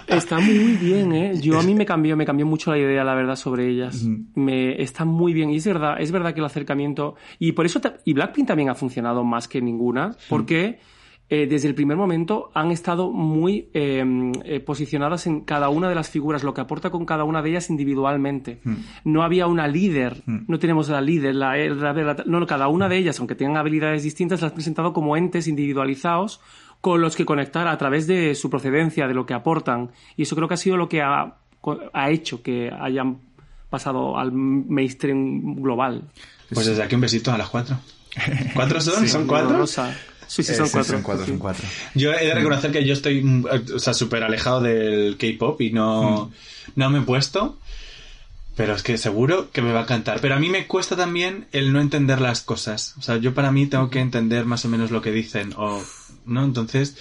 Está 0.07 0.39
muy 0.39 0.75
bien, 0.77 1.13
¿eh? 1.13 1.33
Yo 1.39 1.59
a 1.59 1.63
mí 1.63 1.73
me 1.73 1.85
cambió, 1.85 2.15
me 2.17 2.25
cambió 2.25 2.45
mucho 2.45 2.71
la 2.71 2.77
idea, 2.77 3.03
la 3.03 3.15
verdad, 3.15 3.35
sobre 3.35 3.67
ellas. 3.67 4.05
Me 4.35 4.81
está 4.81 5.05
muy 5.05 5.33
bien 5.33 5.49
y 5.51 5.57
es 5.57 5.65
verdad, 5.65 5.99
es 5.99 6.11
verdad 6.11 6.33
que 6.33 6.39
el 6.39 6.45
acercamiento 6.45 7.15
y 7.39 7.53
por 7.53 7.65
eso 7.65 7.79
y 8.05 8.13
Blackpink 8.13 8.47
también 8.47 8.69
ha 8.69 8.75
funcionado 8.75 9.23
más 9.23 9.47
que 9.47 9.61
ninguna, 9.61 10.15
porque 10.29 10.79
eh, 11.29 11.47
desde 11.47 11.69
el 11.69 11.75
primer 11.75 11.95
momento 11.95 12.51
han 12.53 12.71
estado 12.71 13.09
muy 13.09 13.69
eh, 13.73 14.03
eh, 14.43 14.59
posicionadas 14.59 15.27
en 15.27 15.41
cada 15.41 15.69
una 15.69 15.87
de 15.87 15.95
las 15.95 16.09
figuras, 16.09 16.43
lo 16.43 16.53
que 16.53 16.59
aporta 16.59 16.89
con 16.89 17.05
cada 17.05 17.23
una 17.23 17.41
de 17.41 17.51
ellas 17.51 17.69
individualmente. 17.69 18.59
No 19.05 19.23
había 19.23 19.47
una 19.47 19.65
líder, 19.67 20.23
no 20.25 20.59
tenemos 20.59 20.89
la 20.89 20.99
líder, 20.99 21.35
la, 21.35 21.55
la- 21.55 21.93
la- 21.93 22.23
no, 22.25 22.41
no, 22.41 22.45
cada 22.47 22.67
una 22.67 22.89
de 22.89 22.97
ellas, 22.97 23.17
aunque 23.19 23.35
tengan 23.35 23.55
habilidades 23.57 24.03
distintas, 24.03 24.41
las 24.41 24.51
han 24.51 24.55
presentado 24.55 24.91
como 24.91 25.15
entes 25.15 25.47
individualizados 25.47 26.41
con 26.81 26.99
los 27.01 27.15
que 27.15 27.25
conectar 27.25 27.67
a 27.67 27.77
través 27.77 28.07
de 28.07 28.33
su 28.35 28.49
procedencia, 28.49 29.07
de 29.07 29.13
lo 29.13 29.25
que 29.25 29.33
aportan. 29.33 29.91
Y 30.17 30.23
eso 30.23 30.35
creo 30.35 30.47
que 30.47 30.55
ha 30.55 30.57
sido 30.57 30.77
lo 30.77 30.89
que 30.89 31.01
ha, 31.01 31.35
ha 31.93 32.09
hecho 32.09 32.41
que 32.41 32.71
hayan 32.79 33.19
pasado 33.69 34.17
al 34.17 34.31
mainstream 34.31 35.55
global. 35.61 36.03
Pues 36.53 36.65
desde 36.65 36.83
aquí 36.83 36.95
un 36.95 37.01
besito 37.01 37.31
a 37.31 37.37
las 37.37 37.49
cuatro. 37.49 37.77
¿Cuatro 38.55 38.81
son? 38.81 39.07
¿Son 39.07 39.25
cuatro? 39.27 39.57
Rosa. 39.57 39.95
Sí, 40.27 40.43
sí, 40.43 40.51
Eh, 40.53 40.55
son 40.55 40.65
sí, 40.67 40.71
cuatro. 40.73 40.93
Son 40.95 41.03
cuatro, 41.03 41.25
Sí. 41.25 41.31
son 41.31 41.39
cuatro. 41.39 41.67
Yo 41.95 42.13
he 42.13 42.25
de 42.25 42.33
reconocer 42.33 42.71
que 42.71 42.85
yo 42.85 42.93
estoy, 42.93 43.21
mm, 43.21 43.45
o 43.75 43.79
sea, 43.79 43.93
súper 43.93 44.23
alejado 44.23 44.61
del 44.61 45.17
K-pop 45.17 45.61
y 45.61 45.71
no, 45.71 46.31
no 46.75 46.89
me 46.89 46.99
he 46.99 47.01
puesto. 47.03 47.57
Pero 48.55 48.75
es 48.75 48.83
que 48.83 48.97
seguro 48.97 49.49
que 49.51 49.61
me 49.61 49.71
va 49.71 49.79
a 49.79 49.83
encantar. 49.83 50.19
Pero 50.19 50.35
a 50.35 50.39
mí 50.39 50.49
me 50.49 50.67
cuesta 50.67 50.95
también 50.97 51.47
el 51.53 51.71
no 51.71 51.79
entender 51.79 52.19
las 52.19 52.41
cosas. 52.41 52.95
O 52.99 53.01
sea, 53.01 53.15
yo 53.17 53.33
para 53.33 53.51
mí 53.51 53.65
tengo 53.67 53.89
que 53.89 53.99
entender 53.99 54.45
más 54.45 54.65
o 54.65 54.67
menos 54.67 54.91
lo 54.91 55.01
que 55.01 55.11
dicen. 55.11 55.53
O, 55.57 55.81
¿no? 56.26 56.43
Entonces, 56.43 56.98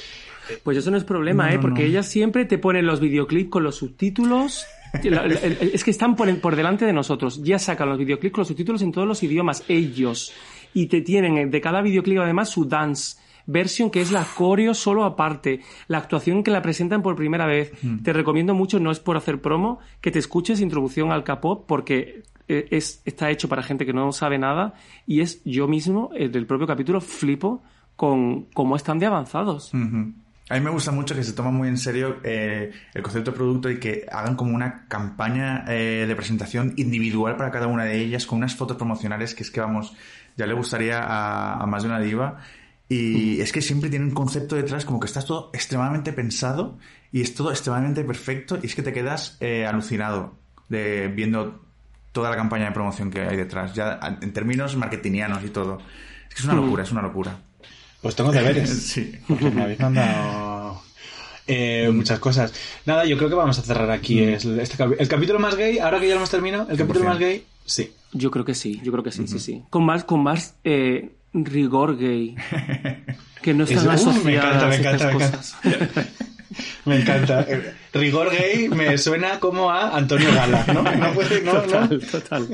Pues 0.63 0.77
eso 0.79 0.91
no 0.91 0.97
es 0.97 1.05
problema, 1.05 1.47
No, 1.47 1.53
¿eh? 1.53 1.55
no, 1.57 1.61
Porque 1.61 1.83
no. 1.83 1.89
ellas 1.89 2.09
siempre 2.09 2.45
te 2.45 2.59
ponen 2.59 2.87
los 2.87 3.01
videoclips 3.01 3.51
con 3.51 3.63
los 3.65 3.77
subtítulos. 3.77 4.65
Es 4.93 5.85
que 5.85 5.93
están 5.93 6.17
por, 6.17 6.41
por 6.41 6.57
delante 6.57 6.85
de 6.85 6.93
nosotros. 6.93 7.43
Ya 7.45 7.61
sacan 7.61 7.89
los 7.89 7.99
videoclips 7.99 8.35
con 8.35 8.41
los 8.43 8.49
subtítulos 8.49 8.83
en 8.83 8.91
todos 8.91 9.07
los 9.07 9.23
idiomas, 9.23 9.63
ellos. 9.69 10.33
Y 10.75 10.87
te 10.87 11.01
tienen 11.01 11.51
de 11.51 11.61
cada 11.61 11.81
videoclip 11.81 12.19
además 12.19 12.49
su 12.49 12.65
dance 12.65 13.17
version 13.47 13.91
que 13.91 14.01
es 14.01 14.13
la 14.13 14.25
coreo 14.25 14.75
solo 14.75 15.05
aparte, 15.05 15.61
la 15.89 15.99
actuación 15.99 16.43
que 16.43 16.51
la 16.51 16.63
presentan 16.63 17.03
por 17.03 17.17
primera 17.17 17.47
vez. 17.47 17.73
Te 18.03 18.13
recomiendo 18.13 18.55
mucho, 18.55 18.81
no 18.81 18.91
es 18.91 19.01
por 19.01 19.17
hacer 19.17 19.41
promo, 19.41 19.79
que 20.01 20.11
te 20.11 20.19
escuches 20.19 20.61
Introducción 20.61 21.13
al 21.13 21.25
K-pop 21.25 21.65
porque 21.67 22.23
eh, 22.49 22.69
es, 22.71 23.01
está 23.05 23.31
hecho 23.31 23.49
para 23.49 23.63
gente 23.63 23.87
que 23.87 23.93
no 23.93 24.11
sabe 24.13 24.39
nada 24.39 24.75
y 25.07 25.21
es 25.21 25.41
yo 25.45 25.69
mismo, 25.69 26.11
eh, 26.17 26.29
del 26.29 26.47
propio 26.47 26.67
capítulo, 26.67 27.01
flipo 27.01 27.63
con 28.01 28.45
cómo 28.55 28.77
están 28.77 28.99
de 28.99 29.05
avanzados. 29.05 29.75
Ujú. 29.75 30.15
A 30.49 30.55
mí 30.55 30.61
me 30.63 30.71
gusta 30.71 30.91
mucho 30.91 31.15
que 31.15 31.23
se 31.23 31.35
toma 31.35 31.51
muy 31.51 31.69
en 31.69 31.77
serio 31.77 32.17
eh, 32.25 32.73
el 32.95 33.03
concepto 33.03 33.31
de 33.31 33.37
producto 33.37 33.71
y 33.71 33.79
que 33.79 34.07
hagan 34.11 34.37
como 34.37 34.55
una 34.55 34.87
campaña 34.89 35.67
eh, 35.69 36.07
de 36.09 36.17
presentación 36.17 36.73
individual 36.79 37.37
para 37.37 37.51
cada 37.51 37.67
una 37.67 37.85
de 37.85 38.01
ellas 38.01 38.25
con 38.25 38.39
unas 38.39 38.57
fotos 38.57 38.79
promocionales 38.79 39.35
que 39.35 39.43
es 39.43 39.51
que 39.51 39.61
vamos, 39.61 39.95
ya 40.35 40.47
le 40.47 40.55
gustaría 40.55 40.99
a, 41.03 41.63
a 41.63 41.67
más 41.67 41.83
de 41.83 41.91
una 41.91 42.01
diva. 42.01 42.39
Y 42.89 43.39
es 43.43 43.53
que 43.53 43.61
siempre 43.61 43.91
tiene 43.91 44.07
un 44.07 44.13
concepto 44.13 44.57
detrás 44.57 44.87
como 44.87 44.99
que 44.99 45.07
está 45.07 45.21
todo 45.21 45.51
extremadamente 45.53 46.15
pensado 46.15 46.79
y 47.13 47.21
es 47.21 47.35
todo 47.35 47.51
extremadamente 47.51 48.03
perfecto 48.03 48.59
y 48.63 48.65
es 48.65 48.75
que 48.75 48.83
te 48.83 48.95
quedas 48.95 49.37
eh, 49.41 49.67
alucinado 49.67 50.39
de 50.71 51.09
viendo 51.09 51.61
toda 52.13 52.31
la 52.31 52.37
campaña 52.37 52.65
de 52.65 52.73
promoción 52.73 53.11
que 53.11 53.21
hay 53.21 53.37
detrás, 53.37 53.75
ya 53.75 54.01
en 54.23 54.33
términos 54.33 54.75
marketingianos 54.75 55.45
y 55.45 55.51
todo. 55.51 55.77
Es 56.31 56.35
que 56.35 56.41
es 56.41 56.45
una 56.45 56.55
locura, 56.55 56.83
es 56.83 56.93
una 56.93 57.03
locura. 57.03 57.50
Pues 58.03 58.15
tengo 58.17 58.33
deberes. 58.33 58.71
Sí. 58.93 59.13
Porque 59.29 59.51
me 59.51 59.63
habéis 59.63 59.81
mandado 59.81 60.83
eh, 61.47 61.91
muchas 61.93 62.19
cosas. 62.19 62.53
Nada, 62.87 63.05
yo 63.05 63.17
creo 63.17 63.29
que 63.29 63.35
vamos 63.35 63.59
a 63.59 63.63
cerrar 63.63 63.91
aquí 63.91 64.21
es- 64.21 64.45
este 64.45 64.83
el 64.99 65.09
capítulo 65.09 65.39
más 65.39 65.57
gay. 65.57 65.79
Ahora 65.79 65.99
que 66.01 66.07
ya 66.07 66.15
lo 66.15 66.19
hemos 66.21 66.31
terminado, 66.31 66.67
el 66.71 66.77
capítulo 66.79 67.05
100%. 67.07 67.09
más 67.09 67.19
gay, 67.19 67.45
sí. 67.65 67.93
Yo 68.13 68.31
creo 68.31 68.45
que 68.45 68.55
sí, 68.55 68.81
yo 68.83 68.91
creo 68.93 69.05
que 69.05 69.13
sí, 69.13 69.27
sí, 69.27 69.39
sí. 69.39 69.63
Con 69.71 69.85
más, 69.85 70.05
con 70.05 70.23
más 70.23 70.55
eh, 70.65 71.11
rigor 71.33 71.97
gay. 71.99 72.35
Que 73.43 73.55
no 73.55 73.65
están 73.71 73.79
Eso- 73.79 73.89
uh, 73.89 74.11
asociadas 74.13 74.25
me 74.25 74.35
encanta, 74.37 74.67
me 74.67 74.75
estas 74.77 74.95
encanta, 75.03 75.07
me 75.07 75.13
cosas. 75.13 75.57
Me 76.85 77.01
encanta. 77.01 77.43
Eh, 77.49 77.75
Rigor 77.93 78.31
gay 78.31 78.69
me 78.69 78.97
suena 78.99 79.39
como 79.41 79.71
a 79.71 79.97
Antonio 79.97 80.33
Gala, 80.35 80.65
¿no? 80.73 80.83
No 80.83 81.13
puede, 81.13 81.43
no, 81.43 81.53
no. 81.55 81.61
Total, 81.63 82.01
total. 82.11 82.49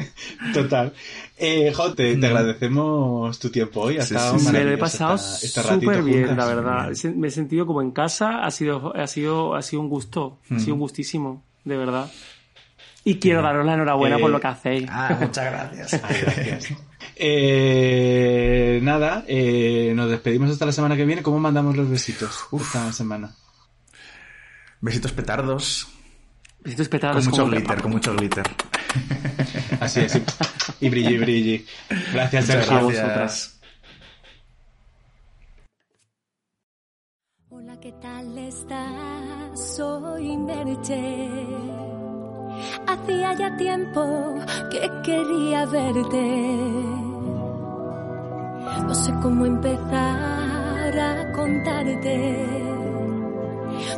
Total. 0.55 0.93
Eh, 1.39 1.73
Jote, 1.75 2.17
te 2.17 2.27
agradecemos 2.27 3.39
tu 3.39 3.51
tiempo 3.51 3.83
hoy. 3.83 3.99
Ha 3.99 4.03
Sí, 4.03 4.15
estado 4.15 4.39
sí, 4.39 4.47
sí. 4.47 4.53
Me 4.53 4.65
lo 4.65 4.71
he 4.73 4.79
pasado 4.79 5.19
súper 5.19 6.03
bien, 6.03 6.27
juntas. 6.29 6.37
la 6.37 6.55
verdad. 6.55 6.93
Me 7.15 7.29
he 7.29 7.31
sentido 7.31 7.67
como 7.67 7.83
en 7.83 7.91
casa, 7.91 8.45
ha 8.45 8.51
sido, 8.51 8.95
ha 8.97 9.07
sido, 9.07 9.55
ha 9.55 9.63
sido 9.63 9.83
un 9.83 9.89
gusto, 9.89 10.39
ha 10.51 10.59
sido 10.59 10.75
un 10.75 10.81
gustísimo, 10.81 11.43
de 11.65 11.77
verdad. 11.77 12.11
Y 13.05 13.17
quiero 13.21 13.41
daros 13.43 13.65
la 13.65 13.75
enhorabuena 13.75 14.17
Eh, 14.17 14.21
por 14.21 14.31
lo 14.31 14.41
que 14.41 14.47
hacéis. 14.49 14.89
Ah, 14.91 15.17
muchas 15.21 15.45
gracias. 15.45 16.03
Ay, 16.03 16.17
gracias. 16.23 16.73
Eh, 17.17 18.81
nada, 18.83 19.25
eh, 19.29 19.93
nos 19.95 20.11
despedimos 20.11 20.51
hasta 20.51 20.67
la 20.67 20.73
semana 20.73 20.97
que 20.97 21.05
viene. 21.05 21.23
¿Cómo 21.23 21.39
mandamos 21.39 21.77
los 21.77 21.89
besitos 21.89 22.47
esta 22.61 22.93
semana? 22.93 23.31
Besitos 24.81 25.13
petardos. 25.13 25.89
Besitos 26.61 26.89
Con 26.89 26.99
petados 26.99 27.27
mucho 27.27 27.47
glitter, 27.49 27.83
con 27.83 27.93
mucho 27.93 28.15
glitter. 28.15 28.45
Así 29.81 30.01
es. 30.01 30.21
Y 30.81 30.89
brilli, 30.89 31.19
brilli. 31.19 31.67
Gracias, 32.13 32.47
Muchas 32.47 32.67
Sergio. 32.67 32.89
gracias. 32.89 33.61
Hola, 37.49 37.79
¿qué 37.81 37.93
tal 38.03 38.39
estás? 38.39 39.77
Soy 39.77 40.37
Merche. 40.37 41.29
Hacía 42.87 43.35
ya 43.35 43.57
tiempo 43.57 44.35
que 44.71 44.91
quería 45.05 45.67
verte. 45.67 46.57
No 48.87 48.95
sé 48.95 49.13
cómo 49.23 49.47
empezar 49.47 50.99
a 50.99 51.33
contarte. 51.33 52.76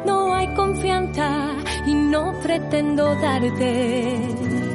No 0.04 0.34
hay 0.34 0.48
confianza 0.54 1.52
y 1.86 1.94
no 1.94 2.34
pretendo 2.42 3.14
darte. 3.16 4.67